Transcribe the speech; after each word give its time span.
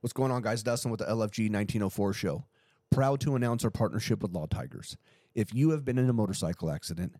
What's 0.00 0.14
going 0.14 0.32
on, 0.32 0.40
guys? 0.40 0.62
Dustin 0.62 0.90
with 0.90 1.00
the 1.00 1.06
LFG 1.06 1.50
1904 1.50 2.14
show. 2.14 2.46
Proud 2.90 3.20
to 3.20 3.36
announce 3.36 3.64
our 3.64 3.70
partnership 3.70 4.22
with 4.22 4.32
Law 4.32 4.46
Tigers. 4.46 4.96
If 5.34 5.54
you 5.54 5.70
have 5.70 5.84
been 5.84 5.98
in 5.98 6.08
a 6.08 6.14
motorcycle 6.14 6.70
accident, 6.70 7.16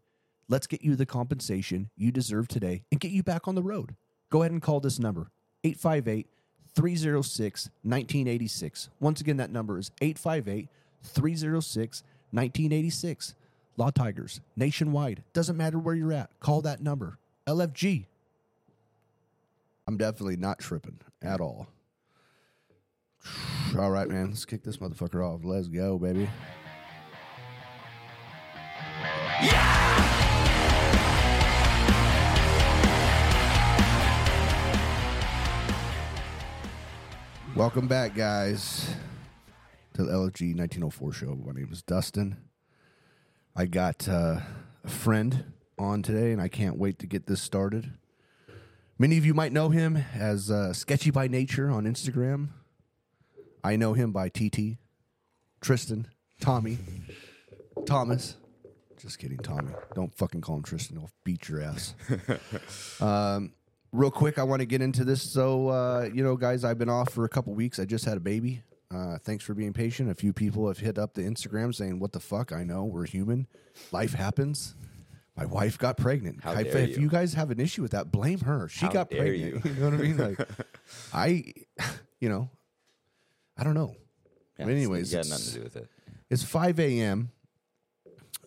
let's 0.48 0.66
get 0.66 0.82
you 0.82 0.96
the 0.96 1.04
compensation 1.04 1.90
you 1.95 2.11
deserve 2.11 2.48
today 2.48 2.85
and 2.90 2.98
get 2.98 3.11
you 3.11 3.22
back 3.22 3.46
on 3.46 3.54
the 3.54 3.62
road. 3.62 3.96
Go 4.30 4.40
ahead 4.40 4.53
and 4.53 4.62
call 4.62 4.80
this 4.80 4.98
number 4.98 5.30
858 5.62 6.27
306 6.74 7.66
1986. 7.82 8.88
Once 8.99 9.21
again, 9.21 9.37
that 9.37 9.51
number 9.51 9.78
is 9.78 9.90
858 10.01 10.69
306 11.03 12.03
1986. 12.31 13.35
Law 13.76 13.90
Tigers, 13.90 14.40
nationwide. 14.56 15.22
Doesn't 15.35 15.56
matter 15.58 15.78
where 15.78 15.94
you're 15.94 16.15
at. 16.15 16.30
Call 16.41 16.62
that 16.62 16.83
number. 16.83 17.19
LFG. 17.47 18.06
I'm 19.87 19.98
definitely 19.98 20.37
not 20.37 20.59
tripping 20.60 20.98
at 21.20 21.42
all. 21.42 21.69
All 23.78 23.91
right, 23.91 24.08
man. 24.08 24.30
Let's 24.30 24.45
kick 24.45 24.62
this 24.62 24.78
motherfucker 24.78 25.24
off. 25.24 25.42
Let's 25.45 25.68
go, 25.68 25.98
baby. 25.98 26.28
Welcome 37.56 37.88
back, 37.88 38.14
guys, 38.14 38.95
to 39.95 40.04
the 40.04 40.12
LFG 40.12 40.56
1904 40.56 41.12
show. 41.12 41.34
My 41.34 41.52
name 41.52 41.68
is 41.70 41.82
Dustin. 41.82 42.37
I 43.54 43.66
got 43.66 44.09
uh, 44.09 44.40
a 44.84 44.88
friend 44.88 45.45
on 45.78 46.02
today, 46.02 46.32
and 46.32 46.40
I 46.40 46.48
can't 46.48 46.78
wait 46.78 46.98
to 47.00 47.06
get 47.06 47.26
this 47.26 47.42
started. 47.42 47.92
Many 48.98 49.18
of 49.18 49.26
you 49.26 49.34
might 49.34 49.52
know 49.52 49.68
him 49.68 49.96
as 50.14 50.50
uh, 50.50 50.73
Sketchy 50.73 51.10
by 51.10 51.28
Nature 51.28 51.70
on 51.70 51.84
Instagram. 51.84 52.50
I 53.62 53.77
know 53.77 53.92
him 53.92 54.12
by 54.12 54.28
TT, 54.28 54.78
Tristan, 55.60 56.07
Tommy, 56.40 56.79
Thomas. 57.87 58.37
Just 58.98 59.18
kidding, 59.18 59.38
Tommy. 59.38 59.73
Don't 59.95 60.15
fucking 60.15 60.43
call 60.43 60.57
him 60.57 60.62
Tristan. 60.62 60.98
He'll 60.98 61.10
beat 61.24 61.48
your 61.48 61.62
ass. 61.62 61.95
um, 63.01 63.52
real 63.93 64.11
quick, 64.11 64.39
I 64.39 64.43
want 64.43 64.61
to 64.61 64.67
get 64.67 64.83
into 64.83 65.05
this. 65.05 65.23
So, 65.23 65.69
uh, 65.69 66.09
you 66.12 66.23
know, 66.23 66.37
guys, 66.37 66.65
I've 66.65 66.79
been 66.79 66.91
off 66.91 67.11
for 67.11 67.25
a 67.25 67.29
couple 67.29 67.55
weeks. 67.55 67.79
I 67.79 67.87
just 67.87 68.05
had 68.05 68.17
a 68.17 68.21
baby. 68.21 68.62
Uh, 68.93 69.19
thanks 69.19 69.45
for 69.45 69.55
being 69.55 69.73
patient. 69.73 70.11
A 70.11 70.15
few 70.15 70.33
people 70.33 70.67
have 70.69 70.79
hit 70.79 70.99
up 70.99 71.15
the 71.15 71.23
Instagram 71.23 71.73
saying, 71.75 72.01
"What 72.01 72.11
the 72.12 72.19
fuck?" 72.19 72.53
I 72.53 72.65
know 72.65 72.84
we're 72.84 73.06
human. 73.06 73.47
Life 73.93 74.15
happens. 74.15 74.75
My 75.37 75.47
wife 75.47 75.79
got 75.79 75.97
pregnant. 75.97 76.43
How 76.43 76.53
I- 76.53 76.65
dare 76.65 76.79
if 76.79 76.97
you. 76.97 77.03
you 77.05 77.09
guys 77.09 77.34
have 77.34 77.51
an 77.53 77.61
issue 77.61 77.83
with 77.83 77.93
that, 77.93 78.11
blame 78.11 78.41
her. 78.41 78.69
She 78.69 78.87
How 78.87 78.93
got 78.93 79.11
pregnant. 79.11 79.37
you. 79.39 79.62
You. 79.65 79.81
know 79.81 79.91
what 79.91 79.95
I 79.95 80.03
mean? 80.03 80.17
Like, 80.19 80.49
I, 81.15 81.45
you 82.19 82.29
know, 82.29 82.51
I 83.61 83.64
don't 83.64 83.75
know. 83.75 83.94
Yeah, 84.58 84.64
But 84.64 84.72
anyways, 84.72 85.12
it's 85.12 85.12
got 85.12 85.27
it's- 85.27 85.30
nothing 85.30 85.53
to 85.53 85.58
do 85.58 85.64
with 85.64 85.77
it. 85.77 85.89
It's 86.30 86.42
5 86.44 86.78
a.m. 86.80 87.30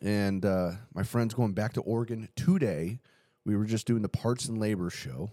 and 0.01 0.43
uh, 0.45 0.71
my 0.93 1.03
friend's 1.03 1.33
going 1.33 1.53
back 1.53 1.73
to 1.73 1.81
Oregon 1.81 2.29
today. 2.35 2.99
We 3.45 3.55
were 3.57 3.65
just 3.65 3.85
doing 3.85 4.01
the 4.01 4.09
Parts 4.09 4.45
and 4.47 4.57
Labor 4.57 4.89
show, 4.89 5.29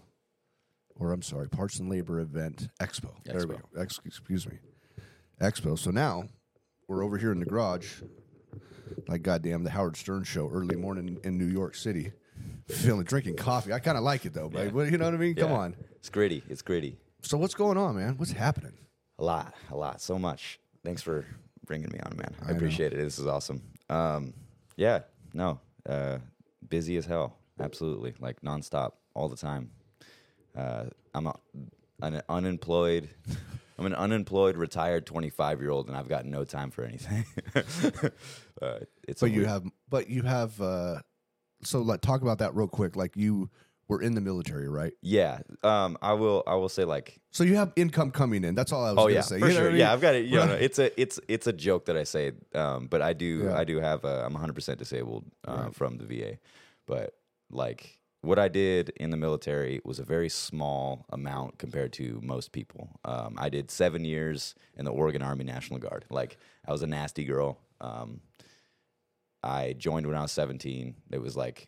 or 0.99 1.13
I'm 1.13 1.21
sorry, 1.21 1.47
Parts 1.49 1.79
and 1.79 1.89
Labor 1.89 2.19
event 2.19 2.67
expo. 2.81 3.09
There 3.23 3.47
we 3.47 3.55
go. 3.55 3.61
Ex- 3.79 4.01
excuse 4.05 4.45
me, 4.47 4.57
expo. 5.39 5.79
So 5.79 5.91
now 5.91 6.25
we're 6.89 7.03
over 7.05 7.17
here 7.17 7.31
in 7.31 7.39
the 7.39 7.45
garage, 7.45 8.01
like 9.07 9.23
goddamn 9.23 9.63
the 9.63 9.69
Howard 9.71 9.95
Stern 9.95 10.25
show, 10.25 10.49
early 10.49 10.75
morning 10.75 11.19
in 11.23 11.37
New 11.37 11.45
York 11.47 11.73
City, 11.73 12.11
feeling 12.67 13.05
drinking 13.05 13.37
coffee. 13.37 13.71
I 13.71 13.79
kind 13.79 13.97
of 13.97 14.03
like 14.03 14.25
it 14.25 14.33
though, 14.33 14.49
but 14.49 14.73
you 14.91 14.97
know 14.97 15.05
what 15.05 15.13
I 15.13 15.17
mean? 15.17 15.35
Come 15.35 15.53
on. 15.53 15.75
It's 15.95 16.09
gritty. 16.09 16.43
It's 16.49 16.61
gritty. 16.61 16.97
So 17.21 17.37
what's 17.37 17.53
going 17.55 17.77
on, 17.77 17.95
man? 17.95 18.17
What's 18.17 18.33
happening? 18.33 18.73
A 19.21 19.23
lot, 19.23 19.53
a 19.69 19.75
lot, 19.77 20.01
so 20.01 20.17
much. 20.17 20.59
Thanks 20.83 21.03
for 21.03 21.25
bringing 21.67 21.91
me 21.91 21.99
on, 21.99 22.17
man. 22.17 22.33
I, 22.41 22.49
know. 22.49 22.55
appreciate 22.57 22.91
it. 22.91 22.95
This 22.95 23.19
is 23.19 23.27
awesome. 23.27 23.61
Um, 23.87 24.33
yeah, 24.77 25.01
no, 25.35 25.59
uh, 25.87 26.17
busy 26.67 26.97
as 26.97 27.05
hell. 27.05 27.37
Absolutely, 27.59 28.15
like 28.19 28.41
nonstop, 28.41 28.93
all 29.13 29.29
the 29.29 29.35
time. 29.35 29.69
Uh, 30.57 30.85
I'm 31.13 31.27
a, 31.27 31.35
an 32.01 32.23
unemployed. 32.29 33.09
I'm 33.77 33.85
an 33.85 33.93
unemployed, 33.93 34.57
retired 34.57 35.05
25 35.05 35.61
year 35.61 35.69
old, 35.69 35.87
and 35.87 35.95
I've 35.95 36.09
got 36.09 36.25
no 36.25 36.43
time 36.43 36.71
for 36.71 36.83
anything. 36.83 37.23
uh, 38.59 38.79
it's 39.07 39.21
But 39.21 39.29
you 39.31 39.37
weird- 39.41 39.47
have, 39.49 39.63
but 39.87 40.09
you 40.09 40.23
have. 40.23 40.59
uh 40.59 40.99
So 41.63 41.81
like, 41.83 42.01
talk 42.01 42.23
about 42.23 42.39
that 42.39 42.55
real 42.55 42.67
quick. 42.67 42.95
Like 42.95 43.15
you 43.15 43.51
were 43.91 44.01
in 44.01 44.15
the 44.15 44.21
military, 44.21 44.67
right? 44.67 44.93
yeah. 45.01 45.39
Um, 45.63 45.97
I 46.01 46.13
will. 46.13 46.43
I 46.47 46.55
will 46.55 46.69
say 46.69 46.83
like 46.85 47.19
So 47.31 47.43
you 47.43 47.55
have 47.55 47.71
income 47.75 48.11
coming 48.11 48.43
in. 48.43 48.55
That's 48.55 48.71
all 48.71 48.83
I 48.83 48.91
was 48.91 48.97
Oh 48.99 49.03
gonna 49.03 49.13
yeah, 49.15 49.21
say. 49.21 49.39
for 49.39 49.47
You 49.47 49.53
know 49.53 49.59
sure. 49.59 49.67
I 49.67 49.69
mean? 49.71 49.79
Yeah, 49.79 49.93
I've 49.93 50.01
got 50.01 50.15
it. 50.15 50.25
You 50.25 50.37
know, 50.37 50.53
it's 50.53 50.79
a 50.79 50.99
it's 51.01 51.19
it's 51.27 51.47
a 51.47 51.53
joke 51.53 51.85
that 51.85 51.97
I 51.97 52.03
say, 52.03 52.31
um, 52.55 52.87
but 52.87 53.01
I 53.01 53.13
do 53.13 53.43
Yeah. 53.45 53.57
I 53.57 53.63
do 53.63 53.79
have 53.79 54.03
a 54.05 54.23
I'm 54.25 54.33
100 54.33 54.53
percent 54.53 54.79
disabled 54.79 55.25
uh, 55.47 55.69
from 55.69 55.97
the 55.97 56.05
VA, 56.05 56.37
but 56.87 57.13
like 57.49 57.99
what 58.21 58.37
I 58.37 58.47
did 58.49 58.89
in 58.97 59.09
the 59.09 59.17
military 59.17 59.81
was 59.83 59.97
a 59.99 60.03
very 60.03 60.29
small 60.29 61.05
amount 61.09 61.57
compared 61.57 61.91
to 61.93 62.19
most 62.23 62.51
people. 62.51 62.89
Um, 63.03 63.35
I 63.37 63.49
did 63.49 63.71
seven 63.71 64.05
years 64.05 64.53
in 64.77 64.85
the 64.85 64.91
Oregon 64.91 65.21
Army 65.23 65.43
National 65.43 65.79
Guard. 65.79 66.05
Like 66.11 66.37
I 66.67 66.71
was 66.71 66.83
a 66.83 66.87
nasty 66.87 67.23
girl. 67.25 67.57
Um, 67.81 68.21
I 69.43 69.73
joined 69.73 70.05
when 70.05 70.15
I 70.15 70.21
was 70.21 70.31
17. 70.31 70.95
It 71.11 71.19
was 71.21 71.35
like 71.35 71.67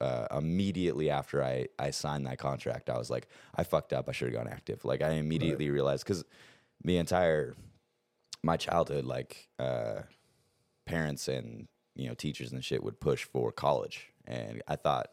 uh, 0.00 0.26
immediately 0.36 1.10
after 1.10 1.42
I, 1.42 1.66
I 1.78 1.90
signed 1.90 2.26
that 2.26 2.38
contract, 2.38 2.88
I 2.88 2.98
was 2.98 3.10
like, 3.10 3.28
I 3.54 3.64
fucked 3.64 3.92
up. 3.92 4.08
I 4.08 4.12
should 4.12 4.32
have 4.32 4.44
gone 4.44 4.52
active. 4.52 4.84
Like 4.84 5.02
I 5.02 5.10
immediately 5.12 5.70
realized 5.70 6.04
because 6.04 6.24
the 6.84 6.98
entire 6.98 7.56
my 8.42 8.56
childhood, 8.56 9.04
like 9.04 9.48
uh, 9.58 10.02
parents 10.86 11.26
and 11.28 11.66
you 11.96 12.08
know 12.08 12.14
teachers 12.14 12.52
and 12.52 12.64
shit 12.64 12.82
would 12.84 13.00
push 13.00 13.24
for 13.24 13.50
college, 13.50 14.06
and 14.26 14.62
I 14.68 14.76
thought, 14.76 15.08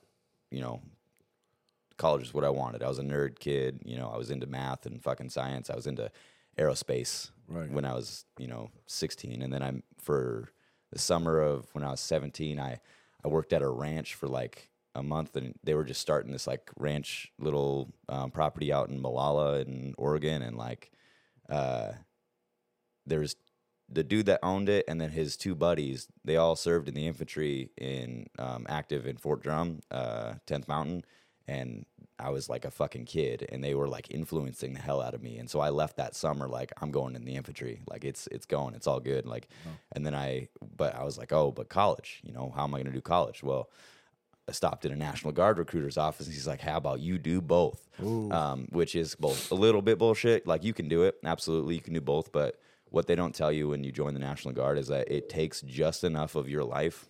you 0.51 0.61
know, 0.61 0.81
college 1.97 2.23
is 2.23 2.33
what 2.33 2.43
I 2.43 2.49
wanted. 2.49 2.83
I 2.83 2.87
was 2.87 2.99
a 2.99 3.03
nerd 3.03 3.39
kid. 3.39 3.81
You 3.85 3.97
know, 3.97 4.09
I 4.13 4.17
was 4.17 4.29
into 4.29 4.45
math 4.45 4.85
and 4.85 5.01
fucking 5.01 5.29
science. 5.29 5.69
I 5.69 5.75
was 5.75 5.87
into 5.87 6.11
aerospace 6.57 7.31
Right. 7.47 7.69
when 7.69 7.85
I 7.85 7.93
was 7.93 8.25
you 8.37 8.47
know 8.47 8.69
16, 8.87 9.41
and 9.41 9.51
then 9.51 9.63
I'm 9.63 9.83
for 9.97 10.49
the 10.91 10.99
summer 10.99 11.39
of 11.41 11.67
when 11.73 11.83
I 11.83 11.91
was 11.91 11.99
17, 11.99 12.59
I 12.59 12.79
I 13.23 13.27
worked 13.27 13.53
at 13.53 13.63
a 13.63 13.67
ranch 13.69 14.13
for 14.13 14.27
like 14.27 14.69
a 14.95 15.03
month, 15.03 15.35
and 15.35 15.53
they 15.63 15.75
were 15.75 15.83
just 15.83 16.01
starting 16.01 16.31
this 16.31 16.47
like 16.47 16.71
ranch 16.77 17.31
little 17.37 17.93
um, 18.09 18.31
property 18.31 18.73
out 18.73 18.89
in 18.89 19.01
Molalla 19.01 19.59
in 19.59 19.93
Oregon, 19.97 20.41
and 20.41 20.57
like 20.57 20.91
uh, 21.49 21.91
there's 23.05 23.35
the 23.87 24.03
dude 24.03 24.25
that 24.25 24.39
owned 24.41 24.69
it, 24.69 24.85
and 24.87 24.99
then 24.99 25.11
his 25.11 25.37
two 25.37 25.53
buddies. 25.55 26.07
They 26.23 26.37
all 26.37 26.55
served 26.55 26.87
in 26.87 26.95
the 26.95 27.07
infantry 27.07 27.69
in 27.77 28.27
um, 28.39 28.65
active 28.67 29.05
in 29.05 29.17
Fort 29.17 29.43
Drum, 29.43 29.81
uh, 29.91 30.33
10th 30.47 30.67
Mountain, 30.67 31.05
and 31.47 31.85
I 32.17 32.29
was 32.29 32.49
like 32.49 32.65
a 32.65 32.71
fucking 32.71 33.05
kid, 33.05 33.47
and 33.51 33.63
they 33.63 33.75
were 33.75 33.87
like 33.87 34.07
influencing 34.09 34.73
the 34.73 34.79
hell 34.79 35.01
out 35.01 35.13
of 35.13 35.21
me. 35.21 35.37
And 35.37 35.49
so 35.49 35.59
I 35.59 35.69
left 35.69 35.97
that 35.97 36.15
summer 36.15 36.47
like 36.47 36.71
I'm 36.81 36.91
going 36.91 37.15
in 37.15 37.25
the 37.25 37.35
infantry, 37.35 37.81
like 37.87 38.03
it's 38.05 38.27
it's 38.27 38.45
going, 38.45 38.73
it's 38.73 38.87
all 38.87 38.99
good, 38.99 39.25
like. 39.25 39.49
And 39.91 40.05
then 40.05 40.15
I, 40.15 40.47
but 40.75 40.95
I 40.95 41.03
was 41.03 41.17
like, 41.17 41.31
oh, 41.31 41.51
but 41.51 41.69
college, 41.69 42.21
you 42.23 42.33
know, 42.33 42.51
how 42.55 42.63
am 42.63 42.73
I 42.73 42.77
going 42.79 42.87
to 42.87 42.91
do 42.91 43.01
college? 43.01 43.43
Well. 43.43 43.69
Stopped 44.51 44.85
at 44.85 44.91
a 44.91 44.95
National 44.95 45.33
Guard 45.33 45.57
recruiter's 45.57 45.97
office. 45.97 46.27
And 46.27 46.33
he's 46.35 46.47
like, 46.47 46.61
"How 46.61 46.77
about 46.77 46.99
you 46.99 47.17
do 47.17 47.41
both?" 47.41 47.89
Um, 48.31 48.67
which 48.71 48.95
is 48.95 49.15
both 49.15 49.51
a 49.51 49.55
little 49.55 49.81
bit 49.81 49.97
bullshit. 49.97 50.45
Like 50.45 50.63
you 50.63 50.73
can 50.73 50.87
do 50.87 51.03
it, 51.03 51.15
absolutely, 51.23 51.75
you 51.75 51.81
can 51.81 51.93
do 51.93 52.01
both. 52.01 52.31
But 52.31 52.59
what 52.89 53.07
they 53.07 53.15
don't 53.15 53.33
tell 53.33 53.51
you 53.51 53.69
when 53.69 53.83
you 53.83 53.91
join 53.91 54.13
the 54.13 54.19
National 54.19 54.53
Guard 54.53 54.77
is 54.77 54.87
that 54.87 55.11
it 55.11 55.29
takes 55.29 55.61
just 55.61 56.03
enough 56.03 56.35
of 56.35 56.47
your 56.47 56.63
life 56.63 57.07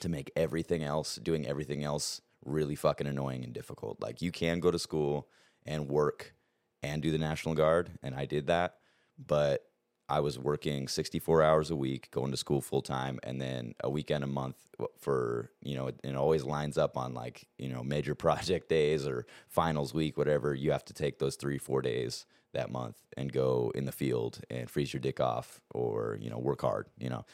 to 0.00 0.08
make 0.08 0.30
everything 0.36 0.82
else, 0.82 1.16
doing 1.16 1.46
everything 1.46 1.84
else, 1.84 2.20
really 2.44 2.74
fucking 2.74 3.06
annoying 3.06 3.44
and 3.44 3.52
difficult. 3.52 4.00
Like 4.00 4.20
you 4.20 4.30
can 4.30 4.60
go 4.60 4.70
to 4.70 4.78
school 4.78 5.28
and 5.64 5.88
work 5.88 6.34
and 6.82 7.00
do 7.00 7.10
the 7.10 7.18
National 7.18 7.54
Guard, 7.54 7.90
and 8.02 8.14
I 8.14 8.26
did 8.26 8.48
that, 8.48 8.76
but 9.16 9.64
I 10.08 10.20
was 10.20 10.38
working 10.38 10.88
64 10.88 11.42
hours 11.42 11.70
a 11.70 11.76
week, 11.76 12.10
going 12.10 12.30
to 12.32 12.36
school 12.36 12.60
full 12.60 12.82
time, 12.82 13.18
and 13.22 13.40
then 13.40 13.74
a 13.82 13.88
weekend 13.88 14.24
a 14.24 14.26
month 14.26 14.56
for, 14.98 15.50
you 15.62 15.76
know, 15.76 15.88
it 15.88 16.14
always 16.16 16.44
lines 16.44 16.76
up 16.76 16.96
on 16.96 17.14
like, 17.14 17.46
you 17.58 17.68
know, 17.68 17.82
major 17.82 18.14
project 18.26 18.68
days 18.68 19.06
or 19.06 19.26
finals 19.48 19.94
week, 19.94 20.16
whatever. 20.18 20.54
You 20.54 20.72
have 20.72 20.84
to 20.86 20.92
take 20.92 21.18
those 21.18 21.36
three, 21.36 21.58
four 21.58 21.82
days 21.82 22.26
that 22.52 22.70
month 22.70 22.96
and 23.16 23.32
go 23.32 23.72
in 23.74 23.86
the 23.86 23.92
field 23.92 24.40
and 24.50 24.68
freeze 24.68 24.92
your 24.92 25.00
dick 25.00 25.20
off 25.20 25.60
or, 25.70 26.18
you 26.20 26.28
know, 26.28 26.38
work 26.38 26.60
hard, 26.60 26.86
you 26.98 27.08
know. 27.08 27.24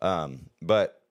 Um, 0.00 0.46
but 0.62 1.02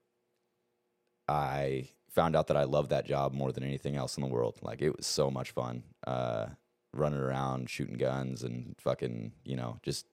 I 1.28 1.90
found 2.10 2.36
out 2.36 2.48
that 2.48 2.58
I 2.58 2.64
love 2.64 2.90
that 2.90 3.06
job 3.06 3.34
more 3.34 3.52
than 3.52 3.64
anything 3.64 3.96
else 3.96 4.18
in 4.18 4.24
the 4.24 4.30
world. 4.30 4.58
Like 4.62 4.82
it 4.82 4.96
was 4.96 5.06
so 5.06 5.30
much 5.30 5.52
fun, 5.52 5.84
uh, 6.06 6.48
running 6.94 7.20
around, 7.20 7.70
shooting 7.70 7.98
guns 7.98 8.44
and 8.44 8.76
fucking, 8.80 9.34
you 9.44 9.56
know, 9.56 9.80
just 9.84 10.06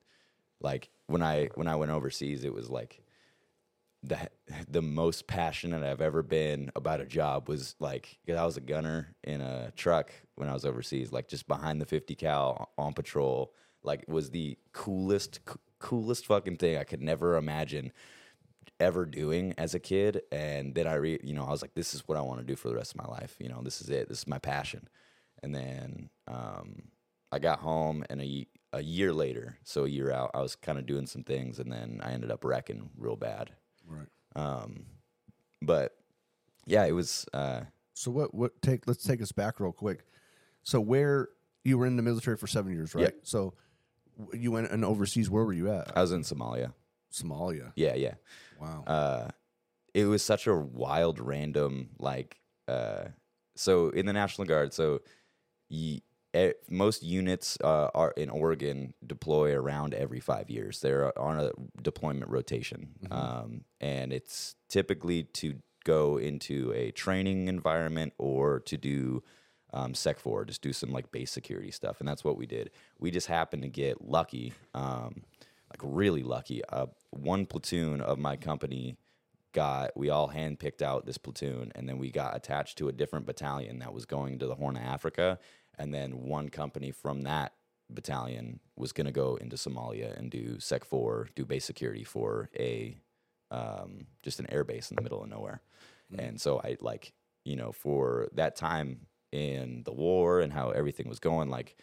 like 0.61 0.91
when 1.07 1.23
I, 1.23 1.49
when 1.55 1.69
I 1.69 1.77
went 1.77 1.91
overseas, 1.91 2.45
it 2.45 2.53
was 2.53 2.71
like, 2.71 3.03
the 4.03 4.31
the 4.69 4.83
most 4.83 5.27
passionate 5.27 5.83
I've 5.83 6.01
ever 6.01 6.23
been 6.23 6.71
about 6.75 7.01
a 7.01 7.07
job 7.07 7.49
was 7.49 7.75
like 7.81 8.19
because 8.25 8.39
I 8.39 8.45
was 8.45 8.57
a 8.57 8.63
gunner 8.63 9.15
in 9.25 9.41
a 9.41 9.73
truck 9.77 10.13
when 10.37 10.49
I 10.49 10.55
was 10.55 10.65
overseas, 10.65 11.13
like 11.13 11.29
just 11.29 11.47
behind 11.47 11.81
the 11.81 11.87
50 11.87 12.15
cal 12.15 12.71
on 12.79 12.93
patrol. 12.93 13.55
Like 13.83 14.05
was 14.09 14.31
the 14.31 14.59
coolest, 14.73 15.41
coolest 15.79 16.27
fucking 16.27 16.57
thing 16.57 16.77
I 16.77 16.85
could 16.85 17.01
never 17.01 17.37
imagine 17.37 17.93
ever 18.79 19.07
doing 19.07 19.55
as 19.57 19.75
a 19.75 19.79
kid. 19.79 20.21
And 20.31 20.75
then 20.75 20.87
I, 20.87 20.95
re- 20.95 21.21
you 21.23 21.35
know, 21.35 21.45
I 21.45 21.51
was 21.51 21.63
like, 21.63 21.75
this 21.75 21.95
is 21.95 22.07
what 22.07 22.19
I 22.19 22.21
want 22.21 22.41
to 22.41 22.47
do 22.47 22.57
for 22.57 22.69
the 22.69 22.75
rest 22.75 22.95
of 22.95 22.99
my 22.99 23.07
life. 23.07 23.37
You 23.39 23.49
know, 23.49 23.63
this 23.63 23.81
is 23.81 23.89
it. 23.89 24.09
This 24.09 24.19
is 24.19 24.27
my 24.27 24.39
passion. 24.39 24.89
And 25.43 25.55
then 25.55 26.11
um, 26.29 26.83
I 27.33 27.39
got 27.39 27.61
home, 27.61 28.05
and 28.11 28.21
a 28.21 28.47
a 28.73 28.83
year 28.83 29.13
later, 29.13 29.59
so 29.65 29.85
a 29.85 29.89
year 29.89 30.13
out, 30.13 30.31
I 30.35 30.41
was 30.41 30.55
kind 30.55 30.79
of 30.79 30.87
doing 30.87 31.07
some 31.07 31.25
things, 31.25 31.59
and 31.59 31.71
then 31.73 32.01
I 32.05 32.13
ended 32.13 32.31
up 32.31 32.45
wrecking 32.45 32.91
real 32.97 33.17
bad. 33.17 33.51
Right. 33.87 34.07
Um, 34.37 34.87
but 35.61 35.97
yeah, 36.67 36.85
it 36.85 36.93
was. 36.93 37.27
Uh, 37.33 37.63
So 37.95 38.11
what? 38.11 38.35
What 38.35 38.61
take? 38.63 38.87
Let's 38.87 39.03
take 39.05 39.21
us 39.23 39.33
back 39.33 39.59
real 39.61 39.73
quick. 39.73 40.05
So 40.63 40.81
where 40.81 41.29
you 41.65 41.79
were 41.79 41.87
in 41.87 41.97
the 41.97 42.03
military 42.03 42.37
for 42.37 42.47
seven 42.47 42.73
years, 42.73 42.95
right? 42.95 43.05
Yeah. 43.15 43.21
So 43.23 43.55
you 44.33 44.51
went 44.53 44.71
and 44.71 44.85
overseas. 44.85 45.29
Where 45.31 45.45
were 45.45 45.53
you 45.53 45.71
at? 45.73 45.97
I 45.97 46.01
was 46.03 46.13
in 46.13 46.23
Somalia. 46.23 46.73
Somalia. 47.13 47.73
Yeah, 47.75 47.95
yeah. 47.95 48.15
Wow. 48.61 48.85
uh, 48.87 49.29
it 49.95 50.05
was 50.05 50.23
such 50.23 50.47
a 50.47 50.55
wild, 50.55 51.19
random 51.19 51.91
like. 51.99 52.39
Uh, 52.69 53.07
so 53.57 53.89
in 53.91 54.07
the 54.07 54.13
National 54.13 54.47
Guard, 54.47 54.73
so 54.73 55.01
y- 55.71 55.77
e- 55.77 56.03
most 56.69 57.03
units 57.03 57.59
uh, 57.63 57.89
are 57.95 58.13
in 58.13 58.31
Oregon 58.31 58.95
deploy 59.05 59.55
around 59.55 59.95
every 59.95 60.21
five 60.21 60.49
years. 60.49 60.81
They're 60.81 61.17
on 61.19 61.41
a 61.41 61.51
deployment 61.83 62.31
rotation, 62.31 62.91
um, 63.11 63.65
and 63.81 64.13
it's 64.13 64.55
typically 64.69 65.25
to 65.25 65.57
go 65.85 66.19
into 66.19 66.73
a 66.75 66.91
training 66.93 67.49
environment 67.49 68.13
or 68.19 68.61
to 68.61 68.77
do 68.77 69.23
um, 69.73 69.93
SECFOR, 69.93 70.47
just 70.47 70.63
do 70.63 70.73
some 70.73 70.91
like 70.91 71.11
base 71.13 71.31
security 71.31 71.71
stuff, 71.71 72.01
and 72.01 72.09
that's 72.09 72.25
what 72.25 72.37
we 72.37 72.47
did. 72.47 72.71
We 72.99 73.11
just 73.11 73.27
happened 73.27 73.63
to 73.63 73.69
get 73.69 74.03
lucky, 74.03 74.53
um, 74.75 75.23
like 75.71 75.81
really 75.83 76.23
lucky. 76.23 76.63
Uh, 76.65 76.87
one 77.11 77.47
platoon 77.47 78.01
of 78.01 78.19
my 78.19 78.37
company 78.37 78.97
got 79.53 79.97
we 79.97 80.11
all 80.11 80.29
handpicked 80.29 80.83
out 80.83 81.07
this 81.07 81.19
platoon 81.19 81.73
and 81.75 81.89
then 81.89 81.99
we 81.99 82.11
got 82.11 82.37
attached 82.37 82.79
to 82.79 82.89
a 82.89 82.93
different 82.93 83.27
battalion 83.27 83.79
that 83.81 83.93
was 83.93 84.05
going 84.07 84.39
to 84.39 84.47
the 84.47 84.55
horn 84.55 84.77
of 84.77 84.83
africa 84.83 85.39
and 85.79 85.93
then 85.93 86.23
one 86.23 86.49
company 86.49 86.91
from 86.91 87.23
that 87.23 87.53
battalion 87.89 88.61
was 88.77 88.93
going 88.93 89.07
to 89.07 89.13
go 89.13 89.37
into 89.37 89.57
somalia 89.57 90.17
and 90.17 90.31
do 90.31 90.57
SECFOR 90.59 91.29
do 91.35 91.45
base 91.45 91.65
security 91.65 92.05
for 92.05 92.49
a 92.57 92.97
um, 93.51 94.07
just 94.23 94.39
an 94.39 94.47
air 94.51 94.65
base 94.65 94.91
in 94.91 94.97
the 94.97 95.03
middle 95.03 95.23
of 95.23 95.29
nowhere. 95.29 95.61
And 96.17 96.41
so 96.41 96.61
i 96.65 96.77
like 96.81 97.13
you 97.45 97.57
know 97.57 97.73
for 97.73 98.29
that 98.33 98.57
time 98.57 99.07
in 99.33 99.83
the 99.85 99.93
war 99.93 100.41
and 100.41 100.53
how 100.53 100.71
everything 100.71 101.09
was 101.09 101.21
going 101.21 101.49
like 101.49 101.77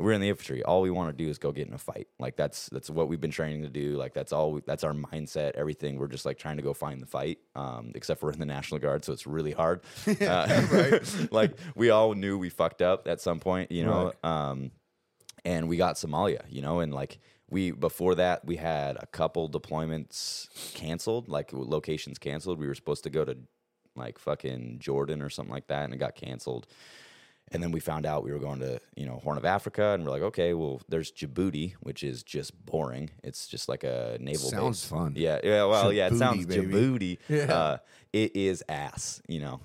we're 0.00 0.12
in 0.12 0.20
the 0.20 0.28
infantry. 0.28 0.62
All 0.62 0.80
we 0.80 0.90
want 0.90 1.16
to 1.16 1.24
do 1.24 1.28
is 1.28 1.38
go 1.38 1.52
get 1.52 1.68
in 1.68 1.74
a 1.74 1.78
fight. 1.78 2.08
Like 2.18 2.36
that's 2.36 2.68
that's 2.70 2.90
what 2.90 3.08
we've 3.08 3.20
been 3.20 3.30
training 3.30 3.62
to 3.62 3.68
do. 3.68 3.96
Like 3.96 4.14
that's 4.14 4.32
all. 4.32 4.52
We, 4.52 4.60
that's 4.66 4.84
our 4.84 4.92
mindset. 4.92 5.52
Everything. 5.52 5.98
We're 5.98 6.08
just 6.08 6.24
like 6.24 6.38
trying 6.38 6.56
to 6.56 6.62
go 6.62 6.72
find 6.72 7.00
the 7.00 7.06
fight. 7.06 7.38
Um, 7.54 7.92
except 7.94 8.20
for 8.20 8.32
in 8.32 8.38
the 8.38 8.46
National 8.46 8.80
Guard, 8.80 9.04
so 9.04 9.12
it's 9.12 9.26
really 9.26 9.52
hard. 9.52 9.82
Uh, 10.20 10.66
right. 10.70 11.32
like 11.32 11.52
we 11.74 11.90
all 11.90 12.14
knew 12.14 12.36
we 12.36 12.50
fucked 12.50 12.82
up 12.82 13.08
at 13.08 13.20
some 13.20 13.40
point, 13.40 13.72
you 13.72 13.84
know. 13.84 14.12
Um, 14.22 14.70
and 15.44 15.68
we 15.68 15.76
got 15.76 15.96
Somalia, 15.96 16.42
you 16.48 16.62
know, 16.62 16.80
and 16.80 16.92
like 16.92 17.18
we 17.48 17.70
before 17.70 18.14
that 18.16 18.44
we 18.44 18.56
had 18.56 18.96
a 19.00 19.06
couple 19.06 19.48
deployments 19.48 20.48
canceled, 20.74 21.28
like 21.28 21.52
locations 21.52 22.18
canceled. 22.18 22.58
We 22.58 22.66
were 22.66 22.74
supposed 22.74 23.04
to 23.04 23.10
go 23.10 23.24
to 23.24 23.36
like 23.96 24.18
fucking 24.18 24.78
Jordan 24.78 25.22
or 25.22 25.30
something 25.30 25.52
like 25.52 25.66
that, 25.68 25.84
and 25.84 25.94
it 25.94 25.98
got 25.98 26.14
canceled. 26.14 26.66
And 27.52 27.60
then 27.60 27.72
we 27.72 27.80
found 27.80 28.06
out 28.06 28.22
we 28.22 28.30
were 28.32 28.38
going 28.38 28.60
to, 28.60 28.80
you 28.94 29.04
know, 29.06 29.16
Horn 29.24 29.36
of 29.36 29.44
Africa, 29.44 29.88
and 29.94 30.04
we're 30.04 30.12
like, 30.12 30.22
okay, 30.22 30.54
well, 30.54 30.80
there's 30.88 31.10
Djibouti, 31.10 31.74
which 31.80 32.04
is 32.04 32.22
just 32.22 32.64
boring. 32.64 33.10
It's 33.24 33.48
just 33.48 33.68
like 33.68 33.82
a 33.82 34.16
naval 34.20 34.50
Sounds 34.50 34.80
base. 34.82 34.88
fun. 34.88 35.14
Yeah, 35.16 35.40
yeah. 35.42 35.64
Well, 35.64 35.92
yeah, 35.92 36.06
it 36.06 36.16
sounds 36.16 36.46
baby. 36.46 36.66
Djibouti. 36.66 37.18
Yeah. 37.28 37.52
Uh, 37.52 37.78
it 38.12 38.34
is 38.36 38.62
ass, 38.68 39.20
you 39.28 39.40
know. 39.40 39.60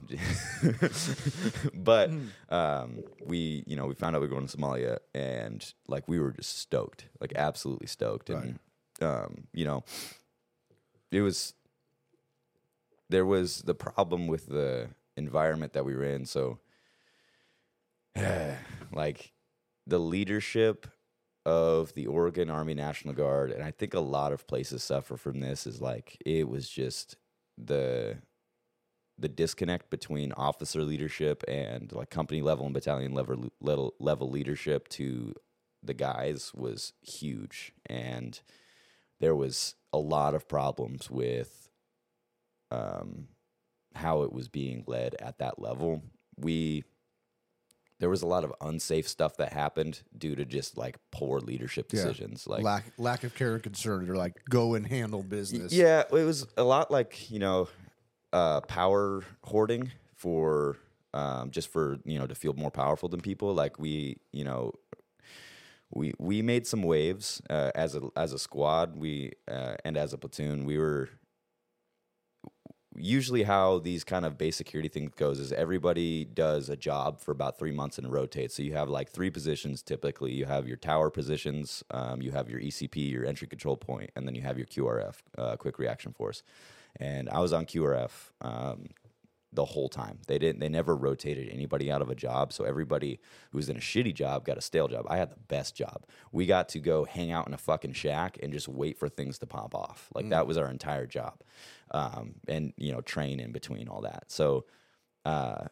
but 1.73 2.09
Hmm. 2.09 2.27
um, 2.49 2.99
we, 3.23 3.63
you 3.67 3.75
know, 3.75 3.88
we 3.88 3.95
found 3.95 4.15
out 4.15 4.21
we 4.21 4.27
were 4.27 4.33
going 4.35 4.47
to 4.47 4.57
Somalia, 4.57 4.97
and 5.13 5.65
like 5.88 6.07
we 6.07 6.19
were 6.19 6.31
just 6.31 6.57
stoked, 6.59 7.05
like 7.19 7.33
absolutely 7.35 7.88
stoked, 7.88 8.29
and 8.29 8.59
um, 9.01 9.45
you 9.53 9.65
know, 9.65 9.83
it 11.11 11.21
was 11.21 11.53
there 13.09 13.25
was 13.25 13.61
the 13.63 13.75
problem 13.75 14.27
with 14.27 14.47
the 14.47 14.89
environment 15.17 15.73
that 15.73 15.85
we 15.85 15.95
were 15.95 16.03
in, 16.03 16.25
so 16.25 16.59
like 18.94 19.33
the 19.88 20.00
leadership 20.00 20.88
of 21.45 21.94
the 21.94 22.07
Oregon 22.07 22.50
Army 22.50 22.73
National 22.73 23.13
Guard, 23.13 23.51
and 23.51 23.63
I 23.63 23.71
think 23.71 23.94
a 23.94 24.00
lot 24.00 24.33
of 24.33 24.47
places 24.47 24.83
suffer 24.83 25.17
from 25.17 25.39
this, 25.39 25.67
is 25.67 25.81
like 25.81 26.17
it 26.25 26.50
was 26.50 26.69
just 26.69 27.17
the 27.57 28.17
the 29.17 29.29
disconnect 29.29 29.89
between 29.89 30.33
officer 30.33 30.83
leadership 30.83 31.44
and 31.47 31.91
like 31.94 32.09
company 32.09 32.41
level 32.41 32.65
and 32.65 32.73
battalion 32.73 33.13
level 33.13 33.50
level, 33.62 33.94
level 34.00 34.29
leadership 34.29 34.89
to 34.89 35.33
the 35.81 35.94
guys 35.94 36.51
was 36.53 36.94
huge. 37.01 37.73
And 37.85 38.39
there 39.19 39.35
was 39.35 39.75
a 39.94 39.97
lot 39.97 40.33
of 40.33 40.47
problems 40.47 41.09
with 41.09 41.69
um, 42.71 43.27
how 43.94 44.23
it 44.23 44.33
was 44.33 44.50
being 44.50 44.83
led 44.88 45.15
at 45.19 45.38
that 45.38 45.59
level. 45.59 46.01
We 46.38 46.83
there 48.00 48.09
was 48.09 48.21
a 48.21 48.27
lot 48.27 48.44
of 48.44 48.53
unsafe 48.62 49.07
stuff 49.07 49.38
that 49.38 49.53
happened 49.53 50.01
due 50.18 50.36
to 50.36 50.44
just 50.45 50.77
like 50.77 50.97
poor 51.12 51.39
leadership 51.39 51.92
Yeah. 51.92 52.03
decisions 52.03 52.45
like 52.47 52.63
lack 52.63 52.86
lack 52.97 53.24
of 53.24 53.33
care 53.36 53.53
and 53.53 53.63
concern. 53.63 54.06
They're 54.06 54.15
like, 54.15 54.33
go 54.50 54.74
and 54.75 54.86
handle 54.86 55.24
business. 55.24 55.71
yeah, 55.74 56.01
it 56.12 56.24
was 56.25 56.45
a 56.57 56.63
lot 56.63 56.92
like 56.92 57.30
you 57.31 57.39
know, 57.39 57.69
uh, 58.33 58.62
power 58.62 59.24
hoarding 59.44 59.92
for 60.15 60.77
um, 61.13 61.51
just 61.51 61.71
for 61.71 61.97
you 62.06 62.19
know 62.19 62.27
to 62.27 62.36
feel 62.36 62.53
more 62.53 62.71
powerful 62.71 63.07
than 63.09 63.21
people. 63.21 63.53
Like 63.53 63.80
we, 63.80 64.18
you 64.33 64.44
know, 64.44 64.74
we 65.89 66.13
we 66.19 66.41
made 66.41 66.68
some 66.68 66.83
waves 66.83 67.41
uh, 67.50 67.71
as 67.75 67.95
a 67.95 68.01
as 68.18 68.33
a 68.33 68.39
squad. 68.39 68.98
We 68.98 69.31
uh, 69.50 69.75
and 69.86 69.95
as 69.98 70.12
a 70.13 70.18
platoon, 70.18 70.65
we 70.65 70.77
were 70.77 71.09
usually 72.97 73.44
how 73.44 73.80
these 73.80 74.03
kind 74.03 74.25
of 74.25 74.38
base 74.38 74.56
security 74.56 74.89
things 74.89 75.12
goes 75.15 75.39
is 75.39 75.51
everybody 75.51 76.25
does 76.25 76.69
a 76.69 76.75
job 76.75 77.19
for 77.19 77.31
about 77.31 77.57
three 77.57 77.71
months 77.71 77.97
and 77.97 78.12
rotates. 78.12 78.56
So 78.56 78.63
you 78.63 78.74
have 78.74 78.89
like 78.89 79.09
three 79.09 79.30
positions 79.30 79.81
typically. 79.81 80.31
You 80.31 80.45
have 80.45 80.68
your 80.68 80.77
tower 80.77 81.09
positions, 81.09 81.83
um, 81.92 82.21
you 82.21 82.31
have 82.31 82.50
your 82.50 82.59
ECP, 82.59 83.12
your 83.12 83.25
entry 83.25 83.47
control 83.47 83.77
point, 83.77 84.12
and 84.15 84.27
then 84.27 84.36
you 84.36 84.41
have 84.41 84.58
your 84.58 84.67
QRF, 84.67 85.15
uh, 85.38 85.55
quick 85.58 85.79
reaction 85.79 86.13
force. 86.13 86.43
And 86.98 87.29
I 87.29 87.39
was 87.39 87.51
on 87.51 87.65
QRF 87.65 88.12
um, 88.41 88.89
the 89.55 89.65
whole 89.65 89.89
time. 89.89 90.19
They 90.27 90.38
didn't. 90.38 90.59
They 90.59 90.69
never 90.69 90.95
rotated 90.95 91.50
anybody 91.50 91.91
out 91.91 92.01
of 92.01 92.09
a 92.09 92.15
job. 92.15 92.53
So 92.53 92.63
everybody 92.63 93.19
who 93.51 93.57
was 93.57 93.69
in 93.69 93.77
a 93.77 93.81
shitty 93.81 94.13
job 94.13 94.45
got 94.45 94.57
a 94.57 94.62
stale 94.62 94.88
job. 94.88 95.05
I 95.09 95.17
had 95.17 95.31
the 95.31 95.39
best 95.47 95.75
job. 95.75 96.05
We 96.31 96.45
got 96.45 96.69
to 96.69 96.79
go 96.79 97.05
hang 97.05 97.31
out 97.31 97.47
in 97.47 97.53
a 97.53 97.57
fucking 97.57 97.93
shack 97.93 98.38
and 98.41 98.53
just 98.53 98.67
wait 98.67 98.97
for 98.97 99.09
things 99.09 99.39
to 99.39 99.45
pop 99.45 99.74
off. 99.74 100.09
Like 100.13 100.29
that 100.29 100.47
was 100.47 100.57
our 100.57 100.69
entire 100.69 101.07
job, 101.07 101.41
um, 101.91 102.35
and 102.47 102.74
you 102.77 102.91
know 102.91 103.01
train 103.01 103.39
in 103.39 103.51
between 103.51 103.88
all 103.88 104.01
that. 104.01 104.25
So. 104.27 104.65
Uh, 105.25 105.65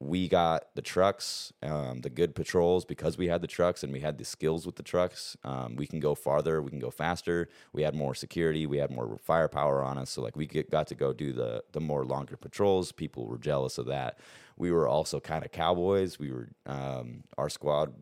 we 0.00 0.28
got 0.28 0.74
the 0.76 0.82
trucks, 0.82 1.52
um, 1.62 2.02
the 2.02 2.10
good 2.10 2.34
patrols 2.34 2.84
because 2.84 3.18
we 3.18 3.26
had 3.26 3.40
the 3.40 3.48
trucks 3.48 3.82
and 3.82 3.92
we 3.92 3.98
had 3.98 4.16
the 4.16 4.24
skills 4.24 4.64
with 4.64 4.76
the 4.76 4.82
trucks. 4.82 5.36
Um, 5.42 5.74
we 5.74 5.88
can 5.88 5.98
go 5.98 6.14
farther, 6.14 6.62
we 6.62 6.70
can 6.70 6.78
go 6.78 6.90
faster. 6.90 7.48
We 7.72 7.82
had 7.82 7.96
more 7.96 8.14
security, 8.14 8.64
we 8.66 8.78
had 8.78 8.92
more 8.92 9.18
firepower 9.24 9.82
on 9.82 9.98
us. 9.98 10.10
So 10.10 10.22
like 10.22 10.36
we 10.36 10.46
get, 10.46 10.70
got 10.70 10.86
to 10.88 10.94
go 10.94 11.12
do 11.12 11.32
the 11.32 11.64
the 11.72 11.80
more 11.80 12.04
longer 12.04 12.36
patrols. 12.36 12.92
People 12.92 13.26
were 13.26 13.38
jealous 13.38 13.76
of 13.76 13.86
that. 13.86 14.18
We 14.56 14.70
were 14.70 14.86
also 14.86 15.18
kind 15.18 15.44
of 15.44 15.50
cowboys. 15.50 16.18
We 16.18 16.30
were 16.30 16.48
um, 16.66 17.24
our 17.36 17.48
squad. 17.48 17.92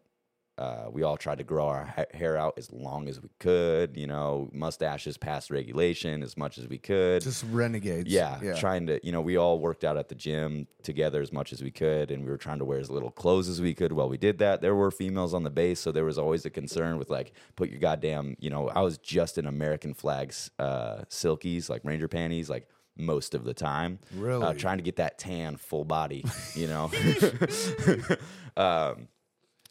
Uh, 0.58 0.86
we 0.90 1.02
all 1.02 1.18
tried 1.18 1.36
to 1.36 1.44
grow 1.44 1.66
our 1.66 1.84
ha- 1.84 2.04
hair 2.14 2.36
out 2.38 2.54
as 2.56 2.72
long 2.72 3.08
as 3.08 3.20
we 3.20 3.28
could. 3.38 3.94
You 3.96 4.06
know, 4.06 4.48
mustaches 4.52 5.18
past 5.18 5.50
regulation 5.50 6.22
as 6.22 6.36
much 6.36 6.56
as 6.56 6.66
we 6.66 6.78
could. 6.78 7.20
Just 7.22 7.44
renegades. 7.50 8.08
Yeah, 8.10 8.40
Yeah. 8.42 8.54
trying 8.54 8.86
to, 8.86 8.98
you 9.04 9.12
know, 9.12 9.20
we 9.20 9.36
all 9.36 9.58
worked 9.58 9.84
out 9.84 9.96
at 9.98 10.08
the 10.08 10.14
gym 10.14 10.66
together 10.82 11.20
as 11.20 11.30
much 11.32 11.52
as 11.52 11.62
we 11.62 11.70
could, 11.70 12.10
and 12.10 12.24
we 12.24 12.30
were 12.30 12.38
trying 12.38 12.58
to 12.60 12.64
wear 12.64 12.78
as 12.78 12.88
little 12.88 13.10
clothes 13.10 13.48
as 13.48 13.60
we 13.60 13.74
could 13.74 13.92
while 13.92 14.08
we 14.08 14.16
did 14.16 14.38
that. 14.38 14.62
There 14.62 14.74
were 14.74 14.90
females 14.90 15.34
on 15.34 15.42
the 15.42 15.50
base, 15.50 15.78
so 15.80 15.92
there 15.92 16.04
was 16.04 16.16
always 16.16 16.46
a 16.46 16.50
concern 16.50 16.96
with 16.96 17.10
like, 17.10 17.32
put 17.56 17.68
your 17.68 17.78
goddamn, 17.80 18.36
you 18.40 18.48
know, 18.48 18.68
I 18.68 18.80
was 18.80 18.96
just 18.98 19.36
in 19.36 19.46
American 19.46 19.92
flags, 19.94 20.50
uh, 20.58 21.02
silkies, 21.10 21.68
like 21.68 21.82
Ranger 21.84 22.08
panties, 22.08 22.48
like 22.48 22.66
most 22.96 23.34
of 23.34 23.44
the 23.44 23.52
time. 23.52 23.98
Uh, 24.14 24.20
Really? 24.20 24.56
trying 24.56 24.78
to 24.78 24.82
get 24.82 24.96
that 24.96 25.18
tan 25.18 25.58
full 25.58 25.84
body, 25.84 26.24
you 26.54 26.66
know. 26.66 26.90
um, 28.56 29.08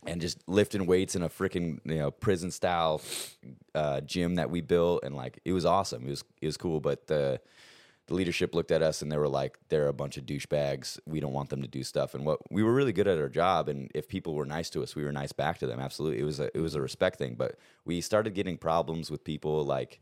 and 0.06 0.22
just 0.22 0.48
lifting 0.48 0.86
weights 0.86 1.16
in 1.16 1.24
a 1.24 1.30
freaking 1.30 1.80
you 1.86 1.98
know 1.98 2.12
prison 2.12 2.52
style 2.52 3.02
uh, 3.74 4.02
gym 4.02 4.36
that 4.36 4.50
we 4.50 4.62
built, 4.62 5.04
and 5.04 5.16
like 5.16 5.40
it 5.46 5.54
was 5.54 5.66
awesome. 5.66 6.06
It 6.06 6.10
was 6.10 6.24
it 6.42 6.46
was 6.46 6.58
cool, 6.58 6.80
but 6.80 7.08
the 7.08 7.40
the 8.08 8.14
leadership 8.14 8.54
looked 8.54 8.72
at 8.72 8.84
us 8.84 9.02
and 9.02 9.12
they 9.12 9.18
were 9.18 9.28
like, 9.28 9.58
"They're 9.70 9.88
a 9.88 9.94
bunch 9.94 10.18
of 10.18 10.26
douchebags. 10.26 11.00
We 11.06 11.20
don't 11.20 11.34
want 11.34 11.50
them 11.50 11.62
to 11.62 11.68
do 11.68 11.84
stuff." 11.84 12.14
And 12.14 12.26
what 12.26 12.40
we 12.52 12.64
were 12.64 12.74
really 12.74 12.94
good 12.94 13.08
at 13.08 13.18
our 13.18 13.30
job, 13.30 13.68
and 13.70 13.92
if 13.96 14.08
people 14.08 14.36
were 14.36 14.46
nice 14.46 14.70
to 14.72 14.84
us, 14.84 14.96
we 14.96 15.04
were 15.04 15.12
nice 15.12 15.32
back 15.32 15.60
to 15.60 15.68
them. 15.68 15.80
Absolutely, 15.80 16.20
it 16.22 16.26
was 16.26 16.40
a 16.40 16.56
it 16.56 16.62
was 16.62 16.76
a 16.76 16.82
respect 16.82 17.18
thing. 17.18 17.36
But 17.36 17.58
we 17.86 18.02
started 18.02 18.34
getting 18.36 18.58
problems 18.58 19.10
with 19.10 19.24
people 19.24 19.64
like 19.66 20.00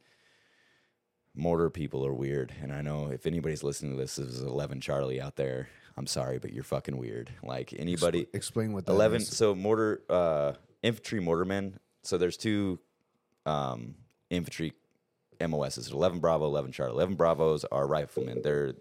mortar 1.36 1.70
people 1.70 2.06
are 2.06 2.14
weird. 2.14 2.54
And 2.62 2.72
I 2.72 2.82
know 2.82 3.08
if 3.08 3.26
anybody's 3.26 3.64
listening 3.64 3.94
to 3.94 3.98
this, 3.98 4.16
this 4.18 4.28
is 4.28 4.42
Eleven 4.42 4.82
Charlie 4.82 5.22
out 5.22 5.36
there. 5.36 5.70
I'm 5.98 6.08
sorry, 6.08 6.40
but 6.40 6.54
you're 6.54 6.64
fucking 6.64 6.98
weird. 6.98 7.30
Like 7.44 7.74
anybody, 7.78 8.28
Explain 8.34 8.74
what 8.74 8.86
that 8.86 8.92
eleven. 8.92 9.22
is. 9.22 9.30
So 9.36 9.54
mortar, 9.54 10.02
uh, 10.10 10.54
infantry 10.82 11.20
mortarmen. 11.20 11.74
So 12.04 12.18
there's 12.18 12.38
two 12.38 12.80
um, 13.46 13.96
infantry 14.30 14.74
MOSs. 15.40 15.92
Eleven 15.92 16.20
Bravo, 16.20 16.46
Eleven 16.46 16.72
Charlie. 16.72 16.94
Eleven 16.94 17.16
Bravos 17.16 17.64
are 17.66 17.86
riflemen. 17.88 18.42
They're 18.42 18.74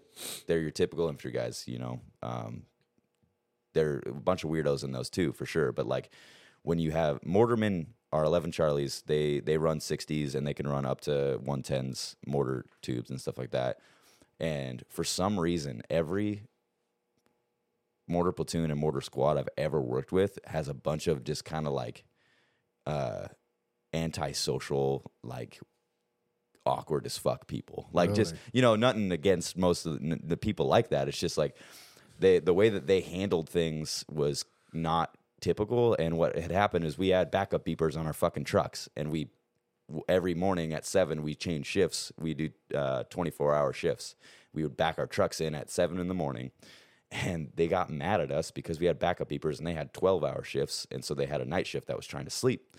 they're 0.47 0.59
your 0.59 0.71
typical 0.71 1.07
infantry 1.07 1.31
guys. 1.31 1.65
You 1.67 1.79
know, 1.79 2.01
um, 2.23 2.63
there 3.73 3.89
are 3.95 4.03
a 4.07 4.13
bunch 4.13 4.43
of 4.43 4.49
weirdos 4.49 4.83
in 4.83 4.91
those 4.91 5.09
too, 5.09 5.31
for 5.33 5.45
sure. 5.45 5.71
But 5.71 5.85
like 5.87 6.09
when 6.63 6.79
you 6.79 6.91
have 6.91 7.19
mortarmen 7.21 7.87
are 8.11 8.23
11 8.23 8.51
Charlies, 8.51 9.03
they 9.05 9.39
they 9.39 9.57
run 9.57 9.79
60s 9.79 10.35
and 10.35 10.45
they 10.47 10.53
can 10.53 10.67
run 10.67 10.85
up 10.85 11.01
to 11.01 11.39
110s 11.43 12.15
mortar 12.25 12.65
tubes 12.81 13.09
and 13.09 13.19
stuff 13.19 13.37
like 13.37 13.51
that. 13.51 13.79
And 14.39 14.83
for 14.89 15.03
some 15.03 15.39
reason, 15.39 15.81
every 15.89 16.43
mortar 18.07 18.31
platoon 18.31 18.71
and 18.71 18.79
mortar 18.79 19.01
squad 19.01 19.37
I've 19.37 19.49
ever 19.57 19.81
worked 19.81 20.11
with 20.11 20.39
has 20.45 20.67
a 20.67 20.73
bunch 20.73 21.07
of 21.07 21.23
just 21.23 21.45
kind 21.45 21.67
of 21.67 21.73
like 21.73 22.03
uh 22.85 23.27
antisocial 23.93 25.11
like 25.23 25.59
awkward 26.65 27.05
as 27.05 27.17
fuck 27.17 27.47
people. 27.47 27.89
Like 27.91 28.13
just 28.13 28.35
you 28.51 28.61
know, 28.61 28.75
nothing 28.75 29.11
against 29.11 29.57
most 29.57 29.85
of 29.85 29.99
the, 29.99 30.19
the 30.23 30.37
people 30.37 30.67
like 30.67 30.89
that. 30.89 31.07
It's 31.07 31.19
just 31.19 31.37
like 31.37 31.55
they 32.19 32.39
the 32.39 32.53
way 32.53 32.69
that 32.69 32.87
they 32.87 33.01
handled 33.01 33.49
things 33.49 34.05
was 34.09 34.45
not 34.71 35.15
typical. 35.41 35.95
And 35.95 36.17
what 36.17 36.37
had 36.37 36.51
happened 36.51 36.85
is 36.85 36.97
we 36.97 37.09
had 37.09 37.31
backup 37.31 37.65
beepers 37.65 37.97
on 37.97 38.07
our 38.07 38.13
fucking 38.13 38.45
trucks, 38.45 38.89
and 38.95 39.11
we 39.11 39.29
every 40.07 40.33
morning 40.33 40.73
at 40.73 40.85
seven 40.85 41.21
we 41.21 41.35
change 41.35 41.65
shifts. 41.65 42.11
We 42.19 42.33
do 42.33 42.49
uh, 42.73 43.03
twenty 43.09 43.31
four 43.31 43.53
hour 43.53 43.73
shifts. 43.73 44.15
We 44.53 44.63
would 44.63 44.77
back 44.77 44.99
our 44.99 45.07
trucks 45.07 45.41
in 45.41 45.55
at 45.55 45.69
seven 45.69 45.99
in 45.99 46.07
the 46.07 46.13
morning. 46.13 46.51
And 47.13 47.51
they 47.55 47.67
got 47.67 47.89
mad 47.89 48.21
at 48.21 48.31
us 48.31 48.49
because 48.51 48.79
we 48.79 48.87
had 48.87 48.97
backup 48.97 49.29
beepers 49.29 49.59
and 49.59 49.67
they 49.67 49.73
had 49.73 49.93
12 49.93 50.23
hour 50.23 50.43
shifts. 50.43 50.87
And 50.91 51.05
so 51.05 51.13
they 51.13 51.27
had 51.27 51.41
a 51.41 51.45
night 51.45 51.67
shift 51.67 51.87
that 51.87 51.95
was 51.95 52.07
trying 52.07 52.25
to 52.25 52.31
sleep. 52.31 52.75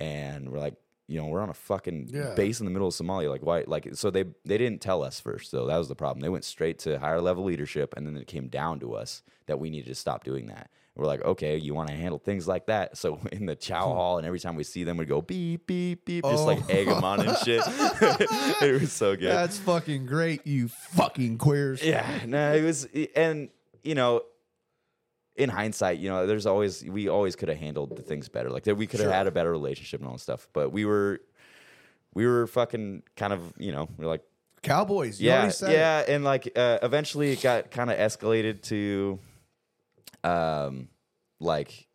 And 0.00 0.50
we're 0.50 0.58
like, 0.58 0.74
you 1.06 1.20
know, 1.20 1.26
we're 1.26 1.40
on 1.40 1.50
a 1.50 1.54
fucking 1.54 2.08
Yeah. 2.12 2.34
base 2.34 2.60
in 2.60 2.66
the 2.66 2.70
middle 2.70 2.88
of 2.88 2.94
Somalia. 2.94 3.28
Like, 3.28 3.42
why? 3.42 3.64
Like, 3.66 3.88
so 3.94 4.10
they 4.10 4.24
they 4.44 4.58
didn't 4.58 4.80
tell 4.80 5.02
us 5.02 5.18
first, 5.18 5.50
though. 5.50 5.66
That 5.66 5.76
was 5.76 5.88
the 5.88 5.96
problem. 5.96 6.20
They 6.20 6.28
went 6.28 6.44
straight 6.44 6.78
to 6.80 6.98
higher 7.00 7.20
level 7.20 7.42
leadership, 7.44 7.94
and 7.96 8.06
then 8.06 8.16
it 8.16 8.28
came 8.28 8.48
down 8.48 8.78
to 8.80 8.94
us 8.94 9.22
that 9.46 9.58
we 9.58 9.70
needed 9.70 9.88
to 9.88 9.94
stop 9.96 10.22
doing 10.22 10.46
that. 10.46 10.70
We're 10.94 11.06
like, 11.06 11.24
okay, 11.24 11.56
you 11.56 11.74
want 11.74 11.88
to 11.88 11.94
handle 11.96 12.18
things 12.18 12.46
like 12.46 12.66
that? 12.66 12.96
So 12.96 13.18
in 13.32 13.46
the 13.46 13.56
chow 13.56 13.86
hmm. 13.88 13.96
hall, 13.96 14.18
and 14.18 14.26
every 14.26 14.38
time 14.38 14.54
we 14.54 14.62
see 14.62 14.84
them, 14.84 14.98
we 14.98 15.04
go 15.04 15.20
beep 15.20 15.66
beep 15.66 16.04
beep, 16.04 16.24
just 16.24 16.44
like 16.44 16.60
Oh. 16.60 16.72
egg 16.72 16.86
them 16.86 17.02
on 17.02 17.26
and 17.26 17.36
shit. 17.38 17.62
it 17.66 18.80
was 18.80 18.92
so 18.92 19.16
good. 19.16 19.30
That's 19.32 19.58
fucking 19.58 20.06
great, 20.06 20.46
you 20.46 20.68
fucking 20.68 21.38
queers. 21.38 21.82
Yeah, 21.82 22.08
no, 22.24 22.54
it 22.54 22.62
was, 22.62 22.86
and 23.16 23.48
you 23.82 23.94
know, 23.94 24.22
in 25.36 25.48
hindsight, 25.48 25.98
you 25.98 26.08
know, 26.10 26.26
there's 26.26 26.46
always 26.46 26.84
we 26.84 27.08
always 27.08 27.36
could 27.36 27.48
have 27.48 27.58
handled 27.58 27.96
the 27.96 28.02
things 28.02 28.28
better. 28.28 28.50
Like 28.50 28.64
that, 28.64 28.74
we 28.76 28.86
could 28.86 29.00
have 29.00 29.06
Sure. 29.08 29.12
had 29.14 29.26
a 29.26 29.30
better 29.30 29.50
relationship 29.50 30.00
and 30.00 30.06
all 30.08 30.14
that 30.16 30.20
stuff. 30.20 30.48
But 30.52 30.70
we 30.70 30.84
were, 30.84 31.20
we 32.14 32.26
were 32.26 32.46
fucking 32.46 33.02
kind 33.16 33.32
of, 33.32 33.52
you 33.56 33.72
know, 33.72 33.88
we're 33.96 34.06
like, 34.06 34.22
Cowboys. 34.62 35.20
You 35.20 35.28
yeah, 35.28 35.48
said 35.48 35.70
it. 35.70 35.74
yeah, 35.74 36.04
and 36.06 36.22
like 36.24 36.52
uh, 36.56 36.78
eventually 36.82 37.32
it 37.32 37.40
got 37.40 37.70
kind 37.70 37.90
of 37.90 37.96
escalated 37.96 38.60
to, 38.64 39.18
um, 40.24 40.88
like 41.38 41.86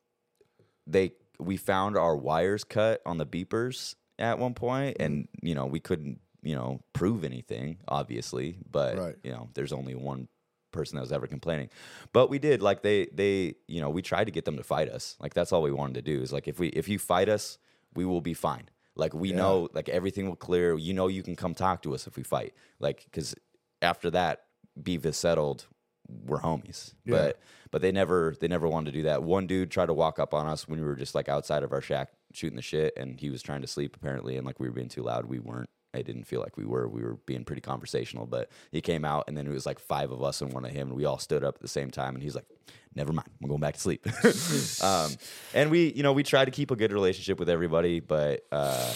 they 0.87 1.11
we 1.39 1.57
found 1.57 1.97
our 1.97 2.15
wires 2.15 2.63
cut 2.63 3.01
on 3.05 3.17
the 3.17 3.25
beepers 3.25 3.95
at 4.17 4.39
one 4.39 4.53
point, 4.55 4.97
and 4.99 5.27
you 5.43 5.53
know 5.53 5.65
we 5.67 5.79
couldn't 5.79 6.19
you 6.41 6.55
know 6.55 6.81
prove 6.93 7.23
anything 7.23 7.77
obviously, 7.87 8.57
but 8.71 8.97
Right. 8.97 9.15
you 9.23 9.31
know 9.31 9.49
there's 9.53 9.73
only 9.73 9.93
one 9.95 10.27
person 10.75 10.95
that 10.97 11.01
was 11.01 11.11
ever 11.11 11.27
complaining. 11.27 11.69
But 12.13 12.29
we 12.29 12.37
did 12.39 12.61
like 12.61 12.83
they 12.83 13.07
they 13.13 13.55
you 13.67 13.81
know 13.81 13.89
we 13.89 14.01
tried 14.01 14.25
to 14.25 14.31
get 14.31 14.45
them 14.45 14.57
to 14.57 14.63
fight 14.63 14.89
us. 14.89 15.15
Like 15.19 15.33
that's 15.33 15.51
all 15.51 15.61
we 15.63 15.71
wanted 15.71 15.95
to 15.95 16.01
do 16.13 16.21
is 16.21 16.31
like 16.31 16.47
if 16.47 16.59
we 16.59 16.67
if 16.69 16.87
you 16.87 16.99
fight 16.99 17.29
us 17.29 17.57
we 17.95 18.05
will 18.05 18.21
be 18.21 18.33
fine. 18.33 18.69
Like 18.95 19.13
we 19.13 19.29
Yeah. 19.29 19.37
know 19.37 19.69
like 19.73 19.89
everything 19.89 20.27
will 20.27 20.35
clear. 20.35 20.77
You 20.77 20.93
know 20.93 21.07
you 21.07 21.23
can 21.23 21.35
come 21.35 21.53
talk 21.55 21.81
to 21.83 21.95
us 21.95 22.07
if 22.07 22.17
we 22.17 22.23
fight. 22.23 22.53
Like 22.79 23.05
because 23.05 23.33
after 23.81 24.09
that 24.11 24.43
beef 24.81 25.05
is 25.05 25.17
settled 25.17 25.65
we're 26.07 26.39
homies. 26.41 26.93
Yeah. 27.05 27.11
but 27.17 27.39
but 27.71 27.81
they 27.81 27.91
never 27.91 28.35
they 28.39 28.47
never 28.47 28.67
wanted 28.67 28.91
to 28.91 28.97
do 28.99 29.03
that. 29.03 29.23
One 29.23 29.47
dude 29.47 29.71
tried 29.71 29.87
to 29.87 29.93
walk 29.93 30.19
up 30.19 30.33
on 30.33 30.45
us 30.47 30.67
when 30.67 30.79
we 30.79 30.85
were 30.85 30.95
just 30.95 31.15
like 31.15 31.27
outside 31.29 31.63
of 31.63 31.71
our 31.71 31.81
shack 31.81 32.09
shooting 32.33 32.57
the 32.57 32.61
shit 32.61 32.93
and 32.97 33.19
he 33.19 33.29
was 33.29 33.41
trying 33.41 33.61
to 33.61 33.67
sleep 33.67 33.95
apparently 33.95 34.35
and 34.37 34.45
like 34.45 34.59
we 34.59 34.67
were 34.67 34.73
being 34.75 34.89
too 34.89 35.01
loud 35.03 35.25
we 35.25 35.39
weren't 35.39 35.69
I 35.95 36.01
didn't 36.01 36.25
feel 36.25 36.41
like 36.41 36.57
we 36.57 36.65
were. 36.65 36.87
We 36.87 37.01
were 37.01 37.15
being 37.25 37.43
pretty 37.45 37.61
conversational, 37.61 38.25
but 38.25 38.49
he 38.71 38.81
came 38.81 39.03
out, 39.05 39.23
and 39.27 39.35
then 39.37 39.47
it 39.47 39.51
was 39.51 39.65
like 39.65 39.79
five 39.79 40.11
of 40.11 40.21
us 40.21 40.41
and 40.41 40.53
one 40.53 40.65
of 40.65 40.71
him, 40.71 40.89
and 40.89 40.95
we 40.97 41.05
all 41.05 41.17
stood 41.17 41.43
up 41.43 41.55
at 41.55 41.61
the 41.61 41.67
same 41.67 41.89
time, 41.91 42.13
and 42.15 42.23
he's 42.23 42.35
like, 42.35 42.45
"Never 42.93 43.13
mind, 43.13 43.29
I'm 43.41 43.47
going 43.49 43.61
back 43.61 43.73
to 43.75 43.79
sleep." 43.79 44.05
um, 44.83 45.11
and 45.53 45.71
we, 45.71 45.91
you 45.93 46.03
know, 46.03 46.13
we 46.13 46.23
try 46.23 46.45
to 46.45 46.51
keep 46.51 46.71
a 46.71 46.75
good 46.75 46.91
relationship 46.91 47.39
with 47.39 47.49
everybody, 47.49 47.99
but 47.99 48.45
uh, 48.51 48.93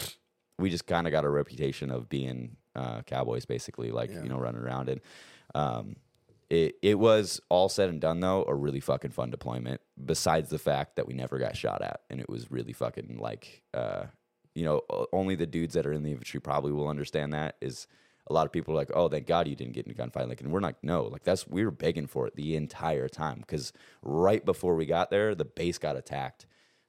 we 0.57 0.69
just 0.69 0.85
kind 0.85 1.07
of 1.07 1.11
got 1.11 1.25
a 1.25 1.29
reputation 1.29 1.89
of 1.91 2.09
being 2.09 2.57
uh, 2.75 3.01
cowboys, 3.03 3.45
basically, 3.45 3.91
like 3.91 4.11
Yeah. 4.11 4.23
you 4.23 4.29
know, 4.29 4.37
running 4.37 4.61
around. 4.61 4.89
And 4.89 5.01
um, 5.55 5.95
it 6.49 6.75
it 6.81 6.97
was 6.99 7.39
all 7.49 7.69
said 7.69 7.89
and 7.89 8.01
done 8.01 8.19
though 8.19 8.43
a 8.47 8.55
really 8.55 8.79
fucking 8.79 9.11
fun 9.11 9.29
deployment. 9.29 9.81
Besides 10.03 10.49
the 10.49 10.57
fact 10.59 10.95
that 10.95 11.07
we 11.07 11.13
never 11.13 11.37
got 11.39 11.55
shot 11.55 11.81
at, 11.81 12.01
and 12.09 12.19
it 12.19 12.29
was 12.29 12.49
really 12.51 12.73
fucking 12.73 13.17
like, 13.19 13.63
uh, 13.73 14.05
you 14.55 14.65
know, 14.65 14.81
only 15.13 15.35
the 15.35 15.47
dudes 15.47 15.73
that 15.73 15.85
are 15.85 15.93
in 15.93 16.03
the 16.03 16.11
infantry 16.11 16.39
probably 16.39 16.71
will 16.71 16.87
understand 16.87 17.33
that. 17.33 17.55
Is 17.61 17.87
a 18.29 18.33
lot 18.33 18.45
of 18.45 18.51
people 18.51 18.73
are 18.73 18.77
like, 18.77 18.91
oh, 18.93 19.09
thank 19.09 19.27
God 19.27 19.47
you 19.47 19.55
didn't 19.55 19.73
get 19.73 19.85
in 19.85 19.91
a 19.91 19.95
gunfight. 19.95 20.27
Like, 20.27 20.41
and 20.41 20.51
we're 20.51 20.61
like, 20.61 20.83
no, 20.83 21.03
like 21.03 21.23
that's 21.23 21.47
we 21.47 21.65
were 21.65 21.71
begging 21.71 22.07
for 22.07 22.27
it 22.27 22.35
the 22.35 22.55
entire 22.55 23.07
time 23.07 23.39
because 23.39 23.73
right 24.01 24.43
before 24.45 24.75
we 24.75 24.85
got 24.85 25.09
there, 25.09 25.35
the 25.35 25.45
base 25.45 25.77
got 25.77 25.95
attacked 25.95 26.45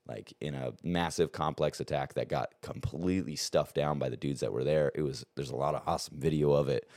like 0.07 0.35
in 0.41 0.55
a 0.55 0.73
massive 0.83 1.31
complex 1.31 1.79
attack 1.81 2.15
that 2.15 2.29
got 2.29 2.53
completely 2.63 3.37
stuffed 3.37 3.75
down 3.75 3.99
by 3.99 4.09
the 4.09 4.17
dudes 4.17 4.41
that 4.41 4.53
were 4.53 4.65
there. 4.65 4.91
It 4.95 5.03
was 5.03 5.25
there's 5.37 5.51
a 5.51 5.57
lot 5.57 5.75
of 5.75 5.83
awesome 5.87 6.19
video 6.19 6.53
of 6.53 6.69
it. 6.69 6.89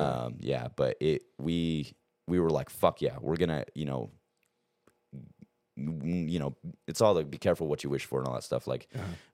Um, 0.00 0.36
yeah, 0.40 0.68
but 0.74 0.96
it 1.00 1.22
we 1.38 1.92
we 2.26 2.40
were 2.40 2.50
like 2.50 2.70
fuck 2.70 3.02
yeah, 3.02 3.16
we're 3.20 3.36
gonna 3.36 3.64
you 3.74 3.84
know 3.84 4.10
you 5.76 6.38
know 6.38 6.56
it's 6.86 7.00
all 7.00 7.14
the 7.14 7.24
be 7.24 7.38
careful 7.38 7.66
what 7.66 7.84
you 7.84 7.90
wish 7.90 8.04
for 8.04 8.20
and 8.20 8.28
all 8.28 8.34
that 8.34 8.44
stuff. 8.44 8.66
Like 8.66 8.88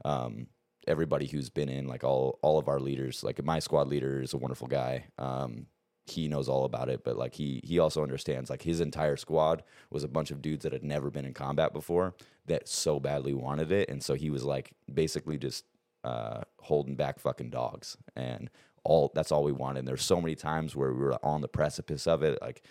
um, 0.04 0.49
everybody 0.88 1.26
who's 1.26 1.50
been 1.50 1.68
in 1.68 1.87
like 1.87 2.02
all 2.02 2.38
all 2.42 2.59
of 2.59 2.68
our 2.68 2.80
leaders, 2.80 3.23
like 3.23 3.42
my 3.45 3.59
squad 3.59 3.88
leader 3.88 4.21
is 4.21 4.35
a 4.35 4.38
wonderful 4.38 4.66
guy. 4.66 5.07
Um, 5.18 5.66
he 6.11 6.26
knows 6.26 6.49
all 6.49 6.64
about 6.64 6.88
it, 6.88 7.04
but 7.04 7.16
like 7.16 7.35
he 7.35 7.61
he 7.62 7.78
also 7.78 8.02
understands 8.02 8.50
like 8.50 8.62
his 8.62 8.80
entire 8.80 9.16
squad 9.16 9.62
was 9.90 10.04
a 10.04 10.09
bunch 10.09 10.30
of 10.30 10.42
dudes 10.42 10.62
that 10.64 10.73
had 10.73 10.83
never 10.83 11.11
been 11.11 11.25
in 11.25 11.35
combat 11.35 11.73
before 11.73 12.14
that 12.47 12.68
so 12.68 12.99
badly 12.99 13.35
wanted 13.35 13.71
it, 13.71 13.88
and 13.88 14.02
so 14.02 14.14
he 14.14 14.30
was 14.30 14.45
like 14.45 14.73
basically 14.92 15.38
just 15.38 15.64
uh, 16.04 16.40
holding 16.61 16.97
back 16.97 17.18
fucking 17.21 17.50
dogs, 17.50 17.97
and 18.16 18.50
all 18.85 19.12
that's 19.14 19.30
all 19.30 19.45
we 19.45 19.52
wanted. 19.52 19.80
And 19.80 19.88
there's 19.88 20.04
so 20.04 20.21
many 20.21 20.35
times 20.35 20.75
where 20.75 20.92
we 20.92 21.00
were 21.00 21.25
on 21.25 21.42
the 21.42 21.49
precipice 21.49 22.07
of 22.07 22.23
it, 22.23 22.40
like 22.40 22.62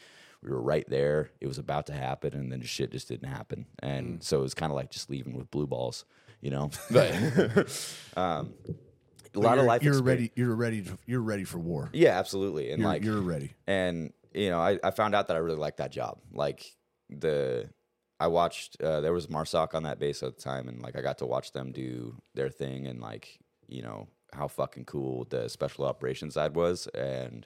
we 0.41 0.50
were 0.50 0.62
right 0.62 0.88
there, 0.89 1.31
it 1.39 1.47
was 1.47 1.57
about 1.57 1.86
to 1.88 1.93
happen, 1.93 2.33
and 2.33 2.51
then 2.51 2.62
shit 2.62 2.91
just 2.91 3.07
didn't 3.07 3.29
happen, 3.29 3.67
and 3.79 4.24
so 4.24 4.39
it 4.39 4.43
was 4.43 4.53
kind 4.53 4.71
of 4.71 4.75
like 4.75 4.89
just 4.89 5.09
leaving 5.09 5.38
with 5.38 5.51
blue 5.51 5.67
balls, 5.67 6.05
you 6.41 6.51
know. 6.51 6.72
But 6.91 7.13
um, 8.17 8.53
a 9.36 9.39
lot 9.39 9.53
you're, 9.53 9.60
of 9.60 9.65
life. 9.65 9.84
You're 9.84 10.01
ready. 10.01 10.32
You're 10.36 10.56
ready. 10.56 10.82
To, 10.84 10.98
you're 11.06 11.22
ready 11.22 11.44
for 11.44 11.60
war. 11.60 11.89
yeah, 11.94 12.17
absolutely. 12.17 12.72
And 12.72 12.82
You're, 12.82 12.89
like 12.89 13.03
you're 13.03 13.22
ready. 13.22 13.53
and 13.67 14.13
you 14.34 14.50
know, 14.50 14.60
I, 14.60 14.79
I 14.84 14.91
found 14.91 15.15
out 15.15 15.27
that 15.27 15.36
I 15.36 15.39
really 15.39 15.58
liked 15.58 15.77
that 15.77 15.91
job. 15.91 16.20
Like 16.32 16.75
the 17.10 17.70
I 18.20 18.27
watched 18.27 18.82
uh, 18.82 19.01
there 19.01 19.13
was 19.13 19.27
Marsoc 19.27 19.74
on 19.74 19.84
that 19.84 20.00
base 20.00 20.24
at 20.24 20.36
the 20.36 20.41
time 20.41 20.67
and 20.67 20.82
like 20.82 20.98
I 20.98 21.01
got 21.01 21.20
to 21.20 21.25
watch 21.25 21.53
them 21.53 21.72
do 21.72 22.15
their 22.34 22.50
thing 22.50 22.88
and 22.88 23.00
like, 23.00 23.39
you 23.67 23.82
know, 23.82 24.08
how 24.34 24.48
fucking 24.48 24.86
cool 24.86 25.25
the 25.29 25.48
special 25.50 25.86
operations 25.86 26.34
side 26.34 26.56
was 26.56 26.88
and 26.88 27.46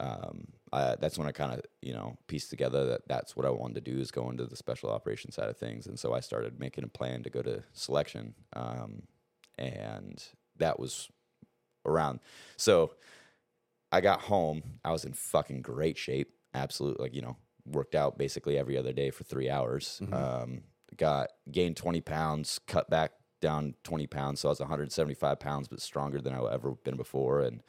um, 0.00 0.48
I, 0.72 0.96
that's 1.00 1.18
when 1.18 1.26
I 1.26 1.32
kind 1.32 1.52
of 1.52 1.62
you 1.82 1.92
know 1.92 2.16
pieced 2.26 2.50
together 2.50 2.84
that 2.86 3.02
that's 3.08 3.36
what 3.36 3.46
I 3.46 3.50
wanted 3.50 3.84
to 3.84 3.90
do 3.92 3.98
is 3.98 4.10
go 4.10 4.30
into 4.30 4.46
the 4.46 4.56
special 4.56 4.90
operations 4.90 5.34
side 5.34 5.48
of 5.48 5.56
things, 5.56 5.86
and 5.86 5.98
so 5.98 6.14
I 6.14 6.20
started 6.20 6.60
making 6.60 6.84
a 6.84 6.88
plan 6.88 7.22
to 7.24 7.30
go 7.30 7.42
to 7.42 7.62
selection, 7.72 8.34
um, 8.54 9.02
and 9.56 10.22
that 10.56 10.78
was 10.78 11.08
around. 11.84 12.20
So 12.56 12.92
I 13.90 14.00
got 14.00 14.20
home, 14.22 14.62
I 14.84 14.92
was 14.92 15.04
in 15.04 15.14
fucking 15.14 15.62
great 15.62 15.96
shape, 15.98 16.32
absolutely, 16.54 17.02
like 17.02 17.14
you 17.14 17.22
know, 17.22 17.36
worked 17.66 17.94
out 17.94 18.18
basically 18.18 18.58
every 18.58 18.76
other 18.76 18.92
day 18.92 19.10
for 19.10 19.24
three 19.24 19.50
hours. 19.50 20.00
Um, 20.12 20.62
got 20.96 21.30
gained 21.50 21.76
twenty 21.76 22.00
pounds, 22.00 22.60
cut 22.66 22.88
back 22.90 23.12
down 23.40 23.74
twenty 23.82 24.06
pounds, 24.06 24.40
so 24.40 24.48
I 24.48 24.50
was 24.50 24.60
175 24.60 25.40
pounds, 25.40 25.68
but 25.68 25.80
stronger 25.80 26.20
than 26.20 26.34
I 26.34 26.52
ever 26.52 26.72
been 26.72 26.96
before, 26.96 27.40
and 27.40 27.62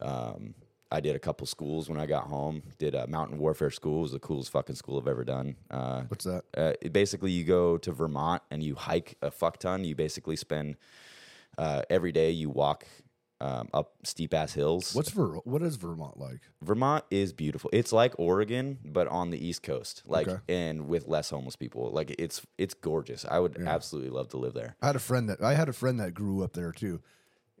um, 0.00 0.54
I 0.92 1.00
did 1.00 1.16
a 1.16 1.18
couple 1.18 1.46
schools 1.46 1.88
when 1.88 1.98
I 1.98 2.06
got 2.06 2.24
home. 2.24 2.62
Did 2.78 2.94
a 2.94 3.06
mountain 3.06 3.38
warfare 3.38 3.70
school. 3.70 3.98
It 3.98 4.02
was 4.02 4.12
the 4.12 4.18
coolest 4.20 4.50
fucking 4.52 4.76
school 4.76 4.98
I've 4.98 5.08
ever 5.08 5.24
done. 5.24 5.56
Uh, 5.70 6.02
What's 6.08 6.24
that? 6.24 6.44
uh, 6.56 6.72
it 6.80 6.92
basically, 6.92 7.32
you 7.32 7.44
go 7.44 7.78
to 7.78 7.90
Vermont 7.92 8.42
and 8.50 8.62
you 8.62 8.74
hike 8.76 9.16
a 9.22 9.30
fuck 9.30 9.58
ton. 9.58 9.84
You 9.84 9.94
basically 9.96 10.36
spend 10.36 10.76
uh, 11.58 11.82
every 11.90 12.12
day 12.12 12.30
you 12.30 12.48
walk 12.50 12.86
um, 13.40 13.68
up 13.74 13.94
steep 14.04 14.32
ass 14.32 14.54
hills. 14.54 14.94
What's 14.94 15.10
Ver- 15.10 15.38
what 15.44 15.62
is 15.62 15.76
Vermont 15.76 16.16
like? 16.18 16.40
Vermont 16.62 17.04
is 17.10 17.32
beautiful. 17.32 17.68
It's 17.72 17.92
like 17.92 18.14
Oregon, 18.18 18.78
but 18.84 19.08
on 19.08 19.30
the 19.30 19.44
East 19.44 19.62
Coast, 19.62 20.02
like 20.06 20.28
Okay. 20.28 20.40
and 20.48 20.86
with 20.86 21.08
less 21.08 21.30
homeless 21.30 21.56
people. 21.56 21.90
Like 21.90 22.14
it's 22.18 22.42
it's 22.56 22.74
gorgeous. 22.74 23.24
I 23.28 23.40
would 23.40 23.60
absolutely 23.66 24.10
love 24.10 24.28
to 24.28 24.36
live 24.38 24.54
there. 24.54 24.76
I 24.80 24.86
had 24.86 24.96
a 24.96 25.00
friend 25.00 25.28
that 25.28 25.42
I 25.42 25.54
had 25.54 25.68
a 25.68 25.72
friend 25.72 25.98
that 25.98 26.14
grew 26.14 26.44
up 26.44 26.52
there 26.52 26.70
too, 26.72 27.00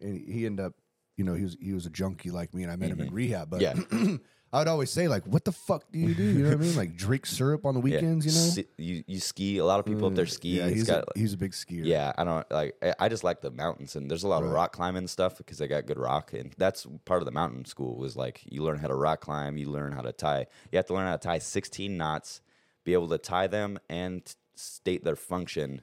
and 0.00 0.26
he 0.32 0.46
ended 0.46 0.64
up, 0.64 0.74
you 1.16 1.24
know, 1.24 1.34
he 1.34 1.44
was 1.44 1.56
he 1.60 1.72
was 1.72 1.86
a 1.86 1.90
junkie 1.90 2.30
like 2.30 2.54
me, 2.54 2.62
and 2.62 2.72
I 2.72 2.76
met 2.76 2.90
him 2.90 3.00
in 3.00 3.06
mm-hmm. 3.06 3.14
rehab. 3.14 3.50
But 3.50 3.60
Yeah. 3.60 3.74
I 4.52 4.58
would 4.58 4.68
always 4.68 4.90
say 4.90 5.08
like, 5.08 5.26
"What 5.26 5.44
the 5.44 5.50
fuck 5.50 5.90
do 5.90 5.98
you 5.98 6.14
do?" 6.14 6.22
You 6.22 6.42
know 6.44 6.50
what 6.50 6.58
I 6.58 6.60
mean? 6.60 6.76
Like 6.76 6.96
drink 6.96 7.26
syrup 7.26 7.66
on 7.66 7.74
the 7.74 7.80
Yeah. 7.80 7.96
weekends. 7.96 8.56
You 8.56 8.62
know? 8.62 8.68
You 8.78 9.04
you 9.08 9.18
ski. 9.18 9.58
A 9.58 9.64
lot 9.64 9.80
of 9.80 9.84
people 9.84 10.06
up 10.06 10.14
there 10.14 10.26
mm. 10.26 10.30
ski. 10.30 10.58
yeah, 10.58 10.68
he's 10.68 10.86
got, 10.86 11.04
a, 11.08 11.18
he's 11.18 11.32
a 11.32 11.36
big 11.36 11.50
skier. 11.50 11.84
Yeah, 11.84 12.12
I 12.16 12.22
don't 12.22 12.48
like. 12.52 12.76
I- 12.80 12.94
I 13.00 13.08
just 13.08 13.24
like 13.24 13.40
the 13.40 13.50
mountains, 13.50 13.96
and 13.96 14.08
there's 14.08 14.22
a 14.22 14.28
lot 14.28 14.44
of 14.44 14.50
rock 14.50 14.72
climbing 14.72 15.08
stuff 15.08 15.38
because 15.38 15.58
they 15.58 15.66
got 15.66 15.86
good 15.86 15.98
rock, 15.98 16.32
and 16.34 16.54
that's 16.56 16.86
part 17.04 17.20
of 17.20 17.26
the 17.26 17.32
mountain 17.32 17.64
school. 17.64 17.96
Was 17.96 18.16
like 18.16 18.42
you 18.44 18.62
learn 18.62 18.78
how 18.78 18.86
to 18.86 18.94
rock 18.94 19.22
climb, 19.22 19.56
you 19.56 19.68
learn 19.70 19.90
how 19.90 20.02
to 20.02 20.12
tie. 20.12 20.46
You 20.70 20.76
have 20.76 20.86
to 20.86 20.94
learn 20.94 21.06
how 21.06 21.16
to 21.16 21.26
tie 21.26 21.38
16 21.38 21.96
knots, 21.96 22.40
be 22.84 22.92
able 22.92 23.08
to 23.08 23.18
tie 23.18 23.48
them 23.48 23.80
and 23.90 24.22
state 24.54 25.02
their 25.02 25.16
function 25.16 25.82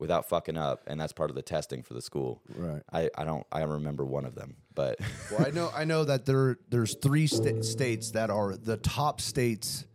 without 0.00 0.28
fucking 0.28 0.56
up, 0.56 0.82
and 0.88 1.00
that's 1.00 1.12
part 1.12 1.30
of 1.30 1.36
the 1.36 1.42
testing 1.42 1.82
for 1.84 1.94
the 1.94 2.02
school. 2.02 2.42
Right. 2.56 2.82
I, 2.92 3.10
I 3.16 3.24
don't 3.24 3.46
I 3.52 3.62
remember 3.62 4.04
one 4.04 4.24
of 4.24 4.34
them, 4.34 4.56
but 4.74 4.98
Well, 5.30 5.46
I 5.46 5.50
know 5.50 5.70
I 5.74 5.84
know 5.84 6.02
that 6.04 6.26
there 6.26 6.56
there's 6.68 6.96
three 6.96 7.28
sta- 7.28 7.62
states 7.62 8.10
that 8.12 8.30
are 8.30 8.56
the 8.56 8.76
top 8.78 9.20
states, 9.20 9.86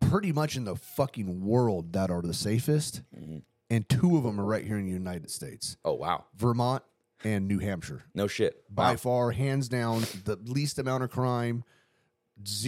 pretty 0.00 0.32
much 0.32 0.56
in 0.56 0.64
the 0.64 0.74
fucking 0.74 1.44
world 1.44 1.92
that 1.92 2.10
are 2.10 2.22
the 2.22 2.34
safest, 2.34 3.02
Mm-hmm. 3.16 3.38
and 3.70 3.88
two 3.88 4.16
of 4.16 4.24
them 4.24 4.40
are 4.40 4.44
right 4.44 4.64
here 4.66 4.78
in 4.78 4.86
the 4.86 4.92
United 4.92 5.30
States: 5.30 5.76
oh 5.84 5.94
wow, 5.94 6.24
Vermont 6.36 6.82
and 7.22 7.46
New 7.48 7.58
Hampshire. 7.58 8.02
no 8.14 8.26
shit. 8.26 8.62
by 8.68 8.90
Wow. 8.90 8.96
far, 8.96 9.30
hands 9.30 9.68
down, 9.68 10.00
the 10.24 10.36
least 10.44 10.78
amount 10.78 11.04
of 11.04 11.10
crime. 11.10 11.62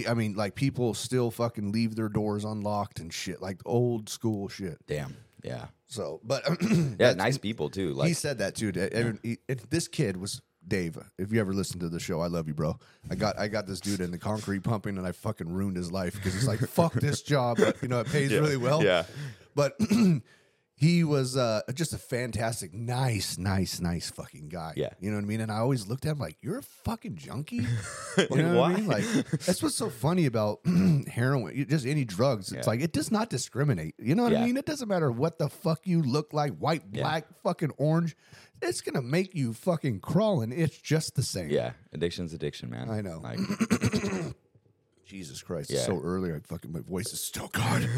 I 0.09 0.15
mean, 0.15 0.35
like 0.35 0.55
people 0.55 0.95
still 0.95 1.33
fucking 1.33 1.73
leave 1.73 1.97
their 1.97 2.09
doors 2.09 2.45
unlocked 2.45 3.01
and 3.01 3.13
shit, 3.13 3.43
like 3.43 3.61
old 3.67 4.09
school 4.09 4.49
shit. 4.49 4.79
Damn. 4.87 5.17
Yeah. 5.43 5.67
So, 5.87 6.21
but 6.25 6.43
Yeah. 6.99 7.15
Nice 7.15 7.39
people 7.39 7.71
too. 7.71 7.93
Like 7.95 8.09
he 8.09 8.15
said 8.15 8.39
that 8.39 8.55
too. 8.55 8.73
to 8.73 9.19
he- 9.23 9.39
if 9.49 9.69
this 9.71 9.89
kid 9.89 10.17
was 10.17 10.41
Dave. 10.69 10.99
If 11.17 11.33
you 11.33 11.41
ever 11.41 11.55
listen 11.55 11.79
to 11.81 11.89
the 11.89 12.01
show, 12.01 12.21
I 12.21 12.27
love 12.27 12.49
you, 12.49 12.55
bro. 12.55 12.77
I 13.09 13.15
got 13.15 13.39
I 13.39 13.47
got 13.49 13.67
this 13.67 13.79
dude 13.81 14.01
in 14.01 14.11
the 14.11 14.19
concrete 14.19 14.65
pumping, 14.65 14.99
and 14.99 15.07
I 15.07 15.13
fucking 15.13 15.49
ruined 15.49 15.77
his 15.77 15.93
life 15.93 16.15
because 16.15 16.35
he's 16.35 16.49
like, 16.49 16.59
"Fuck 16.59 16.95
this 16.95 17.23
job," 17.23 17.59
but 17.59 17.81
you 17.83 17.89
know 17.89 18.01
it 18.01 18.09
pays 18.09 18.33
really 18.33 18.57
well. 18.57 18.83
Yeah. 18.83 19.05
But 19.55 19.79
he 20.79 21.05
was 21.05 21.39
uh, 21.39 21.63
just 21.75 21.95
a 21.95 21.99
fantastic, 21.99 22.75
nice, 22.75 23.39
nice, 23.39 23.81
nice 23.81 24.11
fucking 24.11 24.51
guy. 24.51 24.75
Yeah. 24.77 24.91
You 25.01 25.11
know 25.11 25.17
what 25.17 25.25
I 25.25 25.27
mean? 25.27 25.41
And 25.41 25.51
I 25.51 25.57
always 25.57 25.87
looked 25.89 26.05
at 26.05 26.13
him 26.13 26.19
like, 26.19 26.37
you're 26.43 26.59
a 26.59 26.63
fucking 26.63 27.17
junkie. 27.17 27.67
You 28.31 28.37
know 28.43 28.61
what 28.61 28.71
I 28.73 28.75
mean? 28.77 28.87
Like, 28.87 29.05
that's 29.45 29.63
what's 29.63 29.75
so 29.75 29.91
funny 29.91 30.25
about 30.27 30.61
heroin, 31.09 31.67
just 31.69 31.85
any 31.87 32.05
drugs. 32.05 32.51
It's 32.53 32.67
Yeah. 32.67 32.71
like, 32.71 32.81
it 32.81 32.93
does 32.93 33.11
not 33.11 33.29
discriminate. 33.31 33.95
You 33.99 34.15
know 34.15 34.23
what 34.23 34.33
I 34.33 34.37
Yeah. 34.41 34.47
mean? 34.47 34.57
It 34.57 34.65
doesn't 34.67 34.89
matter 34.89 35.11
what 35.13 35.39
the 35.39 35.49
fuck 35.51 35.87
you 35.87 36.01
look 36.03 36.33
like 36.33 36.57
white, 36.57 36.83
Yeah. 36.93 37.03
black, 37.03 37.27
fucking 37.43 37.73
orange. 37.79 38.17
It's 38.63 38.81
going 38.81 38.95
to 38.95 39.03
make 39.03 39.35
you 39.35 39.53
fucking 39.53 40.01
crawling. 40.01 40.51
It's 40.53 40.79
just 40.79 41.15
the 41.15 41.23
same. 41.23 41.51
Yeah. 41.51 41.73
Addiction's 41.93 42.33
addiction, 42.33 42.71
man. 42.71 42.89
I 42.91 43.01
know. 43.03 43.19
Like 43.23 43.39
Jesus 45.05 45.43
Christ. 45.43 45.71
Yeah. 45.71 45.77
It's 45.79 45.87
so 45.87 46.01
early. 46.03 46.33
I 46.33 46.39
fucking, 46.41 46.73
my 46.73 46.81
voice 46.81 47.13
is 47.13 47.21
still 47.25 47.49
gone. 47.49 47.89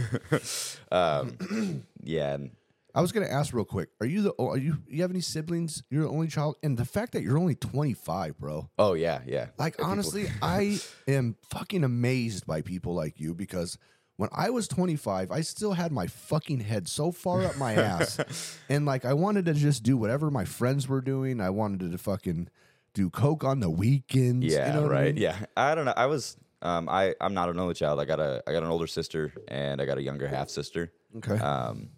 um 0.92 1.85
yeah, 2.02 2.35
and 2.35 2.50
I 2.95 3.00
was 3.00 3.12
gonna 3.12 3.26
ask 3.26 3.52
real 3.52 3.64
quick. 3.64 3.90
Are 4.00 4.07
you 4.07 4.23
the? 4.23 4.33
Are 4.38 4.57
you? 4.57 4.78
You 4.88 5.02
have 5.02 5.11
any 5.11 5.21
siblings? 5.21 5.83
You're 5.90 6.02
the 6.04 6.09
only 6.11 6.28
child, 6.28 6.57
and 6.62 6.76
the 6.76 6.85
fact 6.85 7.12
that 7.12 7.23
you're 7.23 7.38
only 7.38 7.54
25, 7.54 8.38
bro. 8.38 8.71
oh 8.78 8.95
yeah, 8.95 9.21
yeah. 9.26 9.49
Like 9.59 9.76
People- 9.76 9.90
honestly, 9.90 10.26
I 10.42 10.81
am 11.07 11.37
fucking 11.51 11.85
amazed 11.85 12.46
by 12.46 12.62
people 12.62 12.94
like 12.94 13.20
you 13.20 13.35
because 13.35 13.79
when 14.16 14.31
I 14.33 14.51
was 14.51 14.66
25, 14.66 15.31
I 15.31 15.42
still 15.42 15.74
had 15.74 15.92
my 15.92 16.09
fucking 16.09 16.61
head 16.61 16.88
so 16.88 17.12
far 17.12 17.44
up 17.44 17.57
my 17.57 17.74
ass, 17.74 18.18
and 18.68 18.85
like 18.87 19.05
I 19.05 19.12
wanted 19.12 19.44
to 19.46 19.55
just 19.55 19.83
do 19.85 19.96
whatever 19.96 20.31
my 20.31 20.44
friends 20.44 20.88
were 20.88 21.01
doing. 21.03 21.40
I 21.40 21.51
wanted 21.51 21.92
to 21.92 21.98
fucking 21.98 22.48
do 22.94 23.11
coke 23.11 23.44
on 23.44 23.61
the 23.61 23.70
weekends. 23.70 24.46
you 24.46 24.53
Yeah, 24.53 24.72
know 24.72 24.83
what 24.83 24.92
I 24.92 24.94
right. 24.94 25.14
mean? 25.14 25.22
Yeah, 25.22 25.37
I 25.57 25.74
don't 25.77 25.85
know. 25.85 25.94
I 25.96 26.07
was, 26.07 26.37
um, 26.62 26.88
I 26.88 27.14
I'm 27.20 27.35
not 27.35 27.48
an 27.51 27.61
only 27.61 27.74
child. 27.74 28.01
I 28.01 28.07
got 28.07 28.18
a 28.18 28.42
I 28.46 28.53
got 28.53 28.62
an 28.64 28.70
older 28.70 28.87
sister 28.88 29.33
and 29.46 29.81
I 29.81 29.85
got 29.85 29.98
a 29.98 30.03
younger 30.03 30.27
half 30.27 30.48
sister. 30.48 30.90
Okay. 31.18 31.38
Um, 31.38 31.90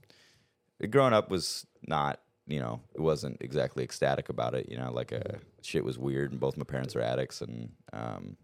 growing 0.89 1.13
up 1.13 1.31
was 1.31 1.67
not, 1.87 2.21
you 2.47 2.59
know, 2.61 2.81
it 2.95 3.01
wasn't 3.01 3.39
exactly 3.41 3.85
ecstatic 3.85 4.29
about 4.29 4.55
it. 4.55 4.69
You 4.69 4.79
know, 4.79 4.93
like 4.93 5.13
uh, 5.13 5.39
shit 5.63 5.85
was 5.85 5.99
weird, 5.99 6.31
and 6.33 6.41
both 6.41 6.57
my 6.57 6.65
parents 6.65 6.97
are 6.97 7.01
addicts, 7.03 7.41
and 7.41 7.73
um, 7.93 8.37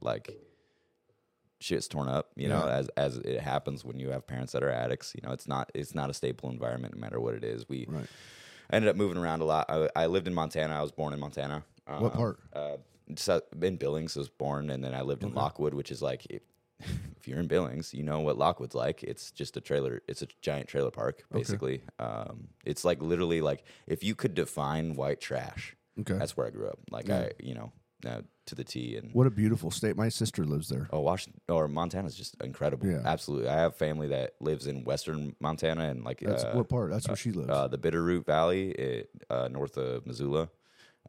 like 0.00 0.30
shit's 1.60 1.88
torn 1.88 2.08
up. 2.08 2.30
You 2.36 2.48
know, 2.48 2.66
Yeah. 2.66 2.76
as 2.76 2.88
as 2.96 3.16
it 3.18 3.40
happens 3.40 3.84
when 3.84 3.98
you 3.98 4.10
have 4.10 4.26
parents 4.26 4.52
that 4.52 4.62
are 4.62 4.70
addicts. 4.70 5.14
You 5.14 5.26
know, 5.26 5.32
it's 5.32 5.48
not 5.48 5.70
it's 5.74 5.94
not 5.94 6.10
a 6.10 6.14
stable 6.14 6.50
environment, 6.50 6.94
no 6.94 7.00
matter 7.00 7.20
what 7.20 7.34
it 7.34 7.44
is. 7.44 7.68
We 7.68 7.86
Right. 7.88 8.06
I 8.70 8.76
ended 8.76 8.88
up 8.88 8.96
moving 8.96 9.18
around 9.18 9.40
a 9.42 9.44
lot. 9.44 9.66
I, 9.68 9.88
I 9.94 10.06
lived 10.06 10.26
in 10.26 10.32
Montana. 10.34 10.74
I 10.74 10.80
was 10.82 10.90
born 10.90 11.12
in 11.12 11.20
Montana. 11.20 11.64
What 11.86 12.02
Um, 12.02 12.10
part? 12.12 12.38
Uh, 12.52 12.76
in 13.60 13.76
Billings. 13.76 14.16
I 14.16 14.20
was 14.20 14.30
born, 14.30 14.70
and 14.70 14.82
then 14.82 14.94
I 14.94 15.02
lived 15.02 15.22
in 15.22 15.34
Lockwood, 15.34 15.74
which 15.74 15.90
is 15.90 16.00
like, 16.00 16.26
if, 16.80 17.26
you're 17.28 17.38
in 17.38 17.46
Billings, 17.46 17.94
you 17.94 18.02
know 18.02 18.20
what 18.20 18.36
Lockwood's 18.38 18.74
like. 18.74 19.02
It's 19.02 19.30
just 19.30 19.56
a 19.56 19.60
trailer. 19.60 20.02
It's 20.08 20.22
a 20.22 20.26
giant 20.42 20.68
trailer 20.68 20.90
park, 20.90 21.24
basically. 21.32 21.82
Um, 21.98 22.48
it's 22.64 22.84
like 22.84 23.00
literally 23.02 23.40
like 23.40 23.64
if 23.86 24.02
you 24.04 24.14
could 24.14 24.34
define 24.34 24.94
white 24.96 25.20
trash, 25.20 25.76
Okay. 26.00 26.14
that's 26.18 26.36
where 26.36 26.46
I 26.46 26.50
grew 26.50 26.66
up. 26.66 26.78
Like 26.90 27.08
I, 27.08 27.30
you 27.38 27.54
know, 27.54 27.72
uh, 28.06 28.20
to 28.46 28.54
the 28.54 28.64
T. 28.64 28.96
And 28.96 29.10
What 29.14 29.26
a 29.26 29.30
beautiful 29.30 29.70
state. 29.70 29.96
My 29.96 30.08
sister 30.08 30.44
lives 30.44 30.68
there. 30.68 30.88
oh, 30.92 31.00
Washington 31.00 31.40
or 31.48 31.68
Montana's 31.68 32.14
just 32.14 32.34
incredible. 32.42 32.86
Yeah. 32.86 33.00
Absolutely. 33.04 33.48
I 33.48 33.54
have 33.54 33.76
family 33.76 34.08
that 34.08 34.34
lives 34.40 34.66
in 34.66 34.84
western 34.84 35.34
Montana 35.40 35.88
and 35.88 36.04
like 36.04 36.20
That's 36.20 36.44
uh, 36.44 36.52
what 36.52 36.68
part? 36.68 36.90
That's 36.90 37.08
where 37.08 37.16
she 37.16 37.32
lives. 37.32 37.48
uh, 37.48 37.68
the 37.68 37.78
Bitterroot 37.78 38.26
Valley, 38.26 38.70
it, 38.72 39.10
uh, 39.30 39.48
north 39.50 39.76
of 39.78 40.04
Missoula. 40.06 40.50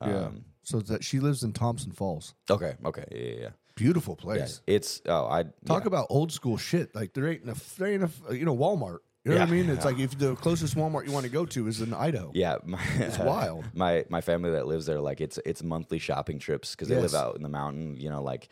yeah. 0.01 0.25
Um, 0.27 0.45
So 0.63 0.79
that 0.81 1.03
she 1.03 1.19
lives 1.19 1.43
in 1.43 1.51
Thompson 1.51 1.91
Falls. 1.91 2.33
Okay. 2.49 2.75
Okay. 2.85 3.05
Yeah. 3.11 3.17
Yeah. 3.17 3.39
yeah. 3.41 3.49
Beautiful 3.75 4.17
Yeah, 4.21 4.23
place. 4.25 4.61
it's 4.67 5.01
oh 5.07 5.25
I 5.27 5.43
Talk 5.65 5.83
yeah. 5.83 5.87
about 5.87 6.07
old 6.09 6.31
school 6.31 6.57
shit. 6.57 6.95
Like 6.95 7.13
there 7.13 7.27
ain't 7.27 7.49
a 7.49 7.55
there 7.77 7.87
ain't 7.89 8.03
a 8.29 8.35
you 8.35 8.45
know 8.45 8.55
Walmart. 8.55 8.99
You 9.25 9.31
know 9.31 9.39
what 9.39 9.49
I 9.49 9.51
Yeah. 9.55 9.63
mean? 9.63 9.69
It's 9.69 9.83
like 9.83 9.97
if 9.99 10.17
the 10.17 10.35
closest 10.35 10.75
Walmart 10.75 11.05
you 11.05 11.11
want 11.11 11.25
to 11.25 11.31
go 11.31 11.45
to 11.47 11.67
is 11.67 11.81
in 11.81 11.93
Idaho. 11.93 12.31
yeah 12.33 12.57
my, 12.63 12.79
It's 12.97 13.17
wild. 13.33 13.65
my 13.73 14.05
my 14.09 14.21
family 14.21 14.51
that 14.51 14.65
lives 14.67 14.85
there 14.85 15.01
like 15.01 15.19
it's 15.19 15.39
it's 15.45 15.61
monthly 15.63 15.99
shopping 15.99 16.39
trips 16.39 16.71
because 16.71 16.87
they 16.87 16.95
Yes. 16.95 17.11
live 17.11 17.15
out 17.15 17.35
in 17.35 17.43
the 17.43 17.49
mountain 17.49 17.97
you 17.97 18.09
know 18.09 18.21
like 18.23 18.47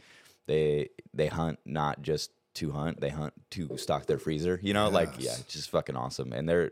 they 0.47 0.89
they 1.13 1.27
hunt 1.27 1.59
not 1.65 2.01
just 2.01 2.31
to 2.55 2.71
hunt 2.71 2.99
they 2.99 3.09
hunt 3.09 3.33
to 3.51 3.77
stock 3.77 4.05
their 4.07 4.17
freezer 4.19 4.59
you 4.61 4.73
know 4.73 4.89
like 4.89 5.13
yeah 5.19 5.31
it's 5.39 5.53
just 5.53 5.69
fucking 5.69 5.95
awesome 5.95 6.33
and 6.33 6.49
they're 6.49 6.71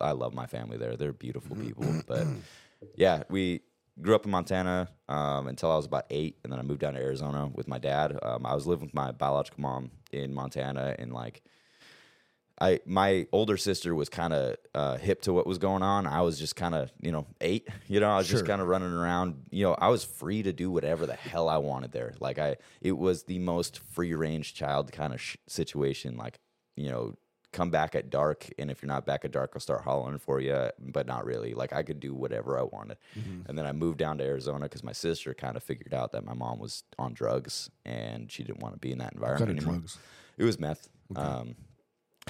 I 0.00 0.12
love 0.12 0.34
my 0.34 0.46
family 0.46 0.76
there 0.76 0.96
they're 0.96 1.12
beautiful 1.12 1.56
Mm-hmm. 1.56 1.66
people 1.66 2.02
but 2.06 2.26
yeah 2.96 3.24
we 3.28 3.62
grew 4.00 4.14
up 4.14 4.24
in 4.24 4.30
Montana 4.30 4.88
um, 5.08 5.48
until 5.48 5.70
I 5.70 5.76
was 5.76 5.86
about 5.86 6.06
eight 6.10 6.38
and 6.42 6.52
then 6.52 6.58
I 6.58 6.62
moved 6.62 6.80
down 6.80 6.94
to 6.94 7.00
Arizona 7.00 7.50
with 7.52 7.68
my 7.68 7.78
dad 7.78 8.18
um, 8.22 8.46
I 8.46 8.54
was 8.54 8.66
living 8.66 8.86
with 8.86 8.94
my 8.94 9.12
biological 9.12 9.60
mom 9.60 9.90
in 10.12 10.32
Montana 10.32 10.94
and 10.98 11.12
like 11.12 11.42
I 12.60 12.80
my 12.86 13.26
older 13.32 13.56
sister 13.56 13.94
was 13.94 14.08
kind 14.08 14.32
of 14.32 14.56
uh, 14.74 14.96
hip 14.96 15.22
to 15.22 15.32
what 15.32 15.46
was 15.46 15.58
going 15.58 15.82
on. 15.82 16.06
I 16.06 16.22
was 16.22 16.38
just 16.38 16.56
kind 16.56 16.74
of 16.74 16.90
you 17.00 17.12
know 17.12 17.26
eight. 17.40 17.68
You 17.90 18.00
know, 18.00 18.10
I 18.10 18.18
was 18.18 18.28
just 18.28 18.44
kind 18.44 18.60
of 18.60 18.68
running 18.68 18.92
around. 18.92 19.44
You 19.50 19.64
know, 19.64 19.74
I 19.78 19.88
was 19.88 20.04
free 20.04 20.42
to 20.42 20.52
do 20.52 20.70
whatever 20.70 21.06
the 21.06 21.14
hell 21.14 21.48
I 21.48 21.56
wanted 21.56 21.90
there. 21.90 22.12
Like 22.20 22.38
I, 22.38 22.56
it 22.82 22.92
was 22.92 23.22
the 23.22 23.38
most 23.38 23.78
free 23.78 24.12
range 24.14 24.52
child 24.52 24.92
kind 24.92 25.14
of 25.14 25.20
sh- 25.20 25.36
situation. 25.46 26.18
Like 26.18 26.38
you 26.76 26.90
know, 26.90 27.14
come 27.52 27.70
back 27.70 27.94
at 27.94 28.10
dark, 28.10 28.48
and 28.58 28.70
if 28.70 28.82
you're 28.82 28.88
not 28.88 29.06
back 29.06 29.24
at 29.24 29.30
dark, 29.32 29.52
I'll 29.54 29.60
start 29.60 29.82
hollering 29.82 30.18
for 30.18 30.40
you. 30.40 30.70
But 30.78 31.06
not 31.06 31.24
really. 31.24 31.54
Like 31.54 31.72
I 31.72 31.82
could 31.82 32.00
do 32.00 32.14
whatever 32.14 32.58
I 32.58 32.62
wanted. 32.62 32.98
And 33.46 33.56
then 33.58 33.66
I 33.66 33.72
moved 33.72 33.98
down 33.98 34.18
to 34.18 34.24
Arizona 34.24 34.66
because 34.66 34.84
my 34.84 34.92
sister 34.92 35.34
kind 35.34 35.56
of 35.56 35.62
figured 35.62 35.94
out 35.94 36.12
that 36.12 36.24
my 36.24 36.34
mom 36.34 36.58
was 36.58 36.84
on 36.98 37.14
drugs 37.14 37.70
and 37.84 38.30
she 38.30 38.42
didn't 38.44 38.60
want 38.60 38.74
to 38.74 38.78
be 38.78 38.92
in 38.92 38.98
that 38.98 39.14
environment 39.14 39.50
anymore. 39.50 39.74
drugs? 39.74 39.98
It 40.36 40.44
was 40.44 40.58
meth. 40.58 40.88
Um, 41.16 41.56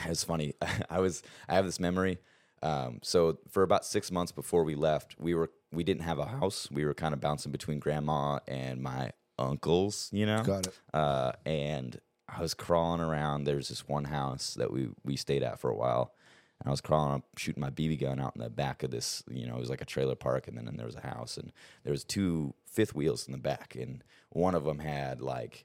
it's 0.06 0.24
funny. 0.24 0.54
I 0.90 1.00
was 1.00 1.22
I 1.48 1.54
have 1.54 1.64
this 1.66 1.80
memory. 1.80 2.18
Um, 2.62 2.98
so 3.02 3.38
for 3.50 3.62
about 3.62 3.84
six 3.84 4.10
months 4.10 4.32
before 4.32 4.64
we 4.64 4.74
left, 4.74 5.16
we 5.18 5.34
were 5.34 5.50
we 5.72 5.84
didn't 5.84 6.02
have 6.02 6.18
a 6.18 6.26
house. 6.26 6.68
We 6.70 6.84
were 6.84 6.94
kind 6.94 7.12
of 7.14 7.20
bouncing 7.20 7.52
between 7.52 7.78
grandma 7.78 8.38
and 8.48 8.80
my 8.82 9.12
uncles. 9.38 10.08
You 10.12 10.26
know, 10.26 10.42
Got 10.42 10.66
it. 10.66 10.78
uh, 10.94 11.32
and 11.44 11.98
I 12.28 12.42
was 12.42 12.54
crawling 12.54 13.00
around. 13.00 13.44
There's 13.44 13.68
this 13.68 13.88
one 13.88 14.04
house 14.04 14.54
that 14.54 14.70
we 14.70 14.88
we 15.04 15.16
stayed 15.16 15.42
at 15.42 15.58
for 15.58 15.70
a 15.70 15.76
while, 15.76 16.12
And 16.60 16.68
I 16.68 16.70
was 16.70 16.80
crawling 16.80 17.14
up, 17.16 17.24
shooting 17.36 17.60
my 17.60 17.70
BB 17.70 18.00
gun 18.00 18.20
out 18.20 18.34
in 18.36 18.42
the 18.42 18.50
back 18.50 18.82
of 18.82 18.90
this, 18.90 19.22
you 19.30 19.46
know, 19.46 19.56
it 19.56 19.60
was 19.60 19.70
like 19.70 19.80
a 19.80 19.86
trailer 19.86 20.14
park, 20.14 20.48
and 20.48 20.56
then 20.56 20.68
and 20.68 20.78
there 20.78 20.86
was 20.86 20.96
a 20.96 21.00
house, 21.00 21.36
and 21.36 21.52
there 21.84 21.92
was 21.92 22.04
two 22.04 22.54
fifth 22.66 22.94
wheels 22.94 23.26
in 23.26 23.32
the 23.32 23.38
back, 23.38 23.74
and 23.74 24.04
one 24.30 24.54
of 24.54 24.64
them 24.64 24.78
had 24.80 25.20
like 25.20 25.64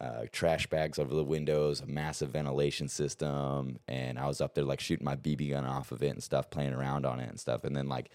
uh, 0.00 0.24
trash 0.32 0.66
bags 0.66 0.98
over 0.98 1.14
the 1.14 1.24
windows, 1.24 1.80
a 1.80 1.86
massive 1.86 2.30
ventilation 2.30 2.88
system, 2.88 3.78
and 3.88 4.18
I 4.18 4.26
was 4.26 4.40
up 4.40 4.54
there 4.54 4.64
like 4.64 4.80
shooting 4.80 5.04
my 5.04 5.16
BB 5.16 5.50
gun 5.50 5.64
off 5.64 5.92
of 5.92 6.02
it 6.02 6.08
and 6.10 6.22
stuff, 6.22 6.50
playing 6.50 6.74
around 6.74 7.06
on 7.06 7.20
it 7.20 7.28
and 7.30 7.40
stuff, 7.40 7.64
and 7.64 7.74
then 7.76 7.88
like, 7.88 8.10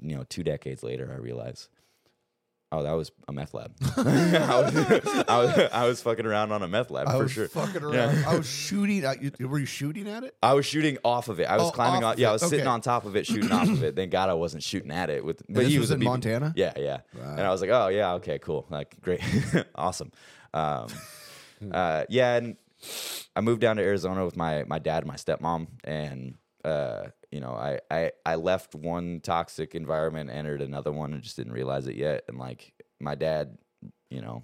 you 0.00 0.16
know, 0.16 0.24
two 0.28 0.42
decades 0.42 0.82
later, 0.82 1.12
I 1.12 1.18
realized. 1.20 1.68
Oh, 2.74 2.82
that 2.82 2.92
was 2.92 3.12
a 3.28 3.32
meth 3.34 3.52
lab. 3.52 3.70
I, 3.98 4.02
was, 4.02 4.74
I, 5.28 5.38
was, 5.44 5.68
I 5.74 5.86
was 5.86 6.00
fucking 6.00 6.24
around 6.24 6.52
on 6.52 6.62
a 6.62 6.68
meth 6.68 6.90
lab 6.90 7.06
I 7.06 7.12
for 7.12 7.24
was 7.24 7.32
sure. 7.32 7.46
fucking 7.48 7.82
around. 7.82 8.16
Yeah. 8.16 8.24
I 8.26 8.38
was 8.38 8.46
shooting. 8.50 9.04
At, 9.04 9.22
you, 9.22 9.46
were 9.46 9.58
you 9.58 9.66
shooting 9.66 10.08
at 10.08 10.24
it? 10.24 10.34
I 10.42 10.54
was 10.54 10.64
shooting 10.64 10.96
off 11.04 11.28
of 11.28 11.38
it. 11.38 11.44
I 11.44 11.58
was 11.58 11.68
Oh, 11.68 11.70
climbing 11.70 12.02
off 12.02 12.14
on. 12.14 12.18
Yeah, 12.18 12.28
I 12.28 12.30
it. 12.30 12.40
was 12.40 12.48
sitting 12.48 12.66
on 12.66 12.80
top 12.80 13.04
of 13.04 13.14
it, 13.14 13.26
shooting 13.26 13.52
off 13.52 13.68
of 13.68 13.82
it. 13.84 13.94
Thank 13.94 14.10
God 14.10 14.30
I 14.30 14.34
wasn't 14.34 14.62
shooting 14.62 14.90
at 14.90 15.10
it 15.10 15.22
with. 15.22 15.42
But 15.48 15.64
this 15.64 15.68
he 15.72 15.78
was 15.78 15.90
a 15.90 15.94
in 15.94 16.00
BB 16.00 16.04
Montana? 16.04 16.54
Yeah, 16.56 16.72
yeah. 16.78 17.00
And 17.20 17.42
I 17.42 17.50
was 17.50 17.60
like, 17.60 17.70
oh 17.70 17.88
yeah, 17.88 18.14
okay, 18.14 18.38
cool, 18.38 18.66
like 18.70 18.98
great, 19.02 19.20
awesome. 19.74 20.10
Um, 20.54 20.86
uh, 21.70 22.04
yeah, 22.08 22.36
and 22.36 22.56
I 23.36 23.42
moved 23.42 23.60
down 23.60 23.76
to 23.76 23.82
Arizona 23.82 24.24
with 24.24 24.36
my 24.36 24.64
my 24.64 24.78
dad 24.78 25.02
and 25.02 25.08
my 25.08 25.16
stepmom, 25.16 25.66
and 25.84 26.34
uh, 26.64 27.08
you 27.32 27.40
know, 27.40 27.52
I, 27.52 27.80
I 27.90 28.12
I 28.24 28.34
left 28.36 28.74
one 28.74 29.20
toxic 29.20 29.74
environment, 29.74 30.30
entered 30.30 30.60
another 30.60 30.92
one, 30.92 31.14
and 31.14 31.22
just 31.22 31.36
didn't 31.36 31.54
realize 31.54 31.86
it 31.86 31.96
yet. 31.96 32.24
And 32.28 32.38
like 32.38 32.74
my 33.00 33.14
dad, 33.14 33.56
you 34.10 34.20
know, 34.20 34.42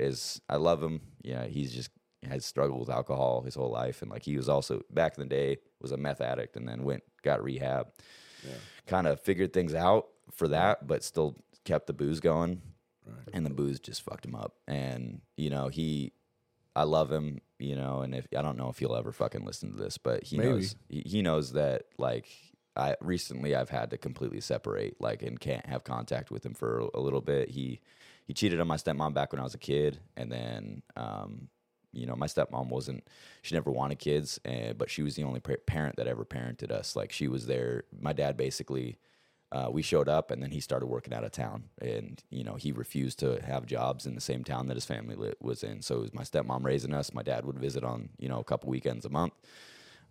is 0.00 0.40
I 0.48 0.56
love 0.56 0.82
him. 0.82 1.02
Yeah, 1.22 1.44
he's 1.46 1.72
just 1.72 1.90
has 2.28 2.46
struggled 2.46 2.80
with 2.80 2.88
alcohol 2.88 3.42
his 3.42 3.54
whole 3.54 3.70
life, 3.70 4.00
and 4.00 4.10
like 4.10 4.22
he 4.22 4.36
was 4.36 4.48
also 4.48 4.82
back 4.90 5.16
in 5.16 5.22
the 5.22 5.28
day 5.28 5.58
was 5.80 5.92
a 5.92 5.96
meth 5.98 6.22
addict, 6.22 6.56
and 6.56 6.66
then 6.66 6.82
went 6.82 7.02
got 7.22 7.44
rehab. 7.44 7.88
Yeah. 8.42 8.54
Kind 8.86 9.06
of 9.06 9.20
figured 9.20 9.52
things 9.52 9.74
out 9.74 10.06
for 10.32 10.48
that, 10.48 10.86
but 10.86 11.04
still 11.04 11.36
kept 11.64 11.86
the 11.86 11.92
booze 11.92 12.20
going, 12.20 12.62
and 13.34 13.44
the 13.44 13.50
booze 13.50 13.80
just 13.80 14.02
fucked 14.02 14.24
him 14.24 14.34
up. 14.34 14.54
And 14.66 15.20
you 15.36 15.50
know 15.50 15.68
he, 15.68 16.12
I 16.74 16.84
love 16.84 17.10
him. 17.10 17.40
You 17.58 17.76
know, 17.76 18.00
and 18.00 18.14
if 18.14 18.26
I 18.36 18.42
don't 18.42 18.58
know 18.58 18.70
if 18.70 18.78
he'll 18.78 18.96
ever 18.96 19.12
fucking 19.12 19.44
listen 19.44 19.70
to 19.72 19.76
this, 19.76 19.96
but 19.96 20.24
he 20.24 20.36
Maybe. 20.36 20.50
knows 20.50 20.76
he, 20.88 21.02
he 21.06 21.22
knows 21.22 21.52
that 21.52 21.84
like 21.96 22.26
I 22.76 22.96
recently 23.00 23.54
I've 23.54 23.70
had 23.70 23.90
to 23.90 23.98
completely 23.98 24.40
separate 24.40 25.00
like 25.00 25.22
and 25.22 25.38
can't 25.38 25.66
have 25.66 25.84
contact 25.84 26.30
with 26.30 26.44
him 26.44 26.54
for 26.54 26.88
a 26.94 27.00
little 27.00 27.20
bit. 27.20 27.50
He 27.50 27.80
he 28.26 28.34
cheated 28.34 28.60
on 28.60 28.66
my 28.66 28.76
stepmom 28.76 29.14
back 29.14 29.32
when 29.32 29.40
I 29.40 29.44
was 29.44 29.54
a 29.54 29.58
kid, 29.58 30.00
and 30.16 30.32
then 30.32 30.82
um, 30.96 31.48
you 31.92 32.06
know 32.06 32.16
my 32.16 32.26
stepmom 32.26 32.68
wasn't 32.68 33.06
she 33.42 33.54
never 33.54 33.70
wanted 33.70 33.98
kids, 33.98 34.40
and 34.44 34.76
but 34.76 34.90
she 34.90 35.02
was 35.02 35.14
the 35.14 35.22
only 35.24 35.40
parent 35.40 35.96
that 35.96 36.08
ever 36.08 36.24
parented 36.24 36.70
us. 36.72 36.96
Like 36.96 37.12
she 37.12 37.28
was 37.28 37.46
there. 37.46 37.84
My 38.00 38.12
dad 38.12 38.36
basically. 38.36 38.98
Uh, 39.52 39.68
we 39.70 39.82
showed 39.82 40.08
up 40.08 40.30
and 40.30 40.42
then 40.42 40.50
he 40.50 40.60
started 40.60 40.86
working 40.86 41.12
out 41.12 41.24
of 41.24 41.30
town 41.30 41.64
and 41.82 42.22
you 42.30 42.42
know 42.42 42.54
he 42.54 42.72
refused 42.72 43.18
to 43.18 43.38
have 43.44 43.66
jobs 43.66 44.06
in 44.06 44.14
the 44.14 44.20
same 44.20 44.42
town 44.42 44.66
that 44.66 44.76
his 44.76 44.86
family 44.86 45.14
li- 45.14 45.34
was 45.40 45.62
in 45.62 45.82
so 45.82 45.96
it 45.96 46.00
was 46.00 46.14
my 46.14 46.22
stepmom 46.22 46.64
raising 46.64 46.94
us 46.94 47.12
my 47.12 47.22
dad 47.22 47.44
would 47.44 47.58
visit 47.58 47.84
on 47.84 48.08
you 48.18 48.30
know 48.30 48.40
a 48.40 48.44
couple 48.44 48.70
weekends 48.70 49.04
a 49.04 49.10
month 49.10 49.34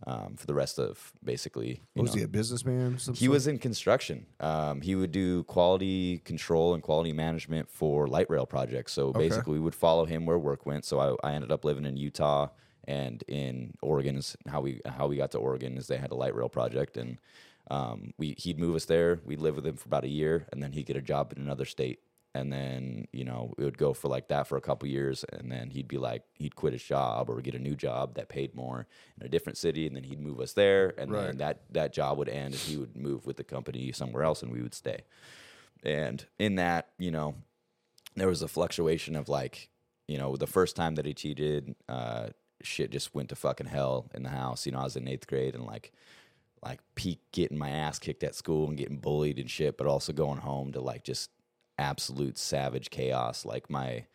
um, 0.08 0.36
for 0.36 0.48
the 0.48 0.54
rest 0.54 0.80
of 0.80 1.12
basically 1.24 1.82
you 1.96 2.04
Was 2.04 2.14
know, 2.14 2.20
he 2.20 2.24
a 2.24 2.28
businessman? 2.28 2.94
he 2.94 3.00
sort? 3.00 3.30
was 3.30 3.48
in 3.48 3.60
construction. 3.60 4.26
Um, 4.40 4.82
he 4.82 4.96
would 4.96 5.12
do 5.12 5.44
quality 5.44 6.20
control 6.20 6.74
and 6.74 6.82
quality 6.82 7.14
management 7.14 7.70
for 7.70 8.08
light 8.08 8.30
rail 8.30 8.46
projects. 8.46 8.94
So 8.94 9.14
basically, 9.14 9.54
we 9.54 9.60
would 9.60 9.76
follow 9.76 10.06
him 10.06 10.26
where 10.26 10.40
work 10.40 10.66
went. 10.66 10.86
So 10.86 11.00
I, 11.00 11.30
I 11.30 11.34
ended 11.34 11.52
up 11.52 11.64
living 11.64 11.86
in 11.86 11.98
Utah 11.98 12.48
and 12.86 13.24
in 13.28 13.76
Oregon. 13.82 14.18
Is 14.18 14.36
how 14.48 14.62
we 14.62 14.82
how 14.86 15.08
we 15.08 15.18
got 15.18 15.32
to 15.32 15.38
Oregon 15.38 15.78
is 15.78 15.88
they 15.88 15.98
had 15.98 16.12
a 16.12 16.16
light 16.16 16.36
rail 16.36 16.50
project, 16.50 16.98
and 16.98 17.20
um, 17.72 18.14
we 18.18 18.36
he'd 18.38 18.60
move 18.60 18.76
us 18.76 18.86
there. 18.86 19.22
We'd 19.26 19.40
live 19.40 19.56
with 19.56 19.66
him 19.66 19.78
for 19.78 19.88
about 19.88 20.04
a 20.04 20.10
year, 20.10 20.46
and 20.52 20.62
then 20.62 20.74
he'd 20.74 20.86
get 20.86 20.98
a 20.98 21.02
job 21.02 21.34
in 21.36 21.42
another 21.42 21.66
state. 21.66 22.00
And 22.34 22.52
then 22.52 23.08
you 23.12 23.26
know 23.26 23.54
we 23.58 23.66
would 23.66 23.78
go 23.78 23.94
for 23.94 24.08
like 24.08 24.28
that 24.28 24.48
for 24.48 24.58
a 24.58 24.62
couple 24.62 24.88
years, 24.88 25.24
and 25.32 25.52
then 25.52 25.70
he'd 25.70 25.88
be 25.88 25.98
like 25.98 26.24
he'd 26.34 26.56
quit 26.56 26.74
his 26.74 26.84
job 26.84 27.30
or 27.30 27.42
get 27.42 27.56
a 27.56 27.60
new 27.60 27.76
job 27.76 28.16
that 28.16 28.30
paid 28.30 28.56
more 28.56 28.88
in 29.20 29.26
a 29.26 29.30
different 29.30 29.58
city, 29.58 29.88
and 29.88 29.96
then 29.96 30.04
he'd 30.04 30.20
move 30.20 30.40
us 30.40 30.54
there, 30.54 30.94
and 30.98 31.14
then 31.14 31.38
that 31.38 31.62
that 31.72 31.94
job 31.94 32.18
would 32.18 32.30
end, 32.30 32.54
and 32.54 32.56
he 32.56 32.78
would 32.78 32.96
move 32.96 33.26
with 33.26 33.38
the 33.38 33.44
company 33.44 33.92
somewhere 33.92 34.24
else, 34.24 34.44
and 34.44 34.52
we 34.52 34.62
would 34.62 34.76
stay. 34.76 35.02
And 35.84 36.26
in 36.40 36.56
that, 36.56 36.90
you 37.00 37.12
know, 37.12 37.36
there 38.16 38.28
was 38.28 38.42
a 38.42 38.48
fluctuation 38.48 39.16
of 39.16 39.30
like, 39.30 39.70
you 40.08 40.18
know, 40.18 40.36
the 40.36 40.48
first 40.48 40.76
time 40.76 40.96
that 40.96 41.06
he 41.06 41.14
cheated, 41.14 41.76
uh, 41.90 42.28
shit 42.62 42.92
just 42.92 43.16
went 43.16 43.30
to 43.30 43.36
fucking 43.36 43.68
hell 43.68 44.10
in 44.14 44.24
the 44.24 44.30
house. 44.30 44.66
You 44.66 44.74
know, 44.74 44.80
I 44.80 44.84
was 44.84 44.96
in 44.96 45.08
eighth 45.08 45.28
grade 45.28 45.56
and 45.56 45.66
like, 45.66 45.92
like 46.64 46.80
peak 46.96 47.20
getting 47.32 47.58
my 47.58 47.70
ass 47.70 48.00
kicked 48.00 48.24
at 48.24 48.36
school 48.36 48.68
and 48.68 48.78
getting 48.78 48.98
bullied 48.98 49.40
and 49.40 49.50
shit, 49.50 49.78
but 49.78 49.88
also 49.88 50.14
going 50.14 50.40
home 50.40 50.72
to 50.74 50.82
like 50.82 51.04
just 51.04 51.32
absolute 51.78 52.38
savage 52.38 52.90
chaos. 52.90 53.46
Like 53.46 53.70
my, 53.70 54.06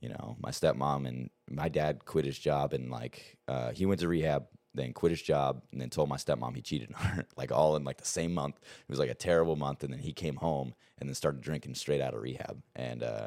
you 0.00 0.08
know, 0.08 0.36
my 0.40 0.50
stepmom 0.50 1.06
and 1.06 1.30
my 1.50 1.68
dad 1.68 2.04
quit 2.04 2.24
his 2.24 2.38
job 2.38 2.72
and 2.72 2.90
like 2.90 3.36
uh, 3.46 3.72
he 3.72 3.84
went 3.84 4.00
to 4.00 4.08
rehab, 4.08 4.46
then 4.74 4.94
quit 4.94 5.10
his 5.10 5.20
job, 5.20 5.62
and 5.70 5.80
then 5.80 5.90
told 5.90 6.08
my 6.08 6.16
stepmom 6.16 6.56
he 6.56 6.62
cheated 6.62 6.94
on 6.98 7.04
her, 7.04 7.26
like 7.36 7.52
all 7.52 7.76
in 7.76 7.84
like 7.84 7.98
the 7.98 8.06
same 8.06 8.32
month. 8.32 8.56
It 8.56 8.88
was 8.88 8.98
like 8.98 9.10
a 9.10 9.14
terrible 9.14 9.56
month, 9.56 9.84
and 9.84 9.92
then 9.92 10.00
he 10.00 10.14
came 10.14 10.36
home 10.36 10.74
and 10.98 11.08
then 11.08 11.14
started 11.14 11.42
drinking 11.42 11.74
straight 11.74 12.00
out 12.00 12.14
of 12.14 12.22
rehab, 12.22 12.62
and 12.74 13.02
uh, 13.02 13.26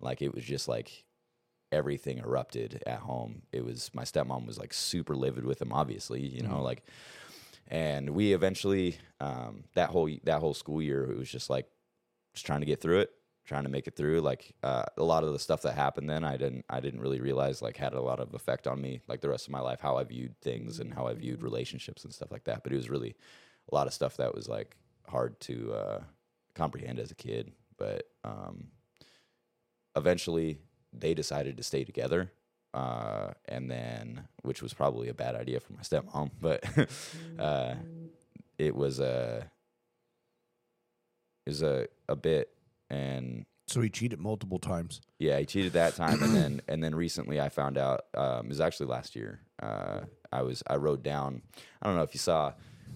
like 0.00 0.20
it 0.20 0.34
was 0.34 0.44
just 0.44 0.68
like 0.68 1.04
everything 1.72 2.18
erupted 2.18 2.82
at 2.86 2.98
home. 2.98 3.42
It 3.50 3.64
was 3.64 3.90
my 3.94 4.04
stepmom 4.04 4.46
was 4.46 4.58
like 4.58 4.74
super 4.74 5.16
livid 5.16 5.44
with 5.44 5.62
him, 5.62 5.72
obviously, 5.72 6.20
you 6.20 6.42
know, 6.42 6.62
like, 6.62 6.84
and 7.72 8.10
we 8.10 8.34
eventually 8.34 8.98
um, 9.18 9.64
that 9.74 9.90
whole 9.90 10.08
that 10.22 10.38
whole 10.38 10.54
school 10.54 10.80
year 10.80 11.10
it 11.10 11.16
was 11.16 11.28
just 11.28 11.50
like 11.50 11.66
just 12.34 12.46
trying 12.46 12.60
to 12.60 12.66
get 12.66 12.80
through 12.80 13.00
it 13.00 13.10
trying 13.44 13.64
to 13.64 13.68
make 13.68 13.86
it 13.86 13.96
through. 13.96 14.20
Like 14.20 14.54
uh, 14.62 14.84
a 14.96 15.02
lot 15.02 15.24
of 15.24 15.32
the 15.32 15.38
stuff 15.38 15.62
that 15.62 15.74
happened 15.74 16.08
then 16.08 16.22
i 16.24 16.36
didn't 16.36 16.64
i 16.70 16.80
didn't 16.80 17.00
really 17.00 17.20
realize 17.20 17.60
like 17.60 17.76
had 17.76 17.94
a 17.94 18.00
lot 18.00 18.20
of 18.20 18.34
effect 18.34 18.66
on 18.66 18.80
me 18.80 19.00
like 19.08 19.20
the 19.20 19.28
rest 19.28 19.46
of 19.46 19.52
my 19.52 19.60
life 19.60 19.80
how 19.80 19.96
i 19.96 20.04
viewed 20.04 20.40
things 20.40 20.78
and 20.78 20.94
how 20.94 21.06
i 21.06 21.14
viewed 21.14 21.42
relationships 21.42 22.04
and 22.04 22.14
stuff 22.14 22.30
like 22.30 22.44
that. 22.44 22.62
But 22.62 22.72
it 22.72 22.76
was 22.76 22.90
really 22.90 23.16
a 23.70 23.74
lot 23.74 23.86
of 23.86 23.94
stuff 23.94 24.16
that 24.18 24.34
was 24.34 24.48
like 24.48 24.76
hard 25.08 25.38
to 25.40 25.72
uh, 25.72 26.00
comprehend 26.54 26.98
as 26.98 27.10
a 27.10 27.16
kid. 27.16 27.52
But 27.76 28.04
um, 28.22 28.68
eventually 29.96 30.58
they 30.92 31.14
decided 31.14 31.56
to 31.56 31.62
stay 31.62 31.84
together 31.84 32.30
uh, 32.74 33.32
and 33.46 33.70
then 33.70 34.24
which 34.42 34.62
was 34.62 34.72
probably 34.74 35.08
a 35.08 35.14
bad 35.14 35.34
idea 35.34 35.60
for 35.60 35.72
my 35.72 35.80
stepmom 35.82 36.30
but 36.40 36.64
uh, 37.38 37.74
it 38.58 38.74
was 38.74 39.00
a 39.00 39.50
was 41.46 41.62
a, 41.62 41.86
a 42.08 42.16
bit 42.16 42.50
and 42.90 43.44
So 43.66 43.80
he 43.80 43.88
cheated 43.90 44.20
multiple 44.20 44.58
times. 44.58 45.00
yeah, 45.18 45.38
he 45.38 45.46
cheated 45.46 45.72
that 45.72 45.94
time, 45.96 46.22
and 46.22 46.34
then 46.34 46.60
and 46.68 46.82
then 46.84 46.94
recently 46.94 47.40
I 47.40 47.48
found 47.48 47.78
out 47.78 48.02
um, 48.14 48.46
it 48.46 48.48
was 48.48 48.60
actually 48.60 48.86
last 48.86 49.16
year. 49.16 49.40
Uh, 49.60 50.00
I 50.30 50.42
was 50.42 50.62
I 50.66 50.76
rode 50.76 51.02
down. 51.02 51.42
I 51.80 51.86
don't 51.86 51.96
know 51.96 52.02
if 52.02 52.14
you 52.14 52.20
saw. 52.20 52.52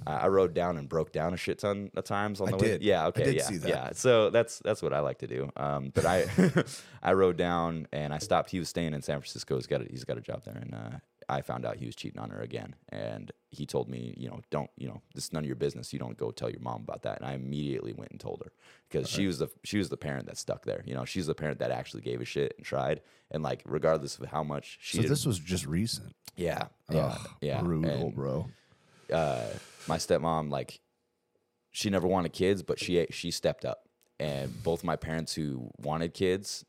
Uh, 0.07 0.19
I 0.23 0.29
rode 0.29 0.55
down 0.55 0.77
and 0.79 0.89
broke 0.89 1.11
down 1.13 1.35
a 1.35 1.37
shit 1.37 1.59
ton 1.59 1.91
of 1.97 2.05
times 2.05 2.41
on 2.41 2.49
I 2.49 2.51
the 2.53 2.57
way. 2.59 2.69
did. 2.69 2.83
Yeah, 2.83 3.03
I 3.05 3.07
okay, 3.09 3.25
did 3.25 3.35
yeah, 3.37 3.43
see 3.43 3.57
that. 3.59 3.69
yeah. 3.69 3.91
So 3.93 4.31
that's 4.31 4.61
that's 4.61 4.83
what 4.83 4.93
I 4.93 5.01
like 5.01 5.19
to 5.19 5.27
do. 5.27 5.51
Um, 5.57 5.91
but 5.95 6.05
I 6.07 6.27
I 7.03 7.13
rode 7.15 7.37
down 7.37 7.87
and 7.93 8.15
I 8.15 8.19
stopped. 8.19 8.51
He 8.51 8.59
was 8.59 8.69
staying 8.69 8.95
in 8.95 9.03
San 9.03 9.19
Francisco. 9.21 9.57
He's 9.57 9.67
got 9.67 9.83
a, 9.83 9.85
he's 9.91 10.05
got 10.05 10.17
a 10.19 10.21
job 10.21 10.45
there, 10.45 10.57
and 10.57 10.75
uh, 10.75 10.99
I 11.29 11.41
found 11.43 11.67
out 11.67 11.77
he 11.77 11.87
was 11.87 11.97
cheating 11.97 12.21
on 12.21 12.31
her 12.31 12.41
again. 12.41 12.77
And 12.91 13.33
he 13.51 13.67
told 13.67 13.89
me, 13.89 14.15
you 14.17 14.29
know, 14.29 14.41
don't 14.51 14.71
you 14.77 14.87
know, 14.87 15.01
this 15.15 15.25
is 15.25 15.33
none 15.33 15.43
of 15.43 15.47
your 15.47 15.57
business. 15.57 15.93
You 15.93 15.99
don't 15.99 16.17
go 16.17 16.31
tell 16.31 16.51
your 16.51 16.61
mom 16.61 16.83
about 16.83 17.03
that. 17.03 17.19
And 17.21 17.27
I 17.29 17.35
immediately 17.35 17.93
went 17.93 18.11
and 18.13 18.21
told 18.21 18.43
her 18.45 18.53
because 18.89 19.09
she 19.09 19.27
was 19.27 19.39
the 19.41 19.49
she 19.65 19.79
was 19.79 19.89
the 19.89 19.97
parent 19.97 20.27
that 20.27 20.39
stuck 20.39 20.65
there. 20.65 20.83
You 20.87 20.95
know, 20.95 21.05
she's 21.05 21.27
the 21.27 21.35
parent 21.35 21.59
that 21.59 21.71
actually 21.73 22.03
gave 22.03 22.21
a 22.21 22.25
shit 22.25 22.55
and 22.57 22.65
tried. 22.65 23.01
And 23.33 23.43
like, 23.43 23.63
regardless 23.65 24.19
of 24.19 24.27
how 24.29 24.45
much 24.45 24.79
she 24.81 24.99
So 24.99 25.03
did, 25.03 25.11
this 25.11 25.27
was 25.27 25.39
just 25.41 25.67
recent. 25.67 26.15
yeah, 26.37 26.67
yeah, 26.91 27.07
Ugh, 27.07 27.29
yeah, 27.41 27.61
Brutal, 27.61 27.91
And, 27.91 28.15
bro. 28.15 28.47
Uh, 29.13 29.55
my 29.87 29.97
stepmom 29.99 30.51
like 30.51 30.81
she 31.73 31.91
never 31.91 32.07
wanted 32.07 32.33
kids, 32.33 32.63
but 32.63 32.79
she 32.79 33.07
she 33.11 33.31
stepped 33.31 33.65
up, 33.65 33.89
and 34.19 34.63
both 34.63 34.83
my 34.85 34.97
parents 34.97 35.35
who 35.35 35.71
wanted 35.79 36.15
kids 36.15 36.65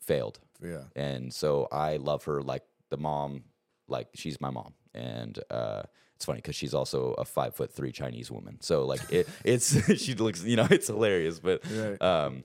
failed, 0.00 0.40
Yeah. 0.62 0.84
and 0.96 1.32
so 1.32 1.68
I 1.70 1.96
love 1.98 2.24
her 2.24 2.42
like 2.42 2.62
the 2.90 2.96
mom, 2.96 3.44
like 3.88 4.08
she's 4.14 4.40
my 4.40 4.50
mom, 4.50 4.74
and 4.94 5.38
uh, 5.50 5.82
it's 6.16 6.24
funny 6.24 6.38
because 6.38 6.56
she's 6.56 6.74
also 6.74 7.12
a 7.18 7.24
five 7.24 7.54
foot 7.54 7.72
three 7.72 7.92
Chinese 7.92 8.30
woman, 8.30 8.58
so 8.60 8.86
like 8.86 9.04
it, 9.10 9.28
it's 9.44 9.76
she 10.02 10.14
looks 10.14 10.42
you 10.42 10.56
know 10.56 10.66
it's 10.70 10.86
hilarious, 10.86 11.38
but 11.40 11.62
Right. 11.70 12.00
um, 12.02 12.44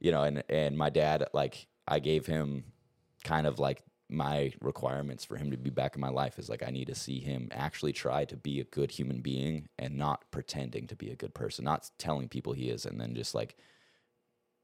you 0.00 0.10
know, 0.10 0.22
and 0.24 0.42
and 0.48 0.76
my 0.76 0.90
dad 0.90 1.24
like 1.32 1.68
I 1.86 2.00
gave 2.00 2.26
him 2.26 2.64
kind 3.22 3.46
of 3.46 3.58
like 3.58 3.82
my 4.08 4.52
requirements 4.60 5.24
for 5.24 5.36
him 5.36 5.50
to 5.50 5.56
be 5.56 5.70
back 5.70 5.94
in 5.94 6.00
my 6.00 6.10
life 6.10 6.38
is 6.38 6.48
like 6.48 6.62
I 6.66 6.70
need 6.70 6.86
to 6.86 6.94
see 6.94 7.20
him 7.20 7.48
actually 7.52 7.92
try 7.92 8.24
to 8.26 8.36
be 8.36 8.60
a 8.60 8.64
good 8.64 8.90
human 8.90 9.20
being 9.20 9.68
and 9.78 9.96
not 9.96 10.30
pretending 10.30 10.86
to 10.88 10.96
be 10.96 11.10
a 11.10 11.16
good 11.16 11.34
person, 11.34 11.64
not 11.64 11.90
telling 11.98 12.28
people 12.28 12.52
he 12.52 12.68
is, 12.68 12.84
and 12.84 13.00
then 13.00 13.14
just 13.14 13.34
like 13.34 13.56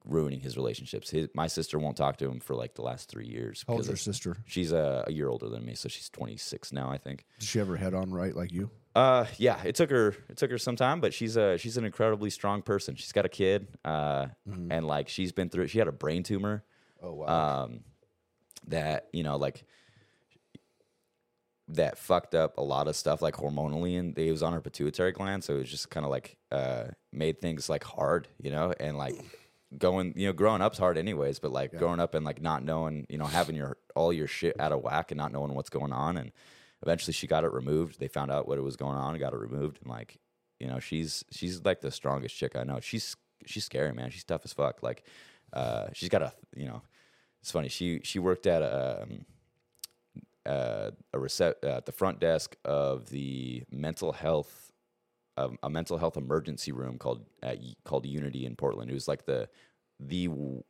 ruining 0.04 0.40
his 0.40 0.56
relationships. 0.56 1.10
His, 1.10 1.28
my 1.34 1.46
sister 1.46 1.78
won't 1.78 1.96
talk 1.96 2.16
to 2.18 2.28
him 2.28 2.40
for 2.40 2.54
like 2.54 2.74
the 2.74 2.82
last 2.82 3.08
three 3.08 3.26
years. 3.26 3.64
How 3.66 3.74
old's 3.74 3.86
because 3.86 4.06
your 4.06 4.12
sister? 4.14 4.36
She's 4.46 4.72
a, 4.72 5.04
a 5.06 5.12
year 5.12 5.28
older 5.28 5.48
than 5.48 5.64
me, 5.64 5.74
so 5.74 5.88
she's 5.88 6.08
26 6.10 6.72
now, 6.72 6.90
I 6.90 6.98
think. 6.98 7.24
Did 7.38 7.48
she 7.48 7.60
ever 7.60 7.76
head 7.76 7.94
on 7.94 8.12
right 8.12 8.34
like 8.34 8.52
you? 8.52 8.70
Uh, 8.94 9.26
yeah, 9.38 9.60
it 9.64 9.74
took 9.76 9.90
her 9.90 10.16
it 10.28 10.36
took 10.36 10.50
her 10.50 10.58
some 10.58 10.74
time, 10.74 11.00
but 11.00 11.14
she's 11.14 11.36
a 11.36 11.56
she's 11.58 11.76
an 11.76 11.84
incredibly 11.84 12.28
strong 12.28 12.60
person. 12.60 12.96
She's 12.96 13.12
got 13.12 13.24
a 13.24 13.28
kid, 13.28 13.68
uh, 13.84 14.26
and 14.70 14.84
like 14.84 15.08
she's 15.08 15.30
been 15.30 15.48
through. 15.48 15.68
She 15.68 15.78
had 15.78 15.86
a 15.86 15.92
brain 15.92 16.24
tumor. 16.24 16.64
Oh 17.00 17.14
wow. 17.14 17.62
um, 17.64 17.80
that 18.66 19.08
you 19.12 19.22
know 19.22 19.36
like 19.36 19.64
that 21.68 21.98
fucked 21.98 22.34
up 22.34 22.58
a 22.58 22.62
lot 22.62 22.88
of 22.88 22.96
stuff 22.96 23.22
like 23.22 23.34
hormonally 23.34 23.98
and 23.98 24.18
it 24.18 24.30
was 24.30 24.42
on 24.42 24.52
her 24.52 24.60
pituitary 24.60 25.12
gland 25.12 25.44
so 25.44 25.54
it 25.54 25.58
was 25.58 25.70
just 25.70 25.88
kind 25.88 26.04
of 26.04 26.10
like 26.10 26.36
uh 26.50 26.84
made 27.12 27.40
things 27.40 27.68
like 27.68 27.84
hard 27.84 28.26
you 28.42 28.50
know 28.50 28.72
and 28.80 28.98
like 28.98 29.14
going 29.78 30.12
you 30.16 30.26
know 30.26 30.32
growing 30.32 30.60
up's 30.60 30.78
hard 30.78 30.98
anyways 30.98 31.38
but 31.38 31.52
like 31.52 31.76
growing 31.76 32.00
up 32.00 32.14
and 32.14 32.26
like 32.26 32.42
not 32.42 32.64
knowing 32.64 33.06
you 33.08 33.16
know 33.16 33.24
having 33.24 33.54
your 33.54 33.76
all 33.94 34.12
your 34.12 34.26
shit 34.26 34.58
out 34.58 34.72
of 34.72 34.82
whack 34.82 35.12
and 35.12 35.18
not 35.18 35.32
knowing 35.32 35.54
what's 35.54 35.70
going 35.70 35.92
on 35.92 36.16
and 36.16 36.32
eventually 36.82 37.12
she 37.12 37.26
got 37.26 37.44
it 37.44 37.52
removed. 37.52 38.00
They 38.00 38.08
found 38.08 38.30
out 38.30 38.48
what 38.48 38.58
it 38.58 38.62
was 38.62 38.76
going 38.76 38.96
on 38.96 39.14
and 39.14 39.20
got 39.20 39.32
it 39.32 39.38
removed 39.38 39.78
and 39.82 39.90
like 39.90 40.18
you 40.58 40.66
know 40.66 40.78
she's 40.78 41.24
she's 41.30 41.64
like 41.64 41.80
the 41.80 41.90
strongest 41.90 42.36
chick 42.36 42.56
i 42.56 42.64
know. 42.64 42.80
She's 42.80 43.16
she's 43.46 43.64
scary 43.64 43.92
man. 43.92 44.10
She's 44.10 44.24
tough 44.24 44.42
as 44.44 44.52
fuck. 44.52 44.82
Like 44.82 45.04
uh 45.52 45.88
she's 45.92 46.08
got 46.08 46.22
a 46.22 46.32
you 46.56 46.66
know 46.66 46.82
it's 47.40 47.50
funny. 47.50 47.68
She 47.68 48.00
she 48.04 48.18
worked 48.18 48.46
at 48.46 48.62
a 48.62 49.02
um, 49.02 49.24
uh, 50.46 50.90
a 51.12 51.18
recep- 51.18 51.64
uh, 51.64 51.76
at 51.78 51.86
the 51.86 51.92
front 51.92 52.20
desk 52.20 52.56
of 52.64 53.10
the 53.10 53.62
mental 53.70 54.12
health 54.12 54.70
um, 55.36 55.58
a 55.62 55.70
mental 55.70 55.98
health 55.98 56.16
emergency 56.16 56.72
room 56.72 56.98
called 56.98 57.24
called 57.84 58.06
Unity 58.06 58.46
in 58.46 58.56
Portland. 58.56 58.90
It 58.90 58.94
was 58.94 59.08
like 59.08 59.26
the 59.26 59.48
the 59.98 60.26
w- 60.28 60.62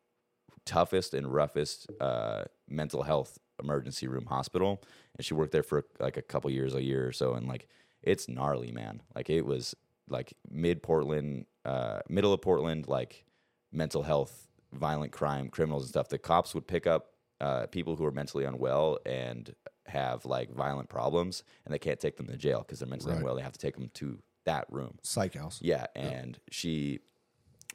toughest 0.67 1.15
and 1.15 1.33
roughest 1.33 1.89
uh, 2.01 2.45
mental 2.69 3.03
health 3.03 3.39
emergency 3.63 4.09
room 4.09 4.27
hospital, 4.27 4.83
and 5.17 5.25
she 5.25 5.35
worked 5.35 5.53
there 5.53 5.63
for 5.63 5.85
like 5.99 6.17
a 6.17 6.23
couple 6.23 6.51
years, 6.51 6.75
a 6.75 6.83
year 6.83 7.07
or 7.09 7.13
so, 7.13 7.35
and 7.35 7.49
like 7.49 7.69
it's 8.03 8.29
gnarly, 8.29 8.73
man. 8.73 9.03
Like 9.15 9.31
it 9.31 9.45
was 9.47 9.75
like 10.09 10.35
mid 10.51 10.83
Portland, 10.83 11.47
uh, 11.65 12.01
middle 12.09 12.33
of 12.33 12.43
Portland, 12.43 12.89
like 12.89 13.25
mental 13.73 14.03
health, 14.03 14.49
violent 14.73 15.13
crime, 15.13 15.49
criminals 15.49 15.85
and 15.85 15.89
stuff. 15.91 16.09
The 16.09 16.19
cops 16.19 16.55
would 16.55 16.67
pick 16.67 16.87
up 16.87 17.07
uh, 17.41 17.67
people 17.67 17.97
who 17.97 18.05
are 18.05 18.11
mentally 18.13 18.45
unwell 18.45 18.99
and 19.07 19.55
have 19.87 20.25
like 20.27 20.51
violent 20.53 20.89
problems, 20.89 21.43
and 21.65 21.73
they 21.75 21.79
can't 21.79 21.99
take 21.99 22.17
them 22.17 22.27
to 22.27 22.37
jail 22.37 22.61
because 22.61 22.79
they're 22.81 22.89
mentally 22.89 23.13
Right. 23.13 23.19
unwell. 23.19 23.35
They 23.35 23.43
have 23.43 23.53
to 23.53 23.59
take 23.59 23.75
them 23.75 23.91
to 23.95 24.19
that 24.45 24.67
room. 24.71 24.99
Psych 25.03 25.35
house. 25.35 25.59
Yeah, 25.63 25.87
and 25.97 26.39
she, 26.51 27.01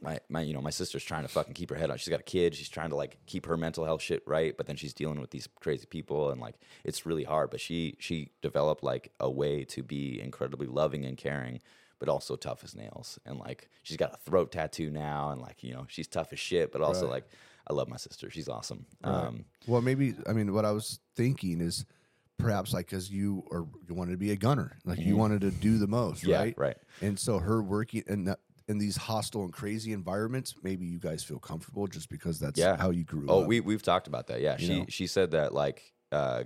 my 0.01 0.19
my, 0.29 0.41
you 0.41 0.53
know, 0.53 0.61
my 0.61 0.69
sister's 0.69 1.03
trying 1.03 1.23
to 1.23 1.27
fucking 1.27 1.53
keep 1.53 1.69
her 1.71 1.75
head 1.75 1.89
on. 1.89 1.97
She's 1.97 2.09
got 2.09 2.19
a 2.19 2.23
kid. 2.23 2.53
She's 2.55 2.69
trying 2.69 2.89
to 2.91 2.95
like 2.95 3.17
keep 3.25 3.45
her 3.47 3.57
mental 3.57 3.85
health 3.85 4.01
shit 4.01 4.23
right, 4.27 4.55
but 4.55 4.65
then 4.67 4.75
she's 4.75 4.93
dealing 4.93 5.19
with 5.19 5.31
these 5.31 5.47
crazy 5.59 5.85
people, 5.87 6.29
and 6.29 6.39
like 6.39 6.55
it's 6.83 7.05
really 7.05 7.23
hard. 7.23 7.49
But 7.49 7.59
she 7.59 7.95
she 7.99 8.29
developed 8.41 8.83
like 8.83 9.11
a 9.19 9.29
way 9.29 9.63
to 9.65 9.83
be 9.83 10.19
incredibly 10.21 10.67
loving 10.67 11.05
and 11.05 11.17
caring, 11.17 11.59
but 11.99 12.09
also 12.09 12.35
tough 12.35 12.63
as 12.63 12.75
nails. 12.75 13.19
And 13.25 13.39
like 13.39 13.69
she's 13.83 13.97
got 13.97 14.13
a 14.13 14.17
throat 14.17 14.51
tattoo 14.51 14.89
now, 14.89 15.29
and 15.31 15.41
like 15.41 15.63
you 15.63 15.73
know 15.73 15.85
she's 15.89 16.07
tough 16.07 16.33
as 16.33 16.39
shit, 16.39 16.71
but 16.71 16.81
also 16.81 17.03
Right. 17.05 17.11
like 17.13 17.29
I 17.67 17.73
love 17.73 17.87
my 17.87 17.97
sister. 17.97 18.29
She's 18.29 18.47
awesome. 18.49 18.85
Um, 19.03 19.45
Well, 19.67 19.81
maybe 19.81 20.13
I 20.27 20.33
mean 20.33 20.53
what 20.53 20.65
I 20.65 20.71
was 20.71 20.99
thinking 21.15 21.61
is 21.61 21.85
perhaps 22.37 22.73
like 22.73 22.87
because 22.87 23.09
you 23.09 23.43
or 23.49 23.67
you 23.87 23.95
wanted 23.95 24.11
to 24.11 24.17
be 24.17 24.31
a 24.31 24.35
gunner, 24.35 24.77
like 24.85 24.99
you 24.99 25.15
wanted 25.15 25.41
to 25.41 25.51
do 25.51 25.77
the 25.77 25.87
most, 25.87 26.21
Mm-hmm. 26.21 26.29
Yeah, 26.31 26.39
right? 26.39 26.57
right. 26.57 26.77
And 27.01 27.17
so 27.19 27.39
her 27.39 27.61
working 27.63 28.03
in 28.07 28.25
that 28.25 28.39
in 28.67 28.77
these 28.79 28.97
hostile 28.97 29.43
and 29.43 29.53
crazy 29.53 29.93
environments, 29.93 30.55
maybe 30.63 30.85
you 30.87 30.97
guys 30.99 31.23
feel 31.23 31.37
comfortable 31.37 31.85
just 31.87 32.09
because 32.09 32.39
that's 32.39 32.59
Yeah. 32.59 32.75
how 32.77 32.89
you 32.89 33.03
grew 33.03 33.27
Oh, 33.29 33.41
up. 33.41 33.47
we 33.47 33.59
we've 33.59 33.83
talked 33.83 34.07
about 34.07 34.27
that. 34.27 34.41
Yeah, 34.41 34.57
You 34.59 34.65
she 34.67 34.79
know? 34.79 34.85
she 34.89 35.07
said 35.07 35.31
that 35.31 35.53
like 35.53 35.93
uh, 36.11 36.43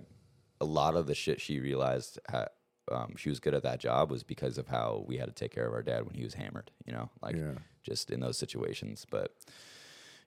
a 0.62 0.66
lot 0.66 0.96
of 0.96 1.08
the 1.08 1.16
shit 1.16 1.40
she 1.42 1.60
realized 1.60 2.20
ha- 2.30 2.48
um, 2.92 3.16
she 3.18 3.30
was 3.30 3.40
good 3.40 3.54
at 3.54 3.64
that 3.64 3.80
job 3.80 4.12
was 4.12 4.24
because 4.24 4.58
of 4.58 4.68
how 4.68 5.04
we 5.08 5.18
had 5.18 5.26
to 5.28 5.34
take 5.34 5.52
care 5.52 5.66
of 5.68 5.74
our 5.74 5.84
dad 5.84 6.06
when 6.06 6.16
he 6.16 6.24
was 6.24 6.34
hammered. 6.34 6.72
You 6.86 6.94
know, 6.94 7.10
like 7.22 7.36
Yeah. 7.36 7.54
just 7.84 8.12
in 8.12 8.20
those 8.20 8.38
situations. 8.38 9.06
But 9.10 9.34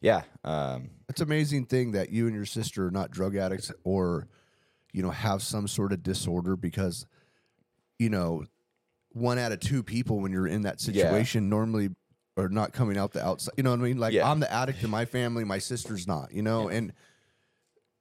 yeah, 0.01 0.23
um, 0.45 0.91
It's 1.09 1.21
an 1.21 1.29
amazing 1.29 1.67
thing 1.67 1.93
that 1.93 2.11
you 2.11 2.27
and 2.27 2.35
your 2.35 2.47
sister 2.47 2.87
are 2.87 2.91
not 2.91 3.11
drug 3.11 3.37
addicts 3.37 3.71
or, 3.85 4.27
you 4.93 5.03
know, 5.03 5.11
have 5.11 5.43
some 5.43 5.69
sort 5.69 5.93
of 5.93 6.03
disorder 6.03 6.57
because, 6.57 7.07
you 7.99 8.11
know, 8.11 8.45
one 9.11 9.39
out 9.39 9.53
of 9.53 9.61
two 9.61 9.83
people 9.83 10.19
when 10.21 10.33
you're 10.33 10.47
in 10.47 10.63
that 10.63 10.81
Yeah. 10.87 11.03
situation 11.05 11.49
normally 11.49 11.91
are 12.37 12.49
not 12.49 12.73
coming 12.73 12.97
out 12.97 13.13
the 13.13 13.25
outside. 13.25 13.53
You 13.59 13.63
know 13.63 13.71
what 13.71 13.81
I 13.81 13.83
mean? 13.83 13.99
Like 13.99 14.15
Yeah. 14.15 14.29
I'm 14.29 14.41
the 14.41 14.51
addict 14.53 14.83
in 14.83 14.91
my 14.91 15.05
family, 15.05 15.45
my 15.45 15.59
sister's 15.59 16.07
not. 16.07 16.33
You 16.33 16.43
know, 16.43 16.69
and 16.69 16.93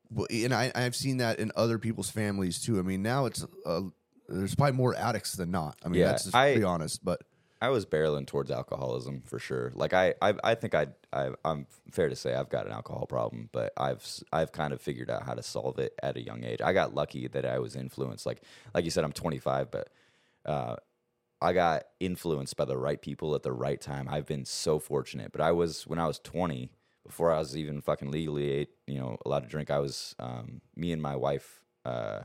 well, 0.10 0.28
and 0.30 0.54
I 0.54 0.72
I've 0.74 0.96
seen 0.96 1.18
that 1.18 1.40
in 1.40 1.52
other 1.56 1.78
people's 1.78 2.10
families 2.10 2.62
too. 2.62 2.80
I 2.80 2.82
mean, 2.82 3.02
now 3.02 3.26
it's 3.26 3.46
uh, 3.66 3.82
there's 4.32 4.56
probably 4.56 4.76
more 4.78 4.96
addicts 4.96 5.34
than 5.34 5.52
not. 5.52 5.78
I 5.84 5.90
mean, 5.90 6.00
Yeah, 6.02 6.08
that's 6.08 6.24
just 6.26 6.36
I- 6.36 6.54
to 6.54 6.60
be 6.60 6.66
honest, 6.66 7.04
but. 7.04 7.22
I 7.64 7.70
was 7.70 7.86
barreling 7.86 8.26
towards 8.26 8.50
alcoholism 8.50 9.22
for 9.24 9.38
sure. 9.38 9.72
Like 9.76 9.94
I, 9.94 10.16
I, 10.20 10.34
I 10.44 10.56
think 10.56 10.74
I, 10.74 10.88
I, 11.14 11.30
I'm 11.46 11.68
fair 11.92 12.10
to 12.10 12.16
say 12.16 12.34
I've 12.34 12.50
got 12.50 12.66
an 12.66 12.72
alcohol 12.72 13.06
problem, 13.06 13.50
but 13.52 13.72
I've, 13.78 14.04
I've 14.34 14.52
kind 14.52 14.74
of 14.74 14.82
figured 14.82 15.12
out 15.12 15.22
how 15.28 15.36
to 15.36 15.44
solve 15.44 15.78
it 15.78 15.94
at 16.02 16.18
a 16.18 16.22
young 16.24 16.44
age. 16.44 16.60
I 16.60 16.74
got 16.74 16.96
lucky 16.96 17.28
that 17.28 17.46
I 17.46 17.60
was 17.60 17.76
influenced. 17.76 18.26
Like, 18.26 18.42
like 18.74 18.84
you 18.84 18.90
said, 18.90 19.04
I'm 19.04 19.12
25, 19.12 19.70
but 19.70 19.90
uh, 20.44 20.78
I 21.40 21.54
got 21.54 21.84
influenced 22.00 22.58
by 22.58 22.66
the 22.66 22.78
right 22.80 23.00
people 23.00 23.36
at 23.36 23.44
the 23.44 23.52
right 23.52 23.80
time. 23.80 24.08
I've 24.10 24.26
been 24.26 24.46
so 24.46 24.80
fortunate. 24.80 25.32
But 25.32 25.42
I 25.42 25.52
was 25.52 25.86
when 25.86 26.00
I 26.00 26.08
was 26.08 26.18
20, 26.18 26.72
before 27.06 27.32
I 27.32 27.38
was 27.38 27.56
even 27.56 27.80
fucking 27.82 28.10
legally, 28.10 28.50
ate, 28.50 28.70
you 28.88 28.98
know, 28.98 29.18
allowed 29.24 29.44
to 29.44 29.48
drink. 29.50 29.70
I 29.70 29.78
was, 29.78 30.16
um, 30.18 30.62
me 30.76 30.92
and 30.92 31.00
my 31.02 31.16
wife. 31.16 31.62
Uh, 31.86 32.22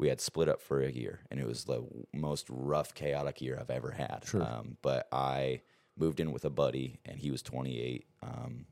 we 0.00 0.08
had 0.08 0.20
split 0.20 0.48
up 0.48 0.62
for 0.62 0.80
a 0.82 0.90
year 0.90 1.20
and 1.30 1.38
it 1.38 1.46
was 1.46 1.64
the 1.64 1.84
most 2.14 2.46
rough 2.48 2.94
chaotic 2.94 3.40
year 3.42 3.58
i've 3.60 3.68
ever 3.70 3.90
had 3.90 4.24
Sure. 4.26 4.42
um, 4.42 4.78
but 4.80 5.06
i 5.12 5.60
moved 5.98 6.20
in 6.20 6.32
with 6.32 6.44
a 6.46 6.50
buddy 6.50 6.98
and 7.04 7.18
he 7.18 7.30
was 7.30 7.42
28 7.42 8.06
um, 8.22 8.64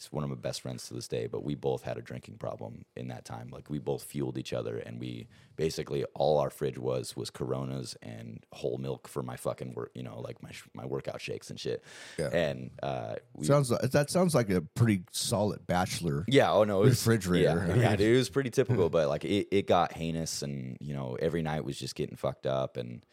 he's 0.00 0.12
one 0.12 0.22
of 0.22 0.30
my 0.30 0.36
best 0.36 0.60
friends 0.60 0.86
to 0.86 0.94
this 0.94 1.08
day 1.08 1.26
but 1.26 1.42
we 1.42 1.54
both 1.54 1.82
had 1.82 1.98
a 1.98 2.02
drinking 2.02 2.36
problem 2.36 2.84
in 2.96 3.08
that 3.08 3.24
time 3.24 3.48
like 3.52 3.68
we 3.68 3.78
both 3.78 4.02
fueled 4.04 4.38
each 4.38 4.52
other 4.52 4.78
and 4.78 5.00
we 5.00 5.26
basically 5.56 6.04
all 6.14 6.38
our 6.38 6.50
fridge 6.50 6.78
was 6.78 7.16
was 7.16 7.30
coronas 7.30 7.96
and 8.02 8.44
whole 8.52 8.78
milk 8.78 9.08
for 9.08 9.22
my 9.22 9.36
fucking 9.36 9.74
work 9.74 9.90
you 9.94 10.02
know 10.02 10.20
like 10.20 10.40
my 10.42 10.50
sh- 10.52 10.68
my 10.74 10.86
workout 10.86 11.20
shakes 11.20 11.50
and 11.50 11.58
shit 11.58 11.82
Yeah. 12.18 12.28
and 12.28 12.70
uh 12.82 13.16
we, 13.34 13.46
Sounds 13.46 13.70
like, 13.70 13.80
that 13.82 14.10
sounds 14.10 14.34
like 14.34 14.50
a 14.50 14.60
pretty 14.60 15.02
solid 15.10 15.66
bachelor. 15.66 16.24
yeah, 16.28 16.52
oh 16.52 16.64
no, 16.64 16.82
it 16.82 16.86
was 16.86 17.06
Refrigerator. 17.06 17.64
Yeah, 17.68 17.74
yeah, 17.74 17.96
dude, 17.96 18.14
it 18.14 18.18
was 18.18 18.28
pretty 18.30 18.50
typical, 18.50 18.88
but 18.96 19.08
like 19.08 19.24
it, 19.24 19.48
it 19.50 19.66
got 19.66 19.92
heinous, 19.92 20.42
and 20.42 20.76
you 20.80 20.94
know, 20.94 21.16
every 21.20 21.42
night 21.42 21.64
was 21.64 21.78
just 21.78 21.94
getting 21.94 22.16
fucked 22.16 22.46
up, 22.46 22.76
and 22.76 23.04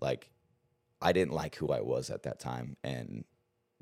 like 0.00 0.28
I 1.00 1.12
didn't 1.12 1.32
like 1.32 1.56
who 1.56 1.68
I 1.68 1.80
was 1.80 2.10
at 2.10 2.22
that 2.24 2.38
time, 2.38 2.76
and 2.84 3.24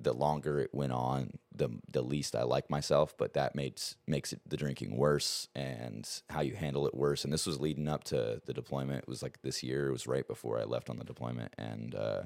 the 0.01 0.13
longer 0.13 0.61
it 0.61 0.75
went 0.75 0.93
on, 0.93 1.33
the 1.55 1.69
the 1.93 2.03
least 2.03 2.35
I 2.37 2.45
liked 2.45 2.71
myself. 2.71 3.15
But 3.19 3.35
that 3.35 3.55
makes 3.55 3.97
makes 4.07 4.33
it 4.33 4.41
the 4.47 4.57
drinking 4.57 4.97
worse, 4.97 5.49
and 5.55 6.09
how 6.31 6.41
you 6.41 6.55
handle 6.55 6.87
it 6.87 6.95
worse. 6.95 7.25
And 7.25 7.33
this 7.33 7.47
was 7.47 7.61
leading 7.61 7.89
up 7.89 8.05
to 8.05 8.41
the 8.47 8.55
deployment. 8.55 9.05
It 9.05 9.09
was 9.09 9.23
like 9.23 9.43
this 9.43 9.63
year. 9.63 9.89
It 9.89 9.93
was 9.93 10.07
right 10.07 10.27
before 10.27 10.59
I 10.61 10.65
left 10.65 10.91
on 10.91 10.99
the 10.99 11.05
deployment, 11.05 11.55
and. 11.59 11.95
uh 11.95 12.23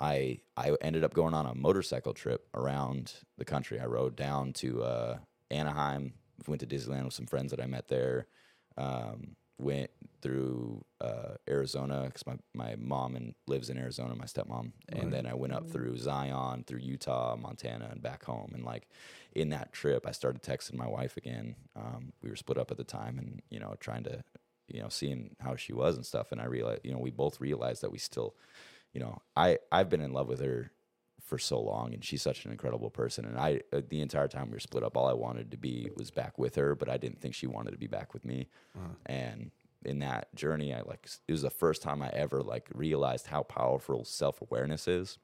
I 0.00 0.40
I 0.56 0.76
ended 0.80 1.04
up 1.04 1.14
going 1.14 1.34
on 1.34 1.46
a 1.46 1.54
motorcycle 1.54 2.12
trip 2.12 2.48
around 2.54 3.14
the 3.38 3.44
country. 3.44 3.80
I 3.80 3.86
rode 3.86 4.16
down 4.16 4.52
to 4.54 4.82
uh, 4.82 5.18
Anaheim, 5.50 6.14
went 6.46 6.60
to 6.60 6.66
Disneyland 6.66 7.04
with 7.04 7.14
some 7.14 7.26
friends 7.26 7.50
that 7.50 7.60
I 7.60 7.66
met 7.66 7.88
there. 7.88 8.26
Um, 8.76 9.36
went 9.58 9.90
through 10.22 10.84
uh, 11.00 11.34
Arizona 11.48 12.04
because 12.06 12.26
my, 12.26 12.36
my 12.54 12.76
mom 12.76 13.16
and 13.16 13.34
lives 13.46 13.70
in 13.70 13.78
Arizona, 13.78 14.14
my 14.14 14.24
stepmom, 14.24 14.72
and 14.88 15.12
then 15.12 15.26
I 15.26 15.34
went 15.34 15.52
up 15.52 15.68
through 15.68 15.96
Zion, 15.98 16.64
through 16.66 16.80
Utah, 16.80 17.36
Montana, 17.36 17.88
and 17.90 18.02
back 18.02 18.24
home. 18.24 18.52
And 18.54 18.64
like 18.64 18.88
in 19.34 19.50
that 19.50 19.72
trip, 19.72 20.06
I 20.06 20.12
started 20.12 20.42
texting 20.42 20.74
my 20.74 20.88
wife 20.88 21.16
again. 21.16 21.56
Um, 21.74 22.12
we 22.22 22.30
were 22.30 22.36
split 22.36 22.58
up 22.58 22.70
at 22.70 22.76
the 22.76 22.84
time, 22.84 23.18
and 23.18 23.42
you 23.50 23.60
know 23.60 23.76
trying 23.80 24.04
to 24.04 24.22
you 24.68 24.80
know 24.80 24.88
seeing 24.88 25.36
how 25.40 25.56
she 25.56 25.72
was 25.72 25.96
and 25.96 26.04
stuff. 26.04 26.32
And 26.32 26.40
I 26.40 26.46
realized 26.46 26.80
you 26.84 26.92
know 26.92 26.98
we 26.98 27.10
both 27.10 27.40
realized 27.40 27.82
that 27.82 27.92
we 27.92 27.98
still 27.98 28.34
you 28.96 29.00
know, 29.00 29.20
I 29.36 29.58
I've 29.70 29.90
been 29.90 30.00
in 30.00 30.14
love 30.14 30.26
with 30.26 30.40
her 30.40 30.70
for 31.26 31.38
so 31.38 31.60
long, 31.60 31.92
and 31.92 32.04
she's 32.04 32.22
such 32.22 32.44
an 32.44 32.52
incredible 32.52 32.90
person. 32.90 33.24
And 33.24 33.38
I, 33.38 33.60
uh, 33.72 33.82
the 33.88 34.00
entire 34.00 34.28
time 34.28 34.46
we 34.46 34.54
were 34.54 34.60
split 34.60 34.84
up, 34.84 34.96
all 34.96 35.08
I 35.08 35.12
wanted 35.12 35.50
to 35.50 35.56
be 35.56 35.90
was 35.96 36.10
back 36.10 36.38
with 36.38 36.54
her, 36.54 36.74
but 36.74 36.88
I 36.88 36.96
didn't 36.96 37.20
think 37.20 37.34
she 37.34 37.48
wanted 37.48 37.72
to 37.72 37.78
be 37.78 37.88
back 37.88 38.14
with 38.14 38.24
me. 38.24 38.48
And 39.06 39.50
in 39.84 39.98
that 40.00 40.34
journey, 40.34 40.72
I 40.72 40.82
like 40.82 41.08
it 41.26 41.32
was 41.32 41.42
the 41.42 41.50
first 41.50 41.82
time 41.82 42.00
I 42.02 42.08
ever 42.10 42.42
like 42.42 42.68
realized 42.74 43.26
how 43.26 43.42
powerful 43.42 44.04
self 44.04 44.40
awareness 44.40 44.88
is, 44.88 45.18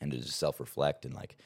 and 0.00 0.10
to 0.10 0.18
just 0.18 0.38
self 0.38 0.60
reflect 0.60 1.04
and 1.04 1.14
like 1.14 1.36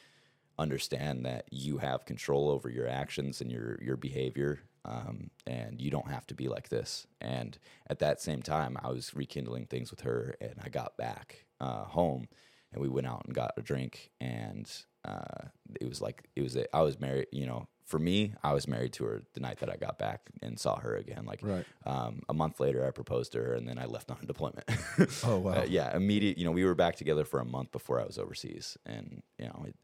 understand 0.59 1.27
that 1.27 1.45
you 1.51 1.79
have 1.79 2.07
control 2.07 2.49
over 2.49 2.71
your 2.71 2.89
actions 2.89 3.41
and 3.41 3.53
your 3.53 3.79
your 3.83 3.97
behavior 3.97 4.61
um, 4.85 5.31
and 5.47 5.81
you 5.81 5.91
don't 5.91 6.09
have 6.11 6.27
to 6.27 6.35
be 6.35 6.49
like 6.49 6.69
this 6.69 7.07
and 7.21 7.59
at 7.91 7.99
that 7.99 8.21
same 8.23 8.41
time 8.41 8.77
i 8.83 8.89
was 8.89 9.15
rekindling 9.15 9.67
things 9.67 9.91
with 9.91 10.01
her 10.01 10.35
and 10.41 10.55
i 10.65 10.69
got 10.69 10.97
back 10.97 11.45
uh, 11.61 11.85
home 11.85 12.27
and 12.73 12.83
we 12.83 12.89
went 12.89 13.07
out 13.07 13.23
and 13.27 13.35
got 13.35 13.53
a 13.57 13.63
drink 13.63 14.11
and 14.21 14.71
uh, 15.05 15.47
it 15.81 15.89
was 15.89 16.01
like 16.01 16.29
it 16.35 16.43
was 16.43 16.57
a, 16.57 16.75
I 16.77 16.83
was 16.83 16.99
married. 16.99 17.29
You 17.31 17.47
know, 17.47 17.69
for 17.85 17.99
me, 18.01 18.33
I 18.43 18.53
was 18.53 18.67
married 18.67 18.93
to 18.95 19.05
her 19.05 19.23
the 19.35 19.41
night 19.41 19.61
that 19.61 19.71
I 19.71 19.77
got 19.77 19.99
back 19.99 20.23
and 20.43 20.59
saw 20.59 20.81
her 20.81 20.97
again. 20.97 21.25
Like 21.25 21.39
Right. 21.43 21.65
um, 21.85 22.23
a 22.29 22.35
month 22.35 22.59
later, 22.59 22.85
I 22.85 22.91
proposed 22.91 23.31
to 23.33 23.39
her, 23.39 23.55
and 23.55 23.69
then 23.69 23.79
I 23.79 23.85
left 23.85 24.11
on 24.11 24.19
deployment. 24.27 24.69
Oh, 25.25 25.39
wow. 25.39 25.53
Uh, 25.53 25.67
yeah, 25.69 25.95
immediate. 25.97 26.39
You 26.39 26.45
know, 26.45 26.51
we 26.51 26.65
were 26.65 26.75
back 26.75 26.97
together 26.97 27.25
for 27.25 27.39
a 27.39 27.45
month 27.45 27.71
before 27.71 28.01
I 28.01 28.05
was 28.05 28.19
overseas, 28.19 28.77
and 28.85 29.23
you 29.39 29.45
know, 29.47 29.65
it, 29.69 29.77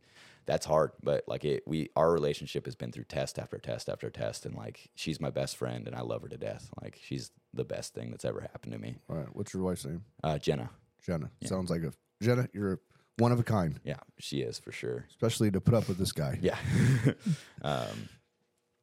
that's 0.47 0.67
hard. 0.67 0.91
But 1.05 1.23
like 1.29 1.45
it, 1.45 1.63
we 1.69 1.91
our 1.95 2.11
relationship 2.11 2.65
has 2.65 2.75
been 2.75 2.91
through 2.91 3.05
test 3.05 3.39
after 3.39 3.59
test 3.59 3.89
after 3.89 4.11
test, 4.11 4.45
and 4.45 4.57
like 4.57 4.91
she's 4.97 5.21
my 5.21 5.31
best 5.31 5.57
friend, 5.57 5.87
and 5.87 5.95
I 5.95 6.01
love 6.01 6.23
her 6.23 6.29
to 6.29 6.37
death. 6.37 6.69
Like 6.83 6.99
she's 7.01 7.31
the 7.55 7.65
best 7.65 7.95
thing 7.95 8.11
that's 8.11 8.25
ever 8.25 8.41
happened 8.41 8.73
to 8.73 8.79
me. 8.81 8.97
All 9.09 9.15
right. 9.17 9.29
What's 9.37 9.55
your 9.55 9.63
wife's 9.63 9.85
name? 9.85 10.03
Uh, 10.25 10.39
Jenna, 10.39 10.71
Jenna. 11.07 11.31
Sounds 11.45 11.71
like 11.71 11.83
a 11.85 11.93
Jenna. 12.23 12.49
You're 12.53 12.81
one 13.19 13.33
of 13.33 13.39
a 13.39 13.43
kind, 13.43 13.79
yeah, 13.85 14.01
she 14.19 14.41
is 14.41 14.59
for 14.59 14.73
sure. 14.73 15.07
especially 15.11 15.51
to 15.51 15.61
put 15.61 15.75
up 15.75 15.87
with 15.89 15.99
this 15.99 16.13
guy. 16.13 16.39
Yeah. 16.41 16.57
um, 17.63 18.09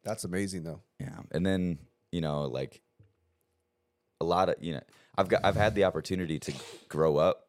That's 0.03 0.23
amazing, 0.23 0.63
though. 0.63 0.81
Yeah, 0.99 1.19
and 1.31 1.45
then 1.45 1.79
you 2.11 2.21
know, 2.21 2.43
like 2.43 2.81
a 4.21 4.25
lot 4.25 4.49
of 4.49 4.55
you 4.61 4.73
know, 4.73 4.81
I've 5.17 5.27
got 5.29 5.43
I've 5.43 5.55
had 5.55 5.75
the 5.75 5.85
opportunity 5.85 6.39
to 6.39 6.53
grow 6.87 7.17
up 7.17 7.47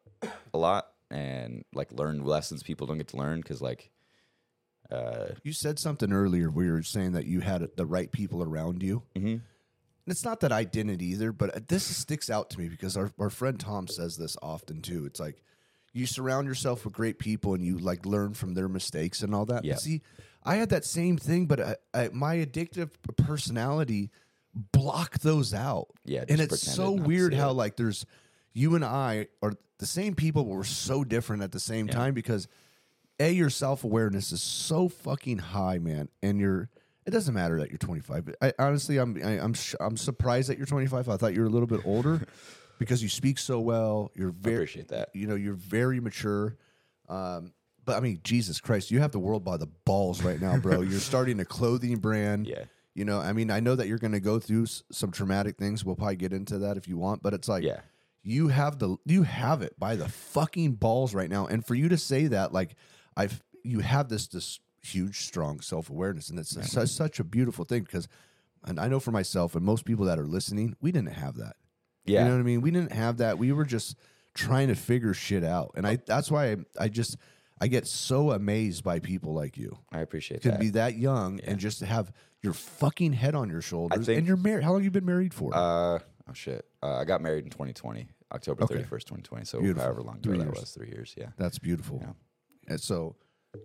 a 0.55 0.59
lot 0.59 0.87
and 1.11 1.65
like 1.75 1.93
learn 1.93 2.25
lessons 2.25 2.63
people 2.63 2.87
don't 2.87 2.99
get 2.99 3.09
to 3.09 3.17
learn 3.17 3.41
because 3.41 3.61
like, 3.61 3.91
uh, 4.91 5.29
You 5.43 5.53
said 5.53 5.79
something 5.79 6.13
earlier 6.13 6.51
where 6.51 6.67
you 6.67 6.73
were 6.73 6.83
saying 6.83 7.13
that 7.13 7.27
you 7.27 7.41
had 7.41 7.69
the 7.77 7.87
right 7.87 8.11
people 8.11 8.43
around 8.43 8.83
you. 8.83 9.03
mhm. 9.17 9.43
And 10.07 10.13
it's 10.13 10.25
not 10.25 10.41
that 10.41 10.53
I 10.53 10.65
didn't 10.65 11.03
either, 11.03 11.31
but 11.33 11.69
this 11.69 11.85
sticks 11.85 12.31
out 12.31 12.49
to 12.51 12.59
me 12.59 12.69
because 12.69 12.97
our, 12.97 13.13
our 13.19 13.29
friend 13.31 13.61
Tom 13.61 13.87
says 13.87 14.17
this 14.17 14.37
often 14.43 14.81
too. 14.83 15.05
It's 15.05 15.21
like 15.21 15.43
you 15.93 16.07
surround 16.07 16.47
yourself 16.47 16.85
with 16.85 16.95
great 16.95 17.19
people 17.19 17.55
and 17.55 17.65
you 17.65 17.79
like 17.79 18.07
learn 18.07 18.35
from 18.35 18.55
their 18.55 18.69
mistakes 18.69 19.23
and 19.23 19.35
all 19.35 19.45
that. 19.47 19.65
Yeah. 19.65 19.75
But 19.75 19.81
see, 19.81 20.03
I 20.45 20.57
had 20.57 20.71
that 20.71 20.85
same 20.85 21.19
thing, 21.19 21.47
but 21.47 21.61
I, 21.61 21.77
I, 21.93 22.11
my 22.13 22.37
addictive 22.37 22.91
personality 23.17 24.11
blocked 24.55 25.23
those 25.23 25.53
out. 25.53 25.89
Yeah, 26.05 26.25
and 26.29 26.41
it's 26.41 26.61
so 26.63 26.93
weird 26.93 27.35
how 27.35 27.51
it. 27.51 27.55
like 27.55 27.77
there's 27.77 28.07
you 28.53 28.75
and 28.75 28.85
I 28.85 29.29
are 29.43 29.55
the 29.79 29.87
same 29.87 30.15
people, 30.15 30.45
but 30.45 30.55
we're 30.55 30.65
so 30.65 31.05
different 31.05 31.43
at 31.43 31.53
the 31.53 31.61
same 31.61 31.89
time 31.89 32.15
because 32.15 32.49
a 33.19 33.31
your 33.31 33.51
self 33.51 33.85
awareness 33.85 34.33
is 34.33 34.43
so 34.43 34.89
fucking 34.89 35.39
high, 35.39 35.79
man, 35.79 36.09
and 36.23 36.41
you're. 36.41 36.69
It 37.07 37.13
doesn't 37.13 37.35
matter 37.35 37.59
that 37.61 37.71
you're 37.71 37.79
25. 37.79 38.25
But 38.27 38.37
I 38.43 38.53
honestly, 38.59 38.99
I'm 38.99 39.17
I, 39.25 39.41
I'm 39.41 39.55
sh- 39.55 39.75
I'm 39.81 39.97
surprised 39.97 40.49
that 40.49 40.59
you're 40.59 40.67
25. 40.67 41.09
I 41.09 41.17
thought 41.17 41.35
you 41.35 41.41
were 41.41 41.47
a 41.47 41.51
little 41.51 41.67
bit 41.67 41.81
older 41.85 42.27
because 42.81 43.01
you 43.01 43.09
speak 43.09 43.39
so 43.39 43.61
well. 43.61 44.11
You're 44.17 44.31
very 44.33 44.57
appreciate 44.57 44.89
that. 44.89 45.11
You 45.15 45.29
know, 45.29 45.37
you're 45.37 45.55
very 45.55 46.01
mature. 46.01 46.57
Um, 47.09 47.53
but 47.85 47.97
I 47.97 48.01
mean, 48.01 48.21
Jesus 48.25 48.61
Christ, 48.61 48.91
you 48.91 48.99
have 49.01 49.13
the 49.13 49.19
world 49.19 49.45
by 49.45 49.57
the 49.57 49.69
balls 49.85 50.23
right 50.25 50.41
now, 50.41 50.57
bro. 50.57 50.81
you're 50.81 50.99
starting 50.99 51.39
a 51.41 51.45
clothing 51.45 51.97
brand. 51.99 52.47
Yeah. 52.49 52.65
You 52.95 53.05
know, 53.05 53.21
I 53.21 53.33
mean, 53.33 53.51
I 53.51 53.61
know 53.61 53.77
that 53.77 53.87
you're 53.87 53.99
going 53.99 54.13
to 54.13 54.21
go 54.21 54.39
through 54.41 54.65
s- 54.65 54.83
some 54.91 55.13
traumatic 55.13 55.57
things. 55.57 55.85
We'll 55.85 55.95
probably 55.95 56.17
get 56.17 56.33
into 56.33 56.59
that 56.59 56.77
if 56.77 56.89
you 56.89 56.97
want, 56.99 57.23
but 57.23 57.33
it's 57.35 57.49
like, 57.49 57.63
Yeah. 57.63 57.81
you 58.23 58.49
have 58.49 58.79
the 58.81 58.97
you 59.07 59.23
have 59.23 59.63
it 59.63 59.79
by 59.79 59.95
the 59.97 60.09
fucking 60.09 60.73
balls 60.73 61.15
right 61.15 61.31
now. 61.31 61.47
And 61.47 61.65
for 61.65 61.75
you 61.77 61.89
to 61.89 61.97
say 61.97 62.27
that, 62.27 62.53
like, 62.53 62.75
I've 63.17 63.43
you 63.63 63.81
have 63.81 64.09
this 64.09 64.27
this 64.27 64.59
huge, 64.83 65.21
strong 65.21 65.61
self 65.61 65.91
awareness, 65.91 66.31
and 66.31 66.39
it's 66.39 66.51
such, 66.73 66.89
such 66.89 67.21
a 67.21 67.25
beautiful 67.25 67.65
thing 67.65 67.83
because, 67.85 68.09
and 68.65 68.81
I 68.81 68.89
know 68.89 68.99
for 69.01 69.11
myself 69.13 69.55
and 69.55 69.65
most 69.65 69.85
people 69.85 70.07
that 70.07 70.19
are 70.19 70.27
listening, 70.27 70.77
we 70.81 70.91
didn't 70.93 71.13
have 71.13 71.37
that. 71.37 71.57
Yeah, 72.11 72.23
You 72.23 72.29
know 72.29 72.35
what 72.35 72.41
I 72.41 72.45
mean? 72.45 72.61
We 72.61 72.71
didn't 72.71 72.93
have 72.93 73.19
that. 73.19 73.39
We 73.39 73.53
were 73.53 73.65
just 73.65 73.97
trying 74.35 74.69
to 74.69 74.75
figure 74.75 75.15
shit 75.15 75.45
out, 75.45 75.73
and 75.77 75.87
I 75.87 75.99
that's 76.07 76.31
why 76.31 76.53
I, 76.53 76.57
I 76.79 76.89
just 76.89 77.17
I 77.61 77.67
get 77.69 77.87
so 77.87 78.31
amazed 78.33 78.85
by 78.85 78.99
people 79.01 79.35
like 79.35 79.57
you 79.59 79.77
I 79.93 80.01
appreciate 80.01 80.43
to 80.43 80.51
that. 80.53 80.61
be 80.61 80.71
that 80.71 80.97
young 80.97 81.41
and 81.41 81.59
just 81.59 81.79
to 81.81 81.87
have 81.87 82.13
your 82.43 82.53
fucking 82.55 83.13
head 83.13 83.35
on 83.35 83.51
your 83.51 83.61
shoulders. 83.61 84.07
think- 84.07 84.19
and 84.19 84.27
you're 84.27 84.37
married. 84.39 84.65
How 84.65 84.73
long 84.73 84.83
you 84.85 84.91
been 84.91 85.05
married 85.05 85.35
for? 85.35 85.55
uh, 85.55 85.59
oh 85.99 86.33
shit, 86.33 86.65
uh, 86.83 86.97
I 86.97 87.05
got 87.05 87.21
married 87.21 87.45
in 87.45 87.51
2020, 87.51 88.09
October 88.33 88.65
Okay. 88.65 88.77
31st, 88.77 89.05
2020. 89.05 89.45
So 89.45 89.61
Beautiful. 89.61 89.83
however 89.83 90.03
long 90.03 90.21
Three 90.23 90.39
that 90.39 90.45
years. 90.45 90.61
was, 90.61 90.71
three 90.71 90.89
years. 90.89 91.15
Yeah, 91.19 91.29
That's 91.37 91.59
beautiful. 91.59 91.99
Yeah. 92.03 92.13
And 92.69 92.81
so 92.81 93.17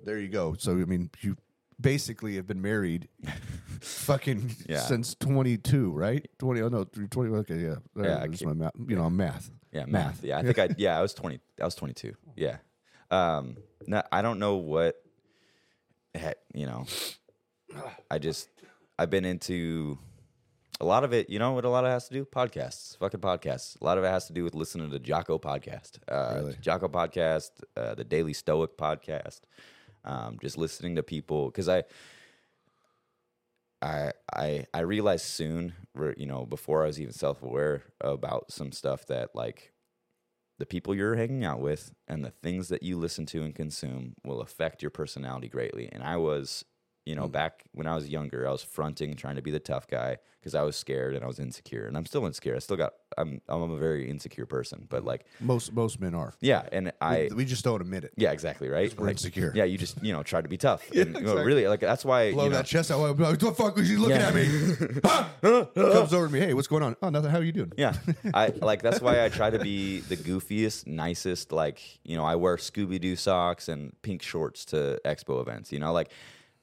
there 0.04 0.18
you 0.20 0.28
go. 0.30 0.56
So 0.58 0.72
I 0.74 0.86
mean, 0.86 1.10
you 1.22 1.38
basically 1.80 2.36
have 2.36 2.48
been 2.48 2.62
married 2.62 3.10
fucking 3.82 4.56
Yeah. 4.68 4.80
since 4.80 5.16
22, 5.16 5.92
right? 5.92 6.28
20 6.40 6.62
oh 6.62 6.70
no, 6.70 6.84
20 6.86 7.36
okay, 7.38 7.58
yeah. 7.58 7.76
Yeah, 7.96 8.20
can't- 8.28 8.46
my 8.46 8.54
math. 8.54 8.72
You 8.88 8.96
know, 8.96 9.10
math. 9.10 9.50
Yeah, 9.72 9.86
math. 9.86 10.24
Yeah, 10.24 10.38
I 10.40 10.44
think 10.44 10.58
I 10.60 10.70
yeah, 10.78 10.98
I 10.98 11.02
was 11.02 11.14
20 11.14 11.40
I 11.62 11.66
was 11.66 11.76
22. 11.76 12.14
Yeah. 12.36 12.58
Um 13.12 13.58
no, 13.88 14.02
I 14.12 14.22
don't 14.22 14.40
know 14.40 14.56
what 14.56 14.96
heck, 16.14 16.38
you 16.54 16.66
know. 16.66 16.86
I 18.10 18.20
just 18.20 18.50
I've 18.98 19.10
been 19.10 19.26
into 19.26 19.98
a 20.80 20.86
lot 20.86 21.04
of 21.04 21.14
it, 21.14 21.30
you 21.30 21.40
know 21.40 21.52
what 21.54 21.66
a 21.66 21.70
lot 21.70 21.84
of 21.86 21.90
it 21.90 21.94
has 21.94 22.08
to 22.08 22.14
do? 22.14 22.26
Podcasts. 22.26 22.98
Fucking 22.98 23.20
podcasts. 23.20 23.80
A 23.82 23.84
lot 23.86 23.98
of 23.98 24.04
it 24.04 24.08
has 24.08 24.28
to 24.28 24.34
do 24.34 24.44
with 24.44 24.56
listening 24.56 24.90
to 24.92 25.00
Jocko 25.00 25.38
podcast. 25.38 26.00
Uh 26.08 26.36
Really? 26.38 26.58
Jocko 26.62 26.88
podcast, 26.88 27.52
uh, 27.76 27.96
the 27.96 28.04
Daily 28.06 28.34
Stoic 28.34 28.78
podcast. 28.78 29.42
Um, 30.06 30.38
just 30.42 30.58
listening 30.58 30.96
to 30.96 31.04
people 31.04 31.48
because 31.48 31.68
I 31.68 31.84
I 33.82 34.12
I 34.34 34.66
I 34.74 34.80
realized 34.82 35.26
soon, 35.26 35.74
you 36.18 36.26
know, 36.26 36.46
before 36.46 36.84
I 36.84 36.88
was 36.88 37.00
even 37.00 37.14
self 37.14 37.42
aware 37.42 37.84
about 38.02 38.52
some 38.52 38.72
stuff 38.72 39.06
that 39.08 39.36
like 39.36 39.74
the 40.58 40.66
people 40.66 40.96
you're 40.96 41.16
hanging 41.16 41.44
out 41.44 41.60
with 41.60 41.94
and 42.08 42.24
the 42.24 42.32
things 42.32 42.70
that 42.70 42.84
you 42.84 42.98
listen 42.98 43.26
to 43.28 43.44
and 43.44 43.54
consume 43.54 44.16
will 44.24 44.42
affect 44.42 44.82
your 44.82 44.92
personality 44.92 45.50
greatly. 45.50 45.90
And 45.92 46.04
I 46.04 46.18
was, 46.18 46.64
you 47.06 47.16
know, 47.16 47.28
mm. 47.28 47.32
back 47.32 47.64
when 47.72 47.88
I 47.88 47.96
was 47.96 48.10
younger, 48.10 48.48
I 48.48 48.52
was 48.52 48.64
fronting, 48.64 49.16
trying 49.16 49.36
to 49.36 49.42
be 49.42 49.52
the 49.52 49.60
tough 49.60 49.88
guy 49.88 50.18
because 50.40 50.54
I 50.56 50.62
was 50.62 50.76
scared 50.76 51.16
and 51.16 51.24
I 51.24 51.28
was 51.28 51.40
insecure, 51.40 51.88
and 51.88 51.98
I'm 51.98 52.06
still 52.06 52.26
insecure. 52.26 52.56
I 52.56 52.60
still 52.60 52.78
got, 52.78 52.94
I'm, 53.18 53.42
I'm 53.50 53.72
a 53.72 53.78
very 53.78 54.10
insecure 54.10 54.46
person, 54.46 54.86
but 54.90 55.04
like, 55.04 55.26
Most 55.40 55.74
most 55.74 56.00
men 56.00 56.14
are. 56.14 56.36
yeah, 56.40 56.68
and 56.72 56.92
I, 57.02 57.30
we 57.36 57.46
just 57.46 57.64
don't 57.64 57.82
admit 57.82 58.04
it. 58.04 58.14
yeah, 58.16 58.32
exactly, 58.32 58.70
right. 58.70 58.96
we're 58.98 59.10
insecure. 59.10 59.52
Yeah, 59.56 59.64
you 59.64 59.78
just, 59.78 60.04
you 60.04 60.14
know, 60.14 60.22
try 60.22 60.42
to 60.42 60.48
be 60.48 60.58
tough. 60.58 60.84
Yeah, 60.92 61.02
and, 61.02 61.16
you 61.16 61.22
know, 61.22 61.32
exactly. 61.32 61.46
really, 61.46 61.68
like 61.68 61.80
that's 61.80 62.06
why, 62.06 62.32
Blow 62.32 62.46
you 62.46 62.50
know, 62.52 62.58
that 62.58 62.66
chest 62.66 62.92
out. 62.92 63.18
What 63.18 63.40
the 63.40 63.52
fuck 63.54 63.76
was 63.76 63.90
he 63.90 63.98
looking 63.98 64.18
Yeah. 64.18 64.28
at 64.28 64.36
me? 64.36 64.46
Comes 65.42 66.14
over 66.14 66.28
to 66.28 66.34
me. 66.34 66.40
Hey, 66.40 66.54
what's 66.54 66.68
going 66.68 66.84
on? 66.84 66.96
Oh, 67.02 67.10
nothing. 67.10 67.32
How 67.32 67.40
are 67.40 67.44
you 67.44 67.52
doing? 67.52 67.72
Yeah, 67.78 67.96
I 68.34 68.48
like 68.62 68.82
that's 68.82 69.02
why 69.02 69.26
I 69.26 69.30
try 69.30 69.50
to 69.50 69.60
be 69.60 70.00
the 70.00 70.16
goofiest, 70.18 70.88
nicest. 70.88 71.52
Like 71.52 71.82
you 72.04 72.16
know, 72.16 72.24
I 72.24 72.36
wear 72.36 72.58
Scooby 72.58 73.00
Doo 73.02 73.16
socks 73.16 73.68
and 73.68 73.94
pink 74.02 74.22
shorts 74.22 74.66
to 74.66 75.00
expo 75.06 75.42
events. 75.42 75.72
You 75.72 75.80
know, 75.80 75.92
like 75.92 76.12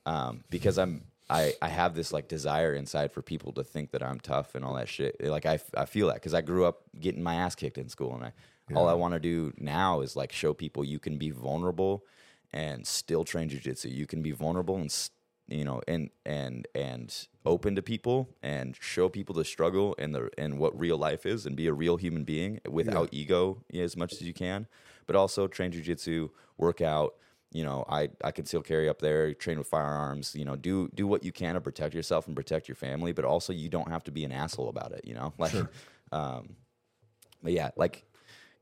um, 0.07 0.45
because 0.51 0.79
I'm 0.79 1.05
I 1.31 1.55
I 1.63 1.69
have 1.69 1.95
this 1.95 2.13
like 2.13 2.29
desire 2.29 2.75
inside 2.75 3.13
for 3.13 3.23
people 3.23 3.53
to 3.53 3.65
think 3.65 3.91
that 3.93 4.03
I'm 4.03 4.21
tough 4.21 4.55
and 4.55 4.65
all 4.65 4.75
that 4.75 4.89
shit. 4.89 5.23
Like 5.23 5.47
I 5.47 5.59
I 5.77 5.87
feel 5.87 6.09
that 6.09 6.17
because 6.17 6.35
I 6.35 6.41
grew 6.41 6.65
up 6.65 6.83
getting 6.99 7.23
my 7.23 7.37
ass 7.37 7.55
kicked 7.55 7.79
in 7.79 7.89
school, 7.89 8.15
and 8.15 8.25
I 8.25 8.33
all 8.75 8.89
I 8.89 8.95
want 8.95 9.15
to 9.15 9.21
do 9.21 9.53
now 9.59 10.01
is 10.01 10.17
like 10.17 10.33
show 10.33 10.55
people 10.55 10.85
you 10.85 10.99
can 10.99 11.19
be 11.19 11.31
vulnerable 11.31 12.05
and 12.53 12.87
still 12.87 13.25
train 13.25 13.49
jujitsu. 13.49 13.93
You 13.93 14.07
can 14.07 14.23
be 14.23 14.33
vulnerable 14.33 14.77
and 14.77 14.91
you 15.49 15.65
know 15.65 15.83
and 15.89 16.11
and 16.25 16.67
and 16.75 17.29
open 17.45 17.75
to 17.77 17.83
people 17.83 18.29
and 18.43 18.77
show 18.81 19.09
people 19.09 19.35
the 19.35 19.45
struggle 19.45 19.95
and 19.99 20.15
the 20.15 20.31
and 20.39 20.59
what 20.59 20.79
real 20.79 20.97
life 20.97 21.27
is 21.27 21.47
and 21.47 21.57
be 21.57 21.67
a 21.67 21.73
real 21.73 21.97
human 21.97 22.25
being 22.25 22.61
without 22.69 23.09
ego 23.13 23.63
as 23.75 23.97
much 23.97 24.13
as 24.13 24.23
you 24.23 24.33
can 24.33 24.67
but 25.07 25.17
also 25.17 25.47
train 25.49 25.73
jujitsu 25.73 26.31
work 26.57 26.81
out 26.81 27.15
you 27.53 27.63
know 27.65 27.85
i 27.89 28.09
i 28.25 28.31
conceal 28.31 28.63
carry 28.63 28.89
up 28.89 28.99
there 29.01 29.35
train 29.35 29.59
with 29.59 29.67
firearms 29.67 30.35
you 30.35 30.45
know 30.45 30.57
do 30.57 30.89
do 30.95 31.07
what 31.07 31.23
you 31.23 31.31
can 31.33 31.55
to 31.55 31.61
protect 31.61 31.95
yourself 31.95 32.27
and 32.27 32.35
protect 32.35 32.67
your 32.69 32.75
family 32.75 33.13
but 33.13 33.25
also 33.25 33.53
you 33.53 33.69
don't 33.69 33.89
have 33.89 34.03
to 34.03 34.11
be 34.11 34.25
an 34.25 34.33
asshole 34.33 34.69
about 34.69 34.93
it 34.93 35.03
you 35.05 35.13
know 35.15 35.33
like 35.39 35.55
um 36.13 36.57
but 37.43 37.53
yeah 37.53 37.71
like 37.77 38.05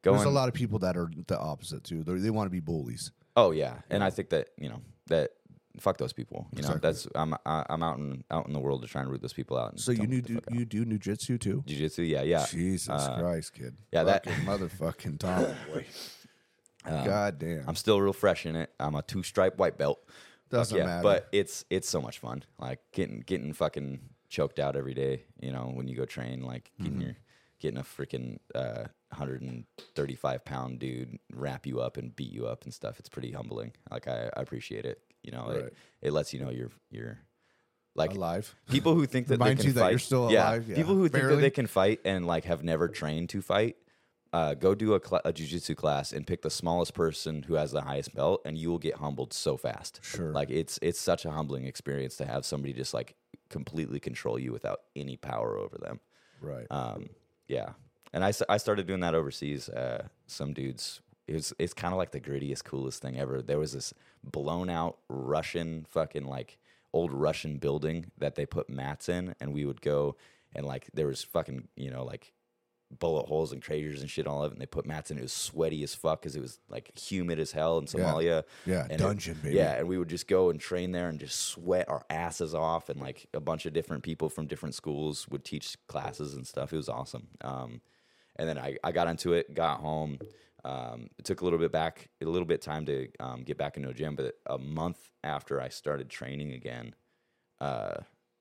going 0.03 0.17
There's 0.17 0.27
a 0.27 0.31
lot 0.31 0.49
of 0.49 0.55
people 0.55 0.79
that 0.81 0.97
are 0.97 1.11
the 1.27 1.39
opposite 1.39 1.85
too. 1.85 2.03
They, 2.03 2.15
they 2.15 2.31
want 2.31 2.47
to 2.47 2.51
be 2.51 2.61
bullies. 2.61 3.13
Oh 3.37 3.51
yeah, 3.51 3.75
and 3.91 4.03
I 4.03 4.09
think 4.11 4.31
that 4.31 4.49
you 4.59 4.69
know 4.71 4.81
that 5.09 5.33
fuck 5.79 5.99
those 5.99 6.15
people. 6.15 6.47
You 6.57 6.63
know 6.63 6.69
Exactly. 6.69 6.81
that's 6.81 7.07
I'm 7.15 7.35
I, 7.45 7.65
I'm 7.69 7.83
out 7.83 7.99
in 7.99 8.25
out 8.31 8.47
in 8.47 8.55
the 8.55 8.59
world 8.61 8.81
to 8.83 8.89
try 8.89 9.03
and 9.03 9.11
root 9.11 9.21
those 9.21 9.35
people 9.35 9.59
out. 9.59 9.73
And 9.73 9.81
So 9.81 9.93
you 9.93 10.07
do, 10.23 10.37
out. 10.37 10.55
you 10.55 10.65
do 10.65 10.85
jujitsu 10.87 11.39
too? 11.39 11.63
jiu-jitsu? 11.67 12.03
Yeah, 12.03 12.23
yeah. 12.23 12.47
Jesus 12.51 12.89
Uh, 12.89 13.19
Christ, 13.21 13.53
kid. 13.53 13.77
yeah, 13.93 14.03
that- 14.05 14.25
motherfucking 14.25 15.19
Tom 15.25 15.45
boy. 15.71 15.85
God 16.85 17.39
damn. 17.39 17.69
I'm 17.69 17.75
still 17.77 18.01
real 18.01 18.13
fresh 18.13 18.47
in 18.47 18.57
it. 18.57 18.71
I'm 18.81 18.95
a 18.95 19.03
two 19.03 19.23
stripe 19.23 19.59
white 19.59 19.77
belt. 19.79 20.01
Doesn't 20.51 20.77
yeah, 20.77 20.85
matter. 20.87 21.03
but 21.03 21.29
it's 21.33 21.65
it's 21.71 21.89
so 21.89 22.01
much 22.01 22.19
fun. 22.19 22.43
Like 22.59 22.81
getting 22.93 23.21
getting 23.21 23.53
fucking 23.53 24.01
choked 24.29 24.59
out 24.59 24.77
every 24.77 24.95
day. 24.95 25.25
You 25.41 25.53
know 25.53 25.71
when 25.75 25.87
you 25.89 25.97
go 25.97 26.05
train, 26.07 26.43
like 26.43 26.71
getting 26.79 26.95
Mm-hmm. 26.95 27.03
your 27.03 27.17
getting 27.61 27.79
a 27.79 27.83
freaking 27.83 28.39
uh, 28.55 28.85
135 29.11 30.45
pound 30.45 30.79
dude 30.79 31.19
wrap 31.35 31.67
you 31.67 31.81
up 31.81 31.97
and 31.97 32.15
beat 32.17 32.33
you 32.33 32.47
up 32.47 32.65
and 32.65 32.73
stuff. 32.73 32.99
It's 32.99 33.09
pretty 33.09 33.31
humbling. 33.33 33.73
Like 33.91 34.09
I, 34.09 34.31
I 34.37 34.41
appreciate 34.41 34.85
it. 34.85 35.01
You 35.23 35.33
know, 35.33 35.47
Right. 35.49 35.57
it, 35.65 35.75
it 36.03 36.13
lets 36.13 36.33
you 36.33 36.41
know 36.41 36.51
you're 36.51 36.71
you're 36.91 37.19
like 37.95 38.13
alive. 38.15 38.55
people 38.71 38.95
who 38.95 39.05
think 39.07 39.27
that 39.29 39.39
they 39.39 39.55
can 39.55 39.67
you 39.67 39.73
that 39.73 39.91
you're 39.91 39.99
still 39.99 40.31
yeah, 40.33 40.49
alive, 40.49 40.69
yeah. 40.69 40.77
people 40.77 40.95
who 40.95 41.09
think 41.09 41.27
that 41.29 41.37
they 41.37 41.51
can 41.51 41.67
fight 41.67 42.01
and 42.05 42.27
like 42.27 42.45
have 42.45 42.63
never 42.63 42.89
trained 42.89 43.29
to 43.31 43.43
fight 43.43 43.77
uh, 44.33 44.55
go 44.55 44.75
do 44.75 44.95
a, 44.95 45.01
cl- 45.05 45.23
a 45.25 45.33
jujitsu 45.33 45.77
class 45.77 46.13
and 46.13 46.27
pick 46.27 46.43
the 46.43 46.51
smallest 46.51 46.95
person 46.95 47.43
who 47.43 47.55
has 47.55 47.73
the 47.73 47.83
highest 47.83 48.15
belt, 48.15 48.43
and 48.45 48.57
you 48.57 48.71
will 48.71 48.79
get 48.79 48.97
humbled 48.97 49.33
so 49.33 49.57
fast. 49.57 50.01
Sure. 50.03 50.33
Like 50.33 50.51
it's 50.51 50.79
it's 50.83 51.01
such 51.01 51.25
a 51.25 51.31
humbling 51.31 51.65
experience 51.65 52.17
to 52.17 52.27
have 52.27 52.45
somebody 52.45 52.73
just 52.73 52.95
like 52.95 53.15
completely 53.49 53.99
control 53.99 54.39
you 54.39 54.53
without 54.53 54.83
any 54.95 55.17
power 55.17 55.57
over 55.59 55.77
them. 55.79 56.01
Right. 56.41 56.67
Um, 56.71 57.11
yeah, 57.49 57.71
and 58.13 58.25
I, 58.25 58.33
I 58.49 58.57
started 58.57 58.87
doing 58.87 59.01
that 59.01 59.15
overseas. 59.15 59.69
Uh, 59.69 60.09
some 60.27 60.53
dudes, 60.53 61.01
it 61.27 61.35
was 61.35 61.53
it's 61.59 61.75
kind 61.75 61.93
of 61.93 61.99
like 61.99 62.13
the 62.13 62.21
grittiest, 62.21 62.65
coolest 62.65 63.03
thing 63.03 63.19
ever. 63.19 63.43
There 63.43 63.59
was 63.59 63.73
this 63.73 63.93
blown 64.23 64.71
out 64.71 64.99
Russian 65.09 65.87
fucking 65.89 66.25
like 66.25 66.59
old 66.93 67.13
Russian 67.13 67.59
building 67.59 68.11
that 68.19 68.37
they 68.37 68.47
put 68.47 68.71
mats 68.71 69.09
in, 69.09 69.35
and 69.41 69.53
we 69.53 69.65
would 69.65 69.81
go 69.81 70.17
and 70.55 70.67
like 70.67 70.89
there 70.95 71.07
was 71.07 71.23
fucking 71.23 71.69
you 71.77 71.91
know 71.91 72.05
like 72.05 72.33
bullet 72.99 73.27
holes 73.27 73.53
and 73.53 73.63
craters 73.63 74.01
and 74.01 74.11
shit 74.11 74.27
all 74.27 74.43
of 74.43 74.51
it. 74.51 74.55
And 74.55 74.61
they 74.61 74.67
put 74.67 74.85
mats 74.87 75.11
in. 75.11 75.19
It 75.19 75.23
was 75.23 75.33
sweaty 75.33 75.83
as 75.83 75.95
fuck 75.95 76.21
because 76.21 76.35
it 76.37 76.41
was 76.41 76.59
like 76.69 76.97
humid 76.99 77.39
as 77.39 77.53
hell 77.53 77.79
in 77.79 77.85
Somalia. 77.87 78.43
Yeah, 78.67 78.83
And 78.83 78.93
it- 78.93 78.99
dungeon, 78.99 79.39
baby. 79.43 79.57
Yeah, 79.57 79.73
and 79.79 79.87
we 79.89 79.97
would 79.99 80.09
just 80.09 80.27
go 80.29 80.51
and 80.51 80.59
train 80.61 80.93
there 80.93 81.09
and 81.09 81.19
just 81.21 81.39
sweat 81.41 81.89
our 81.89 82.05
asses 82.11 82.55
off. 82.55 82.89
And 82.89 83.01
like 83.01 83.27
a 83.33 83.41
bunch 83.41 83.65
of 83.67 83.73
different 83.73 84.03
people 84.03 84.29
from 84.29 84.47
different 84.47 84.75
schools 84.75 85.29
would 85.29 85.45
teach 85.45 85.77
classes 85.87 86.35
and 86.35 86.47
stuff. 86.47 86.73
It 86.73 86.77
was 86.77 86.89
awesome. 86.89 87.29
Um, 87.43 87.81
and 88.37 88.49
then 88.49 88.59
I, 88.59 88.77
I 88.83 88.93
got 88.93 89.07
into 89.09 89.35
it, 89.35 89.55
got 89.55 89.81
home. 89.81 90.19
Um, 90.65 91.09
it 91.19 91.25
took 91.25 91.41
a 91.41 91.45
little 91.45 91.59
bit 91.59 91.73
back, 91.73 92.09
a 92.21 92.27
little 92.27 92.47
bit 92.47 92.61
time 92.61 92.85
to 92.87 93.09
um, 93.19 93.45
get 93.45 93.57
back 93.57 93.77
into 93.77 93.89
a 93.89 93.95
gym, 93.95 94.15
but 94.17 94.35
a 94.47 94.59
month 94.59 94.99
after 95.25 95.59
I 95.61 95.69
started 95.71 96.11
training 96.11 96.53
again, 96.53 96.95
uh, 97.61 97.95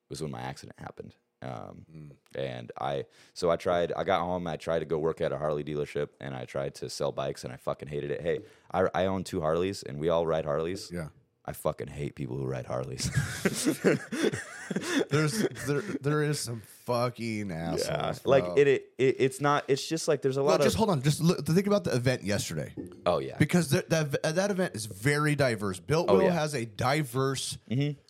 was 0.10 0.22
when 0.22 0.32
my 0.32 0.42
accident 0.42 0.78
happened. 0.80 1.16
Um, 1.42 2.12
and 2.36 2.72
I, 2.80 3.06
so 3.34 3.50
I 3.50 3.56
tried, 3.56 3.94
I 3.94 4.04
got 4.04 4.22
home, 4.22 4.46
I 4.48 4.58
tried 4.58 4.80
to 4.80 4.86
go 4.86 4.98
work 4.98 5.22
at 5.22 5.32
a 5.32 5.38
Harley 5.38 5.64
dealership 5.64 6.10
and 6.20 6.36
I 6.36 6.46
tried 6.46 6.76
to 6.76 6.90
sell 6.90 7.12
bikes 7.12 7.44
and 7.44 7.54
I 7.54 7.56
fucking 7.58 7.88
hated 7.88 8.12
it. 8.12 8.22
Hey, 8.22 8.40
I, 8.74 8.88
I 8.94 9.06
own 9.06 9.24
two 9.24 9.40
Harleys 9.42 9.84
and 9.84 10.00
we 10.00 10.10
all 10.10 10.26
ride 10.28 10.46
Harleys. 10.46 10.92
Yeah. 10.94 11.08
I 11.46 11.54
fucking 11.54 11.88
hate 11.88 12.14
people 12.14 12.38
who 12.38 12.46
ride 12.46 12.68
Harleys. 12.68 13.10
There's 15.10 15.48
there 15.66 15.82
there 16.02 16.22
is 16.22 16.40
some 16.40 16.62
fucking 16.86 17.52
assholes. 17.52 18.24
like 18.24 18.46
it, 18.56 18.68
it, 18.68 18.86
it, 19.00 19.16
it's 19.20 19.42
not, 19.42 19.64
it's 19.68 19.88
just 19.88 20.08
like 20.08 20.22
there's 20.22 20.38
a 20.38 20.44
lot 20.44 20.58
just 20.58 20.60
of, 20.60 20.66
just 20.66 20.78
hold 20.78 20.90
on. 20.92 21.02
Just 21.02 21.22
look, 21.22 21.44
think 21.46 21.66
about 21.66 21.86
the 21.86 21.96
event 21.96 22.24
yesterday 22.24 22.74
oh 23.08 23.18
yeah. 23.18 23.36
because 23.40 23.72
that 23.72 23.90
that, 23.90 24.22
that 24.36 24.52
event 24.52 24.76
is 24.76 24.86
very 24.86 25.36
diverse. 25.36 25.80
Built 25.80 26.08
Oh, 26.10 26.18
Will 26.18 26.24
yeah. 26.26 26.32
has 26.34 26.54
a 26.54 26.66
diverse 26.66 27.58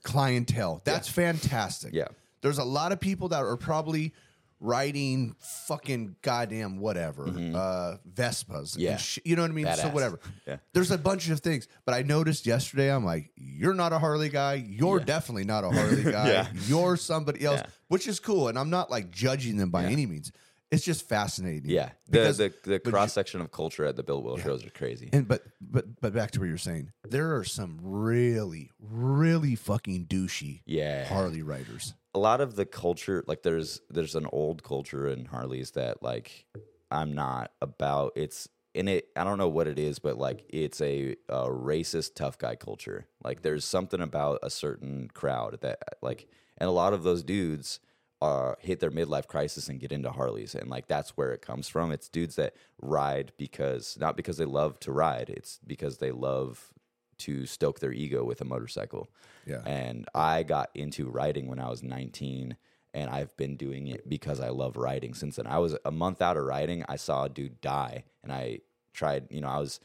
clientele. 0.04 0.82
That's 0.84 1.08
fantastic. 1.08 1.94
Yeah. 1.94 2.08
There's 2.42 2.58
a 2.58 2.64
lot 2.64 2.92
of 2.92 3.00
people 3.00 3.30
that 3.30 3.42
are 3.42 3.58
probably 3.58 4.14
riding 4.62 5.36
fucking 5.68 6.16
goddamn 6.22 6.80
whatever 6.80 7.24
uh 7.28 7.96
Vespas. 8.14 8.74
and 8.74 8.84
Yeah. 8.84 8.98
sh- 8.98 9.20
you 9.24 9.38
know 9.38 9.44
what 9.44 9.52
I 9.52 9.54
mean. 9.54 9.66
So 9.66 9.72
Badass. 9.72 9.94
whatever. 9.94 10.20
Yeah. 10.46 10.58
There's 10.74 10.92
a 10.92 10.98
bunch 10.98 11.30
of 11.30 11.40
things, 11.40 11.68
but 11.86 11.96
I 11.96 12.02
noticed 12.02 12.46
yesterday. 12.46 12.92
I'm 12.94 13.06
like, 13.06 13.32
you're 13.38 13.74
not 13.74 13.94
a 13.94 14.00
Harley 14.00 14.28
guy. 14.28 14.56
You're 14.56 15.00
Yeah. 15.00 15.06
definitely 15.06 15.46
not 15.46 15.64
a 15.64 15.70
Harley 15.70 16.04
guy. 16.12 16.28
Yeah. 16.30 16.48
You're 16.68 16.98
somebody 16.98 17.46
else, 17.46 17.62
Yeah. 17.62 17.68
which 17.88 18.06
is 18.06 18.20
cool. 18.20 18.50
And 18.50 18.60
I'm 18.60 18.70
not 18.70 18.92
like 18.92 19.12
judging 19.12 19.56
them 19.56 19.70
by 19.70 19.86
any 19.86 20.06
means. 20.06 20.30
It's 20.72 20.84
just 20.86 21.08
fascinating. 21.10 21.70
Yeah, 21.72 21.90
the 22.08 22.12
Because- 22.12 22.38
the, 22.38 22.54
the 22.64 22.80
cross 22.80 23.14
section 23.14 23.42
of 23.42 23.52
culture 23.52 23.86
at 23.86 23.96
the 23.96 24.04
Bill 24.04 24.22
Will 24.22 24.38
shows 24.38 24.64
are 24.66 24.70
crazy. 24.70 25.10
And 25.14 25.26
but 25.28 25.42
but 25.62 26.00
but 26.02 26.14
back 26.14 26.32
to 26.32 26.40
what 26.42 26.48
you're 26.50 26.58
saying. 26.60 26.92
There 27.08 27.38
are 27.38 27.44
some 27.46 27.80
really 27.82 28.70
really 28.80 29.56
fucking 29.56 30.06
douchey 30.08 30.62
Yeah, 30.66 31.06
Harley 31.08 31.42
riders. 31.42 31.96
A 32.20 32.22
lot 32.22 32.42
of 32.42 32.56
the 32.58 32.66
culture, 32.66 33.24
like 33.28 33.44
there's 33.44 33.80
there's 33.90 34.14
an 34.14 34.28
old 34.34 34.62
culture 34.62 35.08
in 35.08 35.24
Harleys 35.24 35.72
that 35.72 36.04
like 36.04 36.46
I'm 36.92 37.14
not 37.14 37.52
about. 37.62 38.12
It's 38.18 38.50
in 38.74 38.90
it. 38.90 39.08
I 39.16 39.24
don't 39.24 39.38
know 39.38 39.48
what 39.48 39.68
it 39.68 39.80
is, 39.80 40.00
but 40.00 40.18
like 40.18 40.44
it's 40.50 40.82
a, 40.82 41.16
a 41.30 41.48
racist 41.48 42.16
tough 42.16 42.38
guy 42.38 42.56
culture. 42.56 43.08
Like 43.24 43.42
there's 43.42 43.64
something 43.64 44.02
about 44.02 44.40
a 44.44 44.50
certain 44.50 45.10
crowd 45.14 45.60
that 45.62 45.80
like, 46.02 46.28
and 46.58 46.68
a 46.68 46.74
lot 46.74 46.92
of 46.92 47.04
those 47.04 47.24
dudes 47.24 47.80
are 48.22 48.58
hit 48.60 48.82
their 48.82 48.92
midlife 48.92 49.28
crisis 49.28 49.70
and 49.70 49.80
get 49.80 49.94
into 49.94 50.12
Harleys, 50.12 50.56
and 50.56 50.70
like 50.70 50.90
that's 50.90 51.12
where 51.12 51.32
it 51.32 51.42
comes 51.42 51.70
from. 51.70 51.90
It's 51.90 52.10
dudes 52.10 52.36
that 52.36 52.54
ride 52.82 53.32
because 53.38 53.98
not 53.98 54.18
because 54.18 54.36
they 54.36 54.46
love 54.46 54.78
to 54.82 54.92
ride. 54.92 55.30
It's 55.30 55.62
because 55.66 56.00
they 56.00 56.12
love 56.12 56.74
to 57.20 57.46
stoke 57.46 57.80
their 57.80 57.92
ego 57.92 58.24
with 58.24 58.42
a 58.42 58.46
motorcycle. 58.46 59.10
Yeah. 59.46 59.62
And 59.66 60.08
I 60.14 60.44
got 60.44 60.70
into 60.76 61.10
riding 61.10 61.48
when 61.48 61.60
I 61.60 61.70
was 61.70 61.84
19 61.84 62.56
and 62.94 63.10
I've 63.10 63.36
been 63.38 63.56
doing 63.56 63.88
it 63.88 64.10
because 64.10 64.40
I 64.40 64.50
love 64.50 64.76
riding 64.76 65.14
since 65.14 65.36
then. 65.36 65.48
I 65.48 65.60
was 65.60 65.78
a 65.86 65.92
month 65.92 66.22
out 66.22 66.38
of 66.38 66.44
riding, 66.44 66.84
I 66.90 66.96
saw 66.96 67.26
a 67.26 67.30
dude 67.30 67.62
die 67.62 68.04
and 68.24 68.32
I 68.32 68.60
tried, 68.94 69.28
you 69.30 69.42
know, 69.42 69.50
I 69.50 69.60
was 69.60 69.80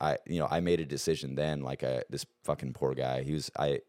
I 0.00 0.16
you 0.26 0.38
know, 0.38 0.48
I 0.50 0.60
made 0.60 0.80
a 0.80 0.86
decision 0.86 1.34
then 1.34 1.62
like 1.62 1.82
a 1.82 2.04
this 2.08 2.24
fucking 2.44 2.72
poor 2.72 2.94
guy. 2.94 3.22
He 3.22 3.34
was 3.34 3.50
I 3.58 3.80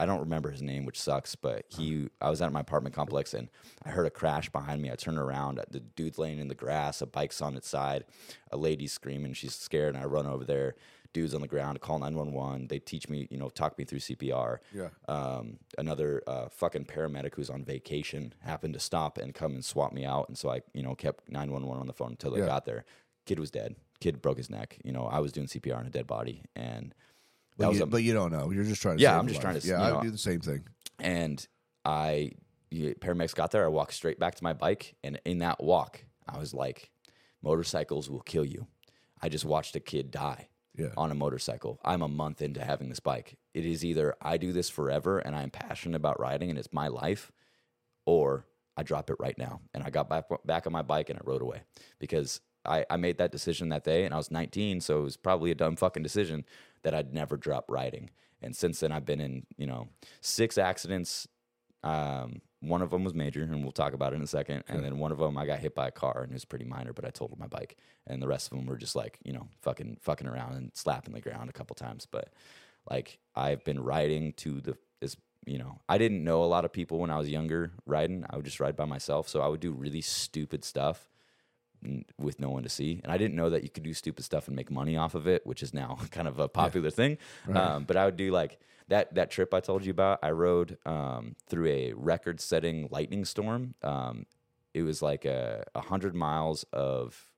I 0.00 0.06
don't 0.06 0.20
remember 0.20 0.50
his 0.50 0.62
name, 0.62 0.86
which 0.86 1.00
sucks, 1.00 1.34
but 1.34 1.64
he 1.68 1.96
uh-huh. 1.96 2.08
I 2.20 2.30
was 2.30 2.40
at 2.40 2.52
my 2.52 2.60
apartment 2.60 2.94
complex 2.94 3.34
and 3.34 3.48
I 3.84 3.90
heard 3.90 4.06
a 4.06 4.10
crash 4.10 4.48
behind 4.48 4.80
me. 4.80 4.90
I 4.90 4.94
turned 4.94 5.18
around, 5.18 5.58
uh, 5.58 5.64
the 5.70 5.80
dude's 5.80 6.18
laying 6.18 6.38
in 6.38 6.46
the 6.46 6.54
grass, 6.54 7.02
a 7.02 7.06
bike's 7.06 7.42
on 7.42 7.56
its 7.56 7.68
side, 7.68 8.04
a 8.52 8.56
lady's 8.56 8.92
screaming, 8.92 9.32
she's 9.34 9.56
scared, 9.56 9.94
and 9.94 10.02
I 10.02 10.06
run 10.06 10.26
over 10.26 10.44
there. 10.44 10.76
Dude's 11.12 11.34
on 11.34 11.40
the 11.40 11.48
ground, 11.48 11.80
call 11.80 11.98
911. 11.98 12.68
They 12.68 12.78
teach 12.78 13.08
me, 13.08 13.26
you 13.30 13.38
know, 13.38 13.48
talk 13.48 13.78
me 13.78 13.84
through 13.84 14.00
CPR. 14.00 14.58
Yeah. 14.74 14.88
Um, 15.08 15.58
another 15.78 16.22
uh, 16.26 16.48
fucking 16.50 16.84
paramedic 16.84 17.34
who's 17.34 17.48
on 17.50 17.64
vacation 17.64 18.34
happened 18.40 18.74
to 18.74 18.80
stop 18.80 19.16
and 19.18 19.34
come 19.34 19.54
and 19.54 19.64
swap 19.64 19.92
me 19.92 20.04
out. 20.04 20.28
And 20.28 20.36
so 20.36 20.50
I, 20.50 20.60
you 20.74 20.82
know, 20.82 20.94
kept 20.94 21.30
911 21.30 21.80
on 21.80 21.86
the 21.86 21.92
phone 21.92 22.10
until 22.10 22.30
they 22.32 22.40
Yeah. 22.40 22.46
got 22.46 22.66
there. 22.66 22.84
Kid 23.24 23.38
was 23.38 23.50
dead. 23.50 23.76
Kid 24.00 24.20
broke 24.22 24.36
his 24.36 24.50
neck. 24.50 24.78
You 24.84 24.92
know, 24.92 25.06
I 25.06 25.18
was 25.20 25.32
doing 25.32 25.46
CPR 25.46 25.76
on 25.78 25.86
a 25.86 25.90
dead 25.90 26.06
body. 26.06 26.42
And 26.54 26.90
that 27.56 27.64
But 27.64 27.68
was 27.70 27.78
you, 27.78 27.82
a, 27.84 27.86
but 27.86 28.02
you 28.02 28.12
don't 28.12 28.30
know. 28.30 28.50
You're 28.50 28.64
just 28.64 28.82
trying 28.82 28.98
to. 28.98 29.02
Yeah, 29.02 29.18
I'm 29.18 29.26
just 29.26 29.36
life. 29.42 29.42
trying 29.42 29.60
to, 29.60 29.66
Yeah, 29.66 29.88
you 29.90 29.96
I 29.96 30.02
do 30.02 30.10
the 30.10 30.18
same 30.18 30.40
thing. 30.40 30.66
and 30.98 31.44
I 31.84 32.32
paramedics 32.70 33.34
got 33.34 33.50
there. 33.50 33.64
I 33.64 33.68
walked 33.68 33.94
straight 33.94 34.18
back 34.18 34.34
to 34.36 34.44
my 34.44 34.52
bike, 34.52 34.94
and 35.02 35.18
in 35.24 35.38
that 35.38 35.62
walk, 35.64 36.04
I 36.28 36.38
was 36.38 36.52
like, 36.52 36.90
"Motorcycles 37.42 38.10
will 38.10 38.20
kill 38.20 38.44
you." 38.44 38.66
I 39.22 39.28
just 39.30 39.44
watched 39.46 39.74
a 39.74 39.80
kid 39.80 40.10
die 40.10 40.48
Yeah. 40.78 40.90
on 40.96 41.10
a 41.10 41.14
motorcycle. 41.14 41.80
I'm 41.84 42.02
a 42.02 42.08
month 42.08 42.40
into 42.40 42.64
having 42.64 42.88
this 42.88 43.00
bike. 43.00 43.36
It 43.52 43.66
is 43.66 43.84
either 43.84 44.14
I 44.22 44.36
do 44.36 44.52
this 44.52 44.70
forever 44.70 45.18
and 45.18 45.34
I'm 45.34 45.50
passionate 45.50 45.96
about 45.96 46.20
riding 46.20 46.50
and 46.50 46.58
it's 46.58 46.72
my 46.72 46.88
life, 46.88 47.32
or 48.06 48.46
I 48.76 48.84
drop 48.84 49.10
it 49.10 49.16
right 49.18 49.36
now. 49.36 49.60
And 49.74 49.82
I 49.82 49.90
got 49.90 50.08
back 50.08 50.26
back 50.44 50.66
on 50.66 50.72
my 50.72 50.82
bike 50.82 51.10
and 51.10 51.18
I 51.18 51.22
rode 51.24 51.42
away 51.42 51.62
because 51.98 52.40
I, 52.64 52.86
I 52.88 52.96
made 52.96 53.18
that 53.18 53.32
decision 53.32 53.70
that 53.70 53.84
day 53.84 54.04
and 54.04 54.14
I 54.14 54.18
was 54.18 54.30
19, 54.30 54.80
so 54.80 55.00
it 55.00 55.02
was 55.02 55.16
probably 55.16 55.50
a 55.50 55.56
dumb 55.56 55.76
fucking 55.76 56.02
decision 56.02 56.44
that 56.82 56.94
I'd 56.94 57.12
never 57.12 57.36
drop 57.36 57.64
riding. 57.68 58.10
And 58.40 58.54
since 58.54 58.80
then, 58.80 58.92
I've 58.92 59.04
been 59.04 59.20
in 59.20 59.46
you 59.56 59.66
know 59.66 59.88
six 60.20 60.58
accidents. 60.58 61.26
Um, 61.82 62.40
one 62.60 62.82
of 62.82 62.90
them 62.90 63.04
was 63.04 63.14
major, 63.14 63.42
and 63.42 63.62
we'll 63.62 63.72
talk 63.72 63.92
about 63.92 64.12
it 64.12 64.16
in 64.16 64.22
a 64.22 64.26
second. 64.26 64.64
And 64.68 64.82
then 64.82 64.98
one 64.98 65.12
of 65.12 65.18
them, 65.18 65.38
I 65.38 65.46
got 65.46 65.60
hit 65.60 65.74
by 65.74 65.88
a 65.88 65.92
car, 65.92 66.22
and 66.22 66.32
it 66.32 66.34
was 66.34 66.44
pretty 66.44 66.64
minor, 66.64 66.92
but 66.92 67.04
I 67.04 67.10
totaled 67.10 67.38
my 67.38 67.46
bike. 67.46 67.76
And 68.06 68.20
the 68.20 68.26
rest 68.26 68.50
of 68.50 68.56
them 68.56 68.66
were 68.66 68.76
just 68.76 68.96
like 68.96 69.18
you 69.24 69.32
know 69.32 69.48
fucking 69.62 69.98
fucking 70.00 70.26
around 70.26 70.54
and 70.54 70.70
slapping 70.74 71.14
the 71.14 71.20
ground 71.20 71.50
a 71.50 71.52
couple 71.52 71.74
times. 71.74 72.06
But 72.10 72.30
like 72.90 73.18
I've 73.34 73.64
been 73.64 73.80
riding 73.80 74.32
to 74.34 74.60
the 74.60 74.76
is 75.00 75.16
you 75.46 75.58
know 75.58 75.80
I 75.88 75.98
didn't 75.98 76.24
know 76.24 76.42
a 76.42 76.46
lot 76.46 76.64
of 76.64 76.72
people 76.72 76.98
when 76.98 77.10
I 77.10 77.18
was 77.18 77.28
younger 77.28 77.72
riding. 77.86 78.24
I 78.28 78.36
would 78.36 78.44
just 78.44 78.60
ride 78.60 78.76
by 78.76 78.86
myself, 78.86 79.28
so 79.28 79.40
I 79.40 79.48
would 79.48 79.60
do 79.60 79.72
really 79.72 80.00
stupid 80.00 80.64
stuff 80.64 81.08
with 82.18 82.40
no 82.40 82.50
one 82.50 82.62
to 82.62 82.68
see. 82.68 83.00
And 83.02 83.12
I 83.12 83.18
didn't 83.18 83.36
know 83.36 83.50
that 83.50 83.62
you 83.62 83.70
could 83.70 83.82
do 83.82 83.94
stupid 83.94 84.24
stuff 84.24 84.46
and 84.48 84.56
make 84.56 84.70
money 84.70 84.96
off 84.96 85.14
of 85.14 85.26
it, 85.26 85.46
which 85.46 85.62
is 85.62 85.72
now 85.72 85.98
kind 86.10 86.28
of 86.28 86.38
a 86.38 86.48
popular 86.48 86.90
thing. 86.90 87.18
Um, 87.52 87.84
but 87.84 87.96
I 87.96 88.04
would 88.04 88.16
do 88.16 88.30
like 88.30 88.58
that 88.88 89.14
that 89.14 89.30
trip 89.30 89.54
I 89.54 89.60
told 89.60 89.84
you 89.84 89.90
about. 89.90 90.18
I 90.22 90.30
rode 90.30 90.78
um, 90.86 91.36
through 91.48 91.66
a 91.68 91.92
record-setting 91.94 92.88
lightning 92.90 93.24
storm. 93.24 93.74
Um, 93.82 94.26
it 94.74 94.82
was 94.82 95.02
like 95.02 95.24
a, 95.24 95.64
a 95.74 95.80
hundred 95.80 96.14
miles 96.14 96.64
of 96.72 97.30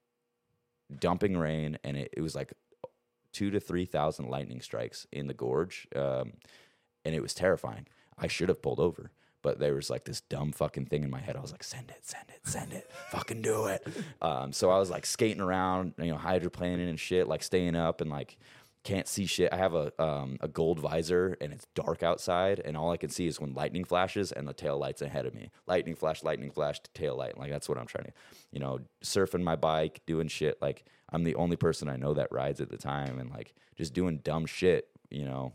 dumping 0.99 1.37
rain, 1.37 1.77
and 1.83 1.97
it, 1.97 2.13
it 2.15 2.21
was 2.21 2.35
like 2.35 2.53
two 3.31 3.49
to 3.51 3.59
three 3.59 3.85
thousand 3.85 4.29
lightning 4.29 4.61
strikes 4.61 5.07
in 5.11 5.27
the 5.27 5.33
gorge, 5.33 5.87
um, 5.95 6.33
and 7.05 7.15
it 7.15 7.21
was 7.21 7.33
terrifying. 7.33 7.87
I 8.17 8.27
should 8.27 8.49
have 8.49 8.61
pulled 8.61 8.79
over, 8.79 9.11
but 9.41 9.59
there 9.59 9.73
was 9.73 9.89
like 9.89 10.05
this 10.05 10.21
dumb 10.21 10.51
fucking 10.51 10.85
thing 10.85 11.03
in 11.03 11.09
my 11.09 11.19
head. 11.19 11.35
I 11.35 11.41
was 11.41 11.51
like, 11.51 11.63
"Send 11.63 11.89
it, 11.89 11.99
send 12.01 12.25
it, 12.29 12.47
send 12.47 12.73
it, 12.73 12.89
fucking 13.09 13.41
do 13.41 13.65
it." 13.65 13.85
Um, 14.21 14.53
so 14.53 14.69
I 14.69 14.77
was 14.79 14.89
like 14.89 15.05
skating 15.05 15.41
around, 15.41 15.93
you 15.97 16.11
know, 16.11 16.17
hydroplaning 16.17 16.89
and 16.89 16.99
shit, 16.99 17.27
like 17.27 17.43
staying 17.43 17.75
up 17.75 18.01
and 18.01 18.09
like 18.09 18.37
can't 18.83 19.07
see 19.07 19.25
shit. 19.25 19.53
I 19.53 19.57
have 19.57 19.73
a 19.75 19.91
um, 20.01 20.37
a 20.41 20.47
gold 20.47 20.79
visor 20.79 21.37
and 21.39 21.53
it's 21.53 21.67
dark 21.75 22.01
outside, 22.03 22.59
and 22.63 22.75
all 22.75 22.91
I 22.91 22.97
can 22.97 23.09
see 23.09 23.27
is 23.27 23.39
when 23.39 23.53
lightning 23.53 23.83
flashes 23.83 24.31
and 24.31 24.47
the 24.47 24.53
tail 24.53 24.77
lights 24.77 25.01
ahead 25.01 25.25
of 25.25 25.35
me. 25.35 25.51
Lightning 25.67 25.95
flash, 25.95 26.23
lightning 26.23 26.51
flash, 26.51 26.79
tail 26.93 27.15
light. 27.15 27.37
Like 27.37 27.51
that's 27.51 27.69
what 27.69 27.77
I'm 27.77 27.85
trying 27.85 28.05
to, 28.05 28.13
you 28.51 28.59
know, 28.59 28.79
surfing 29.03 29.43
my 29.43 29.55
bike, 29.55 30.01
doing 30.05 30.27
shit. 30.27 30.59
Like 30.61 30.85
I'm 31.09 31.23
the 31.23 31.35
only 31.35 31.57
person 31.57 31.89
I 31.89 31.97
know 31.97 32.13
that 32.15 32.31
rides 32.31 32.59
at 32.59 32.69
the 32.69 32.77
time, 32.77 33.19
and 33.19 33.29
like 33.29 33.53
just 33.77 33.93
doing 33.93 34.17
dumb 34.17 34.45
shit, 34.45 34.87
you 35.09 35.25
know, 35.25 35.53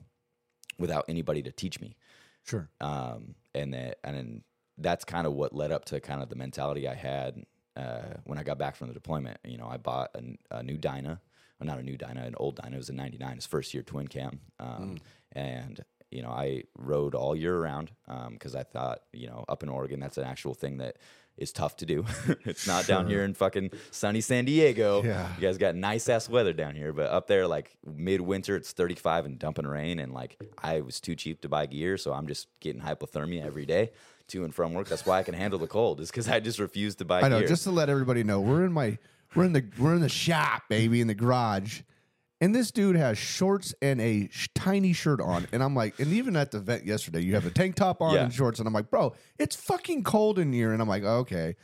without 0.79 1.05
anybody 1.09 1.43
to 1.43 1.51
teach 1.51 1.81
me. 1.81 1.97
Sure. 2.45 2.69
Um, 2.81 3.35
and 3.57 3.75
that 3.75 3.99
and 4.05 4.17
then 4.17 4.43
that's 4.79 5.05
kind 5.05 5.27
of 5.27 5.33
what 5.33 5.55
led 5.55 5.73
up 5.73 5.85
to 5.87 6.01
kind 6.01 6.23
of 6.23 6.29
the 6.29 6.37
mentality 6.37 6.87
I 6.87 6.95
had 6.95 7.45
uh, 7.77 8.15
when 8.25 8.39
I 8.39 8.43
got 8.43 8.59
back 8.59 8.77
from 8.77 8.89
the 8.89 8.95
deployment, 8.95 9.39
you 9.45 9.59
know, 9.59 9.69
I 9.69 9.77
bought 9.77 10.11
a, 10.15 10.59
a 10.59 10.63
new 10.63 10.79
Dyna, 10.79 11.21
well, 11.59 11.67
not 11.67 11.79
a 11.79 11.83
new 11.83 11.97
Dyna, 11.97 12.23
an 12.23 12.35
old 12.39 12.57
Dyna. 12.57 12.75
It 12.75 12.79
was 12.79 12.89
a 12.89 12.95
'99, 12.95 13.35
his 13.37 13.47
first 13.47 13.75
year 13.75 13.83
twin 13.83 14.09
cam, 14.09 14.41
um, 14.59 14.97
and 15.33 15.85
you 16.11 16.23
know, 16.23 16.31
I 16.31 16.63
rode 16.79 17.15
all 17.15 17.37
year 17.37 17.57
around 17.57 17.91
because 18.31 18.55
I 18.55 18.63
thought, 18.63 19.01
you 19.13 19.27
know, 19.27 19.45
up 19.49 19.63
in 19.63 19.69
Oregon, 19.69 20.01
that's 20.01 20.19
an 20.19 20.25
actual 20.25 20.55
thing 20.55 20.79
that 20.79 20.97
is 21.37 21.53
tough 21.53 21.77
to 21.77 21.87
do. 21.87 22.05
it's 22.45 22.67
not 22.67 22.87
down 22.87 23.09
here 23.09 23.23
in 23.25 23.35
fucking 23.35 23.71
sunny 23.91 24.21
San 24.21 24.45
Diego. 24.45 25.03
Yeah. 25.03 25.29
You 25.37 25.43
guys 25.43 25.59
got 25.59 25.75
nice 25.75 26.09
ass 26.09 26.29
weather 26.29 26.53
down 26.53 26.75
here, 26.75 26.93
but 26.93 27.11
up 27.11 27.27
there, 27.27 27.47
like 27.47 27.77
midwinter, 27.85 28.57
it's 28.57 28.73
35 28.73 29.27
and 29.27 29.39
dumping 29.39 29.67
rain. 29.67 29.99
And 29.99 30.13
like, 30.13 30.41
I 30.63 30.81
was 30.81 31.01
too 31.01 31.15
cheap 31.15 31.43
to 31.43 31.49
buy 31.49 31.67
gear. 31.67 31.97
So 31.99 32.13
I'm 32.13 32.27
just 32.27 32.49
getting 32.61 32.81
hypothermia 32.81 33.45
every 33.45 33.67
day 33.67 33.91
to 34.29 34.45
and 34.45 34.55
from 34.55 34.75
work. 34.75 34.89
That's 34.89 35.07
why 35.07 35.19
I 35.19 35.23
can 35.23 35.35
handle 35.35 35.59
the 35.59 35.67
cold, 35.67 36.01
is 36.01 36.11
because 36.11 36.29
I 36.29 36.41
just 36.41 36.59
refuse 36.59 36.95
to 36.97 37.05
buy 37.05 37.23
I 37.23 37.29
know. 37.29 37.41
gear. 37.41 37.49
Just 37.49 37.65
to 37.65 37.71
let 37.71 37.89
everybody 37.89 38.25
know, 38.25 38.41
we're 38.41 38.65
in 38.65 38.73
my 38.73 38.99
we're 39.35 39.45
in 39.45 39.53
the 39.53 39.65
we're 39.79 39.95
in 39.95 40.01
the 40.01 40.09
shop, 40.09 40.63
baby, 40.69 41.01
in 41.01 41.07
the 41.07 41.15
garage, 41.15 41.83
and 42.41 42.55
this 42.55 42.71
dude 42.71 42.97
has 42.97 43.17
shorts 43.19 43.75
and 43.81 44.01
a 44.01 44.29
sh- 44.31 44.49
tiny 44.55 44.93
shirt 44.93 45.21
on, 45.21 45.47
and 45.53 45.63
I'm 45.63 45.75
like, 45.75 45.99
and 46.01 46.13
even 46.13 46.37
at 46.37 46.51
the 46.51 46.61
vet 46.61 46.85
yesterday, 46.85 47.21
you 47.21 47.35
have 47.35 47.47
a 47.47 47.51
tank 47.51 47.77
top 47.77 48.01
on 48.03 48.15
Yeah. 48.15 48.25
and 48.25 48.33
shorts, 48.33 48.59
and 48.59 48.67
I'm 48.69 48.75
like, 48.75 48.91
bro, 48.91 49.15
it's 49.39 49.57
fucking 49.57 50.05
cold 50.05 50.39
in 50.39 50.53
here, 50.53 50.73
and 50.73 50.81
I'm 50.83 50.89
like, 50.89 51.05
okay. 51.05 51.57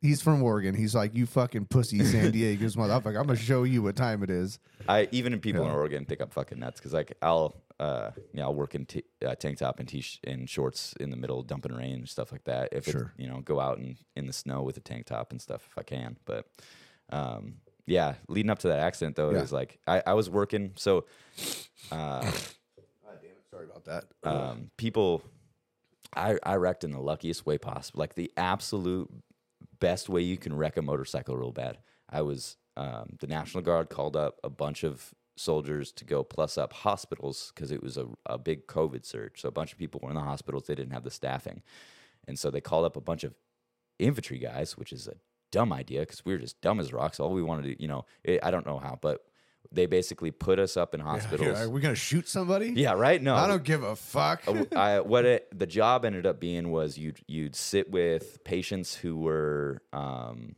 He's 0.00 0.20
from 0.20 0.42
Oregon. 0.42 0.74
He's 0.74 0.94
like, 0.94 1.14
you 1.14 1.24
fucking 1.24 1.64
pussy 1.68 2.04
San 2.04 2.30
Diego's 2.30 2.76
motherfucker. 2.76 3.18
I'm 3.18 3.26
gonna 3.26 3.36
show 3.36 3.62
you 3.62 3.82
what 3.82 3.96
time 3.96 4.22
it 4.22 4.28
is. 4.28 4.58
I 4.86 5.08
even 5.12 5.32
in 5.32 5.40
people 5.40 5.64
in 5.64 5.70
Oregon 5.70 6.04
think 6.04 6.20
I'm 6.20 6.28
fucking 6.28 6.58
nuts 6.58 6.78
because 6.78 6.92
like 6.92 7.16
I'll 7.22 7.56
uh 7.80 8.10
you 8.34 8.40
know 8.40 8.42
I'll 8.42 8.54
work 8.54 8.74
in 8.74 8.84
t- 8.84 9.04
uh, 9.24 9.34
tank 9.34 9.56
top 9.60 9.80
and 9.80 9.88
t 9.88 10.04
in 10.22 10.44
shorts 10.44 10.92
in 11.00 11.08
the 11.08 11.16
middle 11.16 11.42
dumping 11.42 11.72
rain 11.72 11.94
and 12.00 12.08
stuff 12.08 12.32
like 12.32 12.44
that. 12.44 12.68
If 12.72 12.84
Sure. 12.84 13.14
you 13.16 13.26
know 13.26 13.40
go 13.40 13.60
out 13.60 13.78
and 13.78 13.96
in 14.14 14.26
the 14.26 14.34
snow 14.34 14.60
with 14.60 14.76
a 14.76 14.80
tank 14.80 15.06
top 15.06 15.30
and 15.30 15.40
stuff 15.40 15.66
if 15.70 15.78
I 15.78 15.82
can. 15.82 16.18
But 16.26 16.48
um 17.08 17.54
yeah, 17.86 18.14
leading 18.28 18.50
up 18.50 18.58
to 18.60 18.68
that 18.68 18.80
accident 18.80 19.16
though, 19.16 19.30
Yeah. 19.30 19.38
it 19.38 19.42
was 19.42 19.52
like 19.52 19.78
I, 19.86 20.02
I 20.06 20.14
was 20.14 20.28
working 20.30 20.72
so 20.76 21.04
uh 21.92 22.20
God 22.22 22.30
damn 23.20 23.30
it. 23.30 23.44
Sorry 23.50 23.64
about 23.66 23.84
that. 23.84 24.04
um 24.22 24.70
people 24.76 25.22
I 26.16 26.38
I 26.42 26.54
wrecked 26.56 26.84
in 26.84 26.92
the 26.92 27.00
luckiest 27.00 27.44
way 27.46 27.58
possible, 27.58 28.00
like 28.00 28.14
the 28.14 28.30
absolute 28.36 29.10
best 29.80 30.08
way 30.08 30.22
you 30.22 30.36
can 30.36 30.54
wreck 30.56 30.76
a 30.76 30.82
motorcycle 30.82 31.36
real 31.36 31.52
bad. 31.52 31.78
I 32.08 32.22
was 32.22 32.56
um, 32.76 33.16
the 33.20 33.26
National 33.26 33.62
Guard 33.62 33.88
called 33.90 34.16
up 34.16 34.38
a 34.44 34.50
bunch 34.50 34.82
of 34.84 35.12
soldiers 35.36 35.90
to 35.92 36.04
go 36.04 36.22
plus 36.24 36.56
up 36.58 36.72
hospitals 36.72 37.50
because 37.54 37.70
it 37.72 37.82
was 37.82 37.96
a, 37.96 38.06
a 38.26 38.38
big 38.38 38.66
COVID 38.66 39.04
surge. 39.04 39.40
So 39.40 39.48
a 39.48 39.52
bunch 39.52 39.72
of 39.72 39.78
people 39.78 40.00
were 40.02 40.10
in 40.10 40.14
the 40.16 40.22
hospitals. 40.22 40.66
They 40.66 40.74
didn't 40.76 40.92
have 40.92 41.02
the 41.04 41.10
staffing, 41.10 41.62
and 42.28 42.38
so 42.38 42.50
they 42.50 42.60
called 42.60 42.84
up 42.84 42.96
a 42.96 43.00
bunch 43.00 43.24
of 43.24 43.34
infantry 43.98 44.38
guys, 44.38 44.76
which 44.78 44.92
is 44.92 45.08
a 45.08 45.14
dumb 45.54 45.72
idea 45.72 46.00
because 46.00 46.24
we 46.24 46.32
were 46.32 46.38
just 46.38 46.60
dumb 46.60 46.80
as 46.80 46.92
rocks. 46.92 47.20
All 47.20 47.30
we 47.30 47.42
wanted 47.42 47.64
to, 47.70 47.82
you 47.82 47.88
know, 47.88 48.04
it, 48.22 48.40
I 48.42 48.50
don't 48.50 48.66
know 48.66 48.78
how, 48.78 48.98
but 49.00 49.24
they 49.72 49.86
basically 49.86 50.30
put 50.30 50.58
us 50.58 50.76
up 50.76 50.94
in 50.94 51.00
hospitals. 51.00 51.58
Are 51.58 51.68
we 51.70 51.80
gonna 51.80 51.94
shoot 51.94 52.28
somebody? 52.28 52.72
Yeah, 52.76 52.92
right. 52.92 53.20
No, 53.20 53.34
I 53.34 53.46
don't 53.46 53.64
give 53.64 53.82
a 53.82 53.96
fuck. 53.96 54.42
uh, 54.46 54.64
I, 54.76 55.00
what 55.00 55.24
it, 55.24 55.48
the 55.58 55.66
job 55.66 56.04
ended 56.04 56.26
up 56.26 56.38
being 56.40 56.70
was 56.70 56.98
you'd 56.98 57.20
you'd 57.26 57.56
sit 57.56 57.90
with 57.90 58.44
patients 58.44 58.94
who 58.94 59.16
were 59.16 59.82
um, 59.92 60.56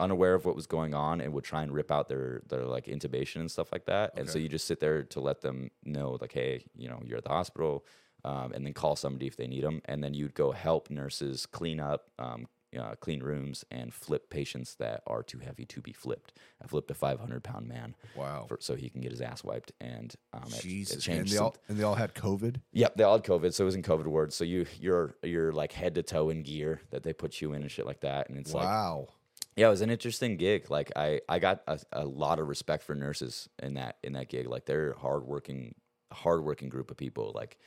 unaware 0.00 0.34
of 0.34 0.44
what 0.44 0.54
was 0.54 0.66
going 0.66 0.94
on 0.94 1.20
and 1.20 1.32
would 1.32 1.44
try 1.44 1.62
and 1.62 1.72
rip 1.72 1.90
out 1.90 2.08
their 2.08 2.42
their 2.48 2.64
like 2.64 2.86
intubation 2.86 3.36
and 3.36 3.50
stuff 3.50 3.68
like 3.72 3.86
that. 3.86 4.12
And 4.16 4.28
so 4.28 4.38
you 4.38 4.48
just 4.48 4.66
sit 4.66 4.80
there 4.80 5.02
to 5.04 5.20
let 5.20 5.40
them 5.40 5.70
know 5.84 6.18
like, 6.20 6.32
hey, 6.32 6.64
you 6.76 6.88
know, 6.88 7.00
you're 7.04 7.18
at 7.18 7.24
the 7.24 7.30
hospital, 7.30 7.84
um, 8.24 8.52
and 8.52 8.64
then 8.66 8.74
call 8.74 8.96
somebody 8.96 9.26
if 9.26 9.36
they 9.36 9.46
need 9.46 9.64
them. 9.64 9.80
And 9.86 10.02
then 10.02 10.14
you'd 10.14 10.34
go 10.34 10.52
help 10.52 10.90
nurses 10.90 11.46
clean 11.46 11.80
up. 11.80 12.10
Um, 12.18 12.48
uh, 12.78 12.94
clean 13.00 13.22
rooms 13.22 13.64
and 13.70 13.92
flip 13.92 14.30
patients 14.30 14.74
that 14.76 15.02
are 15.06 15.22
too 15.22 15.38
heavy 15.38 15.64
to 15.66 15.80
be 15.80 15.92
flipped. 15.92 16.32
I 16.62 16.66
flipped 16.66 16.90
a 16.90 16.94
500 16.94 17.42
pound 17.42 17.66
man 17.68 17.94
wow. 18.14 18.46
for, 18.48 18.58
so 18.60 18.74
he 18.74 18.88
can 18.88 19.00
get 19.00 19.10
his 19.10 19.20
ass 19.20 19.42
wiped, 19.44 19.72
and 19.80 20.14
um, 20.32 20.44
it- 20.48 20.54
it, 20.58 20.62
Jesus. 20.62 20.94
And 20.94 21.02
changed 21.02 21.32
they 21.32 21.36
some- 21.36 21.46
all 21.46 21.56
and 21.68 21.78
they 21.78 21.82
all 21.84 21.94
had 21.94 22.14
COVID. 22.14 22.60
Yep, 22.72 22.96
they 22.96 23.04
all 23.04 23.16
had 23.16 23.24
COVID, 23.24 23.52
so 23.52 23.64
it 23.64 23.66
was 23.66 23.74
in 23.74 23.82
COVID 23.82 24.06
wards. 24.06 24.34
So 24.34 24.44
you 24.44 24.66
you're 24.80 25.14
you're 25.22 25.52
like 25.52 25.72
head 25.72 25.94
to 25.96 26.02
toe 26.02 26.30
in 26.30 26.42
gear 26.42 26.80
that 26.90 27.02
they 27.02 27.12
put 27.12 27.40
you 27.40 27.52
in 27.52 27.62
and 27.62 27.70
shit 27.70 27.86
like 27.86 28.00
that. 28.00 28.28
And 28.28 28.38
it's 28.38 28.54
like 28.54 28.64
Wow. 28.64 29.08
yeah, 29.56 29.66
it 29.66 29.70
was 29.70 29.80
an 29.80 29.90
interesting 29.90 30.36
gig. 30.36 30.70
Like 30.70 30.92
I 30.96 31.20
I 31.28 31.38
got 31.38 31.62
a, 31.66 31.78
a 31.92 32.04
lot 32.04 32.38
of 32.38 32.48
respect 32.48 32.82
for 32.84 32.94
nurses 32.94 33.48
in 33.62 33.74
that 33.74 33.96
in 34.02 34.12
that 34.14 34.28
gig. 34.28 34.46
Like 34.48 34.66
they're 34.66 34.94
hardworking 34.94 35.74
hardworking 36.12 36.68
group 36.68 36.90
of 36.90 36.96
people. 36.96 37.32
Like 37.34 37.58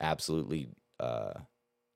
absolutely 0.00 0.68
uh 1.00 1.32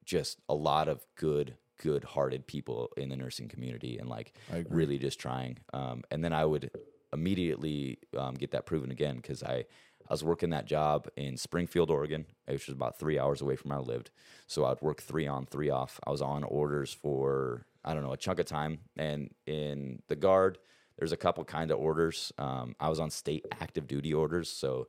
just 0.05 0.41
a 0.49 0.55
lot 0.55 0.89
of 0.89 1.05
good 1.17 1.57
good 1.81 2.05
hearted 2.05 2.47
people 2.47 2.91
in 2.97 3.09
the 3.09 3.17
nursing 3.17 3.49
community 3.49 3.99
and 3.99 4.09
like 4.09 4.35
really 4.69 4.99
just 4.99 5.19
trying. 5.19 5.59
Um, 5.73 6.03
and 6.11 6.23
then 6.23 6.33
I 6.33 6.45
would 6.45 6.71
immediately 7.13 7.99
um, 8.17 8.35
get 8.35 8.51
that 8.53 8.67
proven 8.67 8.91
again 8.91 9.17
because 9.17 9.43
I, 9.43 9.65
I 10.09 10.13
was 10.13 10.23
working 10.23 10.51
that 10.51 10.67
job 10.67 11.09
in 11.17 11.37
Springfield, 11.37 11.91
Oregon, 11.91 12.27
which 12.47 12.67
was 12.67 12.75
about 12.75 12.99
three 12.99 13.19
hours 13.19 13.41
away 13.41 13.57
from 13.57 13.71
where 13.71 13.79
I 13.79 13.83
lived. 13.83 14.11
So 14.47 14.67
I'd 14.67 14.81
work 14.83 15.01
three 15.01 15.27
on, 15.27 15.47
three 15.47 15.71
off. 15.71 15.99
I 16.07 16.11
was 16.11 16.23
on 16.23 16.45
orders 16.45 16.93
for, 16.93 17.67
I 17.85 17.95
don't 17.95 18.03
know, 18.03 18.13
a 18.13 18.17
chunk 18.17 18.39
of 18.39 18.47
time. 18.47 18.81
And 18.97 19.31
in 19.47 20.03
the 20.09 20.17
guard, 20.17 20.59
there's 20.99 21.13
a 21.13 21.17
couple 21.17 21.45
kind 21.45 21.71
of 21.71 21.79
orders. 21.79 22.33
Um, 22.39 22.77
I 22.79 22.89
was 22.91 23.01
on 23.01 23.11
state 23.11 23.47
active 23.61 23.87
duty 23.87 24.13
orders. 24.13 24.51
So 24.51 24.89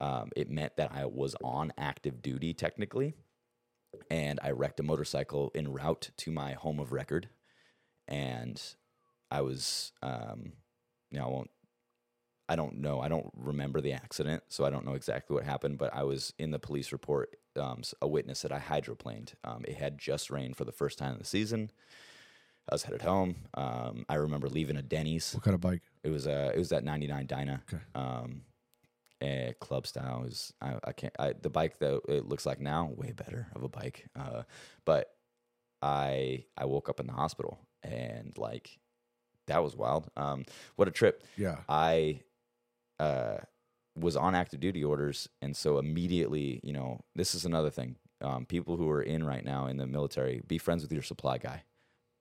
um, 0.00 0.30
it 0.34 0.50
meant 0.50 0.76
that 0.76 0.90
I 0.92 1.06
was 1.06 1.36
on 1.42 1.72
active 1.78 2.20
duty 2.20 2.52
technically. 2.52 3.14
And 4.10 4.38
I 4.42 4.50
wrecked 4.50 4.80
a 4.80 4.84
motorcycle 4.84 5.50
en 5.54 5.72
route 5.72 6.10
to 6.18 6.30
my 6.30 6.52
home 6.52 6.78
of 6.78 6.92
record. 6.92 7.28
And 8.08 8.62
I 9.30 9.40
was, 9.40 9.92
um, 10.02 10.52
you 11.10 11.18
know, 11.18 11.26
I 11.26 11.28
won't, 11.28 11.50
I 12.48 12.54
don't 12.54 12.76
know. 12.78 13.00
I 13.00 13.08
don't 13.08 13.30
remember 13.36 13.80
the 13.80 13.92
accident, 13.92 14.44
so 14.48 14.64
I 14.64 14.70
don't 14.70 14.86
know 14.86 14.94
exactly 14.94 15.34
what 15.34 15.42
happened. 15.44 15.78
But 15.78 15.92
I 15.92 16.04
was 16.04 16.32
in 16.38 16.52
the 16.52 16.60
police 16.60 16.92
report, 16.92 17.34
um, 17.58 17.82
a 18.00 18.06
witness 18.06 18.42
that 18.42 18.52
I 18.52 18.60
hydroplaned. 18.60 19.34
Um, 19.42 19.64
it 19.66 19.76
had 19.76 19.98
just 19.98 20.30
rained 20.30 20.56
for 20.56 20.64
the 20.64 20.70
first 20.72 20.96
time 20.98 21.12
of 21.12 21.18
the 21.18 21.24
season. 21.26 21.72
I 22.70 22.74
was 22.74 22.84
headed 22.84 23.02
home. 23.02 23.34
Um, 23.54 24.06
I 24.08 24.14
remember 24.14 24.48
leaving 24.48 24.76
a 24.76 24.82
Denny's. 24.82 25.32
What 25.34 25.42
kind 25.42 25.54
of 25.56 25.60
bike? 25.60 25.82
It 26.04 26.10
was 26.10 26.26
uh, 26.28 26.52
it 26.54 26.58
was 26.58 26.68
that 26.68 26.84
'99 26.84 27.26
Dyna, 27.26 27.62
Okay. 27.68 27.82
um, 27.96 28.42
eh, 29.20 29.52
club 29.60 29.86
style. 29.86 30.22
Was 30.24 30.52
I, 30.60 30.74
I 30.84 30.92
can't 30.92 31.14
I, 31.18 31.32
the 31.40 31.50
bike 31.50 31.78
that 31.78 32.00
it 32.08 32.26
looks 32.26 32.46
like 32.46 32.60
now 32.60 32.90
way 32.94 33.12
better 33.12 33.48
of 33.54 33.62
a 33.62 33.68
bike. 33.68 34.08
Uh, 34.18 34.42
but 34.84 35.10
I 35.82 36.44
I 36.56 36.64
woke 36.64 36.88
up 36.88 37.00
in 37.00 37.06
the 37.06 37.12
hospital 37.12 37.58
and 37.82 38.36
like 38.36 38.78
that 39.46 39.62
was 39.62 39.76
wild. 39.76 40.10
Um, 40.16 40.44
what 40.76 40.88
a 40.88 40.90
trip! 40.90 41.24
Yeah. 41.36 41.58
I 41.68 42.20
uh, 42.98 43.38
was 43.94 44.16
on 44.16 44.34
active 44.34 44.60
duty 44.60 44.84
orders, 44.84 45.28
and 45.40 45.56
so 45.56 45.78
immediately, 45.78 46.60
you 46.62 46.72
know, 46.72 47.00
this 47.14 47.34
is 47.34 47.44
another 47.44 47.70
thing. 47.70 47.96
Um, 48.20 48.46
people 48.46 48.76
who 48.76 48.88
are 48.90 49.02
in 49.02 49.24
right 49.24 49.44
now 49.44 49.66
in 49.66 49.76
the 49.76 49.86
military, 49.86 50.42
be 50.46 50.58
friends 50.58 50.82
with 50.82 50.92
your 50.92 51.02
supply 51.02 51.38
guy. 51.38 51.62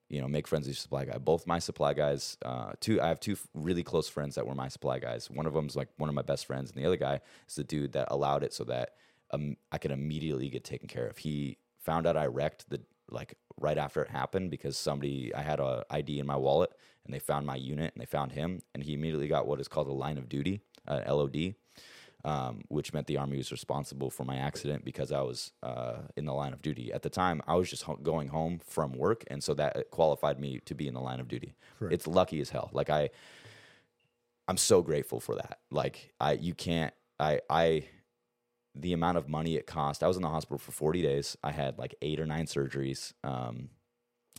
You 0.09 0.21
know, 0.21 0.27
make 0.27 0.47
friends 0.47 0.67
with 0.67 0.75
your 0.75 0.81
supply 0.81 1.05
guy. 1.05 1.17
Both 1.17 1.47
my 1.47 1.59
supply 1.59 1.93
guys, 1.93 2.37
uh, 2.45 2.73
two. 2.79 3.01
I 3.01 3.07
have 3.07 3.19
two 3.19 3.37
really 3.53 3.83
close 3.83 4.07
friends 4.07 4.35
that 4.35 4.45
were 4.45 4.53
my 4.53 4.67
supply 4.67 4.99
guys. 4.99 5.29
One 5.31 5.45
of 5.45 5.53
them's 5.53 5.75
like 5.75 5.89
one 5.97 6.09
of 6.09 6.15
my 6.15 6.21
best 6.21 6.45
friends, 6.45 6.71
and 6.71 6.81
the 6.81 6.85
other 6.85 6.97
guy 6.97 7.21
is 7.47 7.55
the 7.55 7.63
dude 7.63 7.93
that 7.93 8.09
allowed 8.11 8.43
it 8.43 8.53
so 8.53 8.63
that 8.65 8.91
um, 9.31 9.57
I 9.71 9.77
could 9.77 9.91
immediately 9.91 10.49
get 10.49 10.63
taken 10.63 10.87
care 10.87 11.07
of. 11.07 11.17
He 11.17 11.57
found 11.79 12.05
out 12.05 12.17
I 12.17 12.25
wrecked 12.25 12.69
the 12.69 12.81
like 13.09 13.35
right 13.59 13.77
after 13.77 14.01
it 14.01 14.09
happened 14.09 14.51
because 14.51 14.77
somebody 14.77 15.33
I 15.33 15.41
had 15.41 15.59
a 15.59 15.85
ID 15.89 16.19
in 16.19 16.25
my 16.25 16.35
wallet 16.35 16.71
and 17.05 17.13
they 17.13 17.19
found 17.19 17.45
my 17.45 17.55
unit 17.55 17.93
and 17.93 18.01
they 18.01 18.05
found 18.05 18.31
him 18.31 18.61
and 18.73 18.83
he 18.83 18.93
immediately 18.93 19.27
got 19.27 19.47
what 19.47 19.59
is 19.59 19.67
called 19.67 19.87
a 19.87 19.93
line 19.93 20.17
of 20.17 20.27
duty, 20.27 20.61
uh, 20.87 21.01
LOD, 21.07 21.55
um, 22.25 22.61
which 22.69 22.91
meant 22.91 23.05
the 23.05 23.17
army 23.17 23.37
was 23.37 23.51
responsible 23.51 24.09
for 24.09 24.23
my 24.23 24.35
accident 24.37 24.83
because 24.83 25.11
I 25.11 25.21
was 25.21 25.51
uh, 25.61 25.97
in 26.17 26.25
the 26.25 26.33
line 26.33 26.53
of 26.53 26.61
duty 26.61 26.91
at 26.91 27.03
the 27.03 27.09
time. 27.09 27.39
I 27.47 27.53
was 27.53 27.69
just 27.69 27.83
ho- 27.83 27.99
going 28.01 28.29
home 28.29 28.59
from 28.65 28.93
work 28.93 29.23
and 29.27 29.43
so 29.43 29.53
that 29.53 29.91
qualified 29.91 30.39
me 30.39 30.59
to 30.65 30.73
be 30.73 30.87
in 30.87 30.95
the 30.95 31.01
line 31.01 31.19
of 31.19 31.27
duty. 31.27 31.55
Correct. 31.77 31.93
It's 31.93 32.07
lucky 32.07 32.41
as 32.41 32.49
hell. 32.49 32.71
Like 32.73 32.89
I, 32.89 33.11
I'm 34.47 34.57
so 34.57 34.81
grateful 34.81 35.19
for 35.19 35.35
that. 35.35 35.59
Like 35.69 36.13
I, 36.19 36.33
you 36.33 36.55
can't. 36.55 36.93
I, 37.19 37.41
I, 37.47 37.85
the 38.73 38.91
amount 38.91 39.17
of 39.17 39.29
money 39.29 39.55
it 39.55 39.67
cost. 39.67 40.03
I 40.03 40.07
was 40.07 40.17
in 40.17 40.23
the 40.23 40.29
hospital 40.29 40.57
for 40.57 40.71
40 40.71 41.03
days. 41.03 41.37
I 41.43 41.51
had 41.51 41.77
like 41.77 41.93
eight 42.01 42.19
or 42.19 42.25
nine 42.25 42.47
surgeries. 42.47 43.13
Um, 43.23 43.69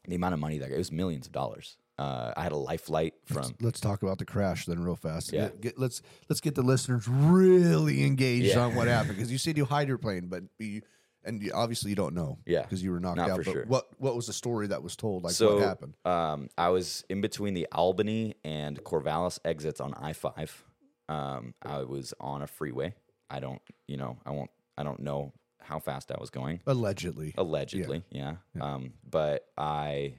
the 0.07 0.16
amount 0.16 0.34
of 0.34 0.41
money 0.41 0.59
that 0.59 0.70
it 0.72 0.76
was 0.76 0.91
millions 0.91 1.26
of 1.26 1.32
dollars. 1.32 1.76
Uh, 1.99 2.32
I 2.36 2.42
had 2.42 2.53
a 2.53 2.57
life 2.57 2.82
flight 2.82 3.14
Let's, 3.30 3.49
from. 3.49 3.57
let's 3.62 3.80
talk 3.80 4.03
about 4.03 4.18
the 4.18 4.26
crash 4.26 4.66
then, 4.66 4.78
real 4.80 4.97
fast. 4.97 5.32
Yeah. 5.32 5.44
Get, 5.49 5.61
get- 5.61 5.78
let's 5.78 6.03
let's 6.28 6.40
get 6.40 6.55
the 6.55 6.62
listeners 6.62 7.09
really 7.09 8.05
engaged 8.05 8.47
Yeah. 8.55 8.61
on 8.61 8.74
what 8.74 8.86
happened 8.88 9.14
because 9.16 9.32
you 9.32 9.38
said 9.38 9.57
you 9.57 9.64
hydroplaned, 9.64 10.28
but 10.28 10.42
you 10.59 10.82
and 11.24 11.42
you, 11.42 11.53
obviously 11.55 11.88
you 11.90 11.97
don't 11.97 12.14
know. 12.14 12.38
Yeah. 12.47 12.62
Because 12.62 12.82
you 12.82 12.92
were 12.92 13.01
knocked 13.01 13.16
Not 13.16 13.30
out. 13.30 13.36
for 13.38 13.44
but 13.44 13.53
sure. 13.53 13.64
what 13.66 13.86
what 13.99 14.14
was 14.14 14.26
the 14.26 14.32
story 14.34 14.66
that 14.68 14.82
was 14.82 14.94
told? 14.94 15.24
Like 15.24 15.32
so 15.32 15.55
what 15.57 15.64
happened? 15.64 15.94
Um, 16.05 16.49
I 16.59 16.68
was 16.68 17.03
in 17.09 17.20
between 17.22 17.55
the 17.55 17.66
Albany 17.72 18.34
and 18.44 18.82
Corvallis 18.84 19.38
exits 19.44 19.80
on 19.80 19.94
I 19.94 20.12
five. 20.12 20.64
Um, 21.09 21.55
I 21.62 21.78
was 21.84 22.12
on 22.20 22.42
a 22.42 22.47
freeway. 22.47 22.94
I 23.30 23.40
don't, 23.40 23.62
you 23.88 23.97
know, 23.97 24.18
I 24.26 24.32
won't. 24.32 24.51
I 24.76 24.82
don't 24.82 25.01
know 25.01 25.32
how 25.62 25.78
fast 25.78 26.12
I 26.12 26.16
was 26.20 26.30
going. 26.30 26.61
Allegedly. 26.66 27.32
Allegedly, 27.38 28.03
yeah. 28.11 28.36
Um, 28.61 28.92
but 29.09 29.47
I 29.57 30.14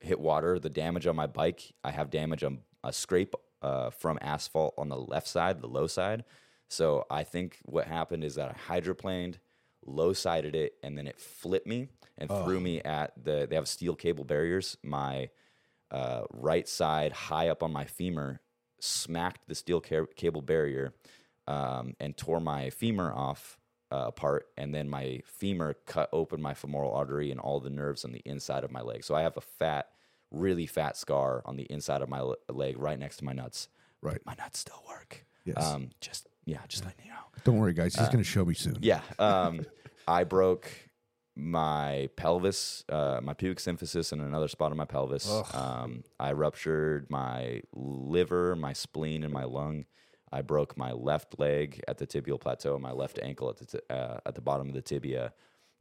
hit 0.00 0.20
water, 0.20 0.58
the 0.58 0.70
damage 0.70 1.06
on 1.06 1.16
my 1.16 1.26
bike, 1.26 1.72
I 1.82 1.90
have 1.90 2.10
damage 2.10 2.44
on 2.44 2.58
a 2.84 2.92
scrape 2.92 3.34
uh, 3.62 3.90
from 3.90 4.18
asphalt 4.20 4.74
on 4.78 4.88
the 4.88 4.96
left 4.96 5.28
side, 5.28 5.60
the 5.60 5.66
low 5.66 5.86
side. 5.86 6.24
So 6.68 7.04
I 7.10 7.24
think 7.24 7.58
what 7.64 7.86
happened 7.86 8.24
is 8.24 8.34
that 8.36 8.50
I 8.50 8.74
hydroplaned, 8.74 9.36
low 9.84 10.12
sided 10.12 10.54
it, 10.54 10.74
and 10.82 10.96
then 10.98 11.06
it 11.06 11.18
flipped 11.18 11.66
me 11.66 11.88
and 12.18 12.28
threw 12.28 12.60
me 12.60 12.80
at 12.82 13.12
the. 13.22 13.46
They 13.48 13.56
have 13.56 13.68
steel 13.68 13.94
cable 13.94 14.24
barriers. 14.24 14.76
My 14.82 15.30
uh, 15.90 16.22
right 16.32 16.68
side, 16.68 17.12
high 17.12 17.48
up 17.48 17.62
on 17.62 17.72
my 17.72 17.84
femur, 17.84 18.40
smacked 18.80 19.48
the 19.48 19.54
steel 19.54 19.80
ca- 19.80 20.06
cable 20.16 20.42
barrier 20.42 20.92
um, 21.46 21.94
and 22.00 22.16
tore 22.16 22.40
my 22.40 22.70
femur 22.70 23.12
off 23.12 23.58
uh, 23.92 24.04
apart. 24.08 24.46
And 24.56 24.74
then 24.74 24.88
my 24.88 25.20
femur 25.24 25.74
cut 25.86 26.08
open 26.12 26.40
my 26.42 26.54
femoral 26.54 26.92
artery 26.92 27.30
and 27.30 27.40
all 27.40 27.60
the 27.60 27.70
nerves 27.70 28.04
on 28.04 28.12
the 28.12 28.22
inside 28.24 28.64
of 28.64 28.70
my 28.72 28.80
leg. 28.82 29.04
So 29.04 29.14
I 29.14 29.22
have 29.22 29.36
a 29.36 29.40
fat, 29.40 29.88
really 30.30 30.66
fat 30.66 30.96
scar 30.96 31.42
on 31.44 31.56
the 31.56 31.64
inside 31.64 32.02
of 32.02 32.08
my 32.08 32.20
le- 32.20 32.36
leg 32.50 32.78
right 32.78 32.98
next 32.98 33.18
to 33.18 33.24
my 33.24 33.32
nuts. 33.32 33.68
Right. 34.02 34.20
My 34.24 34.34
nuts 34.38 34.58
still 34.60 34.82
work. 34.88 35.24
Yes. 35.44 35.56
Um, 35.64 35.90
just, 36.00 36.26
yeah, 36.44 36.58
just 36.68 36.84
letting 36.84 37.04
you 37.04 37.10
know. 37.10 37.16
Don't 37.44 37.58
worry, 37.58 37.72
guys. 37.74 37.94
He's 37.94 38.06
going 38.08 38.18
to 38.18 38.24
show 38.24 38.44
me 38.44 38.54
soon. 38.54 38.76
Uh, 38.76 38.80
Yeah. 38.82 39.00
Um, 39.18 39.60
I 40.08 40.24
broke 40.24 40.70
my 41.34 42.08
pelvis, 42.16 42.84
uh, 42.88 43.20
my 43.22 43.34
pubic 43.34 43.58
symphysis, 43.58 44.12
and 44.12 44.22
another 44.22 44.48
spot 44.48 44.70
on 44.70 44.76
my 44.78 44.84
pelvis. 44.86 45.30
Um, 45.52 46.02
I 46.18 46.32
ruptured 46.32 47.08
my 47.10 47.60
liver, 47.74 48.56
my 48.56 48.72
spleen, 48.72 49.22
and 49.22 49.32
my 49.32 49.44
lung. 49.44 49.84
I 50.32 50.42
broke 50.42 50.76
my 50.76 50.92
left 50.92 51.38
leg 51.38 51.82
at 51.88 51.98
the 51.98 52.06
tibial 52.06 52.40
plateau, 52.40 52.78
my 52.78 52.92
left 52.92 53.18
ankle 53.22 53.48
at 53.48 53.56
the 53.58 53.66
t- 53.66 53.78
uh, 53.90 54.18
at 54.26 54.34
the 54.34 54.40
bottom 54.40 54.68
of 54.68 54.74
the 54.74 54.82
tibia. 54.82 55.32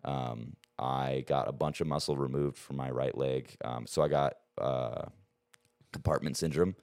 Um, 0.03 0.55
I 0.77 1.23
got 1.27 1.47
a 1.47 1.51
bunch 1.51 1.81
of 1.81 1.87
muscle 1.87 2.15
removed 2.15 2.57
from 2.57 2.75
my 2.75 2.91
right 2.91 3.17
leg. 3.17 3.55
Um, 3.63 3.87
so 3.87 4.01
I 4.03 4.07
got 4.07 4.35
uh, 4.59 5.05
compartment 5.91 6.37
syndrome 6.37 6.75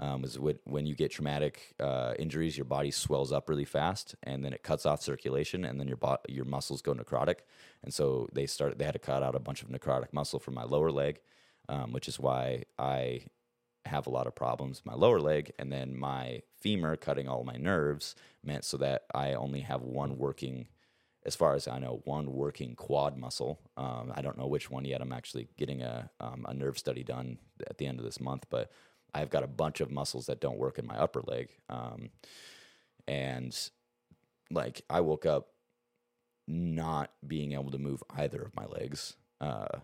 um, 0.00 0.24
is 0.24 0.38
when, 0.38 0.86
you 0.86 0.94
get 0.94 1.10
traumatic 1.10 1.74
uh, 1.78 2.14
injuries, 2.18 2.56
your 2.56 2.64
body 2.64 2.90
swells 2.90 3.32
up 3.32 3.50
really 3.50 3.66
fast, 3.66 4.14
and 4.22 4.42
then 4.42 4.54
it 4.54 4.62
cuts 4.62 4.86
off 4.86 5.02
circulation, 5.02 5.64
and 5.66 5.78
then 5.78 5.86
your 5.86 5.98
bo- 5.98 6.18
your 6.26 6.46
muscles 6.46 6.80
go 6.80 6.94
necrotic, 6.94 7.40
and 7.84 7.92
so 7.92 8.26
they 8.32 8.46
started. 8.46 8.78
They 8.78 8.86
had 8.86 8.94
to 8.94 8.98
cut 8.98 9.22
out 9.22 9.34
a 9.34 9.40
bunch 9.40 9.62
of 9.62 9.68
necrotic 9.68 10.12
muscle 10.12 10.38
from 10.38 10.54
my 10.54 10.64
lower 10.64 10.90
leg, 10.90 11.20
um, 11.68 11.92
which 11.92 12.08
is 12.08 12.18
why 12.18 12.64
I 12.78 13.26
have 13.86 14.06
a 14.06 14.10
lot 14.10 14.26
of 14.26 14.34
problems 14.34 14.82
my 14.84 14.94
lower 14.94 15.20
leg, 15.20 15.52
and 15.58 15.72
then 15.72 15.96
my 15.96 16.42
femur 16.60 16.96
cutting 16.96 17.28
all 17.28 17.44
my 17.44 17.56
nerves 17.56 18.14
meant 18.44 18.64
so 18.64 18.76
that 18.76 19.04
I 19.14 19.34
only 19.34 19.60
have 19.60 19.82
one 19.82 20.18
working 20.18 20.66
as 21.26 21.36
far 21.36 21.54
as 21.54 21.68
I 21.68 21.78
know, 21.78 22.00
one 22.04 22.32
working 22.32 22.74
quad 22.74 23.18
muscle. 23.18 23.60
Um, 23.76 24.12
I 24.14 24.22
don't 24.22 24.38
know 24.38 24.46
which 24.46 24.70
one 24.70 24.86
yet. 24.86 25.02
I'm 25.02 25.12
actually 25.12 25.48
getting 25.58 25.82
a 25.82 26.10
um, 26.18 26.46
a 26.48 26.54
nerve 26.54 26.78
study 26.78 27.02
done 27.02 27.38
at 27.68 27.78
the 27.78 27.86
end 27.86 27.98
of 27.98 28.04
this 28.04 28.20
month, 28.20 28.46
but 28.50 28.70
I've 29.12 29.30
got 29.30 29.42
a 29.42 29.48
bunch 29.48 29.80
of 29.80 29.90
muscles 29.90 30.26
that 30.26 30.40
don't 30.40 30.58
work 30.58 30.78
in 30.78 30.86
my 30.86 30.96
upper 30.96 31.22
leg. 31.26 31.50
Um, 31.68 32.10
and 33.06 33.56
like 34.50 34.82
I 34.88 35.00
woke 35.00 35.26
up 35.26 35.48
not 36.46 37.10
being 37.26 37.52
able 37.52 37.70
to 37.70 37.78
move 37.78 38.02
either 38.16 38.42
of 38.42 38.54
my 38.56 38.66
legs. 38.66 39.16
Uh, 39.40 39.78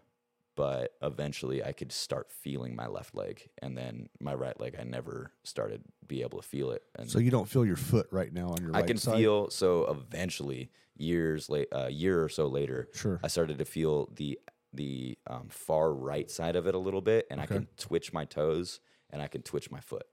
but 0.57 0.95
eventually 1.03 1.63
I 1.63 1.73
could 1.73 1.93
start 1.93 2.33
feeling 2.33 2.75
my 2.75 2.87
left 2.89 3.15
leg 3.15 3.49
and 3.63 3.77
then 3.79 4.09
my 4.21 4.35
right 4.35 4.59
leg 4.61 4.75
I 4.79 4.85
never 4.85 5.31
started 5.45 5.83
be 6.09 6.23
able 6.23 6.41
to 6.41 6.47
feel 6.49 6.71
it. 6.73 6.83
And 6.99 7.09
So 7.11 7.19
you 7.19 7.31
don't 7.31 7.49
feel 7.49 7.65
your 7.65 7.77
foot 7.77 8.09
right 8.11 8.33
now 8.33 8.49
on 8.49 8.63
your 8.63 8.71
I 8.75 8.81
right 8.81 8.87
can 8.87 8.97
side? 8.97 9.17
feel 9.19 9.51
so 9.51 9.85
eventually 9.91 10.71
years 10.97 11.49
late 11.51 11.69
a 11.73 11.91
year 11.91 12.25
or 12.25 12.29
so 12.29 12.47
later 12.49 12.89
Sure. 12.95 13.21
I 13.23 13.29
started 13.29 13.59
to 13.59 13.65
feel 13.65 14.09
the 14.15 14.39
the 14.73 15.17
um, 15.27 15.49
far 15.49 15.93
right 15.93 16.31
side 16.31 16.57
of 16.57 16.67
it 16.67 16.75
a 16.75 16.79
little 16.79 17.01
bit 17.01 17.27
and 17.31 17.41
I 17.41 17.47
can 17.47 17.69
twitch 17.79 18.13
my 18.13 18.25
toes 18.25 18.81
and 19.11 19.23
I 19.23 19.29
can 19.29 19.43
twitch 19.43 19.71
my 19.71 19.81
foot 19.81 20.07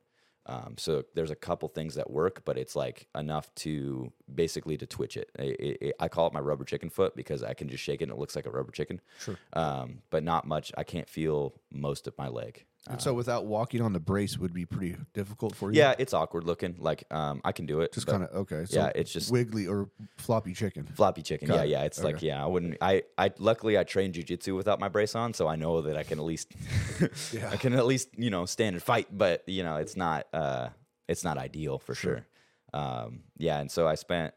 um, 0.46 0.76
so 0.78 1.04
there's 1.16 1.32
a 1.32 1.36
couple 1.36 1.70
things 1.70 1.96
that 1.96 2.10
work 2.12 2.44
but 2.46 2.58
it's 2.58 2.76
like 2.76 3.08
enough 3.16 3.54
to 3.56 4.12
basically 4.34 4.78
to 4.78 4.86
twitch 4.86 5.16
it. 5.18 5.30
I, 5.40 5.56
I, 5.82 5.92
I 6.06 6.08
call 6.10 6.28
it 6.28 6.34
my 6.34 6.40
rubber 6.42 6.66
chicken 6.66 6.90
foot 6.90 7.16
because 7.16 7.44
I 7.44 7.54
can 7.54 7.70
just 7.70 7.84
shake 7.84 8.02
it 8.02 8.06
and 8.06 8.12
it 8.12 8.18
looks 8.20 8.36
like 8.36 8.46
a 8.46 8.52
rubber 8.52 8.72
chicken 8.72 9.00
Sure. 9.20 9.38
um, 9.54 10.00
but 10.10 10.24
not 10.24 10.46
much 10.48 10.72
I 10.78 10.84
can't 10.84 11.10
feel 11.10 11.54
most 11.72 12.08
of 12.08 12.18
my 12.18 12.28
leg 12.28 12.66
And 12.90 13.02
so 13.02 13.14
without 13.14 13.46
walking 13.46 13.82
on 13.82 13.94
the 13.94 14.00
brace 14.02 14.38
would 14.38 14.54
be 14.54 14.66
pretty 14.66 14.98
difficult 15.14 15.56
for 15.56 15.72
you? 15.72 15.78
yeah 15.80 15.96
it's 15.98 16.14
awkward 16.14 16.44
looking 16.44 16.76
like 16.80 17.06
um, 17.12 17.40
I 17.46 17.54
can 17.54 17.66
do 17.66 17.80
it 17.80 17.94
Just 17.94 18.08
kind 18.08 18.24
of, 18.24 18.30
okay. 18.32 18.66
So 18.66 18.78
yeah, 18.82 18.92
it's 18.94 19.12
just- 19.12 19.32
wiggly 19.32 19.68
or 19.68 19.90
floppy 20.18 20.54
chicken. 20.54 20.86
Floppy 20.94 21.22
chicken. 21.22 21.48
Got 21.48 21.56
yeah, 21.56 21.64
it. 21.64 21.70
yeah. 21.70 21.84
It's 21.84 22.04
like 22.04 22.22
yeah, 22.22 22.44
I 22.44 22.48
wouldn't 22.48 22.78
I 22.82 23.04
I 23.18 23.32
luckily 23.40 23.78
I 23.78 23.84
trained 23.86 24.16
jujitsu 24.16 24.56
without 24.56 24.80
my 24.82 24.90
brace 24.90 25.16
on, 25.16 25.34
so 25.34 25.48
I 25.48 25.56
know 25.56 25.82
that 25.84 25.96
I 25.96 26.04
can 26.04 26.20
at 26.20 26.26
least 26.26 26.52
I 27.50 27.56
can 27.56 27.74
at 27.74 27.86
least, 27.86 28.10
you 28.18 28.30
know, 28.30 28.46
stand 28.46 28.76
and 28.76 28.84
fight, 28.84 29.08
but 29.12 29.44
you 29.48 29.64
know, 29.64 29.78
it's 29.78 29.96
not 29.96 30.28
uh 30.34 30.70
it's 31.08 31.24
not 31.24 31.38
ideal 31.38 31.80
for 31.80 31.96
sure. 31.96 32.26
Um 32.74 33.22
yeah, 33.38 33.60
and 33.60 33.72
so 33.72 33.88
I 33.88 33.96
spent 33.96 34.34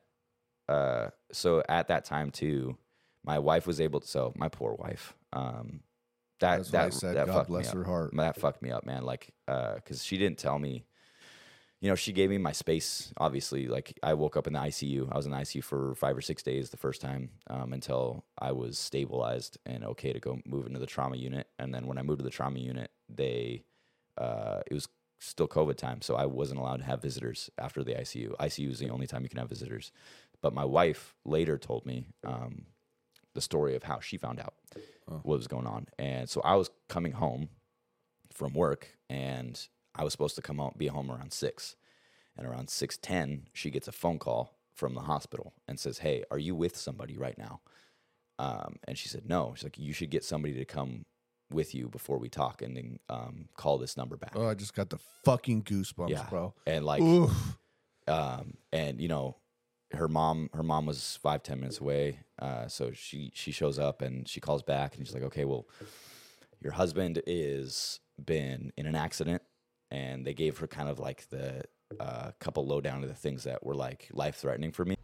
uh 0.68 1.08
so 1.32 1.62
at 1.68 1.88
that 1.88 2.04
time 2.04 2.30
too, 2.30 2.76
my 3.24 3.40
wife 3.40 3.66
was 3.66 3.80
able 3.80 3.98
to 4.00 4.06
so 4.06 4.32
my 4.36 4.48
poor 4.48 4.74
wife. 4.74 5.14
Um 5.32 5.80
that 6.40 6.58
That's 6.58 6.70
that, 6.70 6.94
said, 6.94 7.16
that 7.16 7.26
God 7.26 7.46
bless 7.46 7.70
her 7.70 7.80
up. 7.80 7.86
heart. 7.86 8.10
That 8.16 8.40
fucked 8.40 8.62
me 8.62 8.70
up, 8.70 8.84
man. 8.84 9.02
Like 9.02 9.32
uh 9.48 9.76
cuz 9.84 10.04
she 10.04 10.18
didn't 10.18 10.38
tell 10.38 10.58
me 10.58 10.84
you 11.80 11.90
know, 11.90 11.94
she 11.94 12.12
gave 12.12 12.30
me 12.30 12.38
my 12.38 12.52
space. 12.52 13.12
Obviously, 13.18 13.68
like 13.68 13.98
I 14.02 14.14
woke 14.14 14.36
up 14.36 14.46
in 14.46 14.54
the 14.54 14.58
ICU. 14.58 15.12
I 15.12 15.16
was 15.16 15.26
in 15.26 15.32
the 15.32 15.36
ICU 15.36 15.62
for 15.62 15.94
five 15.94 16.16
or 16.16 16.22
six 16.22 16.42
days 16.42 16.70
the 16.70 16.76
first 16.78 17.02
time 17.02 17.30
um, 17.48 17.72
until 17.72 18.24
I 18.38 18.52
was 18.52 18.78
stabilized 18.78 19.58
and 19.66 19.84
okay 19.84 20.12
to 20.12 20.18
go 20.18 20.40
move 20.46 20.66
into 20.66 20.78
the 20.78 20.86
trauma 20.86 21.16
unit. 21.16 21.48
And 21.58 21.74
then 21.74 21.86
when 21.86 21.98
I 21.98 22.02
moved 22.02 22.20
to 22.20 22.24
the 22.24 22.30
trauma 22.30 22.58
unit, 22.58 22.90
they 23.08 23.64
uh, 24.16 24.60
it 24.66 24.72
was 24.72 24.88
still 25.20 25.48
COVID 25.48 25.76
time, 25.76 26.00
so 26.00 26.14
I 26.14 26.26
wasn't 26.26 26.60
allowed 26.60 26.78
to 26.78 26.84
have 26.84 27.02
visitors 27.02 27.50
after 27.58 27.84
the 27.84 27.94
ICU. 27.94 28.36
ICU 28.36 28.70
is 28.70 28.78
the 28.78 28.90
only 28.90 29.06
time 29.06 29.22
you 29.22 29.28
can 29.28 29.38
have 29.38 29.48
visitors. 29.48 29.92
But 30.40 30.54
my 30.54 30.64
wife 30.64 31.14
later 31.24 31.58
told 31.58 31.84
me 31.84 32.06
um, 32.24 32.66
the 33.36 33.40
story 33.40 33.76
of 33.76 33.84
how 33.84 34.00
she 34.00 34.16
found 34.16 34.40
out 34.40 34.54
what 35.06 35.36
was 35.36 35.46
going 35.46 35.68
on, 35.68 35.86
and 35.98 36.28
so 36.28 36.40
I 36.42 36.56
was 36.56 36.68
coming 36.88 37.12
home 37.12 37.48
from 38.32 38.52
work 38.52 38.96
and 39.08 39.68
I 39.94 40.04
was 40.04 40.12
supposed 40.12 40.36
to 40.36 40.42
come 40.42 40.58
home, 40.58 40.74
be 40.76 40.88
home 40.88 41.10
around 41.10 41.32
six. 41.32 41.76
And 42.36 42.46
around 42.46 42.68
six 42.68 42.98
ten, 43.00 43.48
she 43.54 43.70
gets 43.70 43.88
a 43.88 43.92
phone 43.92 44.18
call 44.18 44.58
from 44.74 44.94
the 44.94 45.00
hospital 45.00 45.54
and 45.66 45.80
says, 45.80 45.98
"Hey, 45.98 46.22
are 46.30 46.38
you 46.38 46.54
with 46.54 46.76
somebody 46.76 47.16
right 47.16 47.38
now?" 47.38 47.60
Um, 48.38 48.76
and 48.86 48.98
she 48.98 49.08
said, 49.08 49.26
"No." 49.26 49.54
She's 49.54 49.64
like, 49.64 49.78
"You 49.78 49.94
should 49.94 50.10
get 50.10 50.22
somebody 50.22 50.52
to 50.54 50.66
come 50.66 51.06
with 51.50 51.74
you 51.74 51.88
before 51.88 52.18
we 52.18 52.28
talk, 52.28 52.60
and 52.60 52.76
then 52.76 52.98
um, 53.08 53.48
call 53.56 53.78
this 53.78 53.96
number 53.96 54.18
back." 54.18 54.32
Oh, 54.34 54.46
I 54.48 54.52
just 54.54 54.74
got 54.74 54.90
the 54.90 54.98
fucking 55.24 55.62
goosebumps, 55.62 56.10
yeah, 56.10 56.26
bro. 56.28 56.52
and 56.66 56.84
like, 56.84 57.00
Oof. 57.00 57.56
um, 58.06 58.58
and 58.70 59.00
you 59.00 59.08
know, 59.08 59.38
her 59.98 60.08
mom, 60.08 60.50
her 60.54 60.62
mom 60.62 60.86
was 60.86 61.18
five 61.22 61.42
ten 61.42 61.60
minutes 61.60 61.80
away, 61.80 62.20
uh, 62.38 62.68
so 62.68 62.92
she 62.92 63.30
she 63.34 63.52
shows 63.52 63.78
up 63.78 64.02
and 64.02 64.28
she 64.28 64.40
calls 64.40 64.62
back 64.62 64.96
and 64.96 65.06
she's 65.06 65.14
like, 65.14 65.24
"Okay, 65.24 65.44
well, 65.44 65.66
your 66.62 66.72
husband 66.72 67.22
is 67.26 68.00
been 68.24 68.72
in 68.76 68.86
an 68.86 68.94
accident 68.94 69.42
and 69.90 70.26
they 70.26 70.34
gave 70.34 70.58
her 70.58 70.66
kind 70.66 70.88
of 70.88 70.98
like 70.98 71.28
the 71.30 71.62
uh, 72.00 72.30
couple 72.40 72.66
lowdown 72.66 73.02
of 73.02 73.08
the 73.08 73.14
things 73.14 73.44
that 73.44 73.64
were 73.64 73.74
like 73.74 74.08
life 74.12 74.36
threatening 74.36 74.72
for 74.72 74.84
me. 74.84 74.96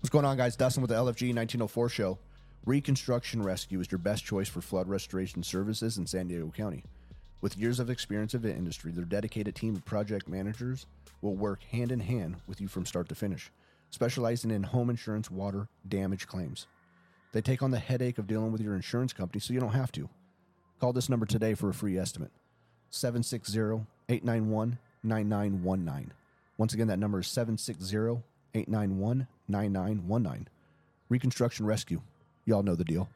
What's 0.00 0.10
going 0.10 0.24
on, 0.24 0.36
guys? 0.36 0.56
Dustin 0.56 0.82
with 0.82 0.90
the 0.90 0.96
LFG 0.96 1.34
1904 1.34 1.88
show. 1.88 2.18
Reconstruction 2.66 3.42
Rescue 3.42 3.80
is 3.80 3.90
your 3.90 3.98
best 3.98 4.24
choice 4.24 4.48
for 4.48 4.60
flood 4.60 4.88
restoration 4.88 5.42
services 5.42 5.98
in 5.98 6.06
San 6.06 6.28
Diego 6.28 6.52
County. 6.54 6.84
With 7.40 7.58
years 7.58 7.78
of 7.78 7.90
experience 7.90 8.34
in 8.34 8.42
the 8.42 8.54
industry, 8.54 8.90
their 8.90 9.04
dedicated 9.04 9.54
team 9.54 9.76
of 9.76 9.84
project 9.84 10.28
managers 10.28 10.86
will 11.20 11.36
work 11.36 11.62
hand 11.62 11.92
in 11.92 12.00
hand 12.00 12.36
with 12.46 12.60
you 12.60 12.68
from 12.68 12.86
start 12.86 13.08
to 13.10 13.14
finish, 13.14 13.50
specializing 13.94 14.50
in 14.50 14.64
home 14.64 14.90
insurance 14.90 15.30
water 15.30 15.68
damage 15.88 16.26
claims. 16.26 16.66
They 17.32 17.40
take 17.40 17.62
on 17.62 17.70
the 17.70 17.78
headache 17.78 18.18
of 18.18 18.26
dealing 18.26 18.52
with 18.52 18.60
your 18.60 18.74
insurance 18.74 19.12
company 19.12 19.40
so 19.40 19.54
you 19.54 19.60
don't 19.60 19.72
have 19.72 19.92
to. 19.92 20.08
Call 20.80 20.92
this 20.92 21.08
number 21.08 21.26
today 21.26 21.54
for 21.54 21.68
a 21.70 21.74
free 21.74 21.96
estimate 21.96 22.32
760 22.90 23.86
891 24.08 24.78
9919. 25.02 26.12
Once 26.58 26.74
again, 26.74 26.88
that 26.88 26.98
number 26.98 27.20
is 27.20 27.28
760 27.28 28.22
891 28.54 29.26
9919. 29.48 30.48
Reconstruction 31.08 31.64
Rescue. 31.64 32.00
Y'all 32.44 32.62
know 32.62 32.74
the 32.74 32.84
deal. 32.84 33.08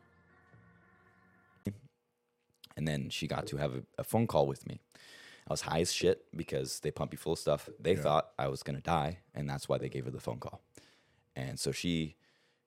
And 2.76 2.86
then 2.86 3.10
she 3.10 3.26
got 3.26 3.48
to 3.48 3.56
have 3.56 3.74
a, 3.74 3.82
a 3.98 4.04
phone 4.04 4.28
call 4.28 4.46
with 4.46 4.64
me. 4.66 4.80
I 5.48 5.52
was 5.52 5.62
high 5.62 5.80
as 5.80 5.92
shit 5.92 6.24
because 6.36 6.78
they 6.80 6.92
pump 6.92 7.12
you 7.12 7.18
full 7.18 7.32
of 7.32 7.38
stuff. 7.40 7.68
They 7.80 7.96
thought 7.96 8.28
I 8.38 8.46
was 8.46 8.62
going 8.62 8.76
to 8.76 8.82
die, 8.82 9.18
and 9.34 9.50
that's 9.50 9.68
why 9.68 9.78
they 9.78 9.88
gave 9.88 10.04
her 10.04 10.10
the 10.10 10.20
phone 10.20 10.38
call. 10.38 10.60
And 11.38 11.58
so 11.58 11.70
she, 11.72 12.16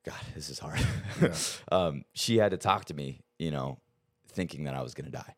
God, 0.06 0.16
this 0.34 0.50
is 0.50 0.60
hard. 0.60 0.80
um, 1.72 2.06
she 2.14 2.38
had 2.38 2.52
to 2.52 2.58
talk 2.58 2.86
to 2.86 2.94
me, 2.94 3.22
you 3.38 3.52
know, 3.52 3.80
thinking 4.30 4.64
that 4.64 4.74
I 4.76 4.82
was 4.82 4.94
going 4.94 5.06
to 5.06 5.12
die. 5.12 5.36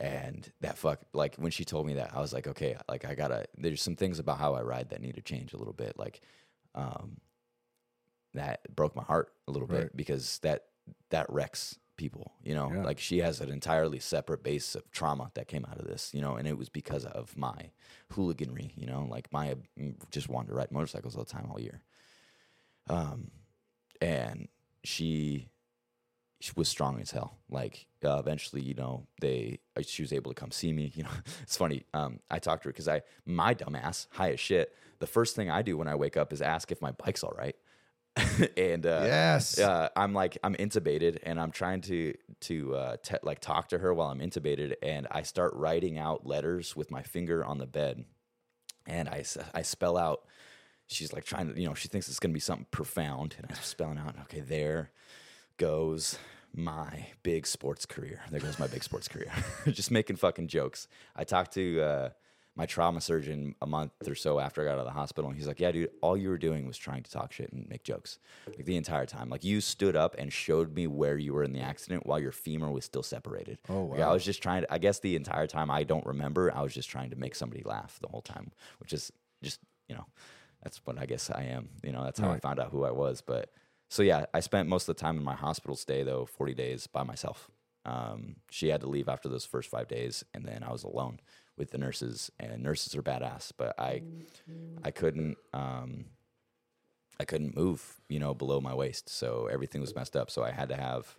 And 0.00 0.50
that 0.60 0.76
fuck, 0.76 1.00
like 1.14 1.36
when 1.36 1.50
she 1.50 1.64
told 1.64 1.86
me 1.86 1.94
that, 1.94 2.10
I 2.14 2.20
was 2.20 2.32
like, 2.34 2.46
okay, 2.46 2.76
like 2.88 3.04
I 3.06 3.14
gotta, 3.14 3.46
there's 3.56 3.80
some 3.80 3.96
things 3.96 4.18
about 4.18 4.38
how 4.38 4.54
I 4.54 4.62
ride 4.62 4.90
that 4.90 5.00
need 5.00 5.14
to 5.14 5.22
change 5.22 5.54
a 5.54 5.56
little 5.56 5.72
bit. 5.72 5.98
Like, 5.98 6.20
um, 6.74 7.18
that 8.34 8.60
broke 8.74 8.96
my 8.96 9.02
heart 9.04 9.32
a 9.46 9.52
little 9.52 9.68
Right. 9.68 9.82
bit 9.84 9.96
because 9.96 10.38
that, 10.40 10.64
that 11.10 11.30
wrecks 11.30 11.78
people. 11.96 12.32
You 12.42 12.54
know, 12.54 12.70
Yeah. 12.72 12.82
like 12.82 12.98
she 12.98 13.18
has 13.18 13.40
an 13.40 13.50
entirely 13.50 14.00
separate 14.00 14.42
base 14.42 14.74
of 14.74 14.90
trauma 14.90 15.30
that 15.34 15.46
came 15.48 15.64
out 15.64 15.78
of 15.78 15.86
this. 15.86 16.12
You 16.12 16.20
know, 16.20 16.34
and 16.34 16.46
it 16.48 16.58
was 16.58 16.68
because 16.68 17.04
of 17.04 17.36
my 17.36 17.70
hooliganry. 18.12 18.72
You 18.76 18.86
know, 18.86 19.06
like 19.08 19.32
my 19.32 19.54
mm, 19.78 19.94
just 20.10 20.28
wanted 20.28 20.48
to 20.48 20.54
ride 20.54 20.72
motorcycles 20.72 21.16
all 21.16 21.24
the 21.24 21.30
time 21.30 21.48
all 21.50 21.60
year. 21.60 21.82
Um, 22.88 23.30
and 24.00 24.48
she 24.82 25.48
she 26.40 26.52
was 26.56 26.68
strong 26.68 27.00
as 27.00 27.10
hell. 27.10 27.38
Like 27.48 27.86
uh, 28.04 28.18
eventually, 28.18 28.60
you 28.62 28.74
know, 28.74 29.06
they 29.20 29.60
uh, 29.76 29.82
she 29.86 30.02
was 30.02 30.12
able 30.12 30.30
to 30.30 30.34
come 30.34 30.50
see 30.50 30.72
me. 30.72 30.92
You 30.94 31.04
know, 31.04 31.10
it's 31.42 31.56
funny. 31.56 31.84
Um, 31.94 32.20
I 32.30 32.38
talked 32.38 32.62
to 32.64 32.68
her 32.68 32.72
because 32.72 32.88
I 32.88 33.02
my 33.24 33.54
dumbass 33.54 34.06
high 34.10 34.32
as 34.32 34.40
shit. 34.40 34.74
The 34.98 35.06
first 35.06 35.34
thing 35.36 35.50
I 35.50 35.62
do 35.62 35.76
when 35.76 35.88
I 35.88 35.94
wake 35.94 36.16
up 36.16 36.32
is 36.32 36.42
ask 36.42 36.70
if 36.70 36.80
my 36.82 36.92
bike's 36.92 37.22
all 37.24 37.34
right. 37.36 37.56
and 38.56 38.86
uh, 38.86 39.02
Yes. 39.06 39.58
uh, 39.58 39.88
I'm 39.96 40.12
like 40.12 40.38
I'm 40.44 40.54
intubated 40.54 41.18
and 41.24 41.40
I'm 41.40 41.50
trying 41.50 41.80
to 41.82 42.14
to 42.42 42.74
uh, 42.76 42.96
te- 43.02 43.16
like 43.22 43.40
talk 43.40 43.68
to 43.70 43.78
her 43.78 43.92
while 43.94 44.08
I'm 44.08 44.20
intubated 44.20 44.74
and 44.82 45.08
I 45.10 45.22
start 45.22 45.52
writing 45.54 45.98
out 45.98 46.24
letters 46.26 46.76
with 46.76 46.90
my 46.92 47.02
finger 47.02 47.44
on 47.44 47.58
the 47.58 47.66
bed 47.66 48.04
and 48.86 49.08
I 49.08 49.24
I 49.54 49.62
spell 49.62 49.96
out. 49.96 50.26
She's 50.94 51.12
like 51.12 51.24
trying 51.24 51.52
to 51.52 51.60
you 51.60 51.66
know 51.68 51.74
she 51.74 51.88
thinks 51.88 52.08
it's 52.08 52.18
gonna 52.20 52.34
be 52.34 52.40
something 52.40 52.66
profound 52.70 53.34
and 53.38 53.46
I'm 53.50 53.56
spelling 53.62 53.98
out 53.98 54.16
okay 54.22 54.40
there 54.40 54.90
goes 55.56 56.18
my 56.56 57.06
big 57.22 57.46
sports 57.46 57.84
career. 57.86 58.20
There 58.30 58.40
goes 58.40 58.58
my 58.58 58.66
big 58.68 58.84
sports 58.84 59.08
career. 59.08 59.32
Just 59.66 59.90
making 59.90 60.16
fucking 60.16 60.48
jokes. 60.48 60.86
I 61.16 61.24
talked 61.24 61.52
to 61.54 61.80
uh, 61.80 62.08
my 62.54 62.64
trauma 62.66 63.00
surgeon 63.00 63.56
a 63.60 63.66
month 63.66 63.90
or 64.06 64.14
so 64.14 64.38
after 64.38 64.62
I 64.62 64.66
got 64.66 64.74
out 64.74 64.78
of 64.78 64.84
the 64.84 64.92
hospital, 64.92 65.28
and 65.28 65.36
he's 65.36 65.48
like, 65.48 65.58
"Yeah, 65.58 65.72
dude, 65.72 65.90
all 66.00 66.16
you 66.16 66.28
were 66.28 66.38
doing 66.38 66.64
was 66.66 66.78
trying 66.78 67.02
to 67.02 67.10
talk 67.10 67.32
shit 67.32 67.52
and 67.52 67.68
make 67.68 67.82
jokes, 67.82 68.20
like 68.46 68.64
the 68.64 68.76
entire 68.76 69.06
time. 69.06 69.28
Like 69.28 69.42
you 69.42 69.60
stood 69.60 69.96
up 69.96 70.14
and 70.16 70.32
showed 70.32 70.74
me 70.74 70.86
where 70.86 71.18
you 71.18 71.34
were 71.34 71.42
in 71.42 71.52
the 71.52 71.60
accident 71.60 72.06
while 72.06 72.20
your 72.20 72.30
femur 72.32 72.70
was 72.70 72.84
still 72.84 73.02
separated. 73.02 73.58
Oh, 73.68 73.86
Like, 73.86 74.00
I 74.00 74.12
was 74.12 74.24
just 74.24 74.40
trying 74.40 74.62
to. 74.62 74.72
I 74.72 74.78
guess 74.78 75.00
the 75.00 75.16
entire 75.16 75.48
time 75.48 75.70
I 75.72 75.82
don't 75.82 76.06
remember. 76.06 76.54
I 76.54 76.62
was 76.62 76.72
just 76.72 76.88
trying 76.88 77.10
to 77.10 77.16
make 77.16 77.34
somebody 77.34 77.62
laugh 77.64 77.98
the 78.00 78.08
whole 78.08 78.22
time, 78.22 78.52
which 78.78 78.92
is 78.92 79.12
just 79.42 79.58
you 79.88 79.96
know, 79.96 80.06
that's 80.64 80.80
what 80.84 80.98
I 80.98 81.06
guess 81.06 81.30
I 81.30 81.44
am. 81.44 81.68
You 81.84 81.92
know, 81.92 82.02
that's 82.02 82.18
how 82.18 82.30
I 82.32 82.40
found 82.40 82.58
out 82.58 82.70
who 82.70 82.84
I 82.84 82.90
was, 82.90 83.20
but. 83.20 83.52
So 83.90 84.02
yeah, 84.02 84.24
I 84.34 84.40
spent 84.40 84.68
most 84.68 84.88
of 84.88 84.96
the 84.96 85.00
time 85.00 85.18
in 85.18 85.22
my 85.22 85.34
hospital 85.34 85.76
stay 85.76 86.02
though, 86.02 86.24
40 86.24 86.54
days 86.54 86.86
by 86.88 87.04
myself. 87.04 87.50
Um, 87.84 88.36
she 88.50 88.68
had 88.68 88.80
to 88.80 88.88
leave 88.88 89.08
after 89.08 89.28
those 89.28 89.44
first 89.44 89.70
five 89.70 89.88
days, 89.88 90.24
and 90.32 90.44
then 90.44 90.62
I 90.64 90.72
was 90.72 90.82
alone 90.82 91.20
with 91.56 91.70
the 91.70 91.78
nurses. 91.78 92.30
And 92.40 92.62
nurses 92.62 92.96
are 92.96 93.02
badass, 93.02 93.52
but 93.56 93.78
I, 93.78 94.02
I 94.82 94.90
couldn't, 94.90 95.36
um, 95.52 96.06
I 97.20 97.24
couldn't 97.24 97.54
move, 97.54 98.00
you 98.08 98.18
know, 98.18 98.34
below 98.34 98.60
my 98.60 98.74
waist, 98.74 99.08
so 99.08 99.48
everything 99.52 99.80
was 99.80 99.94
messed 99.94 100.16
up. 100.16 100.30
So 100.30 100.42
I 100.42 100.50
had 100.50 100.70
to 100.70 100.76
have, 100.76 101.18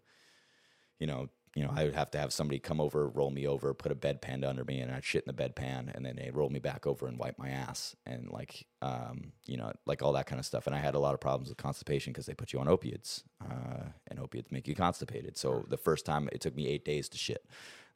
you 1.00 1.08
know, 1.08 1.30
you 1.56 1.64
know, 1.64 1.72
I 1.74 1.86
would 1.86 1.96
have 1.96 2.12
to 2.12 2.18
have 2.18 2.34
somebody 2.34 2.60
come 2.60 2.82
over, 2.82 3.08
roll 3.08 3.32
me 3.32 3.48
over, 3.48 3.74
put 3.74 3.92
a 3.92 3.96
bedpan 3.96 4.46
under 4.46 4.66
me, 4.66 4.82
and 4.82 4.92
I'd 4.92 5.06
shit 5.06 5.24
in 5.26 5.34
the 5.34 5.42
bedpan, 5.44 5.96
and 5.96 6.06
then 6.06 6.18
they 6.18 6.30
roll 6.30 6.50
me 6.50 6.60
back 6.60 6.86
over 6.86 7.08
and 7.08 7.18
wipe 7.18 7.40
my 7.40 7.48
ass, 7.50 7.96
and 8.06 8.30
like, 8.30 8.68
um, 8.82 9.32
you 9.48 9.56
know, 9.56 9.72
like 9.86 10.02
all 10.04 10.12
that 10.14 10.26
kind 10.26 10.38
of 10.40 10.46
stuff. 10.46 10.68
And 10.68 10.76
I 10.76 10.80
had 10.80 10.96
a 10.96 11.00
lot 11.00 11.14
of 11.14 11.22
problems 11.22 11.48
with 11.48 11.58
constipation 11.58 12.12
because 12.12 12.26
they 12.26 12.34
put 12.34 12.52
you 12.52 12.60
on 12.60 12.68
opiates, 12.68 13.24
uh, 13.42 13.86
and 14.10 14.20
opiates 14.20 14.52
make 14.52 14.68
you 14.68 14.76
constipated. 14.76 15.38
So 15.38 15.66
the 15.70 15.78
first 15.78 16.06
time 16.06 16.28
it 16.34 16.42
took 16.42 16.56
me 16.56 16.68
eight 16.68 16.84
days 16.84 17.08
to 17.10 17.18
shit. 17.18 17.46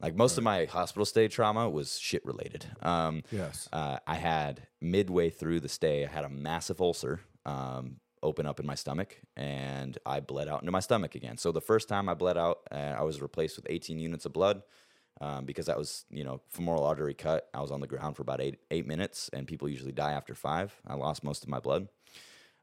Like 0.02 0.16
most 0.16 0.38
of 0.38 0.46
my 0.46 0.64
hospital 0.64 1.06
stay 1.06 1.28
trauma 1.28 1.70
was 1.70 2.00
shit 2.00 2.26
related. 2.26 2.66
Um, 2.82 3.24
Yes. 3.30 3.68
uh, 3.74 3.98
I 4.08 4.16
had 4.16 4.68
midway 4.80 5.30
through 5.30 5.60
the 5.60 5.68
stay, 5.68 6.06
I 6.06 6.10
had 6.10 6.24
a 6.24 6.30
massive 6.30 6.80
ulcer 6.80 7.20
um, 7.46 7.98
open 8.22 8.46
up 8.46 8.60
in 8.60 8.66
my 8.66 8.76
stomach, 8.76 9.18
and 9.36 9.98
I 10.06 10.20
bled 10.20 10.48
out 10.48 10.62
into 10.62 10.72
my 10.72 10.80
stomach 10.80 11.16
again. 11.16 11.38
So 11.38 11.52
the 11.52 11.62
first 11.62 11.88
time 11.88 12.10
I 12.10 12.14
bled 12.14 12.38
out, 12.38 12.60
uh, 12.72 12.96
I 12.98 13.04
was 13.04 13.22
replaced 13.22 13.56
with 13.56 13.66
18 13.70 14.00
units 14.00 14.26
of 14.26 14.34
blood 14.34 14.64
um, 15.22 15.46
because 15.46 15.66
that 15.68 15.78
was, 15.78 16.06
you 16.10 16.24
know, 16.24 16.42
femoral 16.50 16.84
artery 16.84 17.14
cut. 17.14 17.50
I 17.54 17.62
was 17.62 17.72
on 17.72 17.82
the 17.82 17.88
ground 17.88 18.16
for 18.16 18.22
about 18.22 18.42
eight 18.42 18.60
eight 18.72 18.88
minutes, 18.88 19.30
and 19.34 19.48
people 19.48 19.70
usually 19.70 19.92
die 19.92 20.14
after 20.14 20.36
five. 20.36 20.76
I 20.88 20.96
lost 20.96 21.24
most 21.24 21.44
of 21.44 21.50
my 21.50 21.60
blood, 21.60 21.88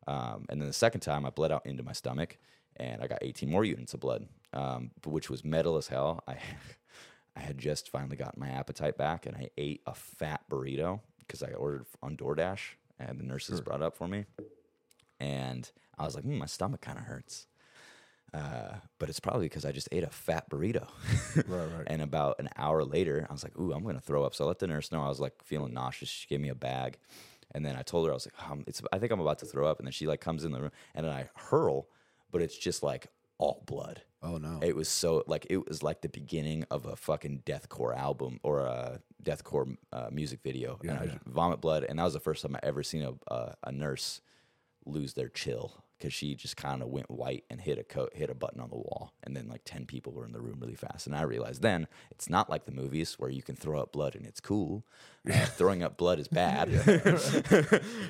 um, 0.06 0.46
and 0.48 0.60
then 0.60 0.68
the 0.68 0.74
second 0.74 1.00
time 1.00 1.26
I 1.26 1.30
bled 1.30 1.52
out 1.52 1.66
into 1.66 1.82
my 1.82 1.92
stomach, 1.92 2.38
and 2.76 3.02
I 3.02 3.06
got 3.06 3.18
18 3.22 3.50
more 3.50 3.64
units 3.64 3.94
of 3.94 4.00
blood, 4.00 4.28
um, 4.52 4.90
which 5.04 5.30
was 5.30 5.44
metal 5.44 5.76
as 5.76 5.88
hell. 5.88 6.22
I 6.28 6.36
I 7.36 7.40
had 7.40 7.58
just 7.58 7.90
finally 7.90 8.16
gotten 8.16 8.40
my 8.40 8.48
appetite 8.48 8.96
back, 8.96 9.26
and 9.26 9.36
I 9.36 9.50
ate 9.58 9.82
a 9.86 9.94
fat 9.94 10.42
burrito 10.50 11.00
because 11.18 11.42
I 11.42 11.52
ordered 11.52 11.86
on 12.02 12.16
DoorDash, 12.16 12.60
and 12.98 13.18
the 13.20 13.24
nurses 13.24 13.60
brought 13.60 13.80
it 13.80 13.84
up 13.84 13.96
for 13.96 14.08
me. 14.08 14.24
And 15.20 15.70
I 15.98 16.04
was 16.04 16.14
like, 16.14 16.24
hmm, 16.24 16.38
my 16.38 16.46
stomach 16.46 16.80
kind 16.80 16.98
of 16.98 17.04
hurts. 17.04 17.46
Uh, 18.34 18.74
but 18.98 19.08
it's 19.08 19.20
probably 19.20 19.46
because 19.46 19.64
I 19.64 19.72
just 19.72 19.88
ate 19.92 20.02
a 20.02 20.10
fat 20.10 20.50
burrito. 20.50 20.88
Right, 21.36 21.66
right. 21.76 21.84
And 21.86 22.02
about 22.02 22.38
an 22.38 22.48
hour 22.56 22.84
later, 22.84 23.26
I 23.28 23.32
was 23.32 23.42
like, 23.44 23.58
ooh, 23.58 23.72
I'm 23.72 23.82
going 23.82 23.94
to 23.94 24.00
throw 24.00 24.24
up. 24.24 24.34
So 24.34 24.44
I 24.44 24.48
let 24.48 24.58
the 24.58 24.66
nurse 24.66 24.92
know 24.92 25.02
I 25.02 25.08
was 25.08 25.20
like 25.20 25.42
feeling 25.42 25.72
nauseous. 25.72 26.08
She 26.08 26.26
gave 26.26 26.40
me 26.40 26.48
a 26.48 26.54
bag. 26.54 26.98
And 27.52 27.64
then 27.64 27.76
I 27.76 27.82
told 27.82 28.06
her, 28.06 28.12
I 28.12 28.14
was 28.14 28.26
like, 28.26 28.50
um, 28.50 28.64
it's, 28.66 28.82
I 28.92 28.98
think 28.98 29.12
I'm 29.12 29.20
about 29.20 29.38
to 29.38 29.46
throw 29.46 29.66
up. 29.66 29.78
And 29.78 29.86
then 29.86 29.92
she 29.92 30.06
like 30.06 30.20
comes 30.20 30.44
in 30.44 30.52
the 30.52 30.60
room 30.60 30.72
and 30.94 31.06
then 31.06 31.12
I 31.12 31.28
hurl, 31.34 31.88
but 32.30 32.42
it's 32.42 32.58
just 32.58 32.82
like 32.82 33.06
all 33.38 33.62
blood. 33.66 34.02
Oh 34.22 34.38
no. 34.38 34.58
It 34.62 34.74
was 34.74 34.88
so 34.88 35.22
like 35.26 35.46
it 35.48 35.68
was 35.68 35.82
like 35.82 36.00
the 36.00 36.08
beginning 36.08 36.64
of 36.70 36.86
a 36.86 36.96
fucking 36.96 37.42
deathcore 37.46 37.96
album 37.96 38.40
or 38.42 38.60
a 38.60 39.00
deathcore 39.22 39.76
uh, 39.92 40.08
music 40.10 40.40
video. 40.42 40.78
and 40.82 40.90
Yeah, 40.90 40.98
I 41.00 41.04
yeah. 41.04 41.18
vomit 41.26 41.60
blood, 41.60 41.84
and 41.88 41.98
that 41.98 42.04
was 42.04 42.14
the 42.14 42.20
first 42.20 42.42
time 42.42 42.56
I 42.56 42.60
ever 42.62 42.82
seen 42.82 43.02
a 43.02 43.12
a, 43.32 43.54
a 43.64 43.72
nurse 43.72 44.20
lose 44.86 45.14
their 45.14 45.28
chill 45.28 45.84
because 45.98 46.12
she 46.12 46.34
just 46.34 46.56
kind 46.56 46.82
of 46.82 46.88
went 46.88 47.10
white 47.10 47.44
and 47.48 47.60
hit 47.60 47.78
a 47.78 47.84
co- 47.84 48.10
hit 48.12 48.28
a 48.28 48.34
button 48.34 48.60
on 48.60 48.70
the 48.70 48.76
wall, 48.76 49.12
and 49.22 49.36
then 49.36 49.48
like 49.48 49.62
ten 49.64 49.86
people 49.86 50.12
were 50.12 50.24
in 50.24 50.32
the 50.32 50.40
room 50.40 50.58
really 50.60 50.74
fast, 50.74 51.06
and 51.06 51.16
I 51.16 51.22
realized 51.22 51.62
then 51.62 51.86
it's 52.10 52.28
not 52.28 52.50
like 52.50 52.64
the 52.64 52.72
movies 52.72 53.14
where 53.18 53.30
you 53.30 53.42
can 53.42 53.56
throw 53.56 53.80
up 53.80 53.92
blood 53.92 54.14
and 54.14 54.26
it's 54.26 54.40
cool. 54.40 54.84
Uh, 55.28 55.44
throwing 55.46 55.82
up 55.82 55.96
blood 55.96 56.20
is 56.20 56.28
bad. 56.28 56.70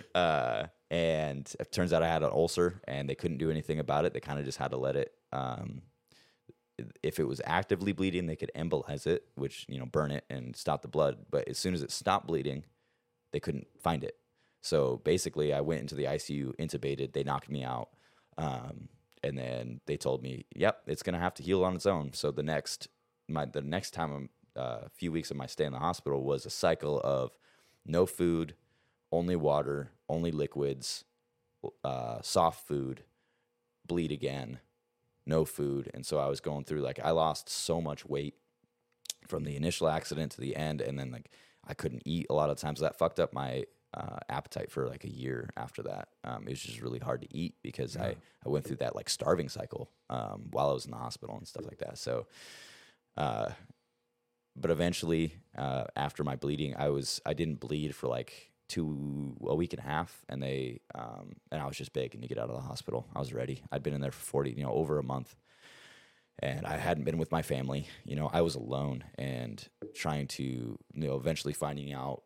uh, 0.15 0.67
and 0.91 1.51
it 1.59 1.73
turns 1.73 1.93
out 1.93 2.03
I 2.03 2.09
had 2.09 2.23
an 2.23 2.31
ulcer, 2.31 2.81
and 2.87 3.09
they 3.09 3.15
couldn't 3.15 3.39
do 3.39 3.51
anything 3.51 3.79
about 3.79 4.05
it. 4.05 4.13
They 4.13 4.21
kind 4.21 4.39
of 4.39 4.45
just 4.45 4.59
had 4.59 4.73
to 4.73 4.77
let 4.77 4.97
it. 4.97 5.13
Um, 5.33 5.83
if 7.03 7.19
it 7.19 7.27
was 7.27 7.41
actively 7.45 7.93
bleeding, 7.93 8.27
they 8.27 8.37
could 8.37 8.51
embolize 8.55 9.07
it, 9.07 9.25
which 9.35 9.65
you 9.69 9.79
know 9.79 9.87
burn 9.87 10.11
it 10.11 10.25
and 10.29 10.55
stop 10.55 10.83
the 10.83 10.89
blood. 10.89 11.27
But 11.31 11.49
as 11.49 11.59
soon 11.59 11.75
as 11.75 11.83
it 11.83 11.91
stopped 11.91 12.27
bleeding, 12.27 12.65
they 13.33 13.41
couldn't 13.41 13.67
find 13.81 14.05
it. 14.05 14.17
So 14.67 15.01
basically, 15.05 15.55
I 15.55 15.61
went 15.61 15.83
into 15.83 15.95
the 15.95 16.07
ICU, 16.07 16.53
intubated. 16.57 17.13
They 17.13 17.23
knocked 17.23 17.49
me 17.49 17.63
out, 17.63 17.91
um, 18.37 18.89
and 19.23 19.39
then 19.39 19.81
they 19.87 19.97
told 19.97 20.25
me, 20.25 20.45
"Yep, 20.57 20.83
it's 20.89 21.05
gonna 21.05 21.21
have 21.21 21.35
to 21.35 21.43
heal 21.45 21.65
on 21.65 21.77
its 21.77 21.87
own." 21.87 22.13
So 22.15 22.33
the 22.33 22.43
next, 22.43 22.89
my 23.29 23.45
the 23.45 23.63
next 23.63 23.93
time, 23.93 24.11
I'm- 24.13 24.31
uh, 24.57 24.81
a 24.87 24.89
few 24.89 25.13
weeks 25.13 25.31
of 25.31 25.37
my 25.37 25.47
stay 25.47 25.67
in 25.67 25.73
the 25.73 25.79
hospital 25.79 26.25
was 26.25 26.45
a 26.45 26.51
cycle 26.51 27.01
of 27.05 27.39
no 27.85 28.07
food, 28.07 28.57
only 29.13 29.37
water, 29.37 29.93
only 30.09 30.33
liquids, 30.33 31.05
uh, 31.85 32.21
soft 32.23 32.67
food, 32.67 33.05
bleed 33.87 34.11
again, 34.11 34.59
no 35.25 35.45
food. 35.45 35.91
And 35.95 36.05
so 36.05 36.19
I 36.19 36.27
was 36.27 36.41
going 36.41 36.65
through 36.65 36.81
like 36.81 36.99
I 36.99 37.13
lost 37.13 37.49
so 37.49 37.81
much 37.81 38.05
weight 38.05 38.35
from 39.29 39.45
the 39.45 39.55
initial 39.55 39.89
accident 39.89 40.33
to 40.33 40.41
the 40.41 40.57
end, 40.57 40.81
and 40.81 40.99
then 40.99 41.13
like 41.13 41.31
I 41.63 41.75
couldn't 41.75 42.03
eat 42.05 42.27
a 42.29 42.35
lot 42.35 42.51
of 42.51 42.59
times. 42.59 42.81
That 42.81 42.99
fucked 42.99 43.21
up 43.21 43.33
my 43.33 43.67
uh, 43.95 44.19
appetite 44.29 44.71
for 44.71 44.89
like 44.89 45.05
a 45.05 45.11
year 45.11 45.51
after 45.57 45.83
that. 45.83 46.09
Um, 46.25 46.45
it 46.47 46.51
was 46.51 46.61
just 46.61 46.81
really 46.81 46.99
hard 46.99 47.23
to 47.23 47.37
eat 47.37 47.55
because 47.63 47.97
I 47.97 48.17
I 48.45 48.49
went 48.49 48.65
through 48.65 48.77
that 48.77 48.95
like 48.95 49.09
starving 49.09 49.49
cycle 49.49 49.91
um, 50.11 50.47
while 50.51 50.71
I 50.71 50.73
was 50.73 50.85
in 50.85 50.91
the 50.91 50.97
hospital 50.99 51.37
and 51.37 51.47
stuff 51.47 51.65
like 51.65 51.79
that. 51.79 51.99
So. 51.99 52.27
Uh, 53.17 53.51
but 54.59 54.71
eventually, 54.71 55.35
uh, 55.57 55.85
after 55.95 56.25
my 56.25 56.37
bleeding, 56.37 56.75
I 56.77 56.89
was 56.89 57.21
I 57.27 57.35
didn't 57.35 57.61
bleed 57.61 57.95
for 57.95 58.09
like 58.09 58.53
two 58.69 59.37
a 59.47 59.55
week 59.55 59.73
and 59.73 59.81
a 59.81 59.87
half, 59.87 60.25
and 60.29 60.43
they 60.43 60.81
um, 60.95 61.37
and 61.53 61.61
I 61.61 61.67
was 61.67 61.77
just 61.77 61.93
begging 61.93 62.23
to 62.23 62.29
get 62.29 62.39
out 62.39 62.49
of 62.49 62.57
the 62.57 62.63
hospital. 62.63 63.07
I 63.15 63.19
was 63.19 63.33
ready. 63.33 63.63
I'd 63.71 63.83
been 63.83 63.95
in 63.95 64.01
there 64.01 64.11
for 64.11 64.25
forty, 64.25 64.53
you 64.53 64.63
know, 64.63 64.73
over 64.73 64.99
a 64.99 65.03
month, 65.03 65.35
and 66.39 66.67
I 66.67 66.77
hadn't 66.77 67.05
been 67.05 67.19
with 67.19 67.31
my 67.31 67.43
family. 67.43 67.87
You 68.05 68.17
know, 68.17 68.31
I 68.33 68.41
was 68.41 68.55
alone 68.55 69.05
and 69.17 69.67
trying 69.95 70.27
to 70.29 70.43
you 70.43 70.79
know 70.95 71.17
eventually 71.17 71.53
finding 71.53 71.93
out, 71.93 72.23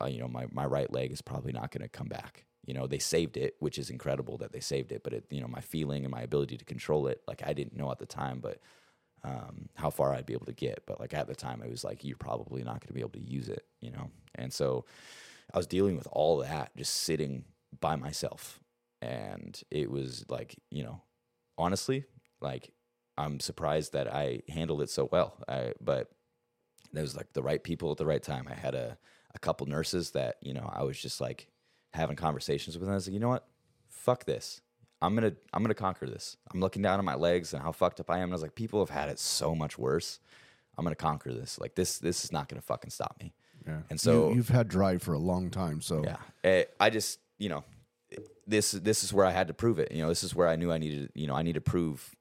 uh, 0.00 0.06
you 0.06 0.18
know, 0.18 0.28
my 0.28 0.46
my 0.50 0.64
right 0.64 0.92
leg 0.92 1.12
is 1.12 1.22
probably 1.22 1.52
not 1.52 1.70
going 1.70 1.82
to 1.82 1.88
come 1.88 2.08
back. 2.08 2.44
You 2.64 2.74
know, 2.74 2.86
they 2.86 2.98
saved 2.98 3.36
it, 3.36 3.54
which 3.60 3.78
is 3.78 3.90
incredible 3.90 4.38
that 4.38 4.52
they 4.52 4.60
saved 4.60 4.92
it. 4.92 5.02
But 5.04 5.12
it, 5.12 5.24
you 5.30 5.40
know, 5.40 5.48
my 5.48 5.60
feeling 5.60 6.04
and 6.04 6.12
my 6.12 6.22
ability 6.22 6.56
to 6.56 6.64
control 6.64 7.06
it, 7.06 7.22
like 7.28 7.42
I 7.46 7.52
didn't 7.52 7.76
know 7.76 7.90
at 7.90 7.98
the 7.98 8.06
time, 8.06 8.40
but 8.40 8.60
um, 9.24 9.68
how 9.74 9.90
far 9.90 10.12
I'd 10.12 10.26
be 10.26 10.32
able 10.32 10.46
to 10.46 10.52
get. 10.52 10.82
But 10.86 11.00
like 11.00 11.14
at 11.14 11.26
the 11.26 11.34
time, 11.34 11.62
it 11.62 11.70
was 11.70 11.84
like 11.84 12.04
you're 12.04 12.16
probably 12.16 12.62
not 12.62 12.80
going 12.80 12.88
to 12.88 12.92
be 12.92 13.00
able 13.00 13.10
to 13.10 13.20
use 13.20 13.48
it, 13.48 13.64
you 13.80 13.90
know. 13.90 14.10
And 14.34 14.52
so 14.52 14.84
I 15.52 15.58
was 15.58 15.66
dealing 15.66 15.96
with 15.96 16.08
all 16.10 16.38
that 16.38 16.76
just 16.76 16.94
sitting 16.94 17.44
by 17.80 17.96
myself, 17.96 18.60
and 19.00 19.60
it 19.70 19.90
was 19.90 20.24
like 20.28 20.56
you 20.70 20.82
know, 20.82 21.00
honestly, 21.56 22.04
like 22.40 22.72
I'm 23.16 23.40
surprised 23.40 23.92
that 23.92 24.12
I 24.12 24.42
handled 24.48 24.82
it 24.82 24.90
so 24.90 25.08
well. 25.10 25.36
I 25.48 25.72
but 25.80 26.10
there 26.92 27.02
was 27.02 27.16
like 27.16 27.32
the 27.32 27.42
right 27.42 27.62
people 27.62 27.90
at 27.90 27.96
the 27.96 28.06
right 28.06 28.22
time. 28.22 28.46
I 28.50 28.54
had 28.54 28.74
a 28.74 28.98
a 29.36 29.38
couple 29.38 29.66
nurses 29.66 30.10
that 30.12 30.36
you 30.42 30.52
know 30.54 30.68
I 30.72 30.82
was 30.82 30.98
just 31.00 31.20
like 31.20 31.48
having 31.92 32.16
conversations 32.16 32.76
with. 32.76 32.86
them. 32.86 32.92
I 32.92 32.96
was 32.96 33.06
like, 33.06 33.14
you 33.14 33.20
know 33.20 33.28
what, 33.28 33.46
fuck 33.88 34.24
this. 34.24 34.60
I'm 35.02 35.14
gonna 35.14 35.32
I'm 35.52 35.62
gonna 35.62 35.74
conquer 35.74 36.06
this. 36.06 36.36
I'm 36.52 36.58
looking 36.60 36.82
down 36.82 36.98
at 36.98 37.04
my 37.04 37.14
legs 37.14 37.52
and 37.52 37.62
how 37.62 37.70
fucked 37.72 38.00
up 38.00 38.10
I 38.10 38.16
am. 38.18 38.24
And 38.24 38.32
I 38.32 38.34
was 38.34 38.42
like, 38.42 38.54
people 38.54 38.80
have 38.80 38.90
had 38.90 39.08
it 39.08 39.18
so 39.18 39.54
much 39.54 39.78
worse. 39.78 40.18
I'm 40.78 40.84
gonna 40.84 40.96
conquer 40.96 41.32
this. 41.32 41.58
Like 41.60 41.74
this 41.74 41.98
this 41.98 42.24
is 42.24 42.32
not 42.32 42.48
gonna 42.48 42.62
fucking 42.62 42.90
stop 42.90 43.16
me. 43.22 43.34
Yeah. 43.66 43.80
And 43.90 44.00
so- 44.00 44.30
you, 44.30 44.36
you've 44.36 44.48
had 44.48 44.68
drive 44.68 45.02
for 45.02 45.12
a 45.12 45.18
long 45.18 45.50
time. 45.50 45.80
So 45.82 46.02
Yeah. 46.04 46.16
Eh, 46.44 46.64
I 46.80 46.88
just, 46.90 47.18
you 47.38 47.48
know, 47.50 47.64
this 48.46 48.70
this 48.72 49.04
is 49.04 49.12
where 49.12 49.26
I 49.26 49.32
had 49.32 49.48
to 49.48 49.54
prove 49.54 49.78
it. 49.78 49.92
You 49.92 50.02
know, 50.02 50.08
this 50.08 50.24
is 50.24 50.34
where 50.34 50.48
I 50.48 50.56
knew 50.56 50.72
I 50.72 50.78
needed, 50.78 51.10
you 51.14 51.26
know, 51.26 51.34
I 51.34 51.42
need 51.42 51.54
to 51.54 51.60
prove 51.60 52.14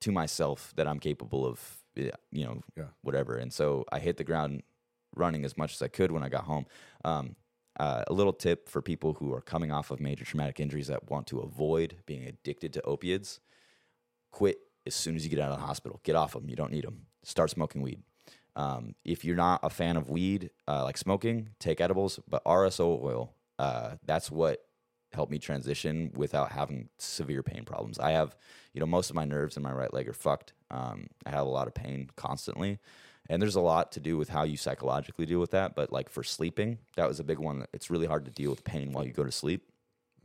to 0.00 0.10
myself 0.10 0.72
that 0.76 0.88
I'm 0.88 0.98
capable 0.98 1.46
of, 1.46 1.60
eh, 1.96 2.10
you 2.32 2.44
know, 2.44 2.62
Yeah. 2.76 2.86
whatever. 3.02 3.36
And 3.36 3.52
so 3.52 3.84
I 3.92 3.98
hit 3.98 4.16
the 4.16 4.24
ground 4.24 4.62
running 5.14 5.44
as 5.44 5.56
much 5.56 5.74
as 5.74 5.82
I 5.82 5.88
could 5.88 6.12
when 6.12 6.22
I 6.22 6.28
got 6.28 6.44
home. 6.44 6.66
Um, 7.04 7.36
uh, 7.78 8.04
a 8.08 8.12
little 8.12 8.32
tip 8.32 8.68
for 8.68 8.82
people 8.82 9.14
who 9.14 9.32
are 9.32 9.40
coming 9.40 9.70
off 9.70 9.90
of 9.90 10.00
major 10.00 10.24
traumatic 10.24 10.60
injuries 10.60 10.88
that 10.88 11.10
want 11.10 11.26
to 11.28 11.40
avoid 11.40 11.96
being 12.04 12.26
addicted 12.26 12.72
to 12.74 12.82
opiates: 12.82 13.40
quit 14.30 14.58
as 14.86 14.94
soon 14.94 15.16
as 15.16 15.24
you 15.24 15.30
get 15.30 15.40
out 15.40 15.52
of 15.52 15.58
the 15.58 15.66
hospital. 15.66 16.00
Get 16.02 16.16
off 16.16 16.32
them. 16.32 16.48
You 16.48 16.56
don't 16.56 16.72
need 16.72 16.84
them. 16.84 17.06
Start 17.22 17.50
smoking 17.50 17.82
weed. 17.82 18.02
Um, 18.56 18.94
if 19.04 19.24
you're 19.24 19.36
not 19.36 19.60
a 19.62 19.70
fan 19.70 19.96
of 19.96 20.10
weed, 20.10 20.50
uh, 20.66 20.84
like 20.84 20.98
smoking, 20.98 21.50
take 21.58 21.80
edibles. 21.80 22.20
But 22.28 22.44
RSO 22.44 23.02
oil, 23.02 23.34
uh, 23.58 23.92
that's 24.04 24.30
what 24.30 24.64
helped 25.12 25.32
me 25.32 25.38
transition 25.38 26.10
without 26.14 26.52
having 26.52 26.88
severe 26.98 27.42
pain 27.42 27.64
problems. 27.64 27.98
I 27.98 28.12
have, 28.12 28.36
you 28.72 28.80
know, 28.80 28.86
most 28.86 29.10
of 29.10 29.16
my 29.16 29.24
nerves 29.24 29.56
in 29.56 29.62
my 29.62 29.72
right 29.72 29.92
leg 29.92 30.08
are 30.08 30.12
fucked. 30.12 30.52
Um, 30.70 31.08
I 31.26 31.30
have 31.30 31.46
a 31.46 31.50
lot 31.50 31.66
of 31.66 31.74
pain 31.74 32.10
constantly. 32.16 32.78
And 33.30 33.40
there's 33.40 33.54
a 33.54 33.60
lot 33.60 33.92
to 33.92 34.00
do 34.00 34.18
with 34.18 34.28
how 34.28 34.42
you 34.42 34.56
psychologically 34.56 35.24
deal 35.24 35.38
with 35.38 35.52
that. 35.52 35.76
But 35.76 35.92
like 35.92 36.10
for 36.10 36.24
sleeping, 36.24 36.78
that 36.96 37.06
was 37.06 37.20
a 37.20 37.24
big 37.24 37.38
one. 37.38 37.64
It's 37.72 37.88
really 37.88 38.06
hard 38.06 38.24
to 38.24 38.30
deal 38.32 38.50
with 38.50 38.64
pain 38.64 38.90
while 38.90 39.06
you 39.06 39.12
go 39.12 39.22
to 39.22 39.30
sleep. 39.30 39.70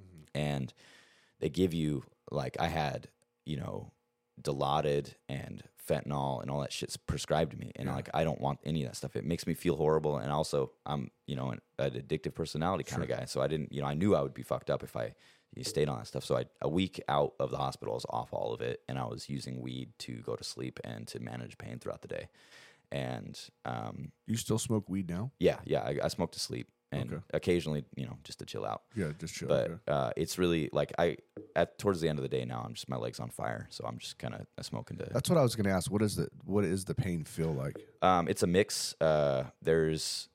Mm-hmm. 0.02 0.24
And 0.34 0.74
they 1.40 1.50
give 1.50 1.72
you, 1.72 2.04
like, 2.32 2.58
I 2.60 2.68
had, 2.68 3.10
you 3.46 3.58
know, 3.58 3.92
Dilaudid 4.42 5.14
and 5.30 5.64
fentanyl 5.88 6.42
and 6.42 6.50
all 6.50 6.62
that 6.62 6.74
shit's 6.74 6.98
prescribed 6.98 7.52
to 7.52 7.60
me. 7.60 7.72
And 7.76 7.90
like, 7.90 8.10
I 8.12 8.24
don't 8.24 8.42
want 8.42 8.60
any 8.66 8.84
of 8.84 8.90
that 8.90 8.96
stuff. 8.96 9.16
It 9.16 9.24
makes 9.24 9.46
me 9.46 9.54
feel 9.54 9.76
horrible. 9.76 10.18
And 10.18 10.32
also, 10.32 10.72
I'm, 10.84 11.12
you 11.28 11.36
know, 11.36 11.52
an, 11.52 11.62
an 11.78 11.92
addictive 11.92 12.34
personality 12.34 12.86
kind 12.86 13.04
of 13.04 13.08
guy. 13.08 13.26
So 13.26 13.40
I 13.40 13.46
didn't, 13.46 13.72
you 13.72 13.82
know, 13.82 13.88
I 13.88 13.94
knew 13.94 14.16
I 14.16 14.22
would 14.24 14.34
be 14.34 14.42
fucked 14.42 14.72
up 14.72 14.82
if 14.82 14.96
I 14.96 15.14
you 15.56 15.64
stayed 15.64 15.90
on 15.90 16.00
that 16.00 16.08
stuff. 16.08 16.26
So 16.26 16.36
I, 16.36 16.46
a 16.62 16.68
week 16.68 17.02
out 17.08 17.34
of 17.40 17.52
the 17.52 17.58
hospital, 17.58 17.94
I 17.94 17.96
was 17.96 18.06
off 18.10 18.34
all 18.34 18.52
of 18.52 18.62
it. 18.62 18.82
And 18.90 18.98
I 18.98 19.06
was 19.06 19.30
using 19.30 19.62
weed 19.62 19.92
to 20.00 20.16
go 20.24 20.36
to 20.36 20.44
sleep 20.44 20.80
and 20.84 21.08
to 21.10 21.20
manage 21.20 21.60
pain 21.60 21.78
throughout 21.78 22.02
the 22.02 22.08
day. 22.08 22.30
And, 22.96 23.40
um, 23.66 24.12
you 24.28 24.38
still 24.38 24.58
smoke 24.60 24.90
weed 24.90 25.10
now? 25.10 25.32
yeah, 25.40 25.60
yeah, 25.66 25.82
I, 25.82 25.98
I 26.04 26.08
smoke 26.08 26.32
to 26.34 26.40
sleep 26.40 26.68
and 26.92 27.12
Okay. 27.12 27.22
occasionally, 27.34 27.84
you 27.98 28.06
know, 28.06 28.18
just 28.24 28.40
to 28.40 28.46
chill 28.46 28.64
out. 28.66 28.84
Yeah, 28.96 29.12
just 29.20 29.34
chill. 29.36 29.50
But 29.50 29.66
okay. 29.70 29.80
uh, 29.88 30.12
it's 30.16 30.38
really 30.38 30.70
like 30.72 30.94
I 30.98 31.18
at 31.56 31.78
towards 31.78 32.00
the 32.00 32.08
end 32.08 32.20
of 32.20 32.24
the 32.24 32.30
day 32.30 32.46
now, 32.46 32.64
I'm 32.66 32.74
just 32.74 32.88
my 32.88 32.96
legs 32.96 33.20
on 33.20 33.30
fire, 33.32 33.68
so 33.70 33.84
I'm 33.86 33.98
just 33.98 34.18
kind 34.18 34.34
of 34.36 34.66
smoking 34.66 34.98
to. 34.98 35.06
That's 35.12 35.30
what 35.30 35.38
I 35.38 35.42
was 35.42 35.56
going 35.56 35.66
to 35.66 35.72
ask. 35.72 35.92
What 35.92 36.02
is 36.02 36.16
the 36.16 36.30
what 36.46 36.64
is 36.64 36.86
the 36.86 36.96
pain 36.96 37.26
feel 37.26 37.54
like? 37.54 37.76
Um, 38.02 38.28
it's 38.30 38.44
a 38.44 38.48
mix. 38.48 38.96
Uh, 39.02 39.46
there's 39.62 40.30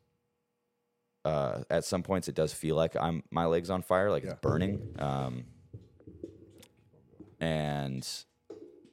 uh, 1.25 1.63
at 1.71 1.85
some 1.85 2.03
points 2.03 2.29
it 2.29 2.35
does 2.35 2.53
feel 2.53 2.77
like 2.77 2.95
I'm 2.97 3.23
my 3.31 3.47
legs 3.47 3.71
on 3.71 3.81
fire, 3.83 4.11
like 4.11 4.25
Yeah. 4.25 4.33
it's 4.33 4.41
burning. 4.41 4.83
Um, 4.99 5.45
and 7.41 8.07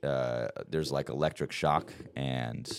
uh, 0.03 0.47
there's 0.70 0.91
like 0.91 1.09
electric 1.09 1.51
shock 1.51 1.91
and 2.15 2.70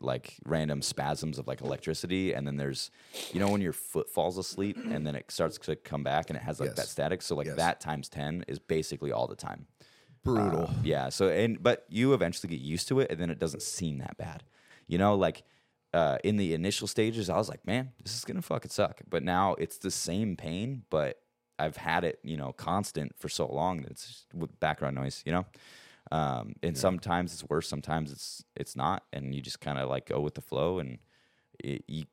like 0.00 0.36
random 0.46 0.82
spasms 0.82 1.38
of 1.38 1.46
like 1.46 1.60
electricity, 1.60 2.32
and 2.32 2.46
then 2.46 2.56
there's 2.56 2.90
you 3.32 3.40
know 3.40 3.48
when 3.48 3.60
your 3.60 3.72
foot 3.72 4.08
falls 4.08 4.38
asleep 4.38 4.76
and 4.76 5.06
then 5.06 5.14
it 5.14 5.30
starts 5.30 5.58
to 5.58 5.76
come 5.76 6.02
back 6.02 6.30
and 6.30 6.36
it 6.36 6.42
has 6.42 6.60
like 6.60 6.74
that 6.76 6.86
static. 6.88 7.22
So 7.22 7.34
like 7.36 7.46
Yes. 7.46 7.56
that 7.56 7.80
times 7.80 8.08
ten 8.08 8.44
is 8.48 8.58
basically 8.58 9.12
all 9.12 9.26
the 9.26 9.36
time. 9.36 9.66
Brutal. 10.22 10.64
Uh, 10.64 10.72
yeah. 10.82 11.08
So 11.08 11.28
and 11.28 11.62
but 11.62 11.84
you 11.88 12.12
eventually 12.14 12.50
get 12.50 12.60
used 12.60 12.88
to 12.88 13.00
it, 13.00 13.10
and 13.10 13.20
then 13.20 13.30
it 13.30 13.38
doesn't 13.38 13.62
seem 13.62 13.98
that 13.98 14.16
bad. 14.16 14.42
You 14.86 14.98
know, 14.98 15.14
like 15.14 15.42
uh, 15.92 16.18
in 16.24 16.36
the 16.36 16.54
initial 16.54 16.86
stages, 16.86 17.28
I 17.28 17.36
was 17.36 17.48
like, 17.48 17.66
man, 17.66 17.90
this 18.02 18.16
is 18.16 18.24
gonna 18.24 18.42
fucking 18.42 18.70
suck. 18.70 19.00
But 19.08 19.22
now 19.22 19.54
it's 19.54 19.78
the 19.78 19.90
same 19.90 20.36
pain, 20.36 20.82
but 20.90 21.20
I've 21.58 21.76
had 21.76 22.04
it, 22.04 22.20
you 22.22 22.36
know, 22.36 22.52
constant 22.52 23.12
for 23.18 23.28
so 23.28 23.46
long 23.46 23.82
that 23.82 23.90
it's 23.92 24.24
with 24.32 24.58
background 24.60 24.96
noise. 24.96 25.22
You 25.26 25.32
know. 25.32 25.46
Um, 26.10 26.54
and 26.62 26.76
sometimes 26.76 27.32
it's 27.32 27.48
worse, 27.48 27.68
sometimes 27.68 28.10
it's 28.10 28.44
it's 28.56 28.74
not, 28.74 29.04
and 29.12 29.34
you 29.34 29.40
just 29.40 29.60
kind 29.60 29.78
of 29.78 29.88
like 29.88 30.06
go 30.06 30.20
with 30.20 30.34
the 30.34 30.40
flow, 30.40 30.78
and 30.78 30.98
it, 31.58 31.84
you 31.86 32.04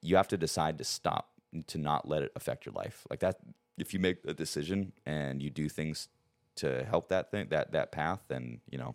you 0.00 0.16
have 0.16 0.28
to 0.28 0.36
decide 0.36 0.78
to 0.78 0.84
stop 0.84 1.28
to 1.66 1.78
not 1.78 2.08
let 2.08 2.22
it 2.22 2.32
affect 2.36 2.66
your 2.66 2.72
life 2.72 3.06
like 3.10 3.20
that. 3.20 3.38
If 3.76 3.92
you 3.92 4.00
make 4.00 4.18
a 4.26 4.34
decision 4.34 4.92
and 5.06 5.42
you 5.42 5.50
do 5.50 5.68
things 5.68 6.08
to 6.56 6.84
help 6.84 7.10
that 7.10 7.30
thing 7.30 7.48
that 7.50 7.72
that 7.72 7.92
path, 7.92 8.20
then 8.28 8.60
you 8.70 8.78
know 8.78 8.94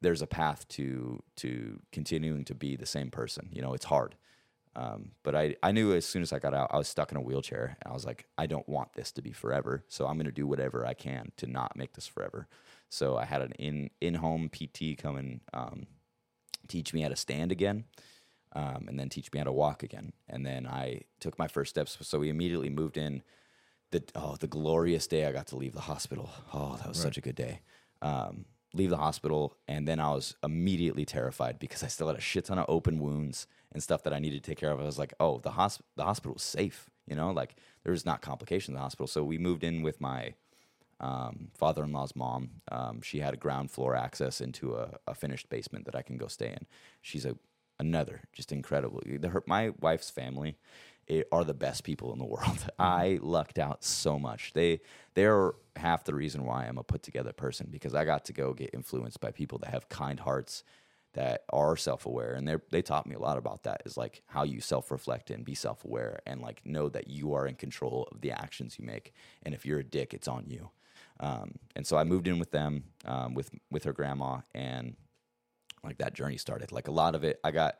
there's 0.00 0.22
a 0.22 0.26
path 0.26 0.68
to 0.68 1.22
to 1.36 1.80
continuing 1.90 2.44
to 2.44 2.54
be 2.54 2.76
the 2.76 2.86
same 2.86 3.10
person. 3.10 3.48
You 3.52 3.62
know, 3.62 3.74
it's 3.74 3.86
hard. 3.86 4.16
Um, 4.74 5.10
but 5.22 5.34
I, 5.34 5.56
I 5.62 5.72
knew 5.72 5.92
as 5.92 6.06
soon 6.06 6.22
as 6.22 6.32
I 6.32 6.38
got 6.38 6.54
out, 6.54 6.70
I 6.72 6.78
was 6.78 6.88
stuck 6.88 7.10
in 7.10 7.18
a 7.18 7.20
wheelchair. 7.20 7.76
And 7.82 7.90
I 7.90 7.94
was 7.94 8.06
like, 8.06 8.26
I 8.38 8.46
don't 8.46 8.68
want 8.68 8.94
this 8.94 9.12
to 9.12 9.22
be 9.22 9.32
forever. 9.32 9.84
So 9.88 10.06
I'm 10.06 10.16
going 10.16 10.26
to 10.26 10.32
do 10.32 10.46
whatever 10.46 10.86
I 10.86 10.94
can 10.94 11.32
to 11.36 11.46
not 11.46 11.76
make 11.76 11.92
this 11.92 12.06
forever. 12.06 12.48
So 12.92 13.16
I 13.16 13.24
had 13.24 13.40
an 13.40 13.52
in 13.52 13.88
in 14.02 14.14
home 14.14 14.50
PT 14.50 14.98
come 14.98 15.16
and 15.16 15.40
um, 15.54 15.86
teach 16.68 16.92
me 16.92 17.00
how 17.00 17.08
to 17.08 17.16
stand 17.16 17.50
again, 17.50 17.84
um, 18.54 18.84
and 18.86 19.00
then 19.00 19.08
teach 19.08 19.32
me 19.32 19.38
how 19.38 19.44
to 19.44 19.52
walk 19.52 19.82
again. 19.82 20.12
And 20.28 20.44
then 20.44 20.66
I 20.66 21.00
took 21.18 21.38
my 21.38 21.48
first 21.48 21.70
steps. 21.70 21.96
So 22.02 22.18
we 22.18 22.28
immediately 22.28 22.68
moved 22.68 22.98
in. 22.98 23.22
The 23.92 24.02
oh, 24.14 24.36
the 24.36 24.46
glorious 24.46 25.06
day 25.06 25.24
I 25.24 25.32
got 25.32 25.46
to 25.48 25.56
leave 25.56 25.72
the 25.72 25.80
hospital. 25.80 26.28
Oh, 26.52 26.76
that 26.76 26.88
was 26.88 26.98
such 26.98 27.16
a 27.16 27.22
good 27.22 27.34
day. 27.34 27.60
Um, 28.02 28.44
leave 28.74 28.90
the 28.90 28.98
hospital, 28.98 29.56
and 29.66 29.88
then 29.88 29.98
I 29.98 30.10
was 30.10 30.36
immediately 30.42 31.06
terrified 31.06 31.58
because 31.58 31.82
I 31.82 31.86
still 31.86 32.08
had 32.08 32.16
a 32.16 32.20
shit 32.20 32.44
ton 32.44 32.58
of 32.58 32.66
open 32.68 32.98
wounds 32.98 33.46
and 33.72 33.82
stuff 33.82 34.02
that 34.02 34.12
I 34.12 34.18
needed 34.18 34.44
to 34.44 34.50
take 34.50 34.58
care 34.58 34.70
of. 34.70 34.80
I 34.80 34.84
was 34.84 34.98
like, 34.98 35.14
oh, 35.18 35.38
the 35.38 35.52
hosp- 35.52 35.80
the 35.96 36.04
hospital 36.04 36.34
was 36.34 36.42
safe. 36.42 36.90
You 37.06 37.16
know, 37.16 37.30
like 37.30 37.56
there 37.84 37.92
was 37.92 38.04
not 38.04 38.20
complications 38.20 38.68
in 38.68 38.74
the 38.74 38.80
hospital. 38.80 39.06
So 39.06 39.24
we 39.24 39.38
moved 39.38 39.64
in 39.64 39.80
with 39.80 39.98
my 39.98 40.34
um, 41.02 41.48
father-in-law's 41.54 42.16
mom. 42.16 42.62
Um, 42.70 43.02
she 43.02 43.18
had 43.20 43.34
a 43.34 43.36
ground 43.36 43.70
floor 43.70 43.94
access 43.94 44.40
into 44.40 44.74
a, 44.74 44.96
a 45.06 45.14
finished 45.14 45.48
basement 45.48 45.84
that 45.86 45.96
I 45.96 46.02
can 46.02 46.16
go 46.16 46.28
stay 46.28 46.48
in. 46.48 46.66
She's 47.00 47.26
a 47.26 47.36
another 47.78 48.22
just 48.32 48.52
incredible. 48.52 49.02
Her, 49.28 49.42
my 49.46 49.70
wife's 49.80 50.10
family 50.10 50.56
eh, 51.08 51.22
are 51.32 51.44
the 51.44 51.54
best 51.54 51.82
people 51.84 52.12
in 52.12 52.18
the 52.18 52.24
world. 52.36 52.66
I 52.78 53.18
lucked 53.20 53.58
out 53.58 53.84
so 53.84 54.18
much. 54.18 54.52
They 54.54 54.80
they're 55.14 55.52
half 55.76 56.04
the 56.04 56.14
reason 56.14 56.44
why 56.44 56.66
I'm 56.66 56.78
a 56.78 56.84
put 56.84 57.02
together 57.02 57.32
person 57.32 57.68
because 57.70 57.94
I 57.94 58.04
got 58.04 58.24
to 58.26 58.32
go 58.32 58.52
get 58.52 58.70
influenced 58.72 59.20
by 59.20 59.32
people 59.32 59.58
that 59.58 59.70
have 59.70 59.88
kind 59.88 60.20
hearts 60.20 60.64
that 61.14 61.44
are 61.50 61.76
self-aware 61.76 62.32
and 62.32 62.48
they 62.48 62.56
they 62.70 62.80
taught 62.80 63.06
me 63.06 63.14
a 63.14 63.18
lot 63.18 63.36
about 63.36 63.64
that 63.64 63.82
is 63.84 63.96
like 63.98 64.22
how 64.26 64.44
you 64.44 64.60
self-reflect 64.60 65.30
and 65.30 65.44
be 65.44 65.54
self-aware 65.54 66.20
and 66.26 66.40
like 66.40 66.64
know 66.64 66.88
that 66.88 67.08
you 67.08 67.34
are 67.34 67.46
in 67.46 67.54
control 67.54 68.08
of 68.10 68.20
the 68.22 68.30
actions 68.30 68.78
you 68.78 68.84
make 68.86 69.12
and 69.42 69.54
if 69.54 69.66
you're 69.66 69.80
a 69.80 69.84
dick 69.84 70.14
it's 70.14 70.28
on 70.28 70.44
you 70.48 70.70
um, 71.22 71.54
and 71.74 71.86
so 71.86 71.96
I 71.96 72.04
moved 72.04 72.28
in 72.28 72.38
with 72.38 72.50
them 72.50 72.84
um, 73.06 73.34
with 73.34 73.50
with 73.70 73.84
her 73.84 73.92
grandma 73.92 74.40
and 74.54 74.96
like 75.82 75.98
that 75.98 76.14
journey 76.14 76.36
started. 76.36 76.72
Like 76.72 76.88
a 76.88 76.92
lot 76.92 77.14
of 77.14 77.24
it 77.24 77.40
I 77.42 77.52
got 77.52 77.78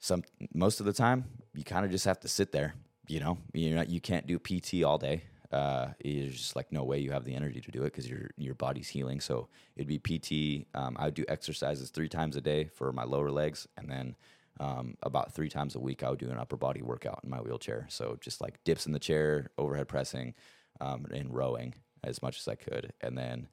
some 0.00 0.24
most 0.52 0.80
of 0.80 0.86
the 0.86 0.92
time 0.92 1.24
you 1.54 1.64
kind 1.64 1.84
of 1.84 1.90
just 1.90 2.04
have 2.04 2.20
to 2.20 2.28
sit 2.28 2.52
there 2.52 2.74
you 3.10 3.20
know? 3.20 3.38
You 3.52 3.74
know 3.74 3.82
you 3.82 4.00
can't 4.00 4.26
do 4.26 4.38
pt 4.38 4.82
all 4.84 4.98
day. 4.98 5.24
Uh 5.50 5.88
there's 6.02 6.36
just 6.36 6.56
like 6.56 6.70
no 6.70 6.84
way 6.84 6.98
you 7.00 7.10
have 7.10 7.24
the 7.24 7.34
energy 7.34 7.60
to 7.60 7.70
do 7.70 7.82
it 7.82 7.92
because 7.92 8.08
your 8.08 8.30
your 8.36 8.54
body's 8.54 8.88
healing. 8.88 9.20
So 9.20 9.48
it'd 9.76 9.88
be 9.88 9.98
pt 9.98 10.66
um, 10.74 10.96
i 10.98 11.06
would 11.06 11.14
do 11.14 11.24
exercises 11.28 11.90
three 11.90 12.08
times 12.08 12.36
a 12.36 12.40
day 12.40 12.64
for 12.64 12.92
my 12.92 13.04
lower 13.04 13.30
legs 13.30 13.66
and 13.76 13.90
then 13.90 14.16
um, 14.60 14.96
about 15.02 15.32
three 15.32 15.48
times 15.48 15.74
a 15.74 15.80
week 15.80 16.02
i 16.02 16.10
would 16.10 16.18
do 16.18 16.30
an 16.30 16.36
upper 16.38 16.56
body 16.56 16.82
workout 16.82 17.20
in 17.24 17.30
my 17.30 17.40
wheelchair. 17.40 17.86
So 17.88 18.18
just 18.20 18.40
like 18.40 18.62
dips 18.64 18.86
in 18.86 18.92
the 18.92 18.98
chair 18.98 19.50
overhead 19.58 19.88
pressing 19.88 20.34
um, 20.80 21.06
and 21.12 21.34
rowing 21.34 21.74
as 22.04 22.22
much 22.22 22.38
as 22.38 22.48
i 22.48 22.54
could 22.54 22.92
and 23.00 23.16
then 23.16 23.48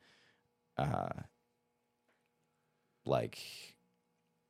uh 0.78 1.10
like 3.06 3.40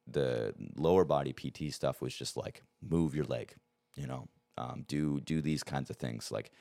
the 0.07 0.53
lower 0.75 1.03
body 1.03 1.33
PT 1.33 1.73
stuff 1.73 2.01
was 2.01 2.15
just 2.15 2.37
like 2.37 2.63
move 2.81 3.13
your 3.13 3.25
leg, 3.25 3.53
you 3.95 4.07
know, 4.07 4.27
um, 4.57 4.85
do 4.87 5.19
do 5.19 5.41
these 5.41 5.63
kinds 5.63 5.89
of 5.89 5.97
things 5.97 6.31
like 6.31 6.51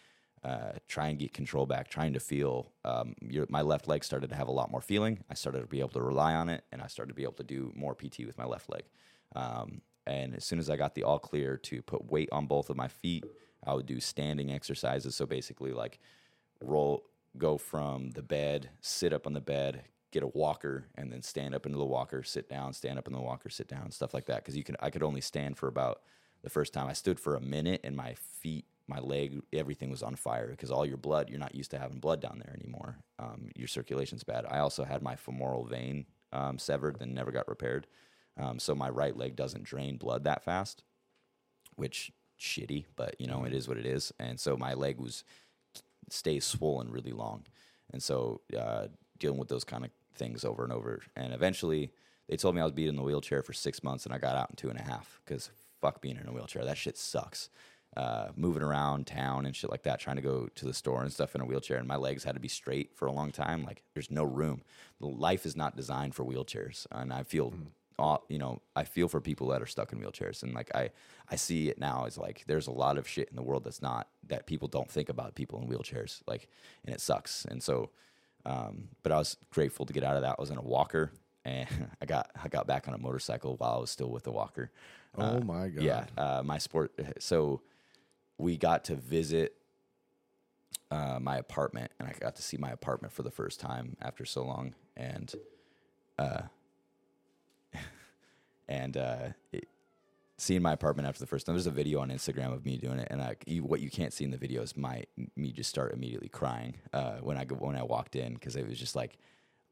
uh, 0.44 0.72
try 0.86 1.08
and 1.08 1.18
get 1.18 1.32
control 1.32 1.66
back, 1.66 1.88
trying 1.88 2.12
to 2.12 2.20
feel. 2.20 2.72
Um, 2.84 3.14
your, 3.20 3.46
my 3.48 3.62
left 3.62 3.88
leg 3.88 4.04
started 4.04 4.30
to 4.30 4.36
have 4.36 4.48
a 4.48 4.52
lot 4.52 4.70
more 4.70 4.80
feeling. 4.80 5.24
I 5.30 5.34
started 5.34 5.60
to 5.60 5.66
be 5.66 5.80
able 5.80 5.90
to 5.90 6.02
rely 6.02 6.34
on 6.34 6.48
it, 6.48 6.64
and 6.70 6.82
I 6.82 6.86
started 6.86 7.10
to 7.10 7.14
be 7.14 7.22
able 7.22 7.32
to 7.34 7.44
do 7.44 7.72
more 7.74 7.94
PT 7.94 8.20
with 8.26 8.36
my 8.38 8.44
left 8.44 8.68
leg. 8.68 8.82
Um, 9.34 9.80
and 10.06 10.36
as 10.36 10.44
soon 10.44 10.58
as 10.58 10.70
I 10.70 10.76
got 10.76 10.94
the 10.94 11.02
all 11.02 11.18
clear 11.18 11.56
to 11.56 11.82
put 11.82 12.10
weight 12.10 12.28
on 12.30 12.46
both 12.46 12.70
of 12.70 12.76
my 12.76 12.86
feet, 12.86 13.24
I 13.66 13.74
would 13.74 13.86
do 13.86 13.98
standing 13.98 14.52
exercises. 14.52 15.16
So 15.16 15.26
basically, 15.26 15.72
like 15.72 15.98
roll, 16.60 17.04
go 17.38 17.58
from 17.58 18.10
the 18.10 18.22
bed, 18.22 18.70
sit 18.80 19.12
up 19.12 19.26
on 19.26 19.32
the 19.32 19.40
bed, 19.40 19.82
get 20.12 20.22
a 20.22 20.28
walker, 20.28 20.86
and 20.94 21.12
then 21.12 21.22
stand 21.22 21.54
up 21.54 21.66
into 21.66 21.78
the 21.78 21.84
walker, 21.84 22.22
sit 22.22 22.48
down, 22.48 22.72
stand 22.72 22.98
up 22.98 23.06
in 23.06 23.12
the 23.12 23.20
walker, 23.20 23.48
sit 23.48 23.68
down, 23.68 23.90
stuff 23.90 24.14
like 24.14 24.26
that. 24.26 24.36
Because 24.36 24.56
you 24.56 24.64
can, 24.64 24.76
I 24.80 24.90
could 24.90 25.02
only 25.02 25.20
stand 25.20 25.56
for 25.58 25.68
about 25.68 26.02
the 26.42 26.50
first 26.50 26.72
time. 26.72 26.88
I 26.88 26.92
stood 26.92 27.20
for 27.20 27.34
a 27.34 27.40
minute, 27.40 27.80
and 27.84 27.96
my 27.96 28.14
feet 28.14 28.66
my 28.88 29.00
leg, 29.00 29.40
everything 29.52 29.90
was 29.90 30.02
on 30.02 30.14
fire 30.14 30.48
because 30.48 30.70
all 30.70 30.86
your 30.86 30.96
blood, 30.96 31.28
you're 31.28 31.38
not 31.38 31.54
used 31.54 31.70
to 31.72 31.78
having 31.78 31.98
blood 31.98 32.20
down 32.20 32.40
there 32.44 32.54
anymore. 32.54 32.98
Um, 33.18 33.50
your 33.56 33.68
circulation's 33.68 34.22
bad. 34.22 34.46
I 34.48 34.58
also 34.58 34.84
had 34.84 35.02
my 35.02 35.16
femoral 35.16 35.64
vein 35.64 36.06
um, 36.32 36.58
severed 36.58 37.00
and 37.00 37.14
never 37.14 37.32
got 37.32 37.48
repaired. 37.48 37.86
Um, 38.38 38.58
so 38.58 38.74
my 38.74 38.88
right 38.88 39.16
leg 39.16 39.34
doesn't 39.34 39.64
drain 39.64 39.96
blood 39.96 40.24
that 40.24 40.44
fast, 40.44 40.84
which 41.74 42.12
shitty, 42.38 42.84
but 42.96 43.16
you 43.18 43.26
know, 43.26 43.44
it 43.44 43.52
is 43.52 43.66
what 43.66 43.78
it 43.78 43.86
is. 43.86 44.12
And 44.20 44.38
so 44.38 44.56
my 44.56 44.74
leg 44.74 44.98
was 44.98 45.24
stays 46.10 46.44
swollen 46.44 46.90
really 46.90 47.12
long. 47.12 47.44
And 47.92 48.02
so 48.02 48.40
uh, 48.56 48.88
dealing 49.18 49.38
with 49.38 49.48
those 49.48 49.64
kind 49.64 49.84
of 49.84 49.90
things 50.14 50.44
over 50.44 50.64
and 50.64 50.72
over. 50.72 51.02
And 51.14 51.32
eventually 51.32 51.92
they 52.28 52.36
told 52.36 52.54
me 52.54 52.60
I 52.60 52.64
was 52.64 52.72
being 52.72 52.88
in 52.88 52.96
the 52.96 53.02
wheelchair 53.02 53.42
for 53.42 53.52
six 53.52 53.82
months 53.82 54.04
and 54.04 54.14
I 54.14 54.18
got 54.18 54.36
out 54.36 54.50
in 54.50 54.56
two 54.56 54.70
and 54.70 54.78
a 54.78 54.82
half 54.82 55.20
because 55.24 55.50
fuck 55.80 56.00
being 56.00 56.16
in 56.16 56.28
a 56.28 56.32
wheelchair. 56.32 56.64
That 56.64 56.78
shit 56.78 56.96
sucks. 56.98 57.48
Uh, 57.96 58.28
moving 58.36 58.62
around 58.62 59.06
town 59.06 59.46
and 59.46 59.56
shit 59.56 59.70
like 59.70 59.84
that, 59.84 59.98
trying 59.98 60.16
to 60.16 60.22
go 60.22 60.48
to 60.54 60.66
the 60.66 60.74
store 60.74 61.00
and 61.00 61.10
stuff 61.10 61.34
in 61.34 61.40
a 61.40 61.46
wheelchair, 61.46 61.78
and 61.78 61.88
my 61.88 61.96
legs 61.96 62.24
had 62.24 62.34
to 62.34 62.40
be 62.40 62.48
straight 62.48 62.94
for 62.94 63.06
a 63.06 63.12
long 63.12 63.30
time. 63.30 63.64
Like, 63.64 63.82
there's 63.94 64.10
no 64.10 64.22
room. 64.22 64.60
The 65.00 65.06
life 65.06 65.46
is 65.46 65.56
not 65.56 65.76
designed 65.76 66.14
for 66.14 66.22
wheelchairs, 66.22 66.86
and 66.90 67.10
I 67.10 67.22
feel, 67.22 67.54
you 68.28 68.38
know, 68.38 68.60
I 68.74 68.84
feel 68.84 69.08
for 69.08 69.20
people 69.20 69.48
that 69.48 69.62
are 69.62 69.66
stuck 69.66 69.92
in 69.92 70.00
wheelchairs, 70.00 70.42
and 70.42 70.54
like 70.54 70.70
I, 70.74 70.90
I 71.30 71.36
see 71.36 71.68
it 71.68 71.78
now 71.78 72.04
as 72.06 72.18
like 72.18 72.44
there's 72.46 72.66
a 72.66 72.72
lot 72.72 72.98
of 72.98 73.08
shit 73.08 73.28
in 73.28 73.36
the 73.36 73.42
world 73.42 73.64
that's 73.64 73.82
not 73.82 74.08
that 74.26 74.46
people 74.46 74.68
don't 74.68 74.90
think 74.90 75.08
about 75.08 75.34
people 75.34 75.60
in 75.60 75.68
wheelchairs, 75.68 76.22
like, 76.26 76.48
and 76.84 76.94
it 76.94 77.00
sucks. 77.00 77.44
And 77.46 77.62
so, 77.62 77.90
um, 78.44 78.88
but 79.02 79.12
I 79.12 79.16
was 79.16 79.36
grateful 79.50 79.86
to 79.86 79.92
get 79.92 80.04
out 80.04 80.16
of 80.16 80.22
that. 80.22 80.36
I 80.38 80.40
was 80.40 80.50
in 80.50 80.58
a 80.58 80.62
walker, 80.62 81.12
and 81.44 81.68
I 82.02 82.06
got 82.06 82.30
I 82.42 82.48
got 82.48 82.66
back 82.66 82.86
on 82.88 82.94
a 82.94 82.98
motorcycle 82.98 83.56
while 83.56 83.76
I 83.76 83.80
was 83.80 83.90
still 83.90 84.10
with 84.10 84.24
the 84.24 84.32
walker. 84.32 84.70
Oh 85.16 85.40
my 85.40 85.68
god. 85.68 85.84
Yeah, 85.84 86.04
uh, 86.18 86.42
my 86.44 86.58
sport. 86.58 86.92
So 87.18 87.62
we 88.38 88.58
got 88.58 88.84
to 88.84 88.94
visit 88.96 89.54
uh, 90.90 91.18
my 91.20 91.38
apartment, 91.38 91.92
and 91.98 92.08
I 92.08 92.12
got 92.20 92.36
to 92.36 92.42
see 92.42 92.56
my 92.56 92.70
apartment 92.70 93.12
for 93.14 93.22
the 93.22 93.30
first 93.30 93.60
time 93.60 93.96
after 94.02 94.24
so 94.24 94.44
long, 94.44 94.74
and 94.96 95.34
uh, 96.18 96.42
and 98.68 98.96
uh, 98.96 99.28
it, 99.52 99.68
seeing 100.38 100.62
my 100.62 100.72
apartment 100.72 101.08
after 101.08 101.20
the 101.20 101.26
first 101.26 101.46
time. 101.46 101.54
There's 101.54 101.66
a 101.66 101.70
video 101.70 102.00
on 102.00 102.10
Instagram 102.10 102.52
of 102.52 102.64
me 102.66 102.76
doing 102.76 102.98
it, 102.98 103.08
and 103.10 103.22
I, 103.22 103.36
you, 103.46 103.62
what 103.64 103.80
you 103.80 103.90
can't 103.90 104.12
see 104.12 104.24
in 104.24 104.30
the 104.30 104.36
video 104.36 104.62
is 104.62 104.76
my 104.76 105.04
me 105.36 105.52
just 105.52 105.70
start 105.70 105.92
immediately 105.92 106.28
crying 106.28 106.76
uh, 106.92 107.16
when 107.22 107.36
I 107.36 107.44
when 107.44 107.76
I 107.76 107.82
walked 107.82 108.16
in 108.16 108.34
because 108.34 108.56
it 108.56 108.68
was 108.68 108.78
just 108.78 108.94
like 108.96 109.18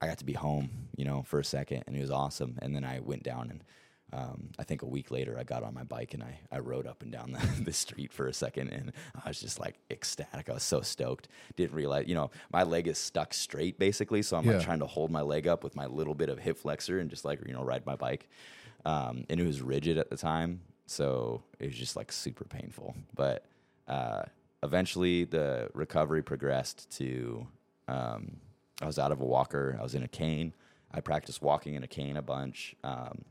I 0.01 0.07
got 0.07 0.19
to 0.19 0.25
be 0.25 0.33
home, 0.33 0.71
you 0.97 1.05
know, 1.05 1.23
for 1.23 1.39
a 1.39 1.45
second, 1.45 1.85
and 1.87 1.97
it 1.97 2.01
was 2.01 2.11
awesome. 2.11 2.59
And 2.63 2.75
then 2.75 2.85
I 2.85 3.01
went 3.01 3.23
down 3.23 3.51
and. 3.51 3.65
Um, 4.13 4.51
I 4.61 4.63
think 4.63 4.83
a 4.83 4.87
week 4.87 5.11
later, 5.11 5.37
I 5.37 5.43
got 5.43 5.65
on 5.65 5.75
my 5.75 5.83
bike 5.83 6.15
and 6.15 6.23
I, 6.23 6.39
I 6.53 6.61
rode 6.61 6.87
up 6.87 7.03
and 7.03 7.11
down 7.11 7.33
the, 7.59 7.65
the 7.65 7.73
street 7.73 8.13
for 8.13 8.29
a 8.29 8.33
second, 8.33 8.69
and 8.69 8.93
I 9.25 9.29
was 9.29 9.41
just 9.41 9.59
like 9.59 9.75
ecstatic. 9.91 10.49
I 10.49 10.53
was 10.53 10.63
so 10.63 10.83
stoked. 10.83 11.27
Didn't 11.57 11.75
realize, 11.75 12.07
you 12.07 12.15
know, 12.15 12.31
my 12.53 12.63
leg 12.63 12.87
is 12.87 12.97
stuck 12.97 13.35
straight 13.35 13.77
basically, 13.77 14.23
so 14.23 14.37
I'm 14.37 14.45
Yeah. 14.45 14.53
like 14.59 14.63
trying 14.65 14.79
to 14.81 14.87
hold 14.87 15.11
my 15.11 15.23
leg 15.23 15.49
up 15.49 15.65
with 15.65 15.75
my 15.75 15.87
little 15.87 16.15
bit 16.15 16.29
of 16.29 16.39
hip 16.39 16.59
flexor 16.59 17.01
and 17.01 17.11
just 17.11 17.25
like 17.25 17.41
you 17.45 17.55
know 17.55 17.65
ride 17.65 17.85
my 17.87 17.97
bike. 17.97 18.29
Um, 18.85 19.25
and 19.31 19.41
it 19.41 19.47
was 19.47 19.63
rigid 19.63 19.99
at 19.99 20.11
the 20.11 20.17
time, 20.17 20.61
so 20.87 21.43
it 21.59 21.67
was 21.67 21.75
just 21.75 21.97
like 21.97 22.13
super 22.13 22.45
painful. 22.45 22.95
But 23.15 23.47
uh, 23.89 24.25
eventually, 24.63 25.25
the 25.25 25.71
recovery 25.73 26.23
progressed 26.23 26.91
to 26.99 27.47
um, 27.89 28.37
I 28.81 28.87
was 28.87 28.99
out 28.99 29.13
of 29.13 29.21
a 29.21 29.25
walker. 29.25 29.77
I 29.79 29.83
was 29.83 29.95
in 29.95 30.03
a 30.03 30.09
cane. 30.09 30.55
I 30.93 31.01
practiced 31.01 31.43
walking 31.43 31.75
in 31.75 31.83
a 31.83 31.89
cane 31.89 32.17
a 32.17 32.23
bunch. 32.23 32.77
Um, 32.85 33.25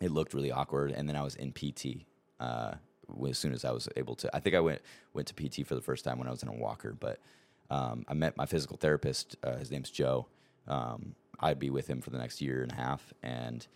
it 0.00 0.10
looked 0.10 0.34
really 0.34 0.50
awkward, 0.50 0.90
and 0.90 1.08
then 1.08 1.16
I 1.16 1.22
was 1.22 1.34
in 1.34 1.52
PT. 1.52 2.04
Uh, 2.40 2.74
as 3.28 3.38
soon 3.38 3.52
as 3.52 3.64
I 3.64 3.70
was 3.70 3.88
able 3.96 4.14
to, 4.16 4.34
I 4.34 4.40
think 4.40 4.56
I 4.56 4.60
went 4.60 4.80
went 5.12 5.28
to 5.28 5.34
PT 5.34 5.66
for 5.66 5.74
the 5.74 5.80
first 5.80 6.04
time 6.04 6.18
when 6.18 6.26
I 6.26 6.30
was 6.30 6.42
in 6.42 6.48
a 6.48 6.54
walker. 6.54 6.96
But 6.98 7.20
um, 7.70 8.04
I 8.08 8.14
met 8.14 8.36
my 8.36 8.46
physical 8.46 8.76
therapist. 8.76 9.36
Uh, 9.42 9.56
his 9.56 9.70
name's 9.70 9.90
Joe. 9.90 10.26
Um, 10.66 11.14
I'd 11.40 11.58
be 11.58 11.70
with 11.70 11.86
him 11.86 12.00
for 12.00 12.10
the 12.10 12.18
next 12.18 12.40
year 12.40 12.62
and 12.62 12.72
a 12.72 12.76
half, 12.76 13.12
and 13.22 13.66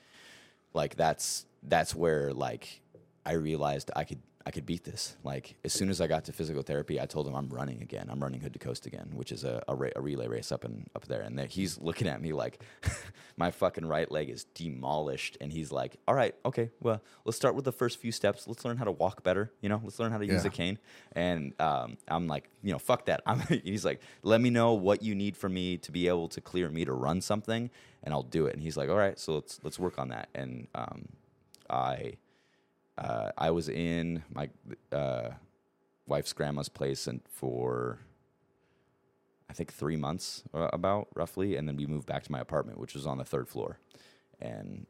like 0.79 0.95
that's 0.95 1.45
that's 1.65 1.93
where 1.93 2.33
like 2.33 2.81
I 3.27 3.33
realized 3.33 3.91
I 3.97 4.05
could 4.05 4.23
I 4.47 4.51
could 4.51 4.65
beat 4.65 4.85
this. 4.85 5.15
Like 5.25 5.57
as 5.63 5.75
soon 5.75 5.91
as 5.91 6.01
I 6.01 6.07
got 6.07 6.25
to 6.27 6.33
physical 6.33 6.63
therapy, 6.63 6.99
I 6.99 7.05
told 7.05 7.27
him 7.27 7.35
I'm 7.35 7.51
running 7.51 7.83
again. 7.83 8.07
I'm 8.09 8.23
running 8.23 8.41
hood 8.41 8.55
to 8.55 8.59
coast 8.59 8.87
again, 8.87 9.11
which 9.13 9.31
is 9.31 9.45
a, 9.45 9.63
a, 9.69 9.75
ra- 9.75 9.91
a 9.95 10.01
relay 10.01 10.27
race 10.27 10.51
up 10.51 10.65
and 10.65 10.89
up 10.97 11.07
there. 11.07 11.21
And 11.21 11.39
then 11.39 11.49
he's 11.49 11.79
looking 11.79 12.09
at 12.09 12.23
me 12.23 12.33
like 12.33 12.63
my 13.37 13.51
fucking 13.51 13.85
right 13.85 14.11
leg 14.11 14.31
is 14.31 14.45
demolished, 14.45 15.37
and 15.41 15.53
he's 15.53 15.71
like, 15.71 15.97
"All 16.07 16.15
right, 16.15 16.35
okay, 16.47 16.71
well, 16.81 17.03
let's 17.27 17.37
start 17.37 17.57
with 17.57 17.67
the 17.67 17.73
first 17.73 17.99
few 17.99 18.13
steps. 18.13 18.47
Let's 18.47 18.65
learn 18.65 18.79
how 18.79 18.85
to 18.85 18.93
walk 18.93 19.23
better. 19.23 19.53
You 19.61 19.69
know, 19.69 19.81
let's 19.85 19.99
learn 19.99 20.13
how 20.13 20.19
to 20.19 20.27
use 20.27 20.45
a 20.47 20.51
cane." 20.51 20.79
And 21.13 21.53
um, 21.61 21.99
I'm 22.07 22.27
like, 22.27 22.49
you 22.63 22.73
know, 22.73 22.79
fuck 22.79 23.05
that. 23.07 23.21
I'm, 23.27 23.41
he's 23.41 23.85
like, 23.85 24.01
"Let 24.23 24.41
me 24.41 24.49
know 24.49 24.73
what 24.73 25.03
you 25.03 25.15
need 25.15 25.37
for 25.37 25.51
me 25.51 25.77
to 25.79 25.93
be 25.93 26.09
able 26.09 26.29
to 26.29 26.41
clear 26.41 26.71
me 26.71 26.87
to 26.87 26.93
run 26.95 27.21
something, 27.21 27.71
and 28.03 28.13
I'll 28.15 28.23
do 28.23 28.47
it." 28.47 28.55
And 28.55 28.63
he's 28.63 28.77
like, 28.77 28.89
"All 28.89 28.97
right, 28.97 29.19
so 29.19 29.35
let's 29.35 29.61
let's 29.63 29.79
work 29.79 29.99
on 29.99 30.09
that." 30.09 30.29
And 30.35 30.69
um, 30.75 31.09
I 31.69 32.15
uh, 32.97 33.31
I 33.37 33.51
was 33.51 33.69
in 33.69 34.23
my 34.33 34.49
uh, 34.93 35.31
wife's 36.07 36.33
grandma's 36.33 36.69
place 36.69 37.07
and 37.07 37.21
for 37.31 38.01
I 39.51 39.55
think 39.55 39.73
three 39.73 39.97
months 39.97 40.43
uh, 40.53 40.69
about 40.73 41.09
roughly, 41.15 41.57
and 41.57 41.67
then 41.67 41.77
we 41.77 41.87
moved 41.87 42.07
back 42.07 42.23
to 42.25 42.33
my 42.33 42.41
apartment, 42.41 42.79
which 42.79 42.95
was 42.95 43.07
on 43.07 43.19
the 43.19 43.25
third 43.25 43.49
floor, 43.49 43.79
and 44.41 44.87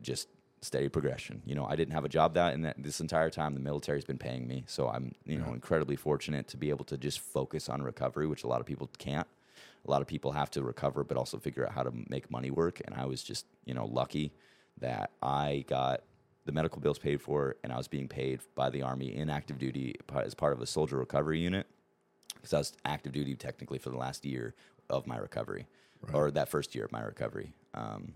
just 0.00 0.28
steady 0.62 0.88
progression. 0.88 1.42
You 1.44 1.54
know, 1.54 1.66
I 1.66 1.74
didn't 1.76 1.92
have 1.92 2.04
a 2.04 2.08
job 2.08 2.34
that, 2.34 2.54
and 2.54 2.64
that 2.64 2.76
this 2.78 3.00
entire 3.00 3.30
time 3.30 3.54
the 3.54 3.60
military's 3.60 4.04
been 4.04 4.18
paying 4.18 4.46
me, 4.46 4.64
so 4.66 4.88
I'm 4.88 5.14
you 5.24 5.38
know 5.38 5.52
incredibly 5.52 5.96
fortunate 5.96 6.46
to 6.48 6.56
be 6.56 6.70
able 6.70 6.84
to 6.86 6.96
just 6.96 7.18
focus 7.18 7.68
on 7.68 7.82
recovery, 7.82 8.26
which 8.26 8.44
a 8.44 8.46
lot 8.46 8.60
of 8.60 8.66
people 8.66 8.88
can't. 8.98 9.26
A 9.86 9.90
lot 9.90 10.02
of 10.02 10.08
people 10.08 10.32
have 10.32 10.50
to 10.52 10.62
recover, 10.62 11.04
but 11.04 11.16
also 11.16 11.38
figure 11.38 11.66
out 11.66 11.72
how 11.72 11.82
to 11.82 11.92
make 12.08 12.30
money 12.30 12.50
work. 12.50 12.80
And 12.84 12.94
I 12.94 13.06
was 13.06 13.22
just 13.22 13.46
you 13.64 13.74
know 13.74 13.86
lucky 13.86 14.32
that 14.80 15.10
I 15.22 15.64
got 15.68 16.02
the 16.44 16.52
medical 16.52 16.80
bills 16.80 16.98
paid 16.98 17.20
for, 17.20 17.56
and 17.62 17.72
I 17.72 17.76
was 17.76 17.88
being 17.88 18.08
paid 18.08 18.40
by 18.54 18.70
the 18.70 18.82
army 18.82 19.14
in 19.14 19.30
active 19.30 19.58
duty 19.58 19.96
as 20.14 20.34
part 20.34 20.52
of 20.52 20.60
a 20.60 20.66
soldier 20.66 20.96
recovery 20.96 21.40
unit 21.40 21.66
because 22.34 22.52
I 22.52 22.58
was 22.58 22.72
active 22.84 23.12
duty 23.12 23.34
technically 23.34 23.78
for 23.78 23.90
the 23.90 23.96
last 23.96 24.24
year 24.24 24.54
of 24.88 25.06
my 25.06 25.16
recovery, 25.16 25.66
or 26.12 26.30
that 26.30 26.48
first 26.48 26.74
year 26.74 26.84
of 26.84 26.92
my 26.92 27.02
recovery. 27.02 27.52
Um, 27.74 28.14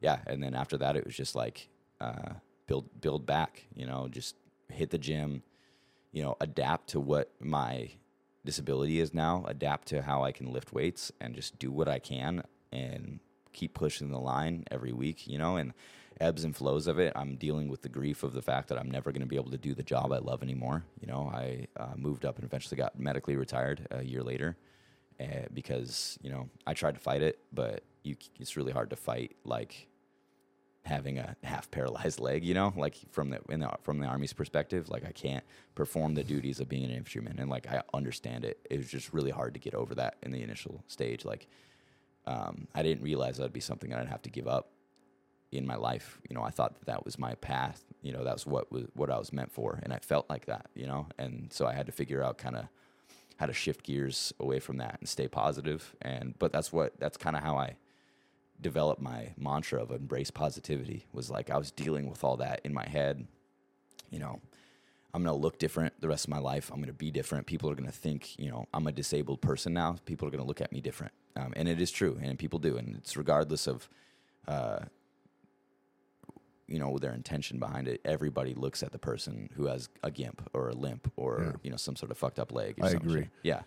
yeah, 0.00 0.18
and 0.26 0.42
then 0.42 0.54
after 0.54 0.76
that, 0.78 0.96
it 0.96 1.04
was 1.04 1.16
just 1.16 1.34
like 1.34 1.68
uh, 2.00 2.34
build 2.66 3.00
build 3.00 3.26
back. 3.26 3.64
You 3.74 3.86
know, 3.86 4.08
just 4.10 4.36
hit 4.68 4.90
the 4.90 4.98
gym. 4.98 5.42
You 6.12 6.22
know, 6.22 6.36
adapt 6.40 6.90
to 6.90 7.00
what 7.00 7.30
my 7.40 7.90
disability 8.46 9.00
is 9.00 9.12
now. 9.12 9.44
Adapt 9.46 9.88
to 9.88 10.02
how 10.02 10.24
I 10.24 10.32
can 10.32 10.52
lift 10.52 10.72
weights 10.72 11.12
and 11.20 11.34
just 11.34 11.58
do 11.58 11.70
what 11.70 11.88
I 11.88 11.98
can 11.98 12.42
and 12.72 13.20
keep 13.52 13.74
pushing 13.74 14.10
the 14.10 14.18
line 14.18 14.64
every 14.70 14.92
week. 14.92 15.26
You 15.26 15.38
know, 15.38 15.56
and 15.56 15.74
ebbs 16.20 16.44
and 16.44 16.56
flows 16.56 16.86
of 16.86 16.98
it. 16.98 17.12
I'm 17.14 17.36
dealing 17.36 17.68
with 17.68 17.82
the 17.82 17.88
grief 17.88 18.22
of 18.22 18.32
the 18.32 18.42
fact 18.42 18.68
that 18.68 18.78
I'm 18.78 18.90
never 18.90 19.12
going 19.12 19.20
to 19.20 19.26
be 19.26 19.36
able 19.36 19.50
to 19.50 19.58
do 19.58 19.74
the 19.74 19.82
job 19.82 20.12
I 20.12 20.18
love 20.18 20.42
anymore. 20.42 20.84
You 21.00 21.06
know, 21.08 21.30
I 21.32 21.66
uh, 21.76 21.94
moved 21.96 22.24
up 22.24 22.36
and 22.36 22.44
eventually 22.44 22.76
got 22.76 22.98
medically 22.98 23.36
retired 23.36 23.86
a 23.90 24.02
year 24.02 24.22
later 24.22 24.56
uh, 25.20 25.48
because 25.52 26.18
you 26.22 26.30
know 26.30 26.48
I 26.66 26.74
tried 26.74 26.94
to 26.94 27.00
fight 27.00 27.22
it, 27.22 27.38
but 27.52 27.82
you, 28.02 28.16
it's 28.38 28.56
really 28.56 28.72
hard 28.72 28.90
to 28.90 28.96
fight 28.96 29.36
like 29.44 29.88
having 30.86 31.18
a 31.18 31.36
half 31.42 31.70
paralyzed 31.70 32.20
leg. 32.20 32.44
You 32.44 32.54
know, 32.54 32.72
like 32.76 32.96
from 33.10 33.30
the, 33.30 33.40
the 33.48 33.70
from 33.82 33.98
the 33.98 34.06
army's 34.06 34.32
perspective, 34.32 34.88
like 34.88 35.04
I 35.04 35.12
can't 35.12 35.44
perform 35.74 36.14
the 36.14 36.24
duties 36.24 36.60
of 36.60 36.68
being 36.68 36.84
an 36.84 36.90
infantryman, 36.90 37.38
and 37.38 37.50
like 37.50 37.66
I 37.66 37.82
understand 37.92 38.44
it. 38.44 38.58
It 38.70 38.78
was 38.78 38.88
just 38.88 39.12
really 39.12 39.30
hard 39.30 39.54
to 39.54 39.60
get 39.60 39.74
over 39.74 39.94
that 39.96 40.16
in 40.22 40.32
the 40.32 40.42
initial 40.42 40.82
stage. 40.88 41.24
Like 41.24 41.46
um, 42.26 42.68
I 42.74 42.82
didn't 42.82 43.02
realize 43.02 43.36
that'd 43.36 43.52
be 43.52 43.60
something 43.60 43.92
I'd 43.92 44.08
have 44.08 44.22
to 44.22 44.30
give 44.30 44.48
up 44.48 44.70
in 45.52 45.66
my 45.66 45.76
life. 45.76 46.20
You 46.28 46.34
know, 46.34 46.42
I 46.42 46.50
thought 46.50 46.74
that 46.74 46.86
that 46.86 47.04
was 47.04 47.18
my 47.18 47.34
path. 47.36 47.84
You 48.02 48.12
know, 48.12 48.24
that's 48.24 48.46
what 48.46 48.70
was 48.72 48.84
what 48.94 49.10
I 49.10 49.18
was 49.18 49.32
meant 49.32 49.52
for, 49.52 49.80
and 49.82 49.92
I 49.92 49.98
felt 49.98 50.28
like 50.30 50.46
that. 50.46 50.66
You 50.74 50.86
know, 50.86 51.06
and 51.18 51.52
so 51.52 51.66
I 51.66 51.72
had 51.72 51.86
to 51.86 51.92
figure 51.92 52.22
out 52.22 52.38
kind 52.38 52.56
of 52.56 52.66
how 53.36 53.46
to 53.46 53.52
shift 53.52 53.84
gears 53.84 54.32
away 54.40 54.58
from 54.58 54.78
that 54.78 54.96
and 55.00 55.08
stay 55.08 55.28
positive. 55.28 55.94
And 56.02 56.34
but 56.38 56.52
that's 56.52 56.72
what 56.72 56.98
that's 56.98 57.16
kind 57.16 57.36
of 57.36 57.42
how 57.42 57.56
I 57.56 57.76
developed 58.60 59.00
my 59.02 59.32
mantra 59.36 59.82
of 59.82 59.90
embrace 59.90 60.30
positivity. 60.30 61.06
Was 61.12 61.30
like 61.30 61.50
I 61.50 61.58
was 61.58 61.70
dealing 61.70 62.08
with 62.10 62.24
all 62.24 62.36
that 62.38 62.60
in 62.64 62.72
my 62.74 62.86
head. 62.88 63.26
You 64.10 64.18
know, 64.18 64.40
I'm 65.14 65.22
gonna 65.22 65.36
look 65.36 65.58
different 65.58 66.00
the 66.00 66.08
rest 66.08 66.24
of 66.24 66.30
my 66.30 66.38
life. 66.38 66.70
I'm 66.72 66.80
gonna 66.80 66.92
be 66.92 67.10
different. 67.10 67.46
People 67.46 67.70
are 67.70 67.74
gonna 67.74 67.90
think, 67.92 68.38
you 68.38 68.50
know, 68.50 68.66
I'm 68.74 68.86
a 68.86 68.92
disabled 68.92 69.40
person 69.40 69.72
now. 69.72 69.96
People 70.04 70.26
are 70.28 70.30
gonna 70.30 70.44
look 70.44 70.60
at 70.60 70.72
me 70.72 70.80
different, 70.80 71.12
um, 71.36 71.52
and 71.56 71.68
it 71.68 71.80
is 71.80 71.90
true, 71.90 72.18
and 72.22 72.38
people 72.38 72.58
do, 72.58 72.76
and 72.76 72.96
it's 72.96 73.16
regardless 73.16 73.66
of. 73.66 73.88
Uh, 74.48 74.80
you 76.68 76.80
know 76.80 76.98
their 76.98 77.12
intention 77.12 77.60
behind 77.60 77.86
it 77.86 78.00
everybody 78.04 78.52
looks 78.52 78.82
at 78.82 78.90
the 78.90 78.98
person 78.98 79.48
who 79.54 79.66
has 79.66 79.88
a 80.02 80.10
gimp 80.10 80.50
or 80.52 80.68
a 80.70 80.74
limp 80.74 81.12
or 81.14 81.42
Yeah. 81.44 81.52
you 81.62 81.70
know 81.70 81.76
some 81.76 81.94
sort 81.94 82.10
of 82.10 82.18
fucked 82.18 82.40
up 82.40 82.50
leg 82.52 82.74
or 82.80 82.86
I 82.86 82.90
agree. 82.90 83.20
shit. 83.22 83.30
yeah 83.44 83.62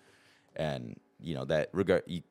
and 0.58 1.00
you 1.22 1.34
know 1.34 1.46
that 1.46 1.70
regard 1.72 2.04
you, 2.08 2.24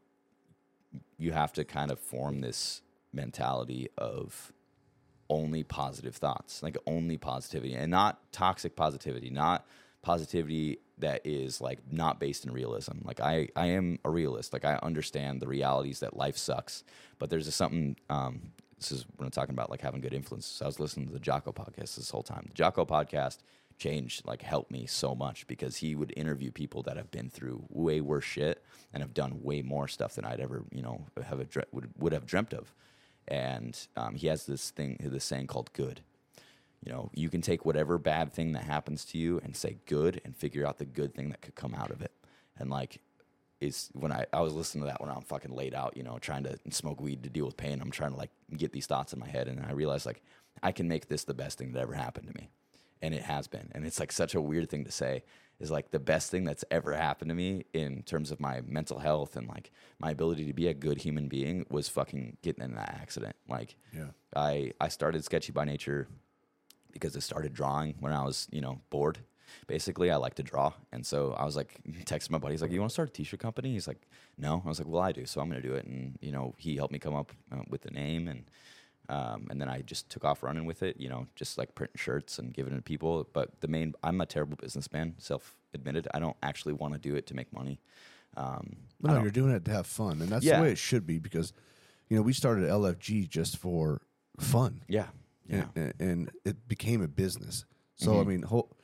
you 1.18 1.32
have 1.32 1.52
to 1.52 1.64
kind 1.64 1.90
of 1.90 1.98
form 1.98 2.40
this 2.40 2.82
mentality 3.12 3.88
of 3.96 4.52
only 5.30 5.62
positive 5.62 6.16
thoughts 6.16 6.62
like 6.62 6.76
only 6.86 7.16
positivity 7.16 7.74
and 7.74 7.90
not 7.90 8.20
toxic 8.32 8.74
positivity 8.76 9.30
not 9.30 9.66
positivity 10.02 10.78
that 10.98 11.20
is 11.24 11.60
like 11.60 11.78
not 11.90 12.18
based 12.18 12.44
in 12.44 12.52
realism. 12.52 12.98
Like 13.04 13.20
I, 13.20 13.48
I 13.56 13.66
am 13.66 13.98
a 14.04 14.10
realist. 14.10 14.52
Like 14.52 14.64
I 14.64 14.78
understand 14.82 15.40
the 15.40 15.46
realities 15.46 16.00
that 16.00 16.16
life 16.16 16.36
sucks, 16.36 16.84
but 17.18 17.30
there's 17.30 17.46
a 17.46 17.52
something. 17.52 17.96
Um, 18.10 18.52
this 18.78 18.92
is 18.92 19.06
when 19.16 19.26
I'm 19.26 19.32
talking 19.32 19.54
about 19.54 19.70
like 19.70 19.80
having 19.80 20.00
good 20.00 20.14
influence. 20.14 20.46
So 20.46 20.64
I 20.64 20.68
was 20.68 20.78
listening 20.78 21.08
to 21.08 21.12
the 21.12 21.18
Jocko 21.18 21.52
podcast 21.52 21.96
this 21.96 22.10
whole 22.10 22.22
time. 22.22 22.46
The 22.48 22.54
Jocko 22.54 22.84
podcast 22.86 23.38
changed, 23.78 24.26
like 24.26 24.42
helped 24.42 24.70
me 24.70 24.86
so 24.86 25.14
much 25.14 25.46
because 25.46 25.76
he 25.76 25.94
would 25.94 26.12
interview 26.16 26.50
people 26.50 26.82
that 26.82 26.96
have 26.96 27.10
been 27.10 27.30
through 27.30 27.64
way 27.68 28.00
worse 28.00 28.24
shit 28.24 28.64
and 28.92 29.02
have 29.02 29.14
done 29.14 29.42
way 29.42 29.62
more 29.62 29.88
stuff 29.88 30.14
than 30.14 30.24
I'd 30.24 30.40
ever, 30.40 30.64
you 30.72 30.82
know, 30.82 31.06
have 31.24 31.40
a, 31.40 31.46
would 31.72 31.90
would 31.98 32.12
have 32.12 32.26
dreamt 32.26 32.52
of. 32.52 32.74
And 33.26 33.78
um, 33.96 34.14
he 34.14 34.26
has 34.28 34.46
this 34.46 34.70
thing, 34.70 34.98
this 35.00 35.24
saying 35.24 35.46
called 35.46 35.72
"good." 35.72 36.00
You 36.84 36.92
know, 36.92 37.10
you 37.12 37.28
can 37.28 37.40
take 37.40 37.64
whatever 37.64 37.98
bad 37.98 38.32
thing 38.32 38.52
that 38.52 38.64
happens 38.64 39.04
to 39.06 39.18
you 39.18 39.40
and 39.42 39.56
say 39.56 39.78
good 39.86 40.20
and 40.24 40.36
figure 40.36 40.64
out 40.64 40.78
the 40.78 40.84
good 40.84 41.14
thing 41.14 41.30
that 41.30 41.40
could 41.40 41.56
come 41.56 41.74
out 41.74 41.90
of 41.90 42.00
it. 42.02 42.12
And 42.56 42.70
like, 42.70 43.00
is 43.60 43.90
when 43.94 44.12
I, 44.12 44.26
I 44.32 44.40
was 44.40 44.54
listening 44.54 44.82
to 44.82 44.86
that 44.86 45.00
when 45.00 45.10
I'm 45.10 45.22
fucking 45.22 45.54
laid 45.54 45.74
out, 45.74 45.96
you 45.96 46.02
know, 46.02 46.18
trying 46.20 46.44
to 46.44 46.58
smoke 46.70 47.00
weed 47.00 47.24
to 47.24 47.30
deal 47.30 47.46
with 47.46 47.56
pain. 47.56 47.80
I'm 47.80 47.90
trying 47.90 48.12
to 48.12 48.16
like 48.16 48.30
get 48.56 48.72
these 48.72 48.86
thoughts 48.86 49.12
in 49.12 49.18
my 49.18 49.28
head. 49.28 49.48
And 49.48 49.64
I 49.64 49.72
realized 49.72 50.06
like, 50.06 50.22
I 50.62 50.72
can 50.72 50.88
make 50.88 51.08
this 51.08 51.24
the 51.24 51.34
best 51.34 51.58
thing 51.58 51.72
that 51.72 51.82
ever 51.82 51.94
happened 51.94 52.28
to 52.28 52.34
me. 52.40 52.48
And 53.02 53.14
it 53.14 53.22
has 53.22 53.46
been. 53.46 53.68
And 53.72 53.86
it's 53.86 54.00
like 54.00 54.12
such 54.12 54.34
a 54.34 54.40
weird 54.40 54.68
thing 54.68 54.84
to 54.84 54.90
say 54.90 55.22
is 55.60 55.70
like 55.70 55.90
the 55.90 55.98
best 55.98 56.30
thing 56.30 56.44
that's 56.44 56.64
ever 56.70 56.94
happened 56.94 57.28
to 57.30 57.34
me 57.34 57.64
in 57.72 58.02
terms 58.02 58.30
of 58.30 58.38
my 58.40 58.60
mental 58.66 58.98
health 59.00 59.36
and 59.36 59.48
like 59.48 59.70
my 59.98 60.10
ability 60.10 60.46
to 60.46 60.52
be 60.52 60.68
a 60.68 60.74
good 60.74 60.98
human 61.02 61.28
being 61.28 61.66
was 61.68 61.88
fucking 61.88 62.36
getting 62.42 62.62
in 62.64 62.74
that 62.74 62.96
accident. 63.00 63.34
Like, 63.48 63.74
Yeah. 63.92 64.08
I, 64.36 64.72
I 64.80 64.88
started 64.88 65.24
Sketchy 65.24 65.52
by 65.52 65.64
Nature 65.64 66.06
because 66.92 67.16
I 67.16 67.20
started 67.20 67.54
drawing 67.54 67.94
when 68.00 68.12
I 68.12 68.24
was, 68.24 68.46
you 68.50 68.60
know, 68.60 68.80
bored. 68.90 69.18
Basically, 69.66 70.10
I 70.10 70.16
like 70.16 70.34
to 70.34 70.42
draw, 70.42 70.74
and 70.92 71.06
so 71.06 71.32
I 71.32 71.46
was 71.46 71.56
like, 71.56 71.80
texting 72.04 72.30
my 72.32 72.38
buddy. 72.38 72.52
He's 72.52 72.60
like, 72.60 72.70
"You 72.70 72.80
want 72.80 72.90
to 72.90 72.92
start 72.92 73.08
a 73.08 73.12
t-shirt 73.12 73.40
company?" 73.40 73.72
He's 73.72 73.88
like, 73.88 74.06
"No." 74.36 74.62
I 74.62 74.68
was 74.68 74.78
like, 74.78 74.86
"Well, 74.86 75.00
I 75.00 75.10
do, 75.12 75.24
so 75.24 75.40
I'm 75.40 75.48
going 75.48 75.62
to 75.62 75.66
do 75.66 75.74
it." 75.74 75.86
And 75.86 76.18
you 76.20 76.32
know, 76.32 76.54
he 76.58 76.76
helped 76.76 76.92
me 76.92 76.98
come 76.98 77.14
up 77.14 77.32
uh, 77.50 77.62
with 77.70 77.80
the 77.80 77.90
name, 77.90 78.28
and 78.28 78.44
um, 79.08 79.46
and 79.50 79.60
then 79.60 79.68
I 79.68 79.80
just 79.82 80.08
took 80.10 80.24
off 80.24 80.42
running 80.42 80.64
with 80.66 80.82
it. 80.82 80.98
You 81.00 81.08
know, 81.08 81.26
just 81.34 81.58
like 81.58 81.74
printing 81.74 81.96
shirts 81.98 82.38
and 82.38 82.52
giving 82.52 82.72
it 82.72 82.76
to 82.76 82.82
people. 82.82 83.26
But 83.32 83.60
the 83.60 83.68
main, 83.68 83.94
I'm 84.02 84.20
a 84.20 84.26
terrible 84.26 84.56
businessman, 84.56 85.14
self-admitted. 85.18 86.08
I 86.14 86.18
don't 86.18 86.36
actually 86.42 86.74
want 86.74 86.94
to 86.94 86.98
do 86.98 87.14
it 87.16 87.26
to 87.28 87.34
make 87.34 87.52
money. 87.52 87.80
Um, 88.36 88.76
No, 89.02 89.20
you're 89.22 89.30
doing 89.30 89.52
it 89.52 89.64
to 89.66 89.70
have 89.72 89.86
fun, 89.86 90.20
and 90.20 90.28
that's 90.28 90.44
Yeah. 90.44 90.56
the 90.56 90.62
way 90.62 90.72
it 90.72 90.78
should 90.78 91.06
be. 91.06 91.18
Because, 91.18 91.52
you 92.08 92.16
know, 92.16 92.22
we 92.22 92.32
started 92.32 92.68
LFG 92.68 93.28
just 93.28 93.56
for 93.56 94.02
fun, 94.38 94.82
yeah, 94.88 95.06
yeah, 95.48 95.66
and, 95.74 95.94
and 95.98 96.30
it 96.44 96.68
became 96.68 97.02
a 97.02 97.08
business. 97.08 97.64
So 97.96 98.12
Mm-hmm. 98.12 98.20
I 98.20 98.24
mean, 98.32 98.42
whole, 98.42 98.76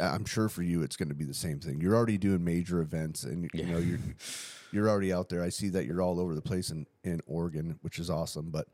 I'm 0.00 0.24
sure 0.24 0.48
for 0.48 0.62
you 0.62 0.82
it's 0.82 0.96
going 0.96 1.08
to 1.10 1.14
be 1.14 1.24
the 1.24 1.34
same 1.34 1.60
thing. 1.60 1.80
You're 1.80 1.94
already 1.94 2.16
doing 2.18 2.42
major 2.44 2.80
events, 2.80 3.24
and 3.24 3.44
you 3.44 3.50
Yeah. 3.54 3.66
know 3.72 3.78
you're 3.78 3.98
you're 4.72 4.88
already 4.88 5.12
out 5.12 5.28
there. 5.28 5.42
I 5.42 5.50
see 5.50 5.68
that 5.70 5.84
you're 5.86 6.00
all 6.00 6.18
over 6.20 6.34
the 6.34 6.42
place 6.42 6.70
in 6.70 6.86
in 7.02 7.20
Oregon, 7.26 7.78
which 7.82 7.98
is 7.98 8.08
awesome. 8.10 8.50
But 8.50 8.68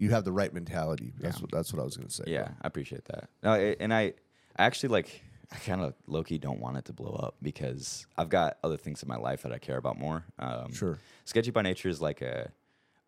you 0.00 0.10
have 0.10 0.24
the 0.24 0.32
right 0.32 0.52
mentality. 0.52 1.12
That's 1.20 1.36
Yeah. 1.36 1.42
what 1.42 1.50
that's 1.52 1.72
what 1.72 1.80
I 1.80 1.84
was 1.84 1.96
going 1.96 2.08
to 2.08 2.14
say. 2.14 2.24
Yeah, 2.26 2.48
I 2.62 2.66
appreciate 2.66 3.04
that. 3.06 3.28
No, 3.44 3.52
and 3.54 3.94
I 3.94 4.14
I 4.56 4.64
actually 4.64 4.88
like 4.88 5.22
I 5.52 5.56
kind 5.58 5.80
of 5.82 5.94
low 6.06 6.22
key 6.24 6.38
don't 6.38 6.60
want 6.60 6.76
it 6.78 6.84
to 6.86 6.92
blow 6.92 7.12
up 7.12 7.34
because 7.42 8.06
I've 8.16 8.28
got 8.28 8.58
other 8.64 8.76
things 8.76 9.02
in 9.02 9.08
my 9.08 9.16
life 9.16 9.42
that 9.42 9.52
I 9.52 9.58
care 9.58 9.76
about 9.76 9.98
more. 9.98 10.24
Um, 10.38 10.72
Sure. 10.72 10.98
Sketchy 11.24 11.50
by 11.52 11.62
nature 11.62 11.88
is 11.88 12.00
like 12.00 12.20
a 12.22 12.50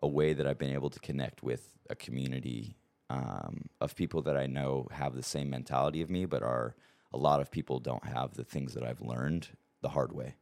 a 0.03 0.09
way 0.09 0.32
that 0.32 0.47
I've 0.47 0.59
been 0.59 0.72
able 0.72 0.90
to 0.90 0.99
connect 1.01 1.43
with 1.43 1.62
a 1.88 1.95
community 1.95 2.76
um, 3.11 3.66
of 3.80 3.95
people 3.95 4.22
that 4.22 4.36
I 4.36 4.47
know 4.47 4.88
have 4.90 5.14
the 5.14 5.22
same 5.22 5.49
mentality 5.51 6.03
of 6.03 6.11
me, 6.11 6.24
but 6.24 6.43
are 6.43 6.74
a 7.12 7.18
lot 7.18 7.40
of 7.40 7.51
people 7.51 7.78
don't 7.78 8.05
have 8.07 8.34
the 8.34 8.43
things 8.45 8.74
that 8.74 8.82
I've 8.84 9.01
learned 9.01 9.49
the 9.82 9.90
hard 9.90 10.12
way, 10.12 10.34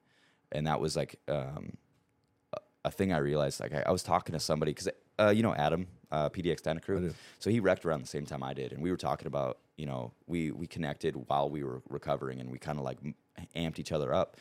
and 0.53 0.67
that 0.67 0.81
was 0.81 0.97
like 0.97 1.17
um, 1.29 1.77
a- 2.55 2.61
a 2.87 2.91
thing 2.91 3.13
I 3.13 3.19
realized. 3.19 3.61
Like 3.61 3.75
I, 3.75 3.83
I 3.87 3.91
was 3.91 4.03
talking 4.03 4.33
to 4.33 4.41
somebody 4.41 4.73
because 4.73 4.89
uh, 5.19 5.29
you 5.37 5.43
know 5.43 5.55
Adam 5.55 5.87
uh, 6.13 6.29
PDX 6.29 6.63
Dyna 6.63 6.81
Crew, 6.81 7.15
so 7.39 7.51
he 7.51 7.61
wrecked 7.61 7.85
around 7.85 8.03
the 8.03 8.09
same 8.09 8.27
time 8.27 8.43
I 8.43 8.55
did, 8.55 8.73
and 8.73 8.83
we 8.83 8.91
were 8.91 8.97
talking 8.97 9.27
about 9.27 9.59
you 9.77 9.87
know 9.87 10.13
we 10.27 10.51
we 10.51 10.67
connected 10.67 11.15
while 11.29 11.49
we 11.49 11.63
were 11.63 11.83
recovering, 11.89 12.41
and 12.41 12.51
we 12.51 12.59
kind 12.59 12.79
of 12.79 12.85
like 12.85 12.99
amped 13.57 13.79
each 13.79 13.93
other 13.93 14.13
up. 14.13 14.37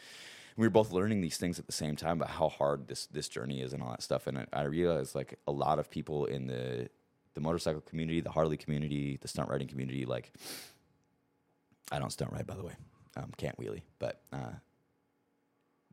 We 0.58 0.66
were 0.66 0.72
both 0.72 0.92
learning 0.92 1.22
these 1.22 1.38
things 1.38 1.58
at 1.58 1.68
the 1.68 1.72
same 1.72 1.96
time 1.96 2.18
about 2.18 2.32
how 2.32 2.50
hard 2.50 2.88
this 2.88 3.06
this 3.06 3.30
journey 3.30 3.62
is 3.62 3.74
and 3.74 3.82
all 3.82 3.92
that 3.92 4.04
stuff. 4.04 4.28
And 4.28 4.40
I, 4.40 4.46
I 4.52 4.64
realized 4.64 5.16
like 5.16 5.40
a 5.48 5.52
lot 5.52 5.80
of 5.80 5.90
people 5.90 6.26
in 6.26 6.48
the 6.48 6.90
the 7.36 7.42
motorcycle 7.42 7.82
community, 7.82 8.20
the 8.20 8.32
Harley 8.32 8.58
community, 8.58 9.18
the 9.22 9.28
stunt 9.28 9.50
riding 9.50 9.68
community, 9.68 10.06
like 10.06 10.34
I 11.92 12.00
don't 12.00 12.12
stunt 12.12 12.32
ride 12.32 12.48
by 12.48 12.56
the 12.56 12.64
way, 12.64 12.74
um, 13.16 13.32
can't 13.38 13.58
wheelie, 13.58 13.84
but 14.00 14.22
uh, 14.34 14.54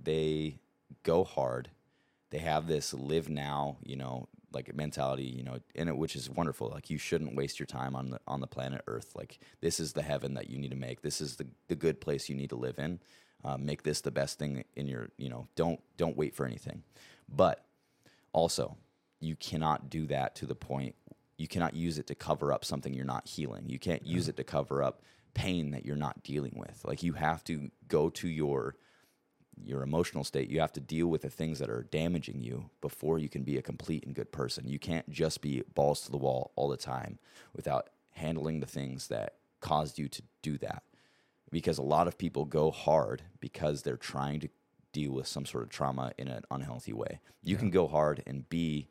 they 0.02 0.58
go 1.02 1.24
hard. 1.24 1.70
They 2.30 2.38
have 2.38 2.66
this 2.66 2.92
live 2.92 3.28
now, 3.28 3.76
you 3.84 3.96
know, 3.96 4.28
like 4.52 4.74
mentality, 4.74 5.24
you 5.24 5.42
know, 5.42 5.58
in 5.74 5.88
it, 5.88 5.96
which 5.96 6.16
is 6.16 6.30
wonderful. 6.30 6.68
Like 6.68 6.90
you 6.90 6.98
shouldn't 6.98 7.34
waste 7.34 7.58
your 7.58 7.66
time 7.66 7.94
on 7.96 8.10
the 8.10 8.20
on 8.26 8.40
the 8.40 8.46
planet 8.46 8.82
Earth. 8.86 9.12
Like 9.14 9.38
this 9.60 9.80
is 9.80 9.92
the 9.92 10.02
heaven 10.02 10.34
that 10.34 10.48
you 10.48 10.58
need 10.58 10.70
to 10.70 10.76
make. 10.76 11.02
This 11.02 11.20
is 11.20 11.36
the 11.36 11.46
the 11.68 11.76
good 11.76 12.00
place 12.00 12.28
you 12.28 12.34
need 12.36 12.50
to 12.50 12.56
live 12.56 12.78
in. 12.78 13.00
Uh, 13.44 13.56
make 13.56 13.82
this 13.82 14.00
the 14.00 14.10
best 14.10 14.38
thing 14.38 14.64
in 14.74 14.88
your, 14.88 15.10
you 15.18 15.28
know, 15.28 15.46
don't 15.54 15.80
don't 15.96 16.16
wait 16.16 16.34
for 16.34 16.46
anything. 16.46 16.82
But 17.28 17.64
also, 18.32 18.76
you 19.20 19.36
cannot 19.36 19.90
do 19.90 20.06
that 20.06 20.34
to 20.36 20.46
the 20.46 20.54
point. 20.54 20.94
You 21.36 21.48
cannot 21.48 21.74
use 21.74 21.98
it 21.98 22.06
to 22.08 22.14
cover 22.14 22.52
up 22.52 22.64
something 22.64 22.94
you're 22.94 23.04
not 23.04 23.28
healing. 23.28 23.68
You 23.68 23.78
can't 23.78 24.06
use 24.06 24.28
it 24.28 24.36
to 24.38 24.44
cover 24.44 24.82
up 24.82 25.02
pain 25.34 25.72
that 25.72 25.84
you're 25.84 25.96
not 25.96 26.22
dealing 26.22 26.54
with. 26.56 26.82
Like 26.84 27.02
you 27.02 27.12
have 27.12 27.44
to 27.44 27.70
go 27.88 28.08
to 28.10 28.28
your 28.28 28.76
your 29.62 29.82
emotional 29.82 30.24
state. 30.24 30.50
You 30.50 30.60
have 30.60 30.72
to 30.74 30.80
deal 30.80 31.06
with 31.08 31.22
the 31.22 31.30
things 31.30 31.58
that 31.58 31.70
are 31.70 31.84
damaging 31.84 32.42
you 32.42 32.70
before 32.80 33.18
you 33.18 33.28
can 33.28 33.42
be 33.42 33.56
a 33.56 33.62
complete 33.62 34.04
and 34.04 34.14
good 34.14 34.32
person. 34.32 34.68
You 34.68 34.78
can't 34.78 35.08
just 35.10 35.40
be 35.40 35.62
balls 35.74 36.02
to 36.02 36.10
the 36.10 36.16
wall 36.16 36.52
all 36.56 36.68
the 36.68 36.76
time 36.76 37.18
without 37.54 37.90
handling 38.10 38.60
the 38.60 38.66
things 38.66 39.08
that 39.08 39.34
caused 39.60 39.98
you 39.98 40.08
to 40.08 40.22
do 40.42 40.58
that. 40.58 40.82
Because 41.50 41.78
a 41.78 41.82
lot 41.82 42.08
of 42.08 42.18
people 42.18 42.44
go 42.44 42.70
hard 42.70 43.22
because 43.40 43.82
they're 43.82 43.96
trying 43.96 44.40
to 44.40 44.48
deal 44.92 45.12
with 45.12 45.26
some 45.26 45.46
sort 45.46 45.64
of 45.64 45.70
trauma 45.70 46.12
in 46.18 46.28
an 46.28 46.42
unhealthy 46.50 46.92
way. 46.92 47.20
You 47.42 47.56
can 47.56 47.70
go 47.70 47.86
hard 47.86 48.22
and 48.26 48.48
be 48.48 48.88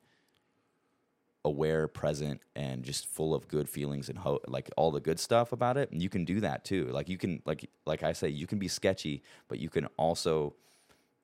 aware, 1.45 1.87
present, 1.87 2.41
and 2.55 2.83
just 2.83 3.05
full 3.05 3.33
of 3.33 3.47
good 3.47 3.69
feelings 3.69 4.09
and 4.09 4.17
hope, 4.17 4.43
like 4.47 4.69
all 4.75 4.91
the 4.91 4.99
good 4.99 5.19
stuff 5.19 5.53
about 5.53 5.77
it. 5.77 5.93
You 5.93 6.09
can 6.09 6.25
do 6.25 6.41
that 6.41 6.65
too. 6.65 6.87
Like 6.87 7.07
you 7.07 7.17
can, 7.17 7.41
like 7.45 7.69
like 7.85 8.03
I 8.03 8.11
say, 8.11 8.27
you 8.27 8.47
can 8.47 8.59
be 8.59 8.67
sketchy, 8.67 9.23
but 9.47 9.59
you 9.59 9.69
can 9.69 9.85
also 9.97 10.55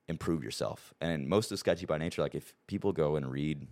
improve 0.07 0.43
yourself. 0.43 0.93
And 1.01 1.27
most 1.27 1.51
of 1.51 1.59
sketchy 1.59 1.85
by 1.85 1.97
nature, 1.97 2.21
like 2.21 2.35
if 2.35 2.53
people 2.67 2.93
go 2.93 3.15
and 3.15 3.29
read 3.29 3.67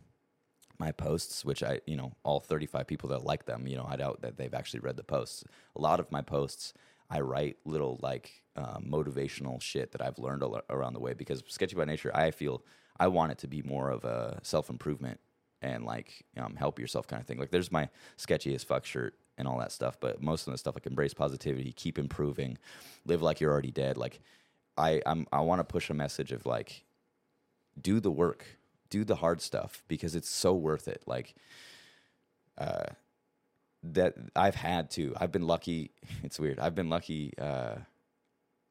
my 0.79 0.91
posts, 0.91 1.45
which 1.45 1.61
I, 1.61 1.81
you 1.85 1.95
know, 1.95 2.13
all 2.23 2.39
35 2.39 2.87
people 2.87 3.09
that 3.09 3.23
like 3.23 3.45
them, 3.45 3.67
you 3.67 3.77
know, 3.77 3.85
I 3.87 3.97
doubt 3.97 4.21
that 4.21 4.37
they've 4.37 4.53
actually 4.53 4.79
read 4.79 4.97
the 4.97 5.03
posts. 5.03 5.43
A 5.75 5.81
lot 5.81 5.99
of 5.99 6.11
my 6.11 6.21
posts, 6.21 6.73
I 7.11 7.19
write 7.19 7.57
little 7.65 7.99
like 8.01 8.43
um, 8.55 8.87
motivational 8.89 9.61
shit 9.61 9.91
that 9.91 10.01
I've 10.01 10.17
learned 10.17 10.43
around 10.69 10.93
the 10.93 10.99
way 10.99 11.13
because 11.13 11.43
sketchy 11.47 11.75
by 11.75 11.85
nature, 11.85 12.11
I 12.15 12.31
feel 12.31 12.63
I 12.99 13.07
want 13.07 13.33
it 13.33 13.37
to 13.39 13.47
be 13.47 13.61
more 13.61 13.91
of 13.91 14.03
a 14.03 14.39
self 14.41 14.69
improvement 14.69 15.19
and 15.61 15.85
like 15.85 16.25
um, 16.37 16.55
help 16.55 16.79
yourself 16.79 17.07
kind 17.07 17.21
of 17.21 17.27
thing. 17.27 17.37
Like 17.37 17.51
there's 17.51 17.71
my 17.71 17.89
sketchy 18.17 18.53
as 18.55 18.63
fuck 18.63 18.85
shirt 18.85 19.15
and 19.37 19.47
all 19.47 19.59
that 19.59 19.71
stuff, 19.71 19.97
but 19.99 20.21
most 20.21 20.47
of 20.47 20.51
the 20.51 20.57
stuff 20.57 20.75
like 20.75 20.85
embrace 20.85 21.13
positivity, 21.13 21.71
keep 21.71 21.97
improving, 21.97 22.57
live 23.05 23.21
like 23.21 23.39
you're 23.39 23.51
already 23.51 23.71
dead. 23.71 23.97
Like 23.97 24.19
I, 24.77 25.01
I'm, 25.05 25.27
I 25.31 25.41
want 25.41 25.59
to 25.59 25.63
push 25.63 25.89
a 25.89 25.93
message 25.93 26.31
of 26.31 26.45
like, 26.45 26.83
do 27.81 27.99
the 27.99 28.11
work, 28.11 28.45
do 28.89 29.03
the 29.03 29.15
hard 29.15 29.41
stuff 29.41 29.83
because 29.87 30.15
it's 30.15 30.29
so 30.29 30.53
worth 30.53 30.87
it. 30.87 31.03
Like, 31.05 31.35
uh, 32.57 32.83
that 33.83 34.15
I've 34.35 34.55
had 34.55 34.91
to. 34.91 35.13
I've 35.19 35.31
been 35.31 35.47
lucky. 35.47 35.91
It's 36.23 36.39
weird. 36.39 36.59
I've 36.59 36.75
been 36.75 36.89
lucky 36.89 37.33
uh, 37.39 37.75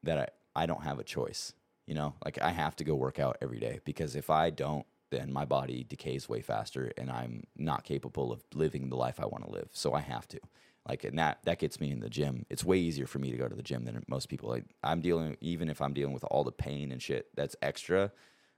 that 0.03 0.17
I, 0.55 0.63
I 0.63 0.65
don't 0.65 0.83
have 0.83 0.99
a 0.99 1.03
choice. 1.03 1.53
You 1.87 1.95
know, 1.95 2.13
like 2.23 2.39
I 2.39 2.51
have 2.51 2.75
to 2.77 2.83
go 2.83 2.93
work 2.93 3.17
out 3.17 3.37
every 3.41 3.59
day 3.59 3.79
because 3.83 4.15
if 4.15 4.29
I 4.29 4.51
don't, 4.51 4.85
then 5.11 5.31
my 5.31 5.45
body 5.45 5.85
decays 5.87 6.29
way 6.29 6.41
faster 6.41 6.91
and 6.97 7.09
I'm 7.09 7.43
not 7.57 7.83
capable 7.83 8.31
of 8.31 8.43
living 8.53 8.89
the 8.89 8.95
life 8.95 9.19
I 9.19 9.25
want 9.25 9.45
to 9.45 9.51
live. 9.51 9.69
So 9.73 9.93
I 9.93 10.01
have 10.01 10.27
to. 10.29 10.39
Like, 10.87 11.03
and 11.03 11.19
that 11.19 11.39
that 11.43 11.59
gets 11.59 11.79
me 11.79 11.91
in 11.91 11.99
the 11.99 12.09
gym. 12.09 12.45
It's 12.49 12.63
way 12.63 12.77
easier 12.77 13.05
for 13.05 13.19
me 13.19 13.31
to 13.31 13.37
go 13.37 13.47
to 13.47 13.55
the 13.55 13.61
gym 13.61 13.85
than 13.85 14.03
most 14.07 14.29
people. 14.29 14.49
Like, 14.49 14.65
I'm 14.83 15.01
dealing, 15.01 15.37
even 15.41 15.69
if 15.69 15.81
I'm 15.81 15.93
dealing 15.93 16.13
with 16.13 16.23
all 16.25 16.43
the 16.43 16.51
pain 16.51 16.91
and 16.91 17.01
shit 17.01 17.27
that's 17.35 17.55
extra, 17.61 18.11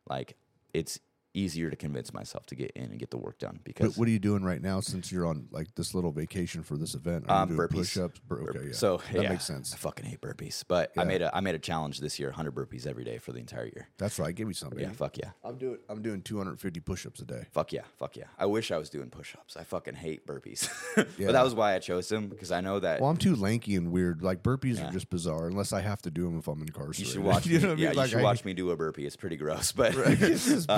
like 0.08 0.38
it's 0.74 1.00
easier 1.34 1.70
to 1.70 1.76
convince 1.76 2.14
myself 2.14 2.46
to 2.48 2.56
get 2.56 2.72
in 2.72 2.84
and 2.86 3.00
get 3.00 3.10
the 3.10 3.18
work 3.18 3.40
done 3.40 3.60
because 3.64 3.94
But 3.94 4.00
what 4.00 4.08
are 4.08 4.12
you 4.12 4.20
doing 4.20 4.44
right 4.44 4.62
now 4.62 4.82
since 4.82 5.12
you're 5.12 5.26
on 5.26 5.48
like 5.52 5.74
this 5.76 5.94
little 5.96 6.12
vacation 6.12 6.62
for 6.64 6.76
this 6.78 6.94
event? 6.94 7.26
Are 7.30 7.44
Um, 7.44 7.50
doing 7.50 7.60
burpees. 7.60 7.72
push-ups? 7.76 8.20
Bur- 8.28 8.50
okay, 8.50 8.68
yeah. 8.68 8.74
so 8.74 8.98
that 9.14 9.24
yeah, 9.24 9.30
makes 9.30 9.46
sense. 9.46 9.74
I 9.74 9.78
fucking 9.78 10.06
hate 10.06 10.20
burpees, 10.22 10.64
but 10.68 10.92
I 10.98 11.04
made 11.06 11.22
a 11.22 11.34
I 11.36 11.40
made 11.40 11.56
a 11.56 11.60
challenge 11.60 12.00
this 12.00 12.20
year, 12.20 12.30
100 12.30 12.54
burpees 12.54 12.86
every 12.86 13.04
day 13.04 13.18
for 13.18 13.32
the 13.32 13.40
entire 13.40 13.66
year. 13.66 13.88
That's 13.98 14.20
right. 14.20 14.36
Give 14.36 14.48
me 14.48 14.54
something. 14.54 14.80
Yeah, 14.80 14.92
fuck 14.92 15.18
yeah. 15.18 15.32
I'm 15.44 15.58
doing 15.58 15.78
I'm 15.90 16.02
doing 16.02 16.22
250 16.22 16.80
push-ups 16.82 17.22
a 17.22 17.26
day. 17.26 17.46
Fuck 17.52 17.72
yeah, 17.74 17.84
fuck 17.98 18.18
yeah. 18.18 18.26
I 18.38 18.46
wish 18.46 18.72
I 18.72 18.78
was 18.78 18.90
doing 18.90 19.10
push-ups. 19.10 19.56
I 19.58 19.64
fucking 19.64 19.96
hate 19.96 20.26
burpees. 20.28 20.70
Yeah. 21.18 21.28
But 21.28 21.34
that 21.34 21.44
was 21.44 21.54
why 21.56 21.74
I 21.76 21.80
chose 21.80 22.10
them 22.10 22.28
because 22.30 22.52
I 22.52 22.62
know 22.62 22.80
that 22.80 23.00
Well, 23.02 23.10
I'm 23.10 23.18
too 23.18 23.36
lanky 23.36 23.76
and 23.76 23.92
weird. 23.92 24.22
Like 24.24 24.44
burpees 24.44 24.78
Yeah. 24.78 24.90
are 24.90 24.92
just 24.92 25.10
bizarre 25.10 25.48
unless 25.48 25.72
I 25.74 25.82
have 25.82 26.02
to 26.04 26.12
do 26.12 26.24
them 26.26 26.38
if 26.40 26.48
I'm 26.48 26.62
incarcerated. 26.62 27.00
you 27.00 27.12
should 27.12 27.24
watch 27.24 27.46
you 27.46 27.60
know 27.60 27.68
what 27.70 27.74
I 27.74 27.76
mean? 27.76 27.84
Yeah, 27.84 27.92
Like, 27.92 28.06
you 28.08 28.12
should 28.12 28.20
I- 28.20 28.24
watch 28.24 28.44
me 28.46 28.54
do 28.54 28.72
a 28.72 28.78
burpee. 28.78 29.06
It's 29.06 29.16
pretty 29.16 29.38
gross, 29.38 29.72
but 29.72 29.94
it's 29.96 30.46
just 30.46 30.70
uh, 30.70 30.76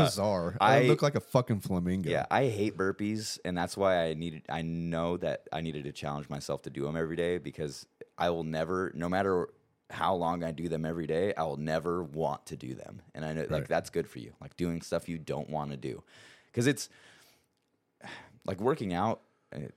bizarre. 0.51 0.57
I, 0.61 0.79
I- 0.83 0.87
look 0.87 1.01
like 1.01 1.15
a 1.15 1.19
fucking 1.19 1.61
flamingo. 1.61 2.09
Yeah, 2.09 2.25
I 2.31 2.45
hate 2.47 2.77
burpees, 2.77 3.39
and 3.45 3.57
that's 3.57 3.75
why 3.77 4.05
I 4.07 4.13
needed. 4.13 4.43
I 4.49 4.61
know 4.61 5.17
that 5.17 5.47
I 5.51 5.61
needed 5.61 5.83
to 5.85 5.91
challenge 5.91 6.29
myself 6.29 6.61
to 6.63 6.69
do 6.69 6.83
them 6.85 6.95
every 6.95 7.15
day 7.15 7.37
because 7.37 7.85
I 8.17 8.29
will 8.29 8.43
never, 8.43 8.91
no 8.95 9.09
matter 9.09 9.49
how 9.89 10.15
long 10.15 10.43
I 10.43 10.51
do 10.51 10.67
them 10.69 10.85
every 10.85 11.05
day, 11.07 11.33
I 11.35 11.43
will 11.43 11.57
never 11.57 12.03
want 12.03 12.45
to 12.47 12.55
do 12.57 12.73
them. 12.73 13.01
And 13.13 13.23
I 13.23 13.33
know, 13.33 13.45
like, 13.49 13.67
that's 13.67 13.89
good 13.89 14.07
for 14.07 14.19
you. 14.19 14.33
Like 14.41 14.57
doing 14.57 14.81
stuff 14.81 15.07
you 15.07 15.17
don't 15.19 15.49
want 15.49 15.71
to 15.71 15.77
do, 15.77 16.03
because 16.47 16.67
it's 16.67 16.89
like 18.45 18.59
working 18.61 18.93
out. 18.93 19.21
It, 19.51 19.73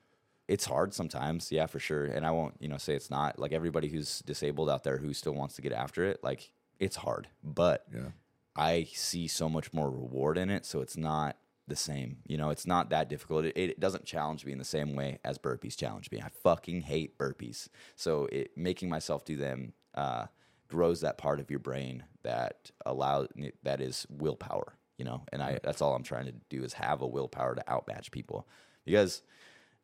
it's 0.48 0.64
hard 0.64 0.94
sometimes, 0.94 1.50
yeah, 1.50 1.66
for 1.66 1.80
sure. 1.80 2.04
And 2.04 2.24
I 2.24 2.30
won't, 2.30 2.54
you 2.60 2.68
know, 2.68 2.76
say 2.78 2.94
it's 2.94 3.10
not. 3.10 3.36
Like 3.36 3.52
everybody 3.52 3.88
who's 3.88 4.20
disabled 4.20 4.70
out 4.70 4.84
there 4.84 4.96
who 4.98 5.12
still 5.12 5.34
wants 5.34 5.56
to 5.56 5.62
get 5.62 5.72
after 5.72 6.04
it, 6.04 6.22
like 6.22 6.50
it's 6.78 6.94
hard, 6.94 7.26
but 7.42 7.84
Yeah. 7.92 8.10
I 8.56 8.88
see 8.92 9.28
so 9.28 9.48
much 9.48 9.72
more 9.72 9.90
reward 9.90 10.38
in 10.38 10.50
it, 10.50 10.64
so 10.64 10.80
it's 10.80 10.96
not 10.96 11.36
the 11.68 11.76
same. 11.76 12.18
You 12.26 12.36
know, 12.36 12.50
it's 12.50 12.66
not 12.66 12.90
that 12.90 13.08
difficult. 13.08 13.44
It, 13.44 13.56
it 13.56 13.80
doesn't 13.80 14.04
challenge 14.04 14.44
me 14.44 14.52
in 14.52 14.58
the 14.58 14.64
same 14.64 14.94
way 14.94 15.18
as 15.24 15.38
burpees 15.38 15.76
challenge 15.76 16.10
me. 16.10 16.20
I 16.20 16.28
fucking 16.28 16.82
hate 16.82 17.18
burpees. 17.18 17.68
So 17.96 18.28
it 18.32 18.56
making 18.56 18.88
myself 18.88 19.24
do 19.24 19.36
them 19.36 19.72
uh, 19.94 20.26
grows 20.68 21.00
that 21.00 21.18
part 21.18 21.40
of 21.40 21.50
your 21.50 21.58
brain 21.58 22.04
that 22.22 22.70
allows 22.84 23.28
that 23.62 23.80
is 23.80 24.06
willpower. 24.08 24.78
You 24.98 25.04
know, 25.04 25.24
and 25.30 25.42
I 25.42 25.58
that's 25.62 25.82
all 25.82 25.94
I'm 25.94 26.02
trying 26.02 26.26
to 26.26 26.34
do 26.48 26.64
is 26.64 26.72
have 26.74 27.02
a 27.02 27.06
willpower 27.06 27.54
to 27.54 27.70
outmatch 27.70 28.10
people 28.10 28.48
because 28.86 29.22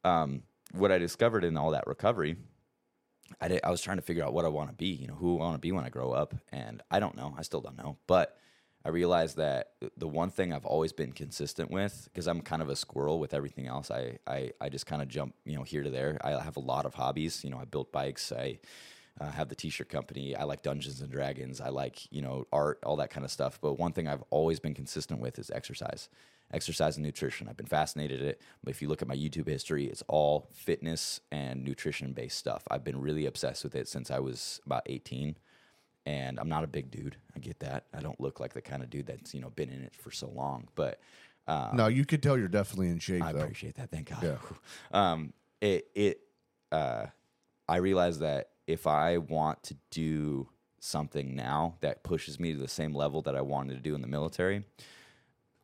um, 0.05 0.43
what 0.73 0.90
I 0.90 0.97
discovered 0.97 1.44
in 1.44 1.57
all 1.59 1.73
that 1.73 1.86
recovery 1.86 2.36
I, 3.40 3.49
did, 3.49 3.61
I 3.65 3.70
was 3.70 3.81
trying 3.81 3.97
to 3.99 4.03
figure 4.03 4.24
out 4.24 4.32
what 4.32 4.44
I 4.44 4.49
want 4.49 4.70
to 4.70 4.74
be, 4.74 4.86
you 4.86 5.07
know, 5.07 5.15
who 5.15 5.39
I 5.39 5.44
want 5.44 5.55
to 5.55 5.61
be 5.61 5.73
when 5.73 5.85
I 5.85 5.89
grow 5.89 6.12
up. 6.12 6.35
And 6.53 6.82
I 6.90 7.01
don't 7.01 7.16
know. 7.16 7.35
I 7.36 7.43
still 7.43 7.61
don't 7.61 7.77
know. 7.78 7.97
But 8.07 8.36
I 8.84 8.88
realized 8.88 9.36
that 9.36 9.72
the 9.96 10.09
one 10.09 10.30
thing 10.30 10.52
I've 10.52 10.66
always 10.66 10.92
been 10.92 11.12
consistent 11.12 11.70
with, 11.70 12.09
because 12.12 12.26
I'm 12.26 12.40
kind 12.40 12.62
of 12.62 12.68
a 12.68 12.76
squirrel 12.76 13.20
with 13.20 13.32
everything 13.32 13.66
else, 13.66 13.90
I, 13.90 14.18
I, 14.26 14.52
I 14.60 14.68
just 14.68 14.86
kind 14.86 15.02
of 15.02 15.09
jump, 15.09 15.34
you 15.44 15.56
know, 15.56 15.62
here 15.62 15.82
to 15.82 15.90
there. 15.90 16.18
I 16.22 16.30
have 16.42 16.56
a 16.56 16.60
lot 16.60 16.84
of 16.84 16.94
hobbies. 16.94 17.44
You 17.44 17.50
know, 17.50 17.59
I 17.59 17.64
built 17.64 17.92
bikes. 17.92 18.32
I 18.32 18.59
uh, 19.20 19.30
have 19.30 19.48
the 19.48 19.54
t-shirt 19.54 19.88
company. 19.88 20.34
I 20.34 20.44
like 20.44 20.62
Dungeons 20.62 21.00
and 21.00 21.10
Dragons. 21.10 21.60
I 21.60 21.68
like, 21.68 22.10
you 22.12 22.22
know, 22.22 22.46
art, 22.52 22.80
all 22.84 22.96
that 22.96 23.10
kind 23.10 23.24
of 23.24 23.30
stuff. 23.30 23.60
But 23.60 23.78
one 23.78 23.92
thing 23.92 24.09
I've 24.09 24.24
always 24.30 24.59
been 24.59 24.74
consistent 24.74 25.20
with 25.20 25.38
is 25.38 25.50
exercise 25.50 26.09
exercise 26.52 26.96
and 26.96 27.04
nutrition. 27.04 27.48
I've 27.48 27.56
been 27.56 27.66
fascinated 27.66 28.20
at 28.20 28.26
it. 28.26 28.42
But 28.62 28.70
if 28.70 28.82
you 28.82 28.88
look 28.88 29.02
at 29.02 29.09
my 29.09 29.16
YouTube 29.16 29.48
history, 29.48 29.86
it's 29.86 30.02
all 30.09 30.48
fitness 30.52 31.20
and 31.30 31.64
nutrition 31.64 32.12
based 32.12 32.38
stuff. 32.38 32.62
I've 32.70 32.84
been 32.84 33.00
really 33.00 33.26
obsessed 33.26 33.64
with 33.64 33.74
it 33.74 33.88
since 33.88 34.10
I 34.10 34.18
was 34.18 34.60
about 34.66 34.82
18. 34.86 35.36
And 36.05 36.39
I'm 36.41 36.49
not 36.49 36.65
a 36.65 36.66
big 36.66 36.91
dude. 36.91 37.16
I 37.37 37.39
get 37.39 37.61
that. 37.61 37.85
I 37.95 38.01
don't 38.01 38.20
look 38.20 38.41
like 38.41 38.53
the 38.55 38.61
kind 38.62 38.83
of 38.83 38.91
dude 38.91 39.07
that's, 39.07 39.35
you 39.35 39.41
know, 39.41 39.51
been 39.51 39.70
in 39.70 39.83
it 39.83 39.95
for 39.95 40.11
so 40.11 40.29
long. 40.29 40.66
But 40.74 41.01
uh, 41.47 41.70
No, 41.74 41.87
you 41.87 42.05
could 42.05 42.23
tell 42.23 42.37
you're 42.37 42.49
definitely 42.49 42.89
in 42.89 42.99
shape 42.99 43.23
I 43.23 43.33
though. 43.33 43.41
appreciate 43.41 43.77
that. 43.77 43.91
Thank 43.91 44.11
God. 44.11 44.23
Yeah. 44.23 44.37
Um, 44.99 45.33
it 45.61 45.87
it 45.95 46.20
uh, 46.73 47.07
I 47.69 47.77
realize 47.77 48.19
that 48.19 48.49
if 48.66 48.87
I 48.87 49.19
want 49.19 49.62
to 49.65 49.77
do 49.91 50.49
something 50.81 51.37
now 51.37 51.77
that 51.81 52.03
pushes 52.03 52.41
me 52.41 52.53
to 52.53 52.59
the 52.59 52.66
same 52.69 52.95
level 52.95 53.23
that 53.23 53.37
I 53.37 53.41
wanted 53.41 53.74
to 53.74 53.81
do 53.81 53.95
in 53.95 54.01
the 54.01 54.09
military, 54.09 54.65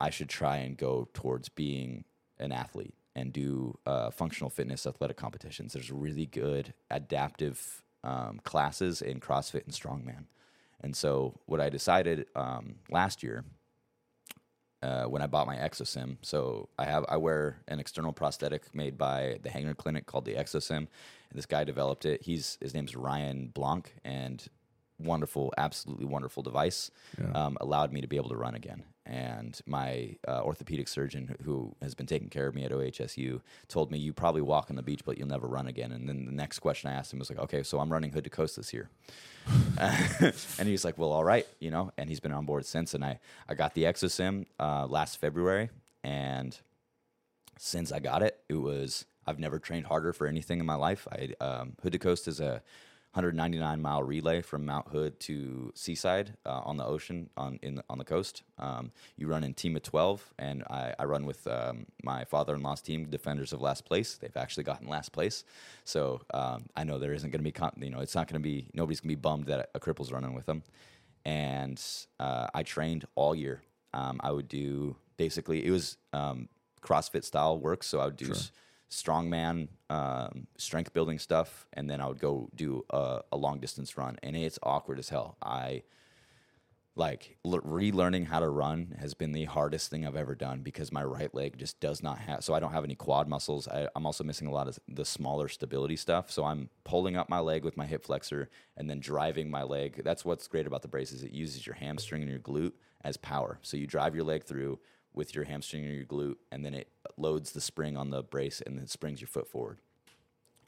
I 0.01 0.11
should 0.11 0.29
try 0.29 0.59
and 0.59 0.77
go 0.77 1.09
towards 1.15 1.49
being 1.49 2.05
an 2.39 2.53
athlete 2.53 2.95
and 3.17 3.33
do 3.33 3.77
uh, 3.85 4.11
functional 4.11 4.49
fitness 4.51 4.87
athletic 4.87 5.17
competitions. 5.17 5.73
There's 5.73 5.91
really 5.91 6.27
good 6.27 6.73
adaptive 6.89 7.83
um, 8.05 8.41
classes 8.45 9.03
in 9.03 9.21
CrossFit 9.21 9.65
and 9.65 9.75
strongman. 9.75 10.25
And 10.81 10.95
so, 10.95 11.41
what 11.47 11.61
I 11.61 11.69
decided 11.69 12.27
um, 12.37 12.77
last 12.89 13.23
year 13.23 13.45
uh, 14.83 15.05
when 15.05 15.23
I 15.23 15.27
bought 15.27 15.47
my 15.47 15.57
ExoSym. 15.57 16.19
So 16.23 16.69
I 16.79 16.85
have 16.85 17.05
I 17.09 17.17
wear 17.17 17.59
an 17.69 17.81
external 17.81 18.13
prosthetic 18.13 18.75
made 18.75 18.97
by 18.97 19.39
the 19.43 19.51
Hanger 19.51 19.75
Clinic 19.75 20.07
called 20.07 20.25
the 20.25 20.35
ExoSym. 20.35 20.77
And 20.77 20.89
this 21.35 21.47
guy 21.47 21.65
developed 21.65 22.05
it. 22.05 22.23
He's 22.23 22.59
his 22.61 22.75
name's 22.75 22.97
Ryan 22.97 23.49
Blanck, 23.53 23.95
and 24.05 24.47
wonderful, 24.99 25.53
absolutely 25.59 26.07
wonderful 26.07 26.43
device. 26.43 26.91
Um, 27.35 27.59
allowed 27.61 27.93
me 27.93 28.01
to 28.01 28.07
be 28.07 28.17
able 28.17 28.31
to 28.31 28.37
run 28.37 28.55
again. 28.55 28.85
And 29.09 29.59
my 29.67 30.17
uh, 30.29 30.43
orthopedic 30.43 30.87
surgeon, 30.87 31.35
who 31.43 31.75
has 31.81 31.95
been 31.95 32.07
taking 32.07 32.29
care 32.29 32.47
of 32.47 32.55
me 32.55 32.65
at 32.65 32.71
OHSU, 32.71 33.41
told 33.67 33.91
me, 33.91 33.99
"You 33.99 34.13
probably 34.13 34.43
walk 34.43 34.69
on 34.69 34.77
the 34.77 34.83
beach, 34.83 35.01
but 35.05 35.17
you'll 35.17 35.29
never 35.29 35.47
run 35.47 35.67
again." 35.67 35.93
And 35.93 36.09
then 36.09 36.27
the 36.27 36.33
next 36.33 36.59
question 36.59 36.91
I 36.91 36.93
asked 36.93 37.13
him 37.13 37.19
was 37.19 37.31
like, 37.31 37.39
"Okay, 37.39 37.63
so 37.63 37.81
I'm 37.81 37.91
running 37.91 38.13
hood 38.13 38.25
to 38.25 38.31
coast 38.31 38.57
this 38.57 38.73
year." 38.73 38.91
and 39.79 40.69
he's 40.69 40.85
like, 40.85 40.99
"Well, 40.99 41.11
all 41.11 41.25
right, 41.25 41.47
you 41.59 41.71
know." 41.71 41.91
And 41.97 42.11
he's 42.11 42.21
been 42.21 42.33
on 42.33 42.45
board 42.45 42.67
since. 42.67 42.93
And 42.93 43.03
I, 43.03 43.19
I 43.49 43.55
got 43.55 43.73
the 43.73 43.85
ExoSym 43.85 44.45
uh, 44.61 44.87
last 44.87 45.19
February, 45.19 45.71
and 46.05 46.59
since 47.57 47.91
I 47.93 48.01
got 48.01 48.23
it, 48.23 48.39
it 48.49 48.57
was 48.57 49.07
I've 49.27 49.39
never 49.39 49.59
trained 49.59 49.87
harder 49.87 50.13
for 50.13 50.27
anything 50.27 50.61
in 50.61 50.67
my 50.67 50.75
life. 50.75 51.09
I 51.11 51.35
um, 51.43 51.77
Hood 51.83 51.93
to 51.93 51.99
Coast 51.99 52.29
is 52.29 52.41
a 52.41 52.63
199 53.13 53.81
mile 53.81 54.03
relay 54.03 54.43
from 54.43 54.65
Mount 54.67 54.89
Hood 54.89 55.19
to 55.21 55.73
Seaside 55.75 56.35
uh, 56.47 56.61
on 56.65 56.77
the 56.77 56.85
ocean 56.85 57.31
on 57.37 57.59
in 57.63 57.77
the, 57.77 57.85
on 57.89 57.99
the 57.99 58.05
coast. 58.05 58.43
Um, 58.59 58.93
you 59.17 59.27
run 59.27 59.45
in 59.45 59.55
team 59.55 59.77
of 59.77 59.83
12, 59.83 60.35
and 60.39 60.63
I, 60.71 60.95
I 60.99 61.05
run 61.05 61.25
with 61.27 61.47
um, 61.47 61.87
my 62.03 62.25
father-in-law's 62.25 62.81
team, 62.83 63.07
Defenders 63.07 63.53
of 63.53 63.61
Last 63.61 63.85
Place. 63.87 64.17
They've 64.19 64.37
actually 64.37 64.65
gotten 64.65 64.89
last 64.89 65.13
place, 65.13 65.45
so 65.85 66.21
um, 66.35 66.67
I 66.77 66.85
know 66.85 66.99
there 66.99 67.13
isn't 67.15 67.31
going 67.31 67.41
to 67.41 67.45
be 67.45 67.51
con- 67.53 67.73
you 67.81 67.91
know 67.91 68.01
it's 68.01 68.15
not 68.15 68.29
going 68.29 68.41
to 68.41 68.47
be 68.47 68.67
nobody's 68.75 69.01
going 69.01 69.11
to 69.11 69.17
be 69.17 69.21
bummed 69.21 69.47
that 69.47 69.71
a 69.75 69.81
cripple's 69.81 70.13
running 70.13 70.35
with 70.35 70.47
them. 70.47 70.63
And 71.25 71.83
uh, 72.21 72.49
I 72.55 72.63
trained 72.63 73.07
all 73.15 73.35
year. 73.35 73.63
Um, 73.95 74.21
I 74.23 74.31
would 74.33 74.49
do 74.49 74.97
basically 75.17 75.65
it 75.65 75.71
was 75.71 75.97
um, 76.13 76.49
CrossFit 76.83 77.25
style 77.25 77.59
work, 77.59 77.83
so 77.83 78.01
I 78.01 78.05
would 78.05 78.17
do 78.17 78.27
s- 78.33 78.53
strongman 78.91 79.69
um, 79.91 80.47
strength 80.57 80.93
building 80.93 81.19
stuff, 81.19 81.67
and 81.73 81.89
then 81.89 82.01
I 82.01 82.07
would 82.07 82.21
go 82.21 82.49
do 82.55 82.85
a, 82.91 83.21
a 83.33 83.37
long 83.37 83.61
distance 83.61 83.97
run, 83.97 84.19
and 84.23 84.37
it's 84.37 84.59
awkward 84.63 84.99
as 84.99 85.09
hell. 85.09 85.37
I 85.43 85.83
like 86.99 87.37
relearning 87.47 88.27
how 88.27 88.41
to 88.41 88.49
run 88.49 88.97
has 88.99 89.15
been 89.15 89.31
the 89.33 89.45
hardest 89.45 89.89
thing 89.89 90.05
I've 90.05 90.17
ever 90.17 90.35
done 90.35 90.63
because 90.63 90.91
my 90.91 91.05
right 91.05 91.33
leg 91.33 91.57
just 91.57 91.79
does 91.79 92.03
not 92.03 92.19
have. 92.19 92.43
So 92.43 92.55
I 92.55 92.61
don't 92.61 92.73
have 92.73 92.83
any 92.83 92.97
quad 92.97 93.29
muscles. 93.29 93.69
I, 93.69 93.87
I'm 93.95 94.05
also 94.05 94.25
missing 94.25 94.49
a 94.49 94.51
lot 94.51 94.67
of 94.67 94.79
the 94.89 95.05
smaller 95.05 95.49
stability 95.49 95.95
stuff. 95.95 96.31
So 96.31 96.45
I'm 96.45 96.71
pulling 96.85 97.17
up 97.17 97.29
my 97.29 97.39
leg 97.39 97.63
with 97.65 97.77
my 97.77 97.87
hip 97.87 98.05
flexor 98.05 98.51
and 98.77 98.91
then 98.91 98.99
driving 98.99 99.49
my 99.49 99.63
leg. 99.63 100.03
That's 100.05 100.25
what's 100.25 100.49
great 100.49 100.67
about 100.67 100.83
the 100.83 100.89
brace 100.89 101.13
is 101.13 101.23
it 101.23 101.31
uses 101.31 101.67
your 101.67 101.77
hamstring 101.77 102.23
and 102.23 102.31
your 102.31 102.41
glute 102.41 102.73
as 103.05 103.17
power. 103.17 103.61
So 103.63 103.77
you 103.77 103.87
drive 103.87 104.17
your 104.17 104.25
leg 104.25 104.43
through 104.43 104.81
with 105.19 105.35
your 105.35 105.45
hamstring 105.45 105.85
and 105.85 105.95
your 105.95 106.05
glute, 106.05 106.37
and 106.53 106.65
then 106.65 106.73
it 106.73 106.89
loads 107.17 107.51
the 107.51 107.61
spring 107.61 107.97
on 107.97 108.11
the 108.11 108.23
brace 108.23 108.63
and 108.65 108.79
then 108.79 108.87
springs 108.87 109.21
your 109.21 109.29
foot 109.29 109.49
forward. 109.49 109.79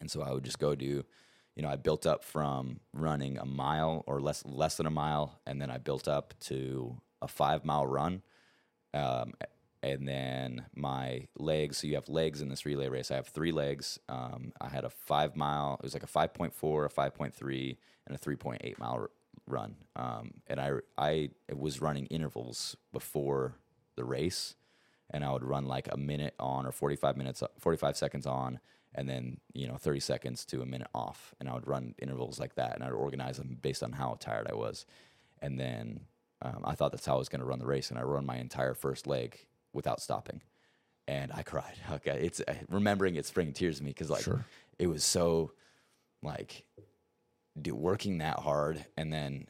And 0.01 0.11
so 0.11 0.23
I 0.23 0.33
would 0.33 0.43
just 0.45 0.59
go 0.59 0.75
do, 0.75 1.05
you 1.55 1.63
know, 1.63 1.69
I 1.69 1.77
built 1.77 2.05
up 2.05 2.25
from 2.25 2.81
running 2.93 3.39
a 3.39 3.47
mile 3.47 4.03
or 4.09 4.21
less 4.21 4.45
less 4.45 4.77
than 4.77 4.87
a 4.87 4.91
mile, 4.91 5.39
and 5.47 5.63
then 5.63 5.71
I 5.71 5.79
built 5.79 6.09
up 6.09 6.35
to 6.41 7.01
a 7.23 7.29
five 7.29 7.65
mile 7.65 7.87
run. 7.87 8.23
Um, 8.93 9.35
and 9.83 10.07
then 10.07 10.67
my 10.75 11.29
legs. 11.39 11.79
So 11.79 11.87
you 11.87 11.95
have 11.95 12.09
legs 12.09 12.43
in 12.43 12.49
this 12.49 12.67
relay 12.67 12.89
race. 12.89 13.11
I 13.11 13.15
have 13.15 13.29
three 13.29 13.53
legs. 13.53 13.99
Um, 14.09 14.53
I 14.61 14.69
had 14.69 14.85
a 14.85 14.91
five 14.91 15.37
mile. 15.37 15.77
It 15.81 15.85
was 15.85 15.95
like 15.95 16.03
a 16.03 16.09
five 16.09 16.35
point 16.35 16.53
four, 16.53 16.85
a 16.85 16.91
five 16.91 17.15
point 17.15 17.35
three, 17.35 17.79
and 18.07 18.15
a 18.15 18.19
three 18.19 18.37
point 18.37 18.63
eight 18.65 18.79
mile 18.79 19.09
run. 19.47 19.77
Um, 19.97 20.33
and 20.49 20.61
I 20.61 20.73
I 20.99 21.31
was 21.55 21.81
running 21.81 22.07
intervals 22.07 22.77
before 22.93 23.55
the 24.01 24.05
race, 24.19 24.55
and 25.11 25.25
I 25.25 25.33
would 25.33 25.45
run 25.45 25.67
like 25.67 25.89
a 25.93 25.97
minute 25.97 26.35
on 26.41 26.67
or 26.67 26.73
forty 26.73 26.97
five 26.97 27.17
minutes, 27.17 27.43
forty 27.59 27.77
five 27.79 27.97
seconds 27.97 28.27
on, 28.27 28.61
and 28.95 29.09
then 29.09 29.39
you 29.53 29.67
know 29.69 29.77
30 29.77 30.01
seconds 30.01 30.45
to 30.47 30.63
a 30.63 30.67
minute 30.67 30.89
off. 30.95 31.35
And 31.39 31.49
i 31.49 31.55
would 31.55 31.67
run 31.69 31.95
intervals 32.03 32.41
like 32.41 32.55
that 32.57 32.75
and 32.75 32.83
i'd 32.85 32.93
organize 32.93 33.37
them 33.37 33.59
based 33.63 33.83
on 33.83 33.93
how 33.93 34.17
tired 34.19 34.49
i 34.51 34.55
was. 34.55 34.87
And 35.43 35.59
then 35.59 36.01
um, 36.43 36.61
i 36.65 36.75
thought 36.75 36.93
that's 36.93 37.07
how 37.07 37.15
i 37.15 37.19
was 37.19 37.29
going 37.29 37.41
to 37.41 37.47
run 37.47 37.61
the 37.61 37.67
race 37.67 37.91
and 37.91 37.99
i 37.99 38.03
run 38.03 38.27
my 38.27 38.39
entire 38.39 38.75
first 38.75 39.07
leg 39.07 39.47
without 39.73 40.01
stopping. 40.01 40.43
And 41.07 41.31
i 41.33 41.43
cried. 41.43 41.77
Okay 41.93 42.19
it's 42.27 42.41
uh, 42.47 42.55
remembering 42.69 43.15
it's 43.17 43.31
bringing 43.31 43.55
tears 43.55 43.79
to 43.79 43.85
me 43.85 43.91
because 43.91 44.11
like 44.11 44.25
Sure. 44.25 44.45
it 44.79 44.89
was 44.89 45.05
so 45.05 45.53
like 46.23 46.65
do, 47.61 47.75
working 47.75 48.19
that 48.19 48.39
hard 48.41 48.85
and 48.97 49.13
then 49.13 49.47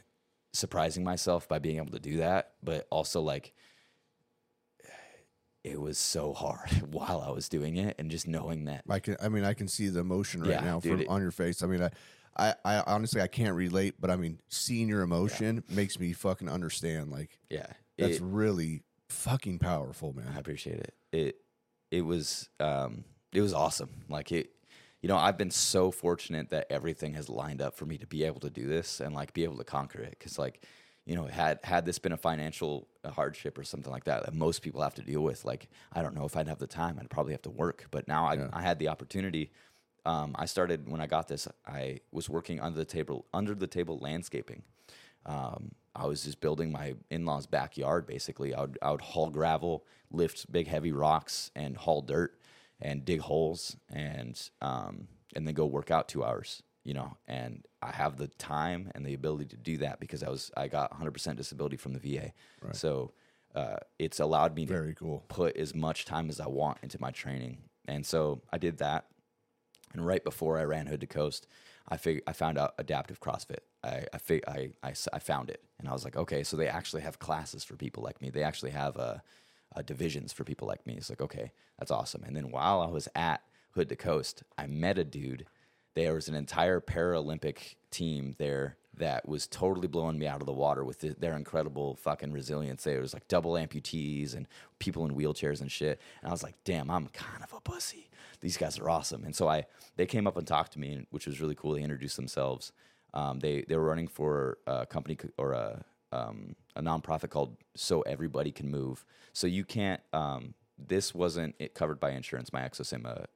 surprising 0.53 1.05
myself 1.05 1.49
by 1.49 1.59
being 1.59 1.77
able 1.79 1.93
to 1.93 2.01
do 2.01 2.19
that 2.19 2.53
but 2.63 2.87
also 2.91 3.21
like 3.23 3.55
it 5.65 5.81
was 5.81 5.99
so 5.99 6.33
hard 6.33 6.71
while 6.93 7.21
I 7.27 7.31
was 7.31 7.49
doing 7.49 7.77
it, 7.77 7.97
and 7.99 8.11
just 8.11 8.27
knowing 8.27 8.65
that 8.65 8.83
I 8.89 8.99
can. 8.99 9.17
I 9.23 9.29
mean, 9.29 9.45
I 9.45 9.55
can 9.55 9.69
see 9.69 9.89
the 9.89 10.01
emotion 10.01 10.41
right 10.43 10.51
Yeah, 10.51 10.61
now 10.61 10.81
dude, 10.81 10.93
from 10.93 11.01
it- 11.03 11.09
on 11.09 11.21
your 11.21 11.31
face. 11.31 11.63
I 11.63 11.67
mean, 11.67 11.83
I, 11.83 11.91
I, 12.37 12.55
I 12.65 12.83
honestly 12.87 13.21
I 13.21 13.27
can't 13.27 13.55
relate, 13.55 13.95
but 14.01 14.11
I 14.11 14.17
mean, 14.17 14.41
seeing 14.49 14.89
your 14.89 15.03
emotion 15.03 15.63
makes 15.69 15.99
me 15.99 16.13
fucking 16.13 16.49
understand. 16.49 17.11
Like 17.11 17.39
yeah, 17.51 17.67
that's 17.99 18.17
it- 18.17 18.23
really 18.23 18.83
fucking 19.09 19.59
powerful, 19.59 20.13
man. 20.13 20.33
I 20.35 20.39
appreciate 20.39 20.79
it. 20.81 20.95
It 21.13 21.37
it 21.91 22.03
was 22.03 22.49
um 22.61 23.05
it 23.33 23.41
was 23.41 23.53
awesome. 23.53 23.91
Like 24.09 24.33
it 24.33 24.51
you 25.03 25.09
know, 25.09 25.17
I've 25.17 25.39
been 25.39 25.51
so 25.51 25.91
fortunate 25.91 26.51
that 26.51 26.67
everything 26.71 27.15
has 27.15 27.29
lined 27.31 27.63
up 27.63 27.75
for 27.75 27.87
me 27.87 27.97
to 27.99 28.07
be 28.07 28.23
able 28.25 28.41
to 28.41 28.51
do 28.51 28.67
this 28.67 29.01
and 29.01 29.15
like 29.15 29.33
be 29.33 29.45
able 29.45 29.57
to 29.57 29.65
conquer 29.65 30.01
it 30.01 30.19
cuz 30.21 30.39
like 30.39 30.65
you 31.07 31.17
know, 31.17 31.25
had 31.25 31.59
had 31.65 31.85
this 31.87 31.99
been 31.99 32.13
a 32.13 32.17
financial 32.17 32.87
hardship 33.05 33.59
or 33.59 33.65
something 33.65 33.91
like 33.91 34.05
that 34.05 34.25
that 34.25 34.35
most 34.35 34.63
people 34.63 34.83
have 34.83 34.95
to 34.95 35.03
deal 35.03 35.23
with, 35.23 35.45
like 35.45 35.69
I 35.93 36.03
don't 36.03 36.15
know 36.15 36.25
if 36.25 36.37
I'd 36.37 36.49
have 36.49 36.59
the 36.59 36.67
time. 36.67 36.99
I'd 37.01 37.11
probably 37.11 37.33
have 37.33 37.43
to 37.43 37.51
work. 37.51 37.87
But 37.91 38.07
now 38.07 38.27
I, 38.27 38.49
I 38.53 38.63
had 38.63 38.79
the 38.79 38.89
opportunity. 38.89 39.51
Um, 40.07 40.35
I 40.39 40.47
started 40.47 40.89
when 40.89 41.01
I 41.01 41.07
got 41.07 41.29
this. 41.29 41.49
I 41.67 42.01
was 42.13 42.29
working 42.29 42.61
under 42.61 42.79
the 42.79 42.85
table, 42.85 43.27
under 43.33 43.55
the 43.55 43.67
table 43.67 43.99
landscaping. 43.99 44.63
Um, 45.27 45.73
I 45.95 46.07
was 46.07 46.25
just 46.25 46.41
building 46.41 46.71
my 46.73 46.95
in-laws' 47.11 47.47
backyard. 47.47 48.07
Basically, 48.07 48.55
I 48.55 48.63
would 48.63 48.79
I 48.81 48.91
would 48.93 49.01
haul 49.01 49.31
gravel, 49.31 49.85
lift 50.11 50.51
big 50.53 50.69
heavy 50.69 50.93
rocks, 50.93 51.51
and 51.57 51.77
haul 51.77 52.03
dirt, 52.03 52.39
and 52.81 53.05
dig 53.05 53.21
holes, 53.21 53.77
and 53.91 54.41
um, 54.63 55.09
and 55.35 55.47
then 55.47 55.55
go 55.55 55.67
work 55.67 55.91
out 55.91 56.09
two 56.09 56.25
hours. 56.25 56.63
You 56.85 56.95
know, 56.95 57.17
and 57.29 57.65
I 57.83 57.91
have 57.93 58.17
the 58.17 58.29
time 58.29 58.91
and 58.95 59.05
the 59.05 59.13
ability 59.15 59.45
to 59.47 59.57
do 59.57 59.77
that 59.79 60.01
because 60.01 60.23
I 60.23 60.31
was 60.31 60.51
I 60.57 60.67
got 60.69 60.99
100% 60.99 61.37
disability 61.37 61.77
from 61.77 61.93
the 61.93 61.99
VA. 62.01 62.33
So 62.73 63.13
uh, 63.55 63.77
it's 63.99 64.19
allowed 64.19 64.55
me 64.57 64.65
to 64.67 64.73
Very 64.73 64.95
cool. 64.95 65.25
put 65.29 65.57
as 65.57 65.75
much 65.75 66.05
time 66.07 66.31
as 66.31 66.41
I 66.41 66.47
want 66.47 66.79
into 66.83 66.99
my 67.01 67.11
training. 67.11 67.59
And 67.87 68.07
so 68.07 68.41
I 68.53 68.59
did 68.59 68.79
that. 68.79 69.07
And 69.93 70.07
right 70.07 70.23
before 70.25 70.59
I 70.59 70.65
ran 70.65 70.87
Hood 70.87 71.01
to 71.01 71.07
Coast, 71.07 71.47
I 71.89 71.97
fig- 71.97 72.23
I 72.27 72.33
found 72.33 72.57
out 72.59 72.75
adaptive 72.79 73.21
CrossFit. 73.21 73.59
I 73.83 74.07
I, 74.13 74.19
fig- 74.19 74.45
I, 74.49 74.71
I 74.83 74.95
I 75.13 75.19
found 75.19 75.51
it, 75.51 75.63
and 75.79 75.89
I 75.89 75.93
was 75.93 76.05
like, 76.05 76.17
okay, 76.17 76.45
so 76.45 76.57
they 76.57 76.69
actually 76.69 77.03
have 77.03 77.19
classes 77.19 77.65
for 77.65 77.77
people 77.77 78.03
like 78.03 78.23
me. 78.23 78.31
They 78.31 78.45
actually 78.45 78.71
have 78.71 78.97
uh, 78.97 79.17
uh, 79.75 79.83
divisions 79.83 80.33
for 80.33 80.45
people 80.45 80.69
like 80.69 80.87
me. 80.87 80.95
It's 80.95 81.11
like, 81.11 81.21
okay, 81.21 81.53
that's 81.79 81.91
awesome. 81.91 82.23
And 82.25 82.37
then 82.37 82.51
while 82.53 82.81
I 82.81 82.87
was 82.87 83.09
at 83.17 83.43
Hood 83.73 83.89
to 83.89 83.97
Coast, 83.97 84.45
I 84.57 84.67
met 84.67 84.97
a 84.99 85.05
dude. 85.05 85.47
There 85.95 86.15
was 86.15 86.29
an 86.29 86.35
entire 86.35 86.81
Paralympic 86.81 87.75
team 87.91 88.35
there 88.39 88.77
that 88.97 89.27
was 89.29 89.47
totally 89.47 89.89
blowing 89.89 90.19
me 90.19 90.27
out 90.27 90.41
of 90.41 90.47
the 90.47 90.53
water 90.53 90.85
with 90.85 91.01
th- 91.01 91.17
their 91.19 91.37
incredible 91.37 91.97
fucking 91.97 92.33
resilience. 92.33 92.85
There 92.85 93.01
was 93.01 93.15
like 93.15 93.27
double 93.29 93.53
amputees 93.53 94.35
and 94.35 94.47
people 94.79 95.05
in 95.05 95.15
wheelchairs 95.15 95.61
and 95.61 95.71
shit. 95.71 96.01
And 96.21 96.29
I 96.29 96.33
was 96.33 96.43
like, 96.43 96.55
damn, 96.65 96.91
I'm 96.91 97.09
kind 97.09 97.43
of 97.43 97.53
a 97.53 97.61
pussy. 97.61 98.11
These 98.41 98.57
guys 98.57 98.79
are 98.79 98.91
awesome. 98.91 99.25
And 99.25 99.35
so 99.35 99.49
I, 99.49 99.65
they 99.97 100.07
came 100.07 100.27
up 100.27 100.37
and 100.37 100.47
talked 100.47 100.73
to 100.73 100.79
me, 100.79 101.07
which 101.11 101.27
was 101.27 101.41
really 101.41 101.55
cool. 101.55 101.73
They 101.73 101.83
introduced 101.83 102.17
themselves. 102.17 102.73
Um, 103.13 103.41
they 103.41 103.65
they 103.67 103.77
were 103.77 103.85
running 103.87 104.07
for 104.07 104.59
a 104.67 104.87
company 104.87 105.19
or 105.37 105.53
a 105.53 105.85
um, 106.13 106.55
a 106.77 106.83
nonprofit 106.83 107.31
called 107.31 107.57
So 107.75 108.03
Everybody 108.03 108.53
Can 108.53 108.71
Move. 108.71 109.05
So 109.33 109.47
you 109.47 109.65
can't. 109.65 110.01
Um, 110.13 110.55
this 110.79 111.15
wasn't 111.15 111.55
it 111.59 111.75
covered 111.75 112.01
by 112.01 112.11
insurance. 112.11 112.53
My 112.53 112.63
ExoSym, 112.63 113.27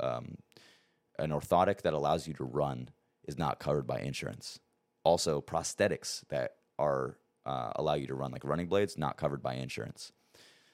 an 1.18 1.30
orthotic 1.30 1.82
that 1.82 1.94
allows 1.94 2.26
you 2.26 2.34
to 2.34 2.44
run 2.44 2.90
is 3.26 3.38
not 3.38 3.58
covered 3.58 3.86
by 3.86 4.00
insurance. 4.00 4.58
Also, 5.04 5.40
prosthetics 5.40 6.26
that 6.28 6.56
are 6.78 7.18
uh, 7.46 7.72
allow 7.76 7.94
you 7.94 8.06
to 8.06 8.14
run, 8.14 8.32
like 8.32 8.44
running 8.44 8.66
blades, 8.66 8.96
not 8.96 9.16
covered 9.16 9.42
by 9.42 9.54
insurance. 9.54 10.12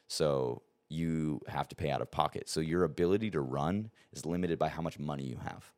So 0.06 0.62
you 0.88 1.40
have 1.48 1.68
to 1.68 1.76
pay 1.76 1.90
out 1.90 2.00
of 2.00 2.10
pocket. 2.10 2.48
So 2.48 2.60
your 2.60 2.84
ability 2.84 3.30
to 3.32 3.40
run 3.40 3.90
is 4.12 4.26
limited 4.26 4.58
by 4.58 4.68
how 4.68 4.82
much 4.82 4.98
money 4.98 5.24
you 5.24 5.38
have. 5.38 5.72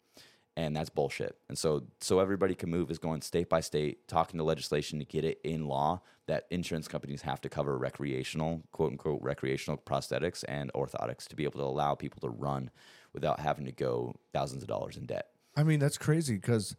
And 0.54 0.76
that's 0.76 0.90
bullshit. 0.90 1.36
And 1.48 1.56
so 1.56 1.84
so 2.00 2.18
everybody 2.18 2.54
can 2.54 2.68
move 2.68 2.90
is 2.90 2.98
going 2.98 3.22
state 3.22 3.48
by 3.48 3.60
state, 3.60 4.06
talking 4.06 4.36
to 4.38 4.44
legislation 4.44 4.98
to 4.98 5.04
get 5.04 5.24
it 5.24 5.40
in 5.44 5.66
law 5.66 6.02
that 6.26 6.46
insurance 6.50 6.88
companies 6.88 7.22
have 7.22 7.40
to 7.40 7.48
cover 7.48 7.76
recreational, 7.76 8.62
quote 8.72 8.92
unquote, 8.92 9.22
recreational 9.22 9.78
prosthetics 9.78 10.44
and 10.46 10.72
orthotics 10.74 11.26
to 11.28 11.36
be 11.36 11.44
able 11.44 11.60
to 11.60 11.66
allow 11.66 11.94
people 11.94 12.20
to 12.20 12.28
run 12.28 12.70
without 13.14 13.40
having 13.40 13.64
to 13.66 13.72
go 13.72 14.14
thousands 14.32 14.62
of 14.62 14.68
dollars 14.68 14.96
in 14.96 15.06
debt. 15.06 15.28
I 15.56 15.62
mean, 15.64 15.80
that's 15.80 15.98
crazy 15.98 16.36
because, 16.36 16.76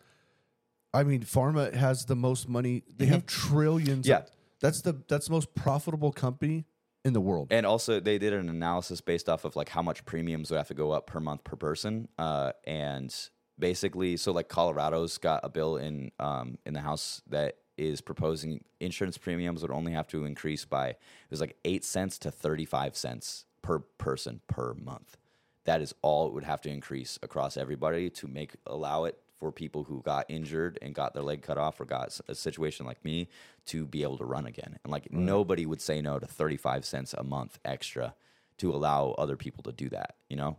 I 0.93 1.03
mean, 1.03 1.21
pharma 1.21 1.73
has 1.73 2.05
the 2.05 2.15
most 2.15 2.49
money. 2.49 2.83
They 2.97 3.05
have 3.05 3.25
trillions. 3.25 4.05
Mm-hmm. 4.05 4.09
Yeah. 4.09 4.17
Of, 4.17 4.31
that's 4.61 4.81
the 4.81 5.01
that's 5.07 5.27
the 5.27 5.33
most 5.33 5.53
profitable 5.55 6.11
company 6.11 6.65
in 7.03 7.13
the 7.13 7.21
world. 7.21 7.49
And 7.51 7.65
also, 7.65 7.99
they 7.99 8.17
did 8.17 8.33
an 8.33 8.49
analysis 8.49 9.01
based 9.01 9.27
off 9.27 9.45
of 9.45 9.55
like 9.55 9.69
how 9.69 9.81
much 9.81 10.05
premiums 10.05 10.49
would 10.49 10.57
have 10.57 10.69
to 10.69 10.73
go 10.73 10.91
up 10.91 11.05
per 11.05 11.19
month 11.19 11.43
per 11.43 11.55
person. 11.55 12.07
Uh, 12.17 12.53
and 12.65 13.13
basically, 13.59 14.17
so 14.17 14.31
like 14.31 14.47
Colorado's 14.47 15.17
got 15.17 15.41
a 15.43 15.49
bill 15.49 15.77
in 15.77 16.11
um, 16.19 16.57
in 16.65 16.73
the 16.73 16.79
House 16.81 17.21
that 17.27 17.57
is 17.77 18.01
proposing 18.01 18.63
insurance 18.79 19.17
premiums 19.17 19.61
would 19.63 19.71
only 19.71 19.91
have 19.91 20.07
to 20.07 20.25
increase 20.25 20.63
by 20.63 20.89
it 20.89 20.99
was 21.29 21.41
like 21.41 21.57
eight 21.65 21.83
cents 21.83 22.17
to 22.19 22.31
thirty 22.31 22.65
five 22.65 22.95
cents 22.95 23.45
per 23.61 23.79
person 23.79 24.41
per 24.47 24.73
month. 24.73 25.17
That 25.65 25.81
is 25.81 25.93
all 26.01 26.27
it 26.27 26.33
would 26.33 26.43
have 26.43 26.61
to 26.61 26.69
increase 26.69 27.17
across 27.21 27.57
everybody 27.57 28.09
to 28.11 28.27
make 28.27 28.55
allow 28.65 29.05
it 29.05 29.17
for 29.39 29.51
people 29.51 29.83
who 29.83 30.01
got 30.01 30.25
injured 30.29 30.79
and 30.81 30.95
got 30.95 31.13
their 31.13 31.23
leg 31.23 31.41
cut 31.41 31.57
off 31.57 31.79
or 31.79 31.85
got 31.85 32.17
a 32.27 32.35
situation 32.35 32.85
like 32.85 33.03
me 33.03 33.27
to 33.65 33.85
be 33.85 34.03
able 34.03 34.17
to 34.17 34.25
run 34.25 34.45
again. 34.45 34.79
And 34.83 34.91
like 34.91 35.11
nobody 35.11 35.65
would 35.65 35.81
say 35.81 36.01
no 36.01 36.19
to 36.19 36.25
35 36.25 36.85
cents 36.85 37.13
a 37.13 37.23
month 37.23 37.59
extra 37.65 38.13
to 38.59 38.73
allow 38.73 39.11
other 39.17 39.35
people 39.35 39.63
to 39.63 39.71
do 39.71 39.89
that, 39.89 40.15
you 40.29 40.37
know? 40.37 40.57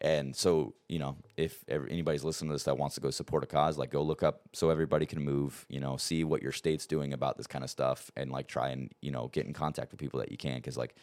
And 0.00 0.36
so, 0.36 0.74
you 0.88 0.98
know, 0.98 1.16
if 1.36 1.64
anybody's 1.68 2.24
listening 2.24 2.50
to 2.50 2.54
this 2.54 2.64
that 2.64 2.76
wants 2.76 2.96
to 2.96 3.00
go 3.00 3.10
support 3.10 3.44
a 3.44 3.46
cause, 3.46 3.78
like 3.78 3.90
go 3.90 4.02
look 4.02 4.22
up 4.22 4.42
so 4.52 4.70
everybody 4.70 5.06
can 5.06 5.22
move, 5.22 5.64
you 5.68 5.80
know, 5.80 5.96
see 5.96 6.22
what 6.22 6.42
your 6.42 6.52
state's 6.52 6.86
doing 6.86 7.12
about 7.12 7.36
this 7.38 7.46
kind 7.46 7.64
of 7.64 7.70
stuff 7.70 8.10
and 8.16 8.30
like 8.30 8.46
try 8.46 8.68
and, 8.68 8.90
you 9.00 9.10
know, 9.10 9.28
get 9.28 9.46
in 9.46 9.54
contact 9.54 9.92
with 9.92 10.00
people 10.00 10.20
that 10.20 10.30
you 10.30 10.36
can. 10.36 10.60
Cause 10.60 10.76
like 10.76 10.96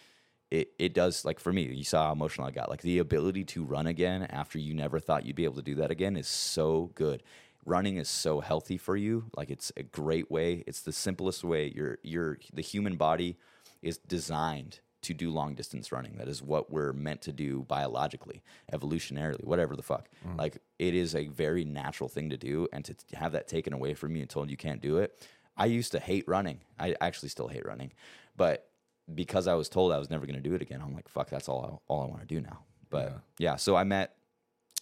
it, 0.54 0.72
it 0.78 0.94
does 0.94 1.26
like 1.26 1.40
for 1.40 1.52
me 1.52 1.64
you 1.64 1.84
saw 1.84 2.06
how 2.06 2.12
emotional 2.12 2.46
i 2.46 2.52
got. 2.52 2.70
Like 2.70 2.84
the 2.84 3.00
ability 3.00 3.44
to 3.46 3.64
run 3.64 3.88
again 3.88 4.24
after 4.30 4.60
you 4.60 4.76
never 4.76 5.00
thought 5.00 5.26
you'd 5.26 5.36
be 5.36 5.46
able 5.46 5.56
to 5.56 5.64
do 5.64 5.76
that 5.76 5.90
again 5.90 6.16
is 6.16 6.28
so 6.28 6.92
good. 6.94 7.24
Running 7.66 7.98
is 7.98 8.08
so 8.08 8.40
healthy 8.40 8.78
for 8.78 8.96
you. 8.96 9.26
Like 9.36 9.50
it's 9.50 9.72
a 9.76 9.82
great 9.82 10.30
way 10.30 10.64
it's 10.68 10.82
the 10.82 10.92
simplest 10.92 11.44
way. 11.44 11.74
Your 11.76 11.98
your 12.04 12.38
the 12.54 12.62
human 12.62 12.98
body 12.98 13.38
is 13.82 13.98
designed 13.98 14.80
to 15.02 15.16
do 15.16 15.32
long 15.32 15.56
distance 15.56 15.92
running. 15.92 16.18
That 16.18 16.28
is 16.28 16.44
what 16.44 16.72
we're 16.72 16.94
meant 16.94 17.24
to 17.24 17.34
do 17.34 17.64
biologically 17.64 18.44
evolutionarily 18.72 19.44
whatever 19.44 19.76
the 19.76 19.82
fuck. 19.82 20.08
Mm. 20.28 20.38
Like 20.38 20.60
it 20.78 20.94
is 20.94 21.16
a 21.16 21.30
very 21.30 21.66
natural 21.66 22.10
thing 22.10 22.30
to 22.30 22.38
do 22.38 22.68
and 22.72 22.86
to 22.86 22.96
have 23.16 23.32
that 23.32 23.48
taken 23.48 23.74
away 23.74 23.96
from 23.96 24.16
you 24.16 24.22
and 24.22 24.30
told 24.30 24.52
you 24.52 24.58
can't 24.58 24.82
do 24.82 25.00
it. 25.00 25.28
I 25.58 25.66
used 25.66 25.92
to 25.94 26.00
hate 26.00 26.26
running. 26.28 26.62
I 26.80 26.96
actually 27.02 27.30
still 27.30 27.48
hate 27.48 27.66
running. 27.66 27.92
But 28.38 28.70
because 29.14 29.48
I 29.48 29.54
was 29.54 29.70
told 29.70 29.92
I 29.92 29.98
was 29.98 30.10
never 30.10 30.26
going 30.26 30.42
to 30.42 30.50
do 30.50 30.56
it 30.56 30.62
again, 30.62 30.82
I'm 30.82 30.94
like, 30.94 31.10
fuck, 31.10 31.30
that's 31.30 31.50
all 31.50 31.82
I, 31.90 31.92
all 31.92 32.04
I 32.04 32.06
want 32.06 32.22
to 32.22 32.28
do 32.28 32.42
now. 32.42 32.60
But 32.90 33.22
yeah. 33.38 33.56
so 33.56 33.76
I 33.76 33.84
met 33.84 34.16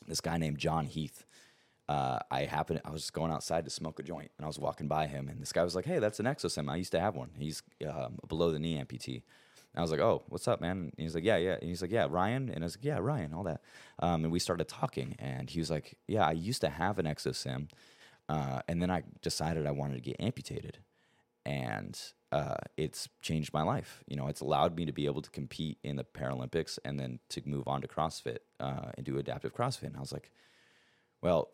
this 0.08 0.22
guy 0.22 0.38
named 0.38 0.58
John 0.58 0.86
Heath. 0.86 1.26
Uh, 1.88 2.20
I 2.30 2.46
happened, 2.46 2.82
I 2.86 2.92
was 2.92 3.02
just 3.02 3.14
going 3.14 3.32
outside 3.32 3.66
to 3.66 3.72
smoke 3.72 4.00
a 4.00 4.04
joint, 4.04 4.32
and 4.38 4.46
I 4.46 4.48
was 4.48 4.60
walking 4.60 4.88
by 4.88 5.08
him, 5.08 5.28
and 5.28 5.42
this 5.42 5.52
guy 5.52 5.64
was 5.64 5.76
like, 5.76 5.86
"Hey, 5.86 6.00
that's 6.00 6.22
an 6.22 6.26
ExoSym. 6.26 6.70
I 6.70 6.78
used 6.78 6.92
to 6.94 7.00
have 7.02 7.16
one. 7.16 7.32
He's 7.38 7.64
um, 7.86 8.18
a 8.24 8.28
below 8.28 8.52
the 8.52 8.60
knee 8.60 8.78
amputee." 8.78 9.24
And 9.74 9.80
I 9.80 9.82
was 9.82 9.92
like, 9.92 10.00
"Oh, 10.00 10.24
what's 10.30 10.48
up, 10.48 10.62
man?" 10.62 10.78
And 10.78 10.94
he's 10.98 11.16
like, 11.16 11.26
"Yeah, 11.26 11.36
yeah." 11.36 11.56
And 11.60 11.64
he's 11.64 11.82
like, 11.82 11.92
"Yeah, 11.92 12.08
Ryan." 12.10 12.50
And 12.50 12.64
I 12.64 12.66
was 12.66 12.78
like, 12.78 12.86
"Yeah, 12.86 13.00
Ryan." 13.00 13.34
All 13.34 13.44
that. 13.44 13.62
Um, 14.00 14.24
and 14.24 14.32
we 14.32 14.40
started 14.40 14.70
talking, 14.70 15.16
and 15.20 15.50
he 15.50 15.60
was 15.60 15.70
like, 15.70 15.98
"Yeah, 16.08 16.26
I 16.26 16.32
used 16.32 16.62
to 16.62 16.70
have 16.70 16.98
an 16.98 17.08
ExoSym, 17.08 17.68
uh, 18.30 18.62
and 18.70 18.82
then 18.82 18.90
I 18.90 19.04
decided 19.22 19.66
I 19.66 19.72
wanted 19.72 19.96
to 19.96 20.02
get 20.02 20.16
amputated." 20.20 20.78
and 21.46 22.00
uh, 22.32 22.56
it's 22.78 23.10
changed 23.22 23.54
my 23.54 23.64
life. 23.64 24.04
You 24.08 24.16
know, 24.16 24.28
it's 24.28 24.42
allowed 24.42 24.76
me 24.76 24.86
to 24.86 24.94
be 24.94 25.06
able 25.06 25.22
to 25.22 25.30
compete 25.30 25.78
in 25.84 25.98
the 25.98 26.04
Paralympics 26.04 26.80
and 26.86 27.00
then 27.00 27.20
to 27.30 27.42
move 27.46 27.68
on 27.68 27.82
to 27.82 27.88
CrossFit 27.88 28.40
uh, 28.60 28.92
and 28.96 29.06
do 29.06 29.18
adaptive 29.18 29.54
CrossFit. 29.54 29.88
And 29.88 29.98
I 29.98 30.00
was 30.00 30.14
like, 30.14 30.32
well, 31.22 31.50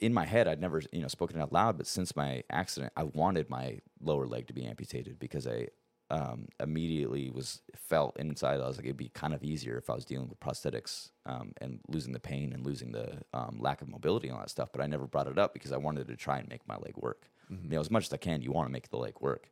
in 0.00 0.12
my 0.12 0.24
head, 0.24 0.48
I'd 0.48 0.60
never, 0.60 0.82
you 0.92 1.00
know, 1.00 1.08
spoken 1.08 1.38
it 1.38 1.42
out 1.42 1.52
loud, 1.52 1.78
but 1.78 1.86
since 1.86 2.16
my 2.16 2.42
accident, 2.50 2.92
I 2.96 3.04
wanted 3.04 3.48
my 3.48 3.78
lower 4.00 4.26
leg 4.26 4.48
to 4.48 4.52
be 4.52 4.64
amputated 4.66 5.18
because 5.18 5.46
I 5.46 5.68
um, 6.10 6.48
immediately 6.60 7.30
was 7.30 7.62
felt 7.74 8.16
inside. 8.18 8.60
I 8.60 8.66
was 8.66 8.76
like, 8.76 8.84
it'd 8.84 8.96
be 8.96 9.08
kind 9.08 9.32
of 9.32 9.42
easier 9.42 9.78
if 9.78 9.88
I 9.88 9.94
was 9.94 10.04
dealing 10.04 10.28
with 10.28 10.38
prosthetics 10.40 11.10
um, 11.24 11.52
and 11.60 11.80
losing 11.88 12.12
the 12.12 12.20
pain 12.20 12.52
and 12.52 12.66
losing 12.66 12.92
the 12.92 13.22
um, 13.32 13.58
lack 13.60 13.80
of 13.80 13.88
mobility 13.88 14.28
and 14.28 14.36
all 14.36 14.42
that 14.42 14.50
stuff. 14.50 14.70
But 14.72 14.82
I 14.82 14.86
never 14.86 15.06
brought 15.06 15.28
it 15.28 15.38
up 15.38 15.54
because 15.54 15.72
I 15.72 15.78
wanted 15.78 16.08
to 16.08 16.16
try 16.16 16.38
and 16.38 16.48
make 16.48 16.68
my 16.68 16.76
leg 16.76 16.96
work. 16.96 17.30
You 17.64 17.76
know, 17.76 17.80
as 17.80 17.90
much 17.90 18.06
as 18.06 18.12
I 18.12 18.18
can, 18.18 18.42
you 18.42 18.52
want 18.52 18.68
to 18.68 18.72
make 18.72 18.90
the 18.90 18.98
leg 18.98 19.14
work. 19.20 19.48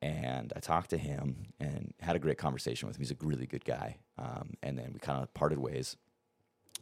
And 0.00 0.52
I 0.54 0.60
talked 0.60 0.90
to 0.90 0.98
him 0.98 1.48
and 1.58 1.92
had 2.00 2.14
a 2.14 2.20
great 2.20 2.38
conversation 2.38 2.86
with 2.86 2.96
him. 2.96 3.00
He's 3.00 3.10
a 3.10 3.16
really 3.20 3.46
good 3.46 3.64
guy. 3.64 3.96
Um, 4.16 4.54
and 4.62 4.78
then 4.78 4.90
we 4.92 5.00
kind 5.00 5.22
of 5.22 5.32
parted 5.34 5.58
ways. 5.58 5.96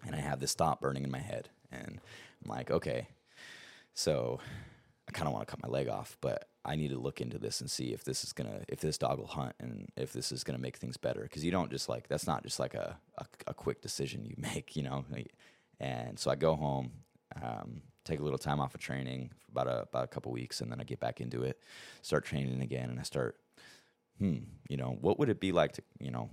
And 0.04 0.14
I 0.14 0.20
have 0.20 0.40
this 0.40 0.54
thought 0.54 0.80
burning 0.80 1.04
in 1.04 1.10
my 1.10 1.20
head. 1.20 1.48
And 1.72 2.00
I'm 2.44 2.50
like, 2.50 2.70
okay, 2.70 3.08
so 3.94 4.40
I 5.08 5.12
kind 5.12 5.26
of 5.26 5.32
want 5.32 5.46
to 5.46 5.50
cut 5.50 5.62
my 5.62 5.68
leg 5.68 5.88
off, 5.88 6.18
but 6.20 6.48
I 6.64 6.76
need 6.76 6.90
to 6.90 6.98
look 6.98 7.20
into 7.20 7.38
this 7.38 7.60
and 7.60 7.70
see 7.70 7.92
if 7.92 8.04
this 8.04 8.24
is 8.24 8.32
gonna 8.32 8.62
if 8.68 8.80
this 8.80 8.98
dog 8.98 9.18
will 9.18 9.26
hunt 9.28 9.54
and 9.60 9.88
if 9.96 10.12
this 10.12 10.32
is 10.32 10.42
gonna 10.42 10.58
make 10.58 10.76
things 10.76 10.96
better. 10.96 11.22
Because 11.22 11.44
you 11.44 11.52
don't 11.52 11.70
just 11.70 11.88
like 11.88 12.08
that's 12.08 12.26
not 12.26 12.42
just 12.42 12.58
like 12.58 12.74
a, 12.74 12.98
a 13.18 13.26
a 13.46 13.54
quick 13.54 13.80
decision 13.80 14.24
you 14.24 14.34
make, 14.38 14.76
you 14.76 14.82
know. 14.82 15.04
And 15.78 16.18
so 16.18 16.30
I 16.30 16.34
go 16.34 16.56
home, 16.56 16.90
um, 17.40 17.82
take 18.06 18.20
a 18.20 18.22
little 18.22 18.38
time 18.38 18.60
off 18.60 18.74
of 18.74 18.80
training 18.80 19.30
for 19.38 19.50
about 19.50 19.66
a 19.66 19.82
about 19.82 20.04
a 20.04 20.08
couple 20.08 20.32
weeks, 20.32 20.60
and 20.60 20.70
then 20.70 20.80
I 20.80 20.84
get 20.84 21.00
back 21.00 21.20
into 21.20 21.42
it, 21.42 21.62
start 22.02 22.24
training 22.24 22.62
again, 22.62 22.90
and 22.90 22.98
I 22.98 23.02
start, 23.02 23.36
hmm, 24.18 24.38
you 24.68 24.76
know, 24.76 24.96
what 25.00 25.18
would 25.18 25.28
it 25.28 25.40
be 25.40 25.52
like 25.52 25.72
to, 25.72 25.82
you 25.98 26.10
know, 26.10 26.30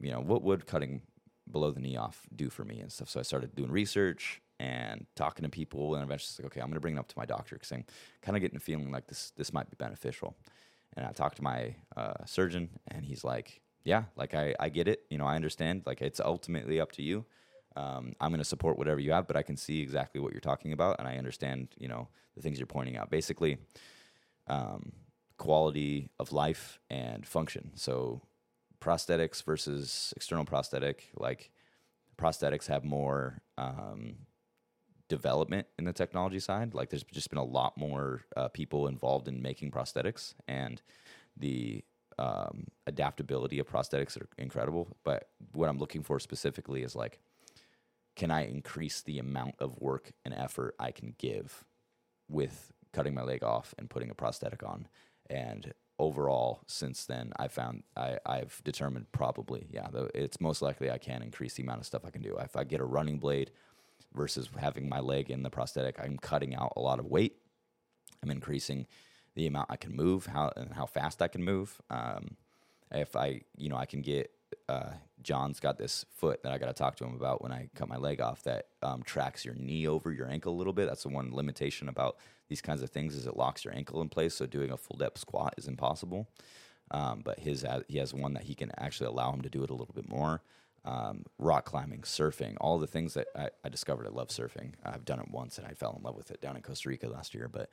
you 0.00 0.10
know, 0.10 0.20
what 0.20 0.42
would 0.42 0.66
cutting 0.66 1.02
below 1.50 1.70
the 1.70 1.80
knee 1.80 1.96
off 1.96 2.26
do 2.34 2.50
for 2.50 2.64
me 2.64 2.80
and 2.80 2.90
stuff. 2.90 3.08
So 3.08 3.20
I 3.20 3.22
started 3.22 3.54
doing 3.54 3.70
research 3.70 4.42
and 4.58 5.06
talking 5.14 5.44
to 5.44 5.48
people, 5.48 5.94
and 5.94 6.02
eventually 6.02 6.28
it's 6.30 6.38
like, 6.38 6.46
okay, 6.46 6.60
I'm 6.60 6.72
to 6.72 6.80
bring 6.80 6.96
it 6.96 6.98
up 6.98 7.08
to 7.08 7.18
my 7.18 7.26
doctor 7.26 7.56
because 7.56 7.70
I'm 7.72 7.84
kind 8.22 8.36
of 8.36 8.40
getting 8.40 8.56
a 8.56 8.60
feeling 8.60 8.90
like 8.90 9.06
this 9.06 9.32
this 9.36 9.52
might 9.52 9.70
be 9.70 9.76
beneficial. 9.78 10.36
And 10.96 11.06
I 11.06 11.12
talked 11.12 11.36
to 11.36 11.42
my 11.42 11.76
uh, 11.96 12.24
surgeon, 12.24 12.70
and 12.88 13.04
he's 13.04 13.22
like, 13.22 13.60
yeah, 13.84 14.04
like 14.16 14.34
I 14.34 14.54
I 14.58 14.68
get 14.70 14.88
it, 14.88 15.02
you 15.10 15.18
know, 15.18 15.26
I 15.26 15.36
understand. 15.36 15.82
Like 15.86 16.02
it's 16.02 16.20
ultimately 16.20 16.80
up 16.80 16.92
to 16.92 17.02
you. 17.02 17.24
Um, 17.76 18.14
I'm 18.20 18.30
going 18.30 18.38
to 18.38 18.44
support 18.44 18.78
whatever 18.78 19.00
you 19.00 19.12
have, 19.12 19.26
but 19.26 19.36
I 19.36 19.42
can 19.42 19.56
see 19.56 19.80
exactly 19.80 20.20
what 20.20 20.32
you're 20.32 20.40
talking 20.40 20.72
about, 20.72 20.96
and 20.98 21.06
I 21.06 21.18
understand, 21.18 21.68
you 21.78 21.88
know, 21.88 22.08
the 22.34 22.40
things 22.40 22.58
you're 22.58 22.66
pointing 22.66 22.96
out. 22.96 23.10
Basically, 23.10 23.58
um, 24.46 24.92
quality 25.36 26.10
of 26.18 26.32
life 26.32 26.80
and 26.90 27.26
function. 27.26 27.72
So 27.74 28.22
prosthetics 28.80 29.42
versus 29.44 30.14
external 30.16 30.44
prosthetic, 30.44 31.10
like 31.16 31.50
prosthetics 32.16 32.66
have 32.68 32.84
more 32.84 33.42
um, 33.58 34.16
development 35.08 35.66
in 35.78 35.84
the 35.84 35.92
technology 35.92 36.40
side. 36.40 36.74
Like 36.74 36.90
there's 36.90 37.04
just 37.04 37.30
been 37.30 37.38
a 37.38 37.44
lot 37.44 37.76
more 37.76 38.22
uh, 38.36 38.48
people 38.48 38.86
involved 38.86 39.28
in 39.28 39.42
making 39.42 39.70
prosthetics, 39.70 40.34
and 40.48 40.80
the 41.36 41.84
um, 42.18 42.68
adaptability 42.86 43.58
of 43.58 43.66
prosthetics 43.66 44.18
are 44.20 44.28
incredible. 44.38 44.96
But 45.04 45.28
what 45.52 45.68
I'm 45.68 45.78
looking 45.78 46.02
for 46.02 46.18
specifically 46.18 46.82
is 46.82 46.96
like, 46.96 47.20
can 48.16 48.30
I 48.30 48.46
increase 48.46 49.02
the 49.02 49.18
amount 49.18 49.56
of 49.60 49.78
work 49.78 50.12
and 50.24 50.34
effort 50.34 50.74
I 50.80 50.90
can 50.90 51.14
give 51.18 51.64
with 52.28 52.72
cutting 52.92 53.14
my 53.14 53.22
leg 53.22 53.44
off 53.44 53.74
and 53.78 53.90
putting 53.90 54.10
a 54.10 54.14
prosthetic 54.14 54.62
on? 54.62 54.88
And 55.28 55.74
overall, 55.98 56.62
since 56.66 57.04
then, 57.04 57.32
I 57.36 57.48
found 57.48 57.82
I, 57.96 58.18
I've 58.24 58.62
determined 58.64 59.12
probably, 59.12 59.66
yeah, 59.70 59.88
it's 60.14 60.40
most 60.40 60.62
likely 60.62 60.90
I 60.90 60.98
can 60.98 61.22
increase 61.22 61.54
the 61.54 61.62
amount 61.62 61.80
of 61.80 61.86
stuff 61.86 62.02
I 62.06 62.10
can 62.10 62.22
do. 62.22 62.36
If 62.38 62.56
I 62.56 62.64
get 62.64 62.80
a 62.80 62.84
running 62.84 63.18
blade 63.18 63.50
versus 64.14 64.48
having 64.58 64.88
my 64.88 65.00
leg 65.00 65.30
in 65.30 65.42
the 65.42 65.50
prosthetic, 65.50 66.00
I'm 66.00 66.18
cutting 66.18 66.54
out 66.54 66.72
a 66.76 66.80
lot 66.80 66.98
of 66.98 67.06
weight. 67.06 67.36
I'm 68.22 68.30
increasing 68.30 68.86
the 69.34 69.46
amount 69.46 69.70
I 69.70 69.76
can 69.76 69.94
move, 69.94 70.26
how 70.26 70.52
and 70.56 70.72
how 70.72 70.86
fast 70.86 71.20
I 71.20 71.28
can 71.28 71.44
move. 71.44 71.80
Um, 71.90 72.36
if 72.90 73.14
I, 73.14 73.42
you 73.58 73.68
know, 73.68 73.76
I 73.76 73.84
can 73.84 74.00
get 74.00 74.30
uh, 74.68 74.90
John's 75.22 75.60
got 75.60 75.78
this 75.78 76.04
foot 76.10 76.42
that 76.42 76.52
I 76.52 76.58
got 76.58 76.66
to 76.66 76.72
talk 76.72 76.96
to 76.96 77.04
him 77.04 77.14
about 77.14 77.42
when 77.42 77.52
I 77.52 77.68
cut 77.74 77.88
my 77.88 77.96
leg 77.96 78.20
off 78.20 78.42
that 78.44 78.68
um, 78.82 79.02
tracks 79.02 79.44
your 79.44 79.54
knee 79.54 79.86
over 79.86 80.12
your 80.12 80.28
ankle 80.28 80.52
a 80.52 80.56
little 80.56 80.72
bit. 80.72 80.86
That's 80.86 81.02
the 81.02 81.08
one 81.08 81.34
limitation 81.34 81.88
about 81.88 82.16
these 82.48 82.60
kinds 82.60 82.82
of 82.82 82.90
things 82.90 83.14
is 83.14 83.26
it 83.26 83.36
locks 83.36 83.64
your 83.64 83.74
ankle 83.74 84.00
in 84.02 84.08
place. 84.08 84.34
So 84.34 84.46
doing 84.46 84.70
a 84.70 84.76
full 84.76 84.96
depth 84.96 85.18
squat 85.18 85.54
is 85.56 85.66
impossible. 85.66 86.28
Um, 86.92 87.22
but 87.24 87.40
his 87.40 87.64
he 87.88 87.98
has 87.98 88.14
one 88.14 88.34
that 88.34 88.44
he 88.44 88.54
can 88.54 88.70
actually 88.78 89.08
allow 89.08 89.32
him 89.32 89.40
to 89.42 89.50
do 89.50 89.64
it 89.64 89.70
a 89.70 89.74
little 89.74 89.94
bit 89.94 90.08
more. 90.08 90.42
Um, 90.84 91.24
rock 91.40 91.64
climbing, 91.64 92.02
surfing, 92.02 92.54
all 92.60 92.78
the 92.78 92.86
things 92.86 93.14
that 93.14 93.26
I, 93.34 93.48
I, 93.64 93.68
discovered 93.70 94.06
I 94.06 94.10
love 94.10 94.28
surfing. 94.28 94.74
I've 94.84 95.04
done 95.04 95.18
it 95.18 95.28
once 95.32 95.58
and 95.58 95.66
I 95.66 95.72
fell 95.72 95.96
in 95.98 96.04
love 96.04 96.14
with 96.14 96.30
it 96.30 96.40
down 96.40 96.54
in 96.54 96.62
Costa 96.62 96.88
Rica 96.88 97.08
last 97.08 97.34
year. 97.34 97.48
But 97.48 97.70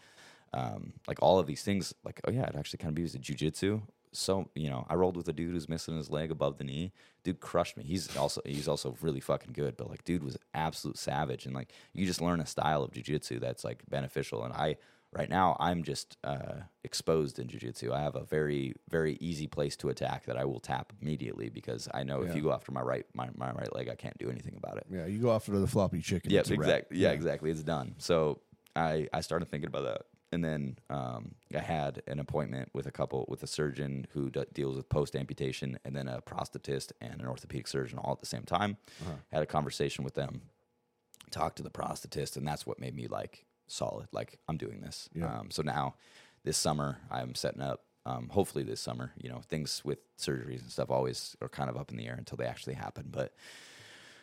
um, 0.51 0.93
like 1.07 1.21
all 1.21 1.37
of 1.37 1.45
these 1.45 1.61
things, 1.61 1.93
like 2.03 2.21
oh 2.25 2.31
yeah, 2.31 2.45
it 2.47 2.55
actually 2.55 2.79
kind 2.79 2.89
of 2.89 2.95
be 2.95 3.03
used 3.03 3.15
in 3.15 3.21
jujitsu 3.21 3.83
so 4.13 4.49
you 4.55 4.69
know, 4.69 4.85
I 4.89 4.95
rolled 4.95 5.17
with 5.17 5.27
a 5.27 5.33
dude 5.33 5.53
who's 5.53 5.69
missing 5.69 5.97
his 5.97 6.09
leg 6.09 6.31
above 6.31 6.57
the 6.57 6.63
knee. 6.63 6.91
Dude 7.23 7.39
crushed 7.39 7.77
me. 7.77 7.83
He's 7.83 8.15
also 8.15 8.41
he's 8.45 8.67
also 8.67 8.95
really 9.01 9.19
fucking 9.19 9.53
good, 9.53 9.77
but 9.77 9.89
like 9.89 10.03
dude 10.03 10.23
was 10.23 10.37
absolute 10.53 10.97
savage 10.97 11.45
and 11.45 11.55
like 11.55 11.71
you 11.93 12.05
just 12.05 12.21
learn 12.21 12.39
a 12.39 12.45
style 12.45 12.83
of 12.83 12.91
jujitsu 12.91 13.39
that's 13.39 13.63
like 13.63 13.83
beneficial. 13.89 14.43
And 14.43 14.53
I 14.53 14.77
right 15.11 15.29
now 15.29 15.55
I'm 15.59 15.83
just 15.83 16.17
uh, 16.23 16.61
exposed 16.83 17.39
in 17.39 17.47
jujitsu. 17.47 17.91
I 17.91 18.01
have 18.01 18.15
a 18.15 18.23
very 18.23 18.75
very 18.89 19.17
easy 19.19 19.47
place 19.47 19.75
to 19.77 19.89
attack 19.89 20.25
that 20.25 20.37
I 20.37 20.45
will 20.45 20.59
tap 20.59 20.93
immediately 21.01 21.49
because 21.49 21.87
I 21.93 22.03
know 22.03 22.21
yeah. 22.21 22.29
if 22.29 22.35
you 22.35 22.41
go 22.41 22.53
after 22.53 22.71
my 22.71 22.81
right 22.81 23.05
my, 23.13 23.29
my 23.35 23.51
right 23.51 23.73
leg, 23.75 23.89
I 23.89 23.95
can't 23.95 24.17
do 24.17 24.29
anything 24.29 24.55
about 24.55 24.77
it. 24.77 24.85
Yeah, 24.89 25.05
you 25.05 25.19
go 25.19 25.31
after 25.33 25.57
the 25.57 25.67
floppy 25.67 26.01
chicken. 26.01 26.31
Yeah, 26.31 26.41
exactly. 26.41 26.97
Yeah, 26.97 27.09
yeah, 27.09 27.13
exactly. 27.13 27.51
It's 27.51 27.63
done. 27.63 27.95
So 27.97 28.41
I 28.75 29.07
I 29.13 29.21
started 29.21 29.47
thinking 29.49 29.67
about 29.67 29.83
that 29.83 30.01
and 30.33 30.43
then 30.43 30.77
um, 30.89 31.35
I 31.55 31.59
had 31.59 32.01
an 32.07 32.19
appointment 32.19 32.69
with 32.73 32.87
a 32.87 32.91
couple 32.91 33.25
with 33.29 33.43
a 33.43 33.47
surgeon 33.47 34.07
who 34.13 34.29
d- 34.29 34.43
deals 34.51 34.75
with 34.75 34.89
post 34.89 35.15
amputation, 35.15 35.79
and 35.85 35.95
then 35.95 36.07
a 36.07 36.21
prosthetist 36.21 36.91
and 36.99 37.21
an 37.21 37.27
orthopedic 37.27 37.67
surgeon 37.67 37.99
all 37.99 38.11
at 38.11 38.19
the 38.19 38.25
same 38.25 38.43
time. 38.43 38.77
Uh-huh. 39.01 39.15
Had 39.31 39.43
a 39.43 39.45
conversation 39.45 40.03
with 40.03 40.15
them, 40.15 40.41
talked 41.31 41.57
to 41.57 41.63
the 41.63 41.69
prosthetist, 41.69 42.35
and 42.35 42.47
that's 42.47 42.65
what 42.65 42.79
made 42.79 42.95
me 42.95 43.07
like 43.07 43.45
solid. 43.67 44.07
Like 44.11 44.39
I'm 44.49 44.57
doing 44.57 44.81
this. 44.81 45.09
Yeah. 45.13 45.39
Um, 45.39 45.51
so 45.51 45.61
now, 45.61 45.95
this 46.43 46.57
summer, 46.57 46.97
I'm 47.09 47.35
setting 47.35 47.61
up. 47.61 47.83
Um, 48.05 48.27
hopefully 48.27 48.65
this 48.65 48.81
summer, 48.81 49.13
you 49.15 49.29
know, 49.29 49.41
things 49.47 49.81
with 49.85 49.99
surgeries 50.17 50.59
and 50.61 50.69
stuff 50.69 50.91
always 50.91 51.37
are 51.41 51.47
kind 51.47 51.69
of 51.69 51.77
up 51.77 51.89
in 51.89 51.95
the 51.95 52.05
air 52.05 52.15
until 52.17 52.35
they 52.35 52.45
actually 52.45 52.73
happen. 52.73 53.07
But 53.09 53.33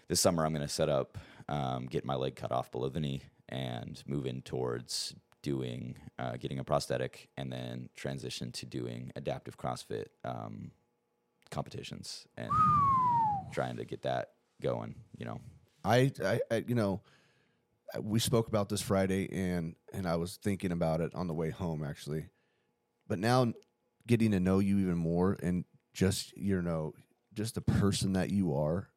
this 0.06 0.20
summer, 0.20 0.44
I'm 0.44 0.52
going 0.52 0.66
to 0.66 0.68
set 0.68 0.90
up, 0.90 1.16
um, 1.48 1.86
get 1.86 2.04
my 2.04 2.14
leg 2.14 2.36
cut 2.36 2.52
off 2.52 2.70
below 2.70 2.90
the 2.90 3.00
knee, 3.00 3.22
and 3.48 4.02
move 4.06 4.26
in 4.26 4.42
towards 4.42 5.14
doing 5.42 5.96
uh, 6.18 6.36
getting 6.36 6.58
a 6.58 6.64
prosthetic 6.64 7.28
and 7.36 7.52
then 7.52 7.88
transition 7.96 8.52
to 8.52 8.66
doing 8.66 9.12
adaptive 9.16 9.56
CrossFit 9.56 10.06
um, 10.24 10.70
competitions 11.50 12.26
and 12.36 12.50
trying 13.52 13.76
to 13.76 13.84
get 13.84 14.02
that 14.02 14.30
going. 14.60 14.94
You 15.16 15.26
know, 15.26 15.40
I, 15.84 16.12
I, 16.24 16.40
I, 16.50 16.64
you 16.66 16.74
know, 16.74 17.00
we 18.00 18.20
spoke 18.20 18.48
about 18.48 18.68
this 18.68 18.82
Friday 18.82 19.28
and 19.32 19.74
and 19.92 20.06
I 20.06 20.16
was 20.16 20.38
thinking 20.42 20.72
about 20.72 21.00
it 21.00 21.14
on 21.14 21.26
the 21.26 21.34
way 21.34 21.50
home 21.50 21.84
actually, 21.84 22.26
but 23.08 23.18
now 23.18 23.52
getting 24.06 24.30
to 24.32 24.40
know 24.40 24.58
you 24.58 24.78
even 24.78 24.96
more 24.96 25.36
and 25.42 25.64
just 25.92 26.36
you 26.36 26.60
know 26.62 26.94
just 27.34 27.54
the 27.54 27.60
person 27.60 28.12
that 28.12 28.30
you 28.30 28.54
are 28.54 28.88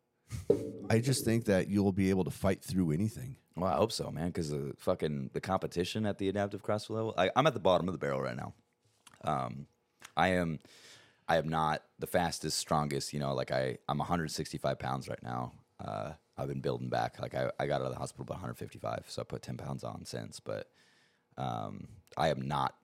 I 0.90 1.00
just 1.00 1.26
think 1.26 1.46
that 1.46 1.70
you'll 1.70 1.92
be 1.92 2.10
able 2.10 2.24
to 2.24 2.32
fight 2.32 2.64
through 2.64 2.92
anything. 2.92 3.38
Well, 3.56 3.72
I 3.72 3.76
hope 3.76 3.92
so, 3.92 4.12
man. 4.12 4.28
Because 4.28 4.50
the 4.50 4.74
fucking 4.78 5.32
the 5.34 5.42
competition 5.42 6.06
at 6.06 6.18
the 6.18 6.30
adaptive 6.30 6.64
CrossFit 6.64 6.92
level, 6.92 7.14
I, 7.18 7.30
am 7.36 7.48
at 7.48 7.54
the 7.54 7.60
bottom 7.60 7.88
of 7.88 7.94
the 7.94 8.00
barrel 8.00 8.22
right 8.22 8.36
now. 8.36 8.54
Um, 9.24 9.68
I 10.18 10.30
am, 10.30 10.60
I 11.28 11.38
am 11.38 11.48
not 11.48 11.84
the 12.00 12.08
fastest, 12.08 12.58
strongest. 12.58 13.14
You 13.14 13.20
know, 13.20 13.34
like 13.34 13.52
I, 13.52 13.78
I'm 13.88 14.00
165 14.00 14.80
pounds 14.80 15.08
right 15.08 15.22
now. 15.24 15.54
Uh, 15.84 16.14
I've 16.38 16.48
been 16.48 16.62
building 16.62 16.90
back. 16.90 17.20
Like 17.20 17.36
I, 17.36 17.52
I 17.60 17.68
got 17.68 17.82
out 17.82 17.88
of 17.88 17.94
the 17.94 18.00
hospital 18.00 18.24
about 18.24 18.38
155, 18.38 19.06
so 19.08 19.22
I 19.22 19.26
put 19.26 19.42
10 19.42 19.58
pounds 19.58 19.84
on 19.84 20.06
since. 20.06 20.40
But 20.40 20.68
um, 21.38 21.88
I 22.18 22.30
am 22.30 22.42
not 22.42 22.76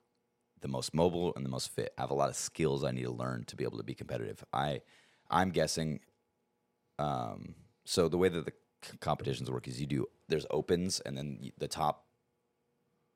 the 0.61 0.67
most 0.67 0.93
mobile 0.93 1.33
and 1.35 1.45
the 1.45 1.49
most 1.49 1.69
fit. 1.69 1.93
I 1.97 2.01
have 2.01 2.11
a 2.11 2.15
lot 2.15 2.29
of 2.29 2.35
skills 2.35 2.83
I 2.83 2.91
need 2.91 3.03
to 3.03 3.11
learn 3.11 3.45
to 3.45 3.55
be 3.55 3.63
able 3.63 3.77
to 3.77 3.83
be 3.83 3.95
competitive. 3.95 4.43
I, 4.53 4.81
I'm 5.29 5.51
guessing 5.51 6.01
um, 6.99 7.55
so 7.85 8.07
the 8.07 8.17
way 8.17 8.29
that 8.29 8.45
the 8.45 8.53
c- 8.83 8.97
competitions 8.99 9.49
work 9.49 9.67
is 9.67 9.79
you 9.81 9.87
do 9.87 10.05
there's 10.27 10.45
opens 10.51 10.99
and 10.99 11.17
then 11.17 11.51
the 11.57 11.67
top 11.67 12.05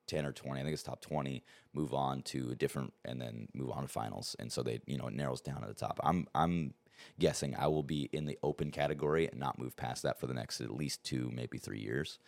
10 0.07 0.25
or 0.25 0.31
20 0.31 0.59
i 0.59 0.63
think 0.63 0.73
it's 0.73 0.83
top 0.83 1.01
20 1.01 1.43
move 1.73 1.93
on 1.93 2.21
to 2.21 2.49
a 2.51 2.55
different 2.55 2.93
and 3.05 3.19
then 3.21 3.47
move 3.53 3.71
on 3.71 3.83
to 3.83 3.87
finals. 3.87 4.35
And 4.39 4.51
so 4.51 4.63
they 4.63 4.79
you 4.85 4.97
know 4.97 5.07
it 5.07 5.13
narrows 5.13 5.41
down 5.41 5.63
at 5.63 5.67
the 5.67 5.73
top. 5.73 5.99
I'm 6.03 6.27
i'm 6.35 6.73
guessing 7.19 7.55
i 7.57 7.67
will 7.67 7.83
be 7.83 8.07
in 8.13 8.25
the 8.25 8.37
open 8.43 8.71
category 8.71 9.27
and 9.27 9.39
not 9.39 9.57
move 9.59 9.75
past 9.75 10.03
that 10.03 10.19
for 10.19 10.27
the 10.27 10.33
next 10.33 10.61
at 10.61 10.71
least 10.71 11.03
two 11.03 11.31
maybe 11.33 11.57
three 11.57 11.79
years. 11.79 12.19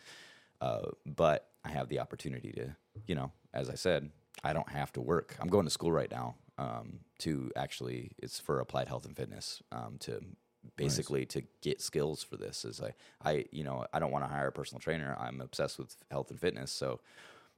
Uh, 0.61 0.89
but 1.05 1.49
i 1.63 1.69
have 1.69 1.89
the 1.89 1.99
opportunity 1.99 2.51
to 2.51 2.75
you 3.07 3.15
know 3.15 3.31
as 3.53 3.69
i 3.69 3.75
said 3.75 4.09
i 4.43 4.53
don't 4.53 4.69
have 4.69 4.91
to 4.91 5.01
work. 5.01 5.35
I'm 5.39 5.49
going 5.49 5.65
to 5.65 5.71
school 5.71 5.91
right 5.91 6.11
now 6.11 6.35
um, 6.57 6.99
to 7.19 7.51
actually 7.55 8.11
it's 8.17 8.39
for 8.39 8.59
applied 8.59 8.87
health 8.87 9.05
and 9.05 9.15
fitness 9.15 9.61
um, 9.71 9.97
to 9.99 10.21
basically 10.75 11.21
nice. 11.21 11.29
to 11.29 11.43
get 11.61 11.81
skills 11.81 12.23
for 12.23 12.37
this 12.37 12.65
is 12.65 12.79
like 12.79 12.95
I 13.23 13.45
you 13.51 13.63
know 13.63 13.85
I 13.93 13.99
don't 13.99 14.11
want 14.11 14.25
to 14.25 14.29
hire 14.29 14.47
a 14.47 14.51
personal 14.51 14.79
trainer. 14.79 15.15
I'm 15.19 15.41
obsessed 15.41 15.77
with 15.77 15.95
health 16.11 16.31
and 16.31 16.39
fitness 16.39 16.71
so 16.71 16.99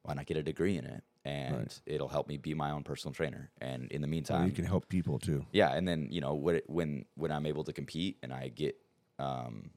why 0.03 0.13
not 0.13 0.25
get 0.25 0.37
a 0.37 0.43
degree 0.43 0.77
in 0.77 0.85
it? 0.85 1.03
And 1.25 1.57
right. 1.57 1.81
it'll 1.85 2.07
help 2.07 2.29
me 2.29 2.37
be 2.37 2.53
my 2.53 2.71
own 2.71 2.83
personal 2.83 3.13
trainer. 3.13 3.51
And 3.59 3.91
in 3.91 4.01
the 4.01 4.07
meantime 4.07 4.39
well, 4.39 4.47
you 4.47 4.53
can 4.53 4.65
help 4.65 4.87
people 4.87 5.19
too. 5.19 5.45
Yeah 5.51 5.71
and 5.73 5.87
then 5.87 6.07
you 6.11 6.21
know 6.21 6.33
when 6.33 6.61
when 6.67 7.05
when 7.15 7.31
I'm 7.31 7.45
able 7.45 7.63
to 7.65 7.73
compete 7.73 8.17
and 8.23 8.33
I 8.33 8.49
get 8.49 8.77
um, 9.19 9.71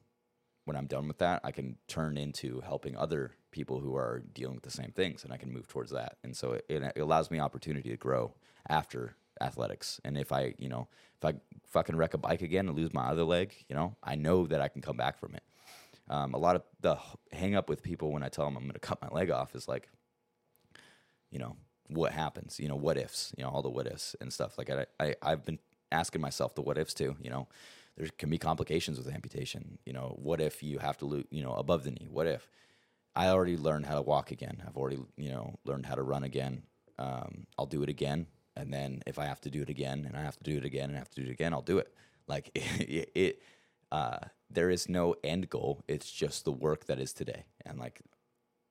when 0.64 0.76
I'm 0.76 0.86
done 0.86 1.08
with 1.08 1.18
that 1.18 1.40
I 1.44 1.50
can 1.50 1.76
turn 1.88 2.16
into 2.16 2.60
helping 2.60 2.96
other 2.96 3.32
people 3.50 3.80
who 3.80 3.96
are 3.96 4.22
dealing 4.34 4.54
with 4.54 4.64
the 4.64 4.70
same 4.70 4.92
things 4.92 5.24
and 5.24 5.32
I 5.32 5.36
can 5.36 5.52
move 5.52 5.68
towards 5.68 5.90
that. 5.90 6.16
And 6.22 6.36
so 6.36 6.52
it, 6.52 6.64
it 6.68 7.00
allows 7.00 7.30
me 7.30 7.40
opportunity 7.40 7.90
to 7.90 7.96
grow 7.96 8.32
after 8.68 9.16
athletics. 9.40 10.00
And 10.04 10.16
if 10.18 10.32
I, 10.32 10.54
you 10.58 10.68
know, 10.68 10.88
if 11.18 11.24
I 11.24 11.38
fucking 11.68 11.96
wreck 11.96 12.14
a 12.14 12.18
bike 12.18 12.42
again 12.42 12.68
and 12.68 12.76
lose 12.76 12.92
my 12.92 13.06
other 13.06 13.24
leg, 13.24 13.54
you 13.68 13.74
know, 13.74 13.96
I 14.02 14.14
know 14.16 14.46
that 14.46 14.60
I 14.60 14.68
can 14.68 14.82
come 14.82 14.96
back 14.96 15.18
from 15.18 15.34
it. 15.34 15.42
Um, 16.08 16.34
a 16.34 16.38
lot 16.38 16.56
of 16.56 16.62
the 16.80 16.98
hang 17.32 17.54
up 17.54 17.68
with 17.68 17.82
people 17.82 18.10
when 18.12 18.22
I 18.22 18.28
tell 18.28 18.44
them 18.44 18.56
I'm 18.56 18.64
going 18.64 18.72
to 18.74 18.80
cut 18.80 19.00
my 19.00 19.08
leg 19.08 19.30
off 19.30 19.54
is 19.54 19.68
like, 19.68 19.88
you 21.30 21.38
know, 21.38 21.56
what 21.86 22.12
happens, 22.12 22.58
you 22.60 22.68
know, 22.68 22.76
what 22.76 22.96
ifs, 22.96 23.32
you 23.36 23.44
know, 23.44 23.50
all 23.50 23.62
the 23.62 23.70
what 23.70 23.86
ifs 23.86 24.16
and 24.20 24.32
stuff. 24.32 24.58
Like 24.58 24.70
I, 24.70 24.86
I 24.98 25.14
I've 25.22 25.44
been 25.44 25.58
asking 25.92 26.20
myself 26.20 26.54
the 26.54 26.62
what 26.62 26.78
ifs 26.78 26.94
too, 26.94 27.16
you 27.20 27.30
know. 27.30 27.48
There 27.96 28.08
can 28.16 28.30
be 28.30 28.38
complications 28.38 28.96
with 28.96 29.12
amputation. 29.12 29.78
You 29.84 29.92
know, 29.92 30.16
what 30.22 30.40
if 30.40 30.62
you 30.62 30.78
have 30.78 30.96
to 30.98 31.04
lose, 31.04 31.24
you 31.30 31.42
know, 31.42 31.52
above 31.52 31.84
the 31.84 31.90
knee? 31.90 32.08
What 32.08 32.26
if 32.26 32.48
I 33.14 33.28
already 33.28 33.56
learned 33.56 33.86
how 33.86 33.96
to 33.96 34.02
walk 34.02 34.30
again? 34.30 34.62
I've 34.66 34.76
already, 34.76 34.98
you 35.16 35.30
know, 35.30 35.58
learned 35.64 35.84
how 35.86 35.96
to 35.96 36.02
run 36.02 36.24
again. 36.24 36.62
Um, 36.98 37.46
I'll 37.58 37.66
do 37.66 37.82
it 37.82 37.88
again, 37.88 38.26
and 38.56 38.72
then 38.72 39.02
if 39.06 39.18
I 39.18 39.26
have 39.26 39.40
to 39.42 39.50
do 39.50 39.62
it 39.62 39.68
again, 39.68 40.04
and 40.06 40.16
I 40.16 40.22
have 40.22 40.36
to 40.36 40.44
do 40.44 40.56
it 40.56 40.64
again, 40.64 40.90
and 40.90 40.96
I 40.96 40.98
have 40.98 41.10
to 41.10 41.22
do 41.22 41.28
it 41.28 41.32
again, 41.32 41.52
I'll 41.52 41.62
do 41.62 41.78
it. 41.78 41.92
Like 42.26 42.50
it, 42.54 43.10
it 43.14 43.42
uh, 43.92 44.18
there 44.50 44.70
is 44.70 44.88
no 44.88 45.14
end 45.24 45.50
goal. 45.50 45.82
It's 45.88 46.10
just 46.10 46.44
the 46.44 46.52
work 46.52 46.86
that 46.86 46.98
is 46.98 47.12
today, 47.12 47.44
and 47.64 47.78
like 47.78 48.00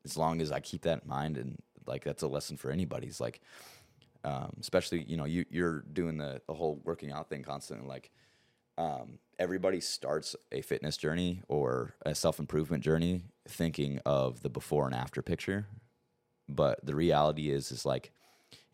as 0.06 0.18
long 0.18 0.41
as 0.41 0.51
I 0.51 0.60
keep 0.60 0.84
that 0.84 1.03
in 1.03 1.10
mind, 1.10 1.38
and 1.38 1.57
like 1.85 2.03
that's 2.03 2.23
a 2.23 2.27
lesson 2.27 2.57
for 2.57 2.72
anybody. 2.72 3.07
It's 3.07 3.19
like, 3.19 3.41
um, 4.23 4.53
especially 4.60 5.03
you 5.03 5.18
know, 5.18 5.26
you 5.26 5.45
you're 5.49 5.81
doing 5.81 6.18
the 6.18 6.41
the 6.47 6.53
whole 6.53 6.81
working 6.84 7.11
out 7.11 7.30
thing 7.30 7.43
constantly, 7.43 7.88
like 7.88 8.11
um, 8.80 9.19
everybody 9.38 9.81
starts 9.81 10.38
a 10.53 10.61
fitness 10.61 10.95
journey 10.95 11.41
or 11.49 11.93
a 12.06 12.15
self 12.15 12.39
improvement 12.39 12.84
journey 12.84 13.23
thinking 13.47 13.99
of 14.06 14.41
the 14.41 14.49
before 14.49 14.85
and 14.85 14.95
after 14.95 15.22
picture. 15.22 15.68
But 16.47 16.84
the 16.84 16.95
reality 16.95 17.51
is, 17.51 17.72
is 17.72 17.85
like 17.85 18.11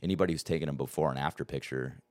anybody 0.01 0.33
who's 0.33 0.43
taken 0.43 0.69
a 0.69 0.73
before 0.73 1.09
and 1.09 1.19
after 1.19 1.45
picture, 1.45 2.01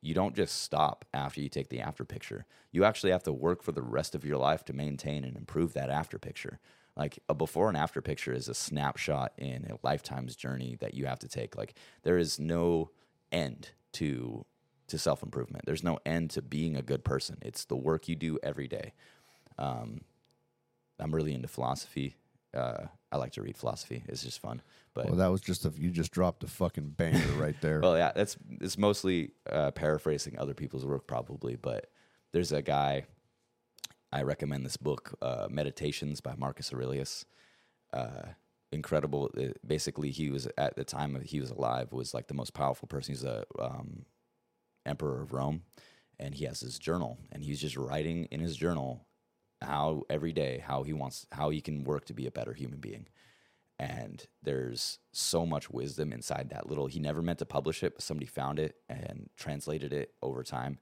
you 0.00 0.14
don't 0.14 0.36
just 0.36 0.62
stop 0.62 1.04
after 1.14 1.40
you 1.40 1.48
take 1.48 1.70
the 1.70 1.80
after 1.80 2.04
picture. 2.04 2.44
You 2.70 2.84
actually 2.84 3.12
have 3.12 3.22
to 3.24 3.32
work 3.32 3.62
for 3.62 3.72
the 3.72 3.82
rest 3.82 4.14
of 4.14 4.24
your 4.24 4.36
life 4.36 4.64
to 4.66 4.72
maintain 4.72 5.24
and 5.24 5.36
improve 5.36 5.72
that 5.72 5.88
after 5.88 6.18
picture. 6.18 6.60
Like 6.96 7.18
a 7.28 7.34
before 7.34 7.68
and 7.68 7.76
after 7.76 8.00
picture 8.02 8.32
is 8.32 8.48
a 8.48 8.54
snapshot 8.54 9.32
in 9.38 9.64
a 9.64 9.78
lifetime's 9.82 10.36
journey 10.36 10.76
that 10.80 10.94
you 10.94 11.06
have 11.06 11.18
to 11.20 11.28
take. 11.28 11.56
Like 11.56 11.74
there 12.02 12.18
is 12.18 12.38
no 12.38 12.90
end 13.32 13.70
to 13.94 14.44
to 14.88 14.98
self 14.98 15.22
improvement. 15.22 15.64
There's 15.64 15.82
no 15.82 15.98
end 16.04 16.30
to 16.30 16.42
being 16.42 16.76
a 16.76 16.82
good 16.82 17.04
person. 17.04 17.38
It's 17.40 17.64
the 17.64 17.76
work 17.76 18.06
you 18.06 18.16
do 18.16 18.38
every 18.42 18.68
day. 18.68 18.92
Um, 19.58 20.02
I'm 21.00 21.14
really 21.14 21.34
into 21.34 21.48
philosophy. 21.48 22.16
Uh, 22.54 22.86
I 23.10 23.16
like 23.16 23.32
to 23.32 23.42
read 23.42 23.56
philosophy. 23.56 24.02
It's 24.08 24.22
just 24.22 24.40
fun. 24.40 24.62
But 24.94 25.06
Well, 25.06 25.16
that 25.16 25.28
was 25.30 25.40
just 25.40 25.64
a 25.64 25.72
you 25.76 25.90
just 25.90 26.12
dropped 26.12 26.44
a 26.44 26.48
fucking 26.48 26.90
banger 26.90 27.32
right 27.36 27.56
there. 27.60 27.80
well, 27.82 27.96
yeah, 27.96 28.12
that's 28.14 28.36
it's 28.60 28.78
mostly 28.78 29.30
uh, 29.50 29.70
paraphrasing 29.72 30.38
other 30.38 30.54
people's 30.54 30.84
work, 30.84 31.06
probably. 31.06 31.56
But 31.56 31.90
there's 32.32 32.52
a 32.52 32.62
guy. 32.62 33.04
I 34.12 34.22
recommend 34.22 34.64
this 34.64 34.76
book, 34.76 35.16
uh, 35.20 35.48
Meditations 35.50 36.20
by 36.20 36.34
Marcus 36.36 36.72
Aurelius. 36.72 37.24
Uh, 37.92 38.26
incredible. 38.70 39.28
It- 39.34 39.66
basically, 39.66 40.10
he 40.10 40.30
was 40.30 40.48
at 40.56 40.76
the 40.76 40.84
time 40.84 41.20
he 41.24 41.40
was 41.40 41.50
alive 41.50 41.92
was 41.92 42.14
like 42.14 42.28
the 42.28 42.34
most 42.34 42.54
powerful 42.54 42.86
person. 42.86 43.14
He's 43.14 43.24
a 43.24 43.44
um, 43.58 44.04
emperor 44.86 45.22
of 45.22 45.32
Rome, 45.32 45.62
and 46.18 46.34
he 46.34 46.44
has 46.44 46.60
his 46.60 46.78
journal, 46.78 47.18
and 47.32 47.42
he's 47.42 47.60
just 47.60 47.76
writing 47.76 48.26
in 48.30 48.40
his 48.40 48.56
journal 48.56 49.06
how 49.64 50.02
every 50.08 50.32
day 50.32 50.62
how 50.64 50.82
he 50.82 50.92
wants 50.92 51.26
how 51.32 51.50
he 51.50 51.60
can 51.60 51.84
work 51.84 52.04
to 52.06 52.14
be 52.14 52.26
a 52.26 52.30
better 52.30 52.52
human 52.52 52.78
being. 52.78 53.06
And 53.78 54.24
there's 54.42 54.98
so 55.12 55.44
much 55.44 55.70
wisdom 55.70 56.12
inside 56.12 56.50
that 56.50 56.68
little 56.68 56.86
he 56.86 57.00
never 57.00 57.22
meant 57.22 57.40
to 57.40 57.46
publish 57.46 57.82
it 57.82 57.94
but 57.94 58.02
somebody 58.02 58.26
found 58.26 58.58
it 58.58 58.76
and 58.88 59.28
translated 59.36 59.92
it 59.92 60.14
over 60.22 60.42
time. 60.42 60.78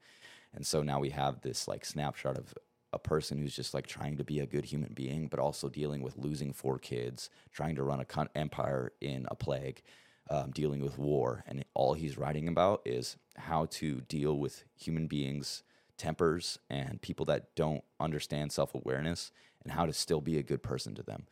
And 0.54 0.66
so 0.66 0.82
now 0.82 1.00
we 1.00 1.10
have 1.10 1.40
this 1.40 1.66
like 1.66 1.84
snapshot 1.84 2.36
of 2.36 2.54
a 2.92 2.98
person 2.98 3.38
who's 3.38 3.56
just 3.56 3.72
like 3.72 3.86
trying 3.86 4.18
to 4.18 4.24
be 4.24 4.40
a 4.40 4.46
good 4.46 4.66
human 4.66 4.92
being 4.92 5.26
but 5.26 5.40
also 5.40 5.68
dealing 5.68 6.02
with 6.02 6.18
losing 6.18 6.52
four 6.52 6.78
kids 6.78 7.30
trying 7.50 7.74
to 7.76 7.82
run 7.82 8.00
a 8.00 8.04
con- 8.04 8.28
empire 8.34 8.92
in 9.00 9.26
a 9.30 9.34
plague 9.34 9.82
um, 10.30 10.50
dealing 10.50 10.82
with 10.82 10.98
war. 10.98 11.44
And 11.46 11.64
all 11.74 11.94
he's 11.94 12.18
writing 12.18 12.48
about 12.48 12.82
is 12.84 13.16
how 13.36 13.66
to 13.66 14.00
deal 14.02 14.38
with 14.38 14.64
human 14.74 15.06
beings 15.06 15.62
tempers 16.02 16.58
and 16.68 17.00
people 17.00 17.24
that 17.26 17.54
don't 17.54 17.84
understand 18.00 18.50
self-awareness 18.52 19.30
and 19.62 19.72
how 19.72 19.86
to 19.86 19.92
still 19.92 20.20
be 20.20 20.36
a 20.36 20.42
good 20.42 20.62
person 20.62 20.94
to 20.96 21.02
them. 21.02 21.26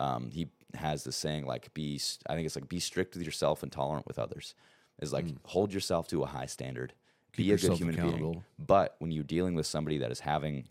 Um, 0.00 0.30
he 0.30 0.48
has 0.74 1.04
this 1.04 1.16
saying 1.16 1.46
like 1.46 1.72
be 1.72 1.98
i 2.28 2.34
think 2.34 2.44
it's 2.44 2.56
like 2.56 2.68
be 2.68 2.80
strict 2.80 3.14
with 3.14 3.24
yourself 3.24 3.62
and 3.62 3.72
tolerant 3.72 4.06
with 4.06 4.18
others. 4.18 4.54
Is 5.00 5.12
like 5.12 5.26
hold 5.44 5.72
yourself 5.72 6.08
to 6.08 6.22
a 6.22 6.26
high 6.26 6.46
standard. 6.46 6.92
Keep 7.32 7.46
be 7.46 7.52
a 7.52 7.56
good 7.56 7.78
human 7.78 7.94
being. 7.94 8.42
but 8.58 8.96
when 8.98 9.10
you're 9.10 9.24
dealing 9.24 9.54
with 9.54 9.66
somebody 9.66 9.98
that 9.98 10.10
is 10.10 10.20
having 10.20 10.64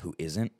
who 0.00 0.14
isn't 0.18 0.52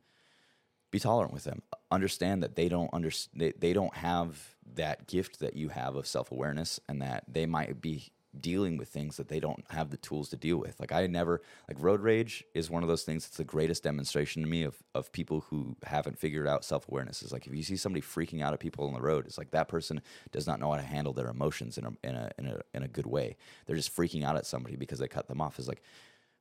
be 0.91 0.99
tolerant 0.99 1.33
with 1.33 1.45
them. 1.45 1.63
Understand 1.91 2.43
that 2.43 2.57
they 2.57 2.69
don't 2.69 2.91
under, 2.93 3.11
they, 3.35 3.53
they 3.53 3.73
don't 3.73 3.95
have 3.95 4.57
that 4.75 5.07
gift 5.07 5.41
that 5.41 5.57
you 5.57 5.69
have 5.69 5.97
of 5.97 6.07
self-awareness 6.07 6.81
and 6.89 7.01
that 7.01 7.25
they 7.29 7.47
might 7.47 7.81
be 7.81 8.11
dealing 8.39 8.77
with 8.77 8.89
things 8.89 9.17
that 9.17 9.29
they 9.29 9.41
don't 9.41 9.65
have 9.71 9.91
the 9.91 9.97
tools 9.97 10.29
to 10.29 10.37
deal 10.37 10.57
with 10.57 10.79
like 10.79 10.93
i 10.93 11.07
never 11.07 11.43
like 11.69 11.77
road 11.81 12.01
rage 12.01 12.45
is 12.55 12.71
one 12.71 12.83
of 12.83 12.89
those 12.89 13.03
things 13.03 13.25
that's 13.25 13.37
the 13.37 13.45
greatest 13.45 13.83
demonstration 13.83 14.41
to 14.41 14.49
me 14.49 14.63
of, 14.63 14.77
of 14.95 15.11
people 15.11 15.41
who 15.49 15.77
haven't 15.85 16.17
figured 16.17 16.47
out 16.47 16.65
self-awareness 16.65 17.23
is 17.23 17.33
like 17.33 17.47
if 17.47 17.55
you 17.55 17.63
see 17.63 17.77
somebody 17.77 18.01
freaking 18.01 18.41
out 18.41 18.53
at 18.53 18.61
people 18.61 18.87
on 18.87 18.95
the 18.95 19.01
road 19.01 19.27
it's 19.27 19.39
like 19.39 19.51
that 19.51 19.67
person 19.67 20.01
does 20.31 20.47
not 20.47 20.61
know 20.61 20.71
how 20.71 20.77
to 20.77 20.83
handle 20.83 21.13
their 21.13 21.29
emotions 21.29 21.77
in 21.77 21.85
a, 21.85 21.91
in 22.05 22.15
a, 22.15 22.31
in 22.39 22.47
a, 22.47 22.61
in 22.75 22.83
a 22.85 22.89
good 22.89 23.07
way 23.07 23.37
they're 23.67 23.77
just 23.77 23.95
freaking 23.95 24.25
out 24.25 24.37
at 24.37 24.47
somebody 24.47 24.77
because 24.77 25.01
they 25.01 25.09
cut 25.09 25.27
them 25.27 25.41
off 25.41 25.59
is 25.59 25.67
like 25.67 25.83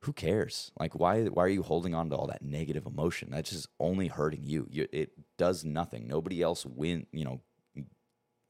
who 0.04 0.14
cares? 0.14 0.72
Like, 0.80 0.94
why 0.94 1.24
why 1.24 1.44
are 1.44 1.48
you 1.48 1.62
holding 1.62 1.94
on 1.94 2.08
to 2.08 2.16
all 2.16 2.26
that 2.28 2.40
negative 2.42 2.86
emotion? 2.86 3.28
That's 3.30 3.50
just 3.50 3.68
only 3.78 4.06
hurting 4.08 4.44
you. 4.44 4.66
you 4.70 4.88
it 4.92 5.10
does 5.36 5.62
nothing. 5.62 6.08
Nobody 6.08 6.40
else 6.40 6.64
win. 6.64 7.06
You 7.12 7.26
know, 7.26 7.40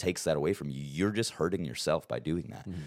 takes 0.00 0.24
that 0.24 0.36
away 0.36 0.52
from 0.52 0.70
you. 0.70 0.82
You're 0.82 1.10
just 1.10 1.32
hurting 1.32 1.64
yourself 1.64 2.08
by 2.08 2.18
doing 2.18 2.48
that. 2.50 2.68
Mm-hmm. 2.68 2.80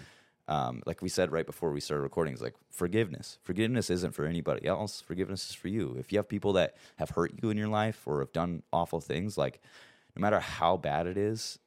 Um, 0.46 0.82
like 0.84 1.00
we 1.00 1.08
said 1.08 1.32
right 1.32 1.46
before 1.46 1.72
we 1.72 1.80
started 1.80 2.02
recording, 2.02 2.34
is 2.34 2.42
like 2.42 2.54
forgiveness. 2.70 3.38
Forgiveness 3.42 3.88
isn't 3.88 4.14
for 4.14 4.26
anybody 4.26 4.66
else. 4.66 5.00
Forgiveness 5.00 5.48
is 5.48 5.54
for 5.54 5.68
you. 5.68 5.96
If 5.98 6.12
you 6.12 6.18
have 6.18 6.28
people 6.28 6.52
that 6.54 6.76
have 6.96 7.10
hurt 7.10 7.32
you 7.42 7.50
in 7.50 7.56
your 7.56 7.68
life 7.68 8.02
or 8.06 8.20
have 8.20 8.32
done 8.32 8.62
awful 8.72 9.00
things, 9.00 9.38
like 9.38 9.60
no 10.14 10.20
matter 10.20 10.40
how 10.40 10.76
bad 10.76 11.06
it 11.06 11.16
is, 11.16 11.58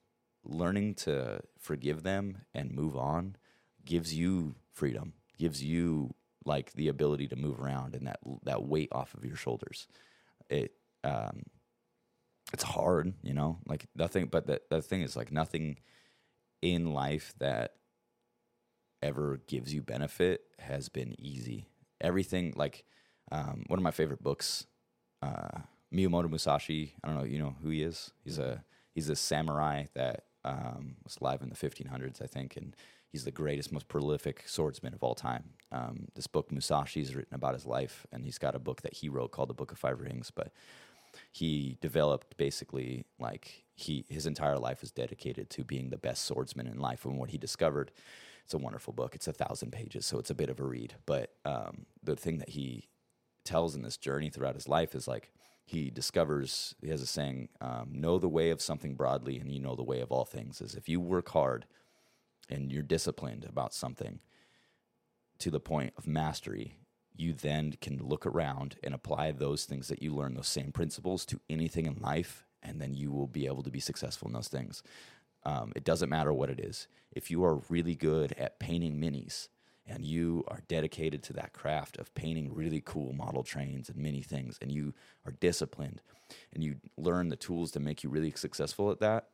learning 0.44 0.94
to 0.96 1.42
forgive 1.60 2.04
them 2.04 2.40
and 2.54 2.72
move 2.72 2.96
on 2.96 3.36
gives 3.84 4.14
you 4.14 4.56
freedom, 4.72 5.14
gives 5.38 5.64
you 5.64 6.14
like 6.46 6.72
the 6.74 6.88
ability 6.88 7.28
to 7.28 7.36
move 7.36 7.60
around 7.60 7.96
and 7.96 8.08
that 8.08 8.20
that 8.44 8.64
weight 8.64 8.90
off 8.92 9.14
of 9.14 9.26
your 9.26 9.36
shoulders. 9.36 9.88
It 10.50 10.74
um, 11.04 11.44
it's 12.54 12.64
hard, 12.64 13.14
you 13.24 13.34
know, 13.34 13.60
like 13.68 13.86
nothing. 13.96 14.28
But 14.28 14.48
the 14.48 14.62
the 14.70 14.82
thing 14.82 15.02
is, 15.02 15.16
like 15.16 15.32
nothing 15.32 15.78
in 16.62 16.94
life 16.94 17.34
that 17.40 17.74
ever 19.02 19.42
gives 19.48 19.74
you 19.74 19.82
benefit 19.82 20.42
has 20.60 20.90
been 20.90 21.16
easy. 21.20 21.68
Everything 22.02 22.54
like 22.56 22.84
um, 23.32 23.64
one 23.68 23.80
of 23.80 23.84
my 23.84 23.92
favorite 23.92 24.24
books, 24.24 24.66
uh, 25.22 25.60
Miyamoto 25.94 26.30
Musashi. 26.30 26.94
I 27.04 27.08
don't 27.08 27.18
know, 27.18 27.24
you 27.24 27.40
know 27.40 27.56
who 27.62 27.70
he 27.70 27.84
is. 27.84 28.12
He's 28.24 28.38
a 28.38 28.64
he's 28.94 29.10
a 29.10 29.16
samurai 29.16 29.86
that 29.94 30.26
um, 30.46 30.96
was 31.04 31.18
alive 31.22 31.42
in 31.42 31.50
the 31.50 31.56
1500s, 31.56 32.22
I 32.22 32.28
think, 32.28 32.56
and 32.56 32.76
he's 33.10 33.26
the 33.26 33.32
greatest, 33.32 33.72
most 33.72 33.88
prolific 33.88 34.44
swordsman 34.46 34.94
of 34.94 35.04
all 35.04 35.16
time. 35.16 35.44
Um, 35.72 36.08
this 36.16 36.28
book 36.28 36.52
Musashi 36.52 37.02
is 37.02 37.16
written 37.16 37.36
about 37.36 37.54
his 37.54 37.66
life, 37.66 38.06
and 38.12 38.24
he's 38.24 38.38
got 38.38 38.56
a 38.56 38.60
book 38.60 38.82
that 38.82 38.94
he 38.94 39.10
wrote 39.10 39.32
called 39.32 39.50
The 39.50 39.54
Book 39.54 39.72
of 39.72 39.78
Five 39.78 40.00
Rings. 40.00 40.32
But 40.32 40.52
he 41.32 41.78
developed 41.82 42.38
basically 42.38 43.06
like 43.20 43.66
he 43.76 44.06
his 44.10 44.26
entire 44.26 44.58
life 44.58 44.82
was 44.82 44.92
dedicated 44.92 45.50
to 45.52 45.64
being 45.64 45.90
the 45.90 45.98
best 45.98 46.26
swordsman 46.26 46.68
in 46.68 46.80
life. 46.80 47.06
And 47.06 47.18
what 47.18 47.32
he 47.32 47.38
discovered, 47.38 47.92
it's 48.48 48.54
a 48.54 48.58
wonderful 48.58 48.94
book. 48.94 49.14
It's 49.14 49.28
a 49.28 49.34
thousand 49.34 49.74
pages, 49.74 50.06
so 50.06 50.20
it's 50.20 50.30
a 50.30 50.34
bit 50.34 50.50
of 50.50 50.62
a 50.62 50.64
read. 50.64 50.96
But 51.06 51.34
um, 51.44 51.86
the 52.02 52.16
thing 52.16 52.38
that 52.38 52.48
he 52.48 52.88
tells 53.44 53.76
in 53.76 53.82
this 53.82 53.98
journey 53.98 54.30
throughout 54.30 54.56
his 54.56 54.70
life 54.70 54.96
is 54.96 55.06
like 55.06 55.34
he 55.66 55.90
discovers 55.90 56.74
he 56.82 56.88
has 56.88 57.02
a 57.02 57.06
saying 57.06 57.50
um, 57.60 57.90
know 57.92 58.18
the 58.18 58.30
way 58.30 58.50
of 58.52 58.62
something 58.62 58.96
broadly 58.96 59.38
and 59.38 59.52
you 59.52 59.60
know 59.60 59.76
the 59.76 59.84
way 59.84 60.00
of 60.00 60.14
all 60.14 60.24
things 60.24 60.62
is 60.62 60.76
if 60.76 60.88
you 60.88 61.02
work 61.02 61.28
hard 61.30 61.66
and 62.50 62.72
you're 62.72 62.84
disciplined 62.84 63.44
about 63.44 63.74
something 63.74 64.20
to 65.40 65.52
the 65.52 65.60
point 65.60 65.94
of 65.98 66.08
mastery 66.08 66.76
you 67.18 67.34
then 67.34 67.74
can 67.82 67.98
look 67.98 68.26
around 68.26 68.78
and 68.82 68.94
apply 68.94 69.32
those 69.32 69.66
things 69.66 69.90
that 69.90 70.02
you 70.02 70.14
learn 70.14 70.36
those 70.36 70.48
same 70.48 70.72
principles 70.72 71.26
to 71.26 71.40
anything 71.50 71.86
in 71.86 71.96
life 72.02 72.46
and 72.64 72.82
then 72.82 72.94
you 72.94 73.12
will 73.12 73.28
be 73.28 73.46
able 73.46 73.64
to 73.64 73.72
be 73.72 73.80
successful 73.80 74.28
in 74.28 74.34
those 74.34 74.50
things 74.50 74.84
um, 75.44 75.72
it 75.76 75.84
doesn't 75.84 76.10
matter 76.10 76.34
what 76.34 76.50
it 76.50 76.60
is. 76.60 76.88
If 77.12 77.32
you 77.32 77.44
are 77.44 77.62
really 77.70 77.96
good 77.96 78.34
at 78.34 78.60
painting 78.60 79.00
minis 79.00 79.48
and 79.86 80.06
you 80.06 80.44
are 80.48 80.62
dedicated 80.68 81.24
to 81.24 81.34
that 81.34 81.54
craft 81.54 81.98
of 81.98 82.14
painting 82.14 82.54
really 82.54 82.82
cool 82.84 83.14
model 83.14 83.44
trains 83.44 83.90
and 83.90 83.98
many 83.98 84.22
things 84.22 84.58
and 84.62 84.72
you 84.72 84.94
are 85.26 85.32
disciplined 85.32 86.02
and 86.54 86.64
you 86.64 86.76
learn 86.98 87.30
the 87.30 87.36
tools 87.36 87.72
to 87.72 87.80
make 87.80 88.04
you 88.04 88.10
really 88.10 88.32
successful 88.32 88.92
at 88.92 89.00
that 89.00 89.28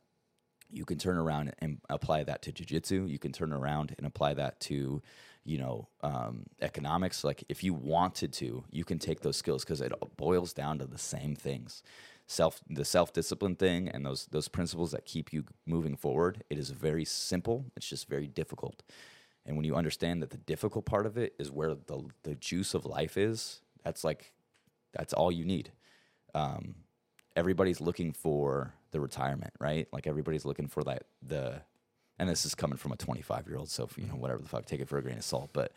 you 0.70 0.84
can 0.84 0.98
turn 0.98 1.16
around 1.16 1.52
and 1.60 1.78
apply 1.88 2.24
that 2.24 2.42
to 2.42 2.52
jiu-jitsu. 2.52 3.06
You 3.06 3.18
can 3.18 3.32
turn 3.32 3.52
around 3.52 3.94
and 3.96 4.06
apply 4.06 4.34
that 4.34 4.60
to 4.60 5.02
you 5.44 5.58
know 5.58 5.88
um, 6.02 6.44
economics. 6.62 7.22
Like 7.24 7.44
if 7.48 7.62
you 7.62 7.74
wanted 7.74 8.32
to 8.34 8.64
you 8.70 8.84
can 8.84 8.98
take 8.98 9.20
those 9.20 9.36
skills 9.36 9.64
because 9.64 9.80
it 9.80 9.92
boils 10.16 10.52
down 10.52 10.78
to 10.78 10.86
the 10.86 10.98
same 10.98 11.34
things 11.36 11.82
self 12.26 12.60
the 12.68 12.84
self 12.84 13.12
discipline 13.12 13.56
thing 13.56 13.88
and 13.88 14.04
those 14.04 14.26
those 14.26 14.48
principles 14.48 14.92
that 14.92 15.04
keep 15.04 15.32
you 15.32 15.44
moving 15.66 15.96
forward. 15.96 16.42
It 16.50 16.58
is 16.58 16.70
very 16.70 17.04
simple. 17.04 17.66
It's 17.76 17.88
just 17.88 18.08
very 18.08 18.26
difficult. 18.26 18.82
And 19.46 19.56
when 19.56 19.64
you 19.64 19.76
understand 19.76 20.22
that 20.22 20.30
the 20.30 20.38
difficult 20.38 20.86
part 20.86 21.06
of 21.06 21.18
it 21.18 21.34
is 21.38 21.50
where 21.50 21.74
the 21.74 22.04
the 22.22 22.34
juice 22.34 22.74
of 22.74 22.86
life 22.86 23.16
is, 23.16 23.60
that's 23.84 24.04
like 24.04 24.32
that's 24.92 25.12
all 25.12 25.30
you 25.30 25.44
need. 25.44 25.72
Um, 26.34 26.76
everybody's 27.36 27.80
looking 27.80 28.12
for 28.12 28.74
the 28.90 29.00
retirement, 29.00 29.52
right? 29.60 29.86
Like 29.92 30.06
everybody's 30.06 30.44
looking 30.44 30.68
for 30.68 30.82
that 30.84 31.04
the 31.22 31.62
and 32.18 32.28
this 32.28 32.46
is 32.46 32.54
coming 32.54 32.78
from 32.78 32.92
a 32.92 32.96
25 32.96 33.48
year 33.48 33.58
old, 33.58 33.68
so 33.68 33.88
you 33.96 34.06
know 34.06 34.14
whatever 34.14 34.40
the 34.40 34.48
fuck, 34.48 34.66
take 34.66 34.80
it 34.80 34.88
for 34.88 34.98
a 34.98 35.02
grain 35.02 35.18
of 35.18 35.24
salt. 35.24 35.50
But 35.52 35.72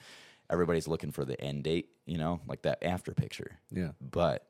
everybody's 0.49 0.87
looking 0.87 1.11
for 1.11 1.25
the 1.25 1.39
end 1.41 1.63
date, 1.63 1.89
you 2.05 2.17
know, 2.17 2.39
like 2.47 2.61
that 2.61 2.83
after 2.83 3.13
picture. 3.13 3.59
Yeah. 3.71 3.91
But 3.99 4.47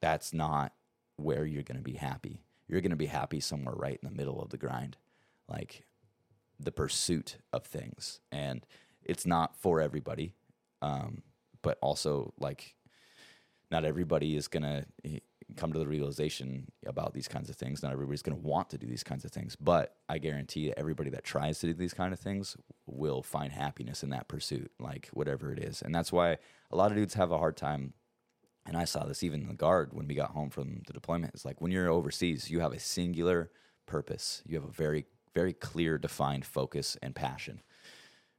that's 0.00 0.32
not 0.32 0.72
where 1.16 1.44
you're 1.44 1.62
going 1.62 1.78
to 1.78 1.82
be 1.82 1.94
happy. 1.94 2.42
You're 2.68 2.80
going 2.80 2.90
to 2.90 2.96
be 2.96 3.06
happy 3.06 3.40
somewhere 3.40 3.74
right 3.74 3.98
in 4.02 4.08
the 4.08 4.14
middle 4.14 4.40
of 4.40 4.50
the 4.50 4.56
grind, 4.56 4.96
like 5.48 5.84
the 6.58 6.72
pursuit 6.72 7.38
of 7.52 7.64
things. 7.64 8.20
And 8.30 8.64
it's 9.04 9.26
not 9.26 9.56
for 9.56 9.80
everybody, 9.80 10.34
um, 10.80 11.22
but 11.60 11.78
also 11.82 12.32
like 12.38 12.76
not 13.70 13.84
everybody 13.84 14.36
is 14.36 14.48
going 14.48 14.62
to 14.62 15.20
come 15.56 15.72
to 15.72 15.78
the 15.78 15.86
realization 15.86 16.70
about 16.86 17.14
these 17.14 17.28
kinds 17.28 17.50
of 17.50 17.56
things. 17.56 17.82
Not 17.82 17.92
everybody's 17.92 18.22
going 18.22 18.40
to 18.40 18.46
want 18.46 18.70
to 18.70 18.78
do 18.78 18.86
these 18.86 19.02
kinds 19.02 19.24
of 19.24 19.32
things, 19.32 19.56
but 19.56 19.96
I 20.08 20.18
guarantee 20.18 20.68
that 20.68 20.78
everybody 20.78 21.10
that 21.10 21.24
tries 21.24 21.58
to 21.60 21.66
do 21.66 21.74
these 21.74 21.94
kind 21.94 22.12
of 22.12 22.20
things 22.20 22.56
will 22.86 23.22
find 23.22 23.52
happiness 23.52 24.02
in 24.02 24.10
that 24.10 24.28
pursuit, 24.28 24.70
like 24.78 25.08
whatever 25.12 25.52
it 25.52 25.58
is. 25.58 25.82
And 25.82 25.94
that's 25.94 26.12
why 26.12 26.38
a 26.70 26.76
lot 26.76 26.90
of 26.90 26.96
dudes 26.96 27.14
have 27.14 27.32
a 27.32 27.38
hard 27.38 27.56
time. 27.56 27.94
And 28.66 28.76
I 28.76 28.84
saw 28.84 29.04
this 29.04 29.22
even 29.22 29.42
in 29.42 29.48
the 29.48 29.54
guard 29.54 29.92
when 29.92 30.06
we 30.06 30.14
got 30.14 30.30
home 30.30 30.50
from 30.50 30.82
the 30.86 30.92
deployment. 30.92 31.34
It's 31.34 31.44
like 31.44 31.60
when 31.60 31.72
you're 31.72 31.88
overseas, 31.88 32.50
you 32.50 32.60
have 32.60 32.72
a 32.72 32.78
singular 32.78 33.50
purpose. 33.86 34.42
You 34.46 34.56
have 34.56 34.68
a 34.68 34.72
very, 34.72 35.06
very 35.34 35.52
clear, 35.52 35.98
defined 35.98 36.44
focus 36.44 36.96
and 37.02 37.14
passion. 37.14 37.62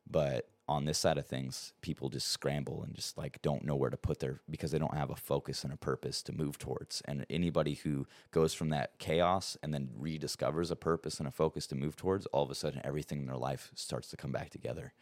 But 0.10 0.50
on 0.68 0.86
this 0.86 0.98
side 0.98 1.18
of 1.18 1.28
things, 1.28 1.74
people 1.82 2.08
just 2.08 2.30
scramble 2.30 2.84
and 2.84 2.96
just 2.96 3.18
like 3.18 3.42
don't 3.42 3.66
know 3.66 3.76
where 3.76 3.90
to 3.90 3.98
put 3.98 4.20
their 4.20 4.40
because 4.50 4.72
they 4.72 4.80
don't 4.80 4.96
have 4.96 5.10
a 5.10 5.16
focus 5.16 5.64
and 5.64 5.74
a 5.74 5.78
purpose 5.78 6.22
to 6.24 6.32
move 6.32 6.58
towards. 6.58 7.02
And 7.06 7.26
anybody 7.30 7.74
who 7.74 8.08
goes 8.32 8.54
from 8.54 8.70
that 8.70 8.98
chaos 8.98 9.58
and 9.62 9.74
then 9.74 9.90
rediscovers 10.00 10.72
a 10.72 10.76
purpose 10.76 11.20
and 11.20 11.28
a 11.28 11.32
focus 11.32 11.68
to 11.68 11.76
move 11.76 11.98
towards, 11.98 12.26
all 12.28 12.44
of 12.44 12.52
a 12.52 12.56
sudden 12.56 12.82
everything 12.84 13.20
in 13.20 13.26
their 13.26 13.36
life 13.36 13.72
starts 13.76 14.10
to 14.10 14.18
come 14.18 14.32
back 14.32 14.52
together. 14.52 14.94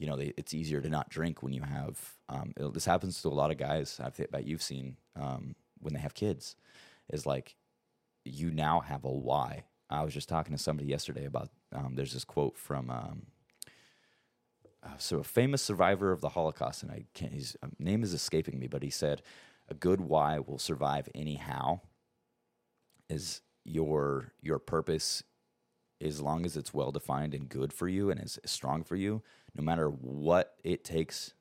You 0.00 0.06
know, 0.06 0.16
they, 0.16 0.32
it's 0.38 0.54
easier 0.54 0.80
to 0.80 0.88
not 0.88 1.10
drink 1.10 1.42
when 1.42 1.52
you 1.52 1.60
have. 1.60 1.98
Um, 2.30 2.54
it, 2.56 2.72
this 2.72 2.86
happens 2.86 3.20
to 3.20 3.28
a 3.28 3.30
lot 3.30 3.50
of 3.50 3.58
guys. 3.58 4.00
I 4.02 4.08
bet 4.08 4.46
you've 4.46 4.62
seen 4.62 4.96
um, 5.14 5.54
when 5.78 5.92
they 5.92 6.00
have 6.00 6.14
kids. 6.14 6.56
Is 7.10 7.26
like 7.26 7.56
you 8.24 8.50
now 8.50 8.80
have 8.80 9.04
a 9.04 9.10
why. 9.10 9.64
I 9.90 10.02
was 10.02 10.14
just 10.14 10.28
talking 10.28 10.56
to 10.56 10.62
somebody 10.62 10.88
yesterday 10.88 11.26
about. 11.26 11.50
Um, 11.72 11.96
there's 11.96 12.14
this 12.14 12.24
quote 12.24 12.56
from 12.56 12.88
um, 12.88 13.26
uh, 14.82 14.96
so 14.96 15.18
a 15.18 15.24
famous 15.24 15.60
survivor 15.60 16.12
of 16.12 16.22
the 16.22 16.30
Holocaust, 16.30 16.82
and 16.82 16.90
I 16.90 17.04
can't, 17.12 17.34
his 17.34 17.56
um, 17.62 17.72
name 17.78 18.02
is 18.02 18.14
escaping 18.14 18.58
me, 18.58 18.68
but 18.68 18.82
he 18.82 18.90
said, 18.90 19.20
"A 19.68 19.74
good 19.74 20.00
why 20.00 20.38
will 20.38 20.58
survive 20.58 21.10
anyhow." 21.14 21.80
Is 23.10 23.42
your 23.64 24.32
your 24.40 24.58
purpose, 24.58 25.22
as 26.00 26.20
long 26.20 26.44
as 26.44 26.56
it's 26.56 26.74
well 26.74 26.92
defined 26.92 27.34
and 27.34 27.48
good 27.48 27.72
for 27.72 27.88
you 27.88 28.10
and 28.10 28.20
is 28.20 28.38
strong 28.44 28.82
for 28.82 28.96
you, 28.96 29.22
no 29.54 29.62
matter 29.62 29.88
what 29.88 30.54
it 30.64 30.84
takes, 30.84 31.34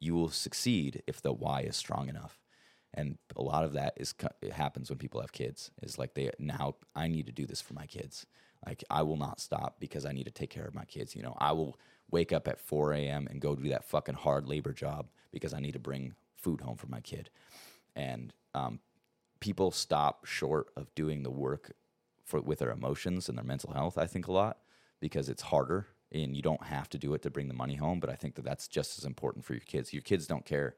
you 0.00 0.14
will 0.14 0.30
succeed 0.30 1.02
if 1.06 1.20
the 1.20 1.32
why 1.32 1.62
is 1.62 1.76
strong 1.76 2.08
enough. 2.08 2.38
And 2.94 3.18
a 3.34 3.42
lot 3.42 3.64
of 3.64 3.74
that 3.74 3.94
is 3.96 4.14
it 4.40 4.52
happens 4.52 4.88
when 4.88 4.98
people 4.98 5.20
have 5.20 5.32
kids. 5.32 5.70
Is 5.82 5.98
like 5.98 6.14
they 6.14 6.30
now 6.38 6.76
I 6.94 7.08
need 7.08 7.26
to 7.26 7.32
do 7.32 7.46
this 7.46 7.60
for 7.60 7.74
my 7.74 7.86
kids. 7.86 8.26
Like 8.64 8.82
I 8.90 9.02
will 9.02 9.18
not 9.18 9.40
stop 9.40 9.76
because 9.78 10.06
I 10.06 10.12
need 10.12 10.24
to 10.24 10.30
take 10.30 10.50
care 10.50 10.64
of 10.64 10.74
my 10.74 10.84
kids. 10.84 11.14
You 11.14 11.22
know, 11.22 11.36
I 11.38 11.52
will 11.52 11.78
wake 12.10 12.32
up 12.32 12.48
at 12.48 12.60
4 12.60 12.94
a.m. 12.94 13.26
and 13.30 13.40
go 13.40 13.54
do 13.54 13.68
that 13.68 13.84
fucking 13.84 14.14
hard 14.14 14.48
labor 14.48 14.72
job 14.72 15.08
because 15.30 15.52
I 15.52 15.60
need 15.60 15.72
to 15.72 15.78
bring 15.78 16.14
food 16.36 16.60
home 16.62 16.76
for 16.76 16.86
my 16.86 17.00
kid. 17.00 17.28
And 17.94 18.32
um, 18.54 18.80
people 19.40 19.70
stop 19.70 20.24
short 20.24 20.68
of 20.76 20.94
doing 20.94 21.22
the 21.22 21.30
work 21.30 21.72
for 22.26 22.40
with 22.40 22.58
their 22.58 22.70
emotions 22.70 23.28
and 23.28 23.38
their 23.38 23.44
mental 23.44 23.72
health. 23.72 23.96
I 23.96 24.06
think 24.06 24.26
a 24.26 24.32
lot 24.32 24.58
because 25.00 25.28
it's 25.28 25.42
harder 25.42 25.86
and 26.12 26.36
you 26.36 26.42
don't 26.42 26.64
have 26.64 26.88
to 26.90 26.98
do 26.98 27.14
it 27.14 27.22
to 27.22 27.30
bring 27.30 27.48
the 27.48 27.54
money 27.54 27.76
home. 27.76 28.00
But 28.00 28.10
I 28.10 28.14
think 28.14 28.34
that 28.34 28.44
that's 28.44 28.68
just 28.68 28.98
as 28.98 29.04
important 29.04 29.44
for 29.44 29.54
your 29.54 29.60
kids. 29.60 29.92
Your 29.92 30.02
kids 30.02 30.26
don't 30.26 30.44
care 30.44 30.76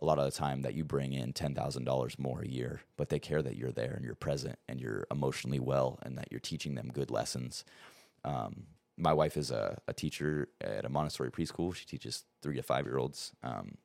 a 0.00 0.04
lot 0.04 0.18
of 0.18 0.24
the 0.24 0.30
time 0.30 0.62
that 0.62 0.74
you 0.74 0.84
bring 0.84 1.12
in 1.12 1.32
$10,000 1.32 2.18
more 2.18 2.40
a 2.40 2.48
year, 2.48 2.80
but 2.96 3.08
they 3.10 3.18
care 3.18 3.42
that 3.42 3.56
you're 3.56 3.70
there 3.70 3.92
and 3.92 4.04
you're 4.04 4.14
present 4.14 4.58
and 4.68 4.80
you're 4.80 5.06
emotionally 5.10 5.60
well 5.60 5.98
and 6.02 6.18
that 6.18 6.28
you're 6.30 6.40
teaching 6.40 6.74
them 6.74 6.90
good 6.92 7.10
lessons. 7.10 7.64
Um, 8.24 8.64
my 8.96 9.12
wife 9.12 9.36
is 9.36 9.50
a, 9.50 9.78
a 9.86 9.92
teacher 9.92 10.48
at 10.60 10.84
a 10.84 10.88
Montessori 10.88 11.30
preschool. 11.30 11.74
She 11.74 11.84
teaches 11.84 12.24
three 12.42 12.56
to 12.56 12.62
five 12.62 12.86
year 12.86 12.98
olds. 12.98 13.32
Um, 13.42 13.76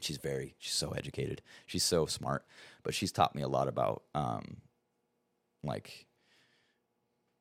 she's 0.00 0.18
very, 0.18 0.54
she's 0.58 0.74
so 0.74 0.90
educated. 0.90 1.42
She's 1.66 1.84
so 1.84 2.06
smart, 2.06 2.44
but 2.82 2.94
she's 2.94 3.12
taught 3.12 3.34
me 3.34 3.42
a 3.42 3.48
lot 3.48 3.68
about 3.68 4.02
um, 4.14 4.58
like 5.64 6.06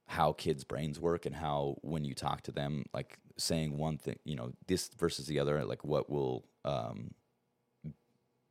how 0.08 0.34
kids' 0.34 0.64
brains 0.64 1.00
work 1.00 1.26
and 1.26 1.36
how 1.36 1.78
when 1.82 2.04
you 2.04 2.14
talk 2.14 2.42
to 2.42 2.52
them, 2.52 2.86
like 2.94 3.18
saying 3.38 3.78
one 3.78 3.98
thing, 3.98 4.20
you 4.26 4.36
know, 4.36 4.52
this 4.68 4.90
versus 4.98 5.28
the 5.28 5.40
other, 5.40 5.64
like 5.66 5.84
what 5.84 6.10
will 6.10 6.46
um, 6.66 7.14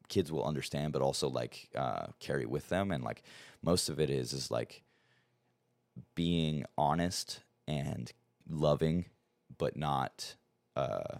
kids 0.09 0.33
will 0.33 0.45
understand, 0.45 0.93
but 0.93 1.03
also 1.03 1.29
like 1.29 1.69
uh, 1.77 2.07
carry 2.21 2.47
with 2.47 2.69
them. 2.69 2.91
And 2.91 3.05
like 3.05 3.23
most 3.63 3.89
of 3.89 4.01
it 4.01 4.11
is 4.11 4.33
is 4.33 4.51
like 4.51 4.83
being 6.15 6.65
honest 6.77 7.41
and 7.69 8.13
loving, 8.49 9.07
but 9.59 9.77
not 9.77 10.37
uh, 10.77 11.19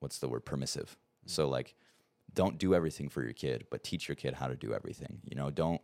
what's 0.00 0.18
the 0.18 0.28
word 0.28 0.44
permissive. 0.44 0.96
Mm-hmm. 0.96 1.30
So 1.30 1.48
like, 1.48 1.74
don't 2.34 2.58
do 2.58 2.74
everything 2.74 3.08
for 3.08 3.22
your 3.22 3.34
kid, 3.34 3.66
but 3.70 3.84
teach 3.84 4.08
your 4.08 4.16
kid 4.16 4.34
how 4.34 4.46
to 4.46 4.56
do 4.56 4.72
everything. 4.72 5.20
You 5.24 5.36
know, 5.36 5.50
don't 5.50 5.80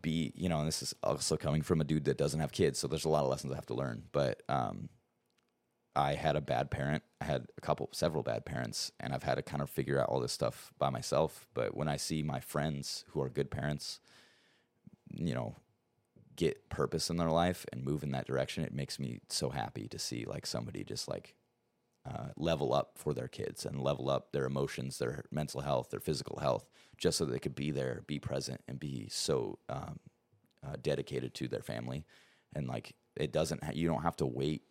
be 0.00 0.32
you 0.36 0.48
know. 0.48 0.58
And 0.58 0.68
this 0.68 0.82
is 0.82 0.94
also 1.02 1.36
coming 1.36 1.62
from 1.62 1.80
a 1.80 1.84
dude 1.84 2.04
that 2.04 2.18
doesn't 2.18 2.40
have 2.40 2.52
kids, 2.52 2.78
so 2.78 2.86
there's 2.88 3.04
a 3.04 3.08
lot 3.08 3.22
of 3.22 3.30
lessons 3.30 3.52
I 3.52 3.56
have 3.56 3.66
to 3.66 3.74
learn. 3.74 4.04
But 4.12 4.42
um, 4.48 4.88
I 5.96 6.14
had 6.14 6.36
a 6.36 6.40
bad 6.40 6.70
parent. 6.70 7.02
I 7.20 7.24
had 7.24 7.46
a 7.58 7.60
couple, 7.60 7.88
several 7.92 8.22
bad 8.22 8.44
parents, 8.44 8.92
and 9.00 9.12
I've 9.12 9.24
had 9.24 9.36
to 9.36 9.42
kind 9.42 9.62
of 9.62 9.70
figure 9.70 10.00
out 10.00 10.08
all 10.08 10.20
this 10.20 10.32
stuff 10.32 10.72
by 10.78 10.90
myself. 10.90 11.46
But 11.54 11.76
when 11.76 11.88
I 11.88 11.96
see 11.96 12.22
my 12.22 12.40
friends 12.40 13.04
who 13.08 13.20
are 13.20 13.28
good 13.28 13.50
parents, 13.50 14.00
you 15.12 15.34
know, 15.34 15.56
get 16.36 16.70
purpose 16.70 17.10
in 17.10 17.16
their 17.16 17.30
life 17.30 17.66
and 17.72 17.84
move 17.84 18.02
in 18.02 18.12
that 18.12 18.26
direction, 18.26 18.64
it 18.64 18.72
makes 18.72 18.98
me 18.98 19.20
so 19.28 19.50
happy 19.50 19.88
to 19.88 19.98
see 19.98 20.24
like 20.24 20.46
somebody 20.46 20.84
just 20.84 21.08
like 21.08 21.34
uh, 22.06 22.28
level 22.36 22.72
up 22.72 22.92
for 22.96 23.12
their 23.12 23.28
kids 23.28 23.66
and 23.66 23.82
level 23.82 24.08
up 24.08 24.32
their 24.32 24.46
emotions, 24.46 24.98
their 24.98 25.24
mental 25.30 25.60
health, 25.60 25.90
their 25.90 26.00
physical 26.00 26.38
health, 26.40 26.64
just 26.96 27.18
so 27.18 27.24
they 27.24 27.38
could 27.38 27.54
be 27.54 27.70
there, 27.70 28.02
be 28.06 28.18
present, 28.18 28.60
and 28.68 28.80
be 28.80 29.06
so 29.10 29.58
um, 29.68 29.98
uh, 30.66 30.76
dedicated 30.80 31.34
to 31.34 31.48
their 31.48 31.62
family. 31.62 32.04
And 32.54 32.66
like 32.66 32.94
it 33.16 33.32
doesn't, 33.32 33.62
ha- 33.62 33.72
you 33.74 33.86
don't 33.86 34.02
have 34.02 34.16
to 34.16 34.26
wait 34.26 34.62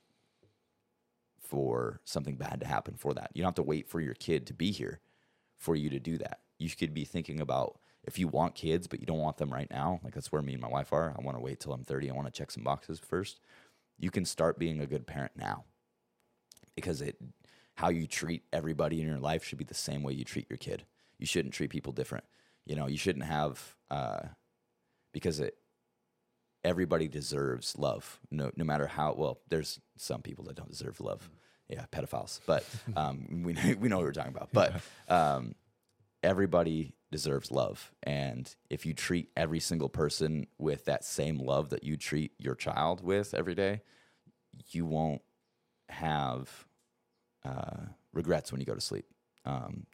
for 1.39 2.01
something 2.03 2.35
bad 2.35 2.59
to 2.61 2.67
happen 2.67 2.95
for 2.97 3.13
that. 3.13 3.31
You 3.33 3.41
don't 3.41 3.49
have 3.49 3.55
to 3.55 3.63
wait 3.63 3.89
for 3.89 4.01
your 4.01 4.13
kid 4.15 4.47
to 4.47 4.53
be 4.53 4.71
here 4.71 4.99
for 5.57 5.75
you 5.75 5.89
to 5.89 5.99
do 5.99 6.17
that. 6.17 6.39
You 6.57 6.69
could 6.69 6.93
be 6.93 7.05
thinking 7.05 7.39
about 7.39 7.79
if 8.03 8.17
you 8.17 8.27
want 8.27 8.55
kids 8.55 8.87
but 8.87 8.99
you 8.99 9.05
don't 9.05 9.19
want 9.19 9.37
them 9.37 9.53
right 9.53 9.69
now, 9.69 9.99
like 10.03 10.13
that's 10.13 10.31
where 10.31 10.41
me 10.41 10.53
and 10.53 10.61
my 10.61 10.67
wife 10.67 10.93
are. 10.93 11.15
I 11.17 11.21
want 11.21 11.37
to 11.37 11.43
wait 11.43 11.59
till 11.59 11.73
I'm 11.73 11.83
30. 11.83 12.09
I 12.09 12.13
want 12.13 12.27
to 12.27 12.37
check 12.37 12.51
some 12.51 12.63
boxes 12.63 12.99
first. 12.99 13.39
You 13.99 14.09
can 14.09 14.25
start 14.25 14.57
being 14.57 14.81
a 14.81 14.87
good 14.87 15.05
parent 15.05 15.33
now 15.35 15.65
because 16.81 17.01
it 17.01 17.17
how 17.75 17.89
you 17.89 18.07
treat 18.07 18.43
everybody 18.51 18.99
in 18.99 19.07
your 19.07 19.19
life 19.19 19.43
should 19.43 19.57
be 19.57 19.63
the 19.63 19.73
same 19.73 20.03
way 20.03 20.11
you 20.11 20.25
treat 20.25 20.49
your 20.49 20.57
kid. 20.57 20.83
You 21.17 21.25
shouldn't 21.25 21.53
treat 21.53 21.69
people 21.69 21.93
different. 21.93 22.25
You 22.65 22.75
know, 22.75 22.87
you 22.87 22.97
shouldn't 22.97 23.25
have 23.25 23.75
uh, 23.89 24.19
because 25.13 25.39
it 25.39 25.55
everybody 26.63 27.07
deserves 27.07 27.77
love. 27.77 28.19
No, 28.31 28.51
no 28.55 28.65
matter 28.65 28.87
how 28.87 29.13
well. 29.13 29.39
There's 29.47 29.79
some 29.97 30.21
people 30.21 30.43
that 30.45 30.55
don't 30.55 30.69
deserve 30.69 30.99
love. 30.99 31.29
Yeah, 31.67 31.85
pedophiles. 31.91 32.39
But 32.45 32.65
um, 32.95 33.43
we 33.43 33.53
we 33.75 33.87
know 33.87 33.97
what 33.97 34.05
we're 34.05 34.11
talking 34.11 34.35
about. 34.35 34.49
But 34.51 34.81
um, 35.07 35.55
everybody 36.23 36.93
deserves 37.11 37.51
love. 37.51 37.91
And 38.03 38.53
if 38.69 38.85
you 38.85 38.93
treat 38.93 39.29
every 39.35 39.59
single 39.59 39.89
person 39.89 40.47
with 40.57 40.85
that 40.85 41.03
same 41.03 41.39
love 41.39 41.69
that 41.69 41.83
you 41.83 41.97
treat 41.97 42.33
your 42.37 42.55
child 42.55 43.01
with 43.03 43.33
every 43.33 43.55
day, 43.55 43.81
you 44.71 44.85
won't 44.85 45.21
have 45.89 46.67
uh, 47.45 47.85
regrets 48.13 48.51
when 48.51 48.59
you 48.59 48.65
go 48.65 48.75
to 48.75 48.81
sleep. 48.81 49.05
Um, 49.45 49.85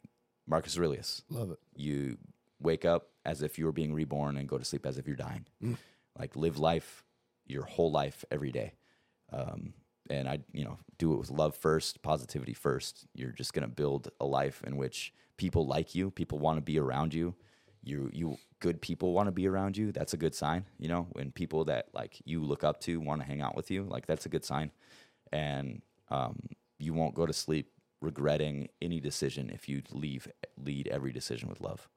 Marcus 0.46 0.76
Aurelius. 0.76 1.22
Love 1.30 1.50
it. 1.50 1.58
You 1.74 2.18
wake 2.60 2.84
up 2.84 3.08
as 3.24 3.42
if 3.42 3.58
you 3.58 3.64
were 3.64 3.72
being 3.72 3.92
reborn 3.92 4.36
and 4.36 4.48
go 4.48 4.58
to 4.58 4.64
sleep 4.64 4.86
as 4.86 4.98
if 4.98 5.06
you're 5.06 5.16
dying. 5.16 5.46
Mm. 5.62 5.76
Like 6.18 6.36
live 6.36 6.58
life, 6.58 7.04
your 7.46 7.64
whole 7.64 7.90
life 7.90 8.24
every 8.30 8.52
day. 8.52 8.74
Um, 9.32 9.74
and 10.08 10.28
I, 10.28 10.38
you 10.52 10.64
know, 10.64 10.78
do 10.98 11.12
it 11.12 11.18
with 11.18 11.30
love 11.30 11.56
first, 11.56 12.02
positivity 12.02 12.54
first. 12.54 13.06
You're 13.14 13.32
just 13.32 13.52
going 13.52 13.68
to 13.68 13.74
build 13.74 14.10
a 14.20 14.24
life 14.24 14.62
in 14.66 14.76
which 14.76 15.12
people 15.36 15.66
like 15.66 15.94
you, 15.94 16.10
people 16.10 16.38
want 16.38 16.58
to 16.58 16.62
be 16.62 16.78
around 16.78 17.12
you. 17.12 17.34
you 17.82 18.10
you 18.12 18.38
good 18.60 18.80
people 18.80 19.12
want 19.12 19.26
to 19.26 19.32
be 19.32 19.46
around 19.46 19.76
you, 19.76 19.92
that's 19.92 20.14
a 20.14 20.16
good 20.16 20.34
sign. 20.34 20.64
You 20.78 20.88
know, 20.88 21.08
when 21.12 21.30
people 21.30 21.64
that 21.66 21.88
like 21.92 22.20
you 22.24 22.42
look 22.42 22.64
up 22.64 22.80
to 22.82 23.00
want 23.00 23.20
to 23.20 23.26
hang 23.26 23.42
out 23.42 23.56
with 23.56 23.70
you, 23.70 23.84
like 23.84 24.06
that's 24.06 24.26
a 24.26 24.28
good 24.28 24.44
sign. 24.44 24.70
And 25.32 25.82
um, 26.08 26.38
you 26.78 26.94
won't 26.94 27.14
go 27.14 27.26
to 27.26 27.32
sleep 27.32 27.70
regretting 28.00 28.68
any 28.82 29.00
decision 29.00 29.50
if 29.50 29.68
you 29.68 29.82
leave 29.90 30.28
lead 30.58 30.88
every 30.88 31.12
decision 31.12 31.48
with 31.48 31.60
love. 31.60 31.88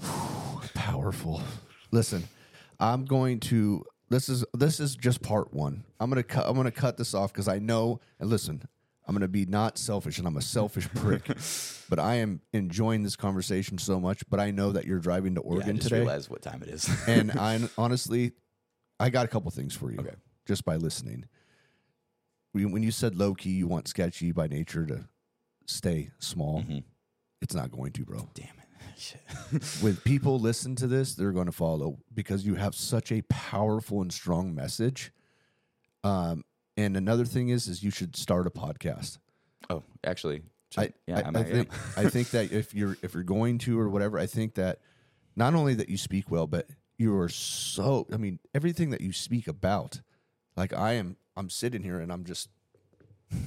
Powerful. 0.74 1.42
Listen, 1.90 2.24
I'm 2.78 3.04
going 3.04 3.40
to. 3.40 3.84
This 4.08 4.28
is 4.28 4.44
this 4.54 4.78
is 4.78 4.94
just 4.94 5.22
part 5.22 5.52
one. 5.52 5.84
I'm 5.98 6.10
gonna 6.10 6.22
cut. 6.22 6.46
I'm 6.48 6.54
gonna 6.54 6.70
cut 6.70 6.96
this 6.96 7.14
off 7.14 7.32
because 7.32 7.48
I 7.48 7.58
know. 7.58 8.00
And 8.20 8.30
listen, 8.30 8.62
I'm 9.06 9.14
gonna 9.14 9.26
be 9.28 9.46
not 9.46 9.78
selfish, 9.78 10.18
and 10.18 10.26
I'm 10.28 10.36
a 10.36 10.42
selfish 10.42 10.88
prick. 10.94 11.24
but 11.88 11.98
I 11.98 12.16
am 12.16 12.40
enjoying 12.52 13.02
this 13.02 13.16
conversation 13.16 13.78
so 13.78 13.98
much. 13.98 14.22
But 14.28 14.38
I 14.38 14.50
know 14.52 14.72
that 14.72 14.84
you're 14.84 15.00
driving 15.00 15.34
to 15.36 15.40
Yeah, 15.44 15.50
Oregon 15.50 15.70
I 15.70 15.72
just 15.78 15.88
today, 15.88 16.00
Realize 16.00 16.30
what 16.30 16.42
time 16.42 16.62
it 16.62 16.68
is. 16.68 16.88
and 17.08 17.32
I 17.38 17.60
honestly, 17.76 18.32
I 19.00 19.10
got 19.10 19.24
a 19.24 19.28
couple 19.28 19.50
things 19.50 19.74
for 19.74 19.90
you. 19.90 19.98
Okay. 19.98 20.14
Just 20.46 20.64
by 20.64 20.76
listening. 20.76 21.24
When 22.64 22.82
you 22.82 22.90
said 22.90 23.16
low 23.16 23.34
key, 23.34 23.50
you 23.50 23.66
want 23.66 23.88
sketchy 23.88 24.32
by 24.32 24.46
nature 24.46 24.86
to 24.86 25.08
stay 25.66 26.10
small. 26.18 26.60
Mm-hmm. 26.60 26.78
It's 27.42 27.54
not 27.54 27.70
going 27.70 27.92
to, 27.92 28.04
bro. 28.04 28.28
Damn 28.34 28.46
it. 28.46 28.52
When 29.82 29.96
people 29.96 30.38
listen 30.38 30.74
to 30.76 30.86
this, 30.86 31.14
they're 31.14 31.32
going 31.32 31.46
to 31.46 31.52
follow 31.52 31.98
because 32.14 32.46
you 32.46 32.54
have 32.54 32.74
such 32.74 33.12
a 33.12 33.22
powerful 33.28 34.00
and 34.00 34.12
strong 34.12 34.54
message. 34.54 35.12
Um, 36.02 36.44
and 36.76 36.96
another 36.96 37.24
thing 37.24 37.48
is, 37.48 37.68
is 37.68 37.82
you 37.82 37.90
should 37.90 38.16
start 38.16 38.46
a 38.46 38.50
podcast. 38.50 39.18
Oh, 39.68 39.82
actually, 40.04 40.42
I, 40.76 40.92
yeah, 41.06 41.30
I, 41.34 41.38
I, 41.38 41.40
I 41.40 41.44
think. 41.44 41.70
I 41.96 42.08
think 42.08 42.30
that 42.30 42.52
if 42.52 42.74
you're 42.74 42.96
if 43.02 43.14
you're 43.14 43.22
going 43.22 43.58
to 43.58 43.78
or 43.78 43.88
whatever, 43.88 44.18
I 44.18 44.26
think 44.26 44.54
that 44.54 44.80
not 45.34 45.54
only 45.54 45.74
that 45.74 45.88
you 45.88 45.96
speak 45.96 46.30
well, 46.30 46.46
but 46.46 46.68
you 46.98 47.16
are 47.18 47.28
so. 47.28 48.06
I 48.12 48.16
mean, 48.16 48.38
everything 48.54 48.90
that 48.90 49.00
you 49.00 49.12
speak 49.12 49.48
about, 49.48 50.00
like 50.56 50.72
I 50.72 50.94
am, 50.94 51.16
I'm 51.36 51.50
sitting 51.50 51.82
here 51.82 52.00
and 52.00 52.10
I'm 52.12 52.24
just 52.24 52.48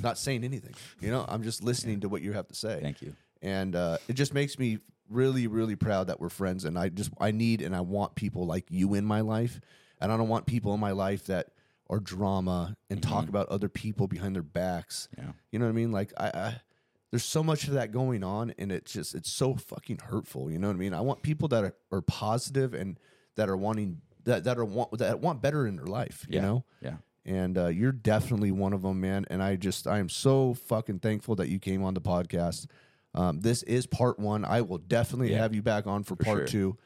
not 0.01 0.17
saying 0.17 0.43
anything. 0.43 0.73
You 0.99 1.11
know, 1.11 1.25
I'm 1.27 1.43
just 1.43 1.63
listening 1.63 2.01
to 2.01 2.09
what 2.09 2.21
you 2.21 2.33
have 2.33 2.47
to 2.47 2.55
say. 2.55 2.79
Thank 2.81 3.01
you. 3.01 3.15
and 3.41 3.75
uh, 3.75 3.97
it 4.07 4.13
just 4.13 4.33
makes 4.33 4.59
me 4.59 4.79
really 5.09 5.47
really 5.47 5.75
proud 5.75 6.05
that 6.05 6.19
we're 6.19 6.29
friends 6.29 6.65
and 6.65 6.77
i 6.77 6.87
just 6.87 7.09
i 7.19 7.31
need 7.31 7.63
and 7.63 7.75
i 7.75 7.81
want 7.81 8.13
people 8.13 8.45
like 8.45 8.65
you 8.69 8.93
in 8.93 9.03
my 9.03 9.21
life. 9.21 9.59
And 9.99 10.11
i 10.11 10.17
don't 10.17 10.27
want 10.29 10.45
people 10.45 10.73
in 10.73 10.79
my 10.79 10.91
life 10.91 11.25
that 11.25 11.47
are 11.89 11.99
drama 11.99 12.75
and 12.91 13.01
talk 13.01 13.27
about 13.27 13.49
other 13.49 13.67
people 13.69 14.07
behind 14.07 14.35
their 14.35 14.43
backs. 14.43 15.09
Yeah. 15.17 15.31
you 15.51 15.57
know 15.57 15.65
what 15.65 15.71
i 15.71 15.73
mean? 15.73 15.91
Like 15.91 16.13
I, 16.17 16.27
I 16.27 16.61
there's 17.09 17.23
so 17.25 17.41
much 17.41 17.67
of 17.67 17.73
that 17.73 17.91
going 17.91 18.23
on 18.23 18.53
and 18.59 18.71
it's 18.71 18.93
just 18.93 19.15
it's 19.15 19.31
so 19.31 19.55
fucking 19.55 19.97
hurtful 20.03 20.51
you 20.51 20.59
know 20.59 20.67
what 20.67 20.75
i 20.75 20.79
mean? 20.79 20.93
I 20.93 21.01
want 21.01 21.23
people 21.23 21.47
that 21.47 21.63
are, 21.63 21.75
are 21.91 22.01
positive 22.03 22.75
and 22.75 22.99
that 23.35 23.49
are 23.49 23.57
wanting 23.57 24.01
that, 24.25 24.43
that 24.43 24.59
are 24.59 24.65
want 24.65 24.95
that 24.99 25.19
want 25.21 25.41
better 25.41 25.65
in 25.65 25.75
their 25.75 25.87
life 25.87 26.27
you 26.29 26.39
know? 26.41 26.65
Yeah. 26.81 26.97
And 27.25 27.57
uh, 27.57 27.67
you're 27.67 27.91
definitely 27.91 28.51
one 28.51 28.73
of 28.73 28.81
them, 28.81 28.99
man. 29.01 29.25
And 29.29 29.41
I 29.43 29.55
just, 29.55 29.87
I 29.87 29.99
am 29.99 30.09
so 30.09 30.53
fucking 30.53 30.99
thankful 30.99 31.35
that 31.35 31.49
you 31.49 31.59
came 31.59 31.83
on 31.83 31.93
the 31.93 32.01
podcast. 32.01 32.67
Um, 33.13 33.39
this 33.41 33.63
is 33.63 33.85
part 33.87 34.19
one. 34.19 34.45
I 34.45 34.61
will 34.61 34.77
definitely 34.77 35.31
Yeah. 35.31 35.39
have 35.39 35.53
you 35.53 35.61
back 35.61 35.87
on 35.87 36.03
for, 36.03 36.15
part 36.15 36.47
two. 36.47 36.77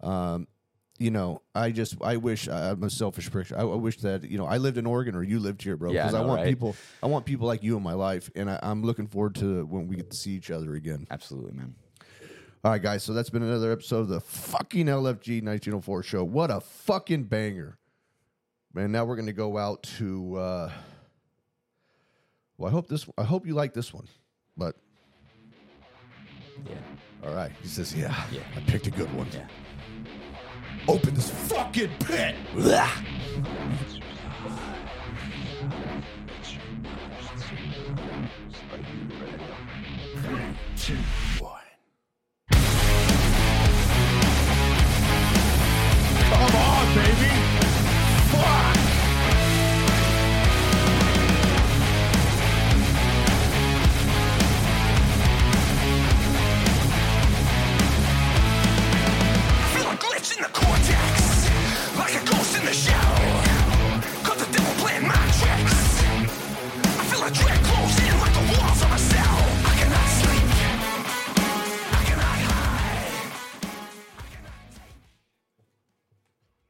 Um, 0.00 0.46
you 0.98 1.10
know, 1.10 1.42
I 1.54 1.72
just, 1.72 1.96
I 2.02 2.16
wish 2.18 2.48
I'm 2.48 2.82
a 2.84 2.90
selfish 2.90 3.30
prick. 3.30 3.50
I, 3.52 3.60
I 3.62 3.64
wish 3.74 3.96
that 3.98 4.22
you 4.30 4.38
know 4.38 4.46
I 4.46 4.58
lived 4.58 4.78
in 4.78 4.86
Oregon 4.86 5.16
or 5.16 5.22
you 5.24 5.40
lived 5.40 5.62
here, 5.62 5.76
bro. 5.76 5.90
Yeah, 5.90 6.02
I 6.02 6.06
Because 6.06 6.14
I, 6.14 6.24
want 6.24 6.40
right? 6.40 6.48
people, 6.48 6.76
I 7.02 7.06
want 7.06 7.24
people 7.24 7.46
like 7.48 7.62
you 7.64 7.76
in 7.76 7.82
my 7.82 7.94
life, 7.94 8.30
and 8.36 8.48
I, 8.50 8.58
I'm 8.62 8.82
looking 8.82 9.08
forward 9.08 9.34
to 9.36 9.64
when 9.66 9.88
we 9.88 9.96
get 9.96 10.10
to 10.10 10.16
see 10.16 10.30
each 10.32 10.50
other 10.50 10.74
again. 10.74 11.06
Absolutely, 11.10 11.52
man. 11.52 11.74
All 12.64 12.70
right, 12.70 12.80
guys. 12.80 13.02
So 13.02 13.12
that's 13.12 13.30
been 13.30 13.42
another 13.42 13.72
episode 13.72 14.00
of 14.00 14.08
the 14.08 14.20
fucking 14.20 14.86
LFG 14.86 15.42
1904 15.42 16.02
show. 16.04 16.22
What 16.22 16.52
a 16.52 16.60
fucking 16.60 17.24
banger, 17.24 17.78
man! 18.74 18.92
Now 18.92 19.04
we're 19.04 19.16
gonna 19.16 19.32
go 19.32 19.58
out 19.58 19.82
to. 19.98 20.36
Uh, 20.36 20.72
well, 22.58 22.68
I 22.68 22.72
hope 22.72 22.88
this. 22.88 23.06
I 23.18 23.24
hope 23.24 23.46
you 23.46 23.54
like 23.54 23.72
this 23.74 23.92
one, 23.92 24.06
but 24.56 24.76
Yeah. 26.68 26.74
all 27.24 27.34
right. 27.34 27.52
He 27.62 27.68
says, 27.68 27.94
"Yeah, 27.94 28.14
Yeah. 28.30 28.40
I 28.56 28.60
picked 28.60 28.86
a 28.86 28.90
good 28.90 29.12
one." 29.14 29.26
Yeah. 29.32 29.46
Open 30.88 31.14
this 31.14 31.30
fucking 31.30 31.90
pit. 32.00 32.34
Come 46.30 46.56
on, 46.56 46.94
baby 46.94 47.61
fuck. 48.32 49.01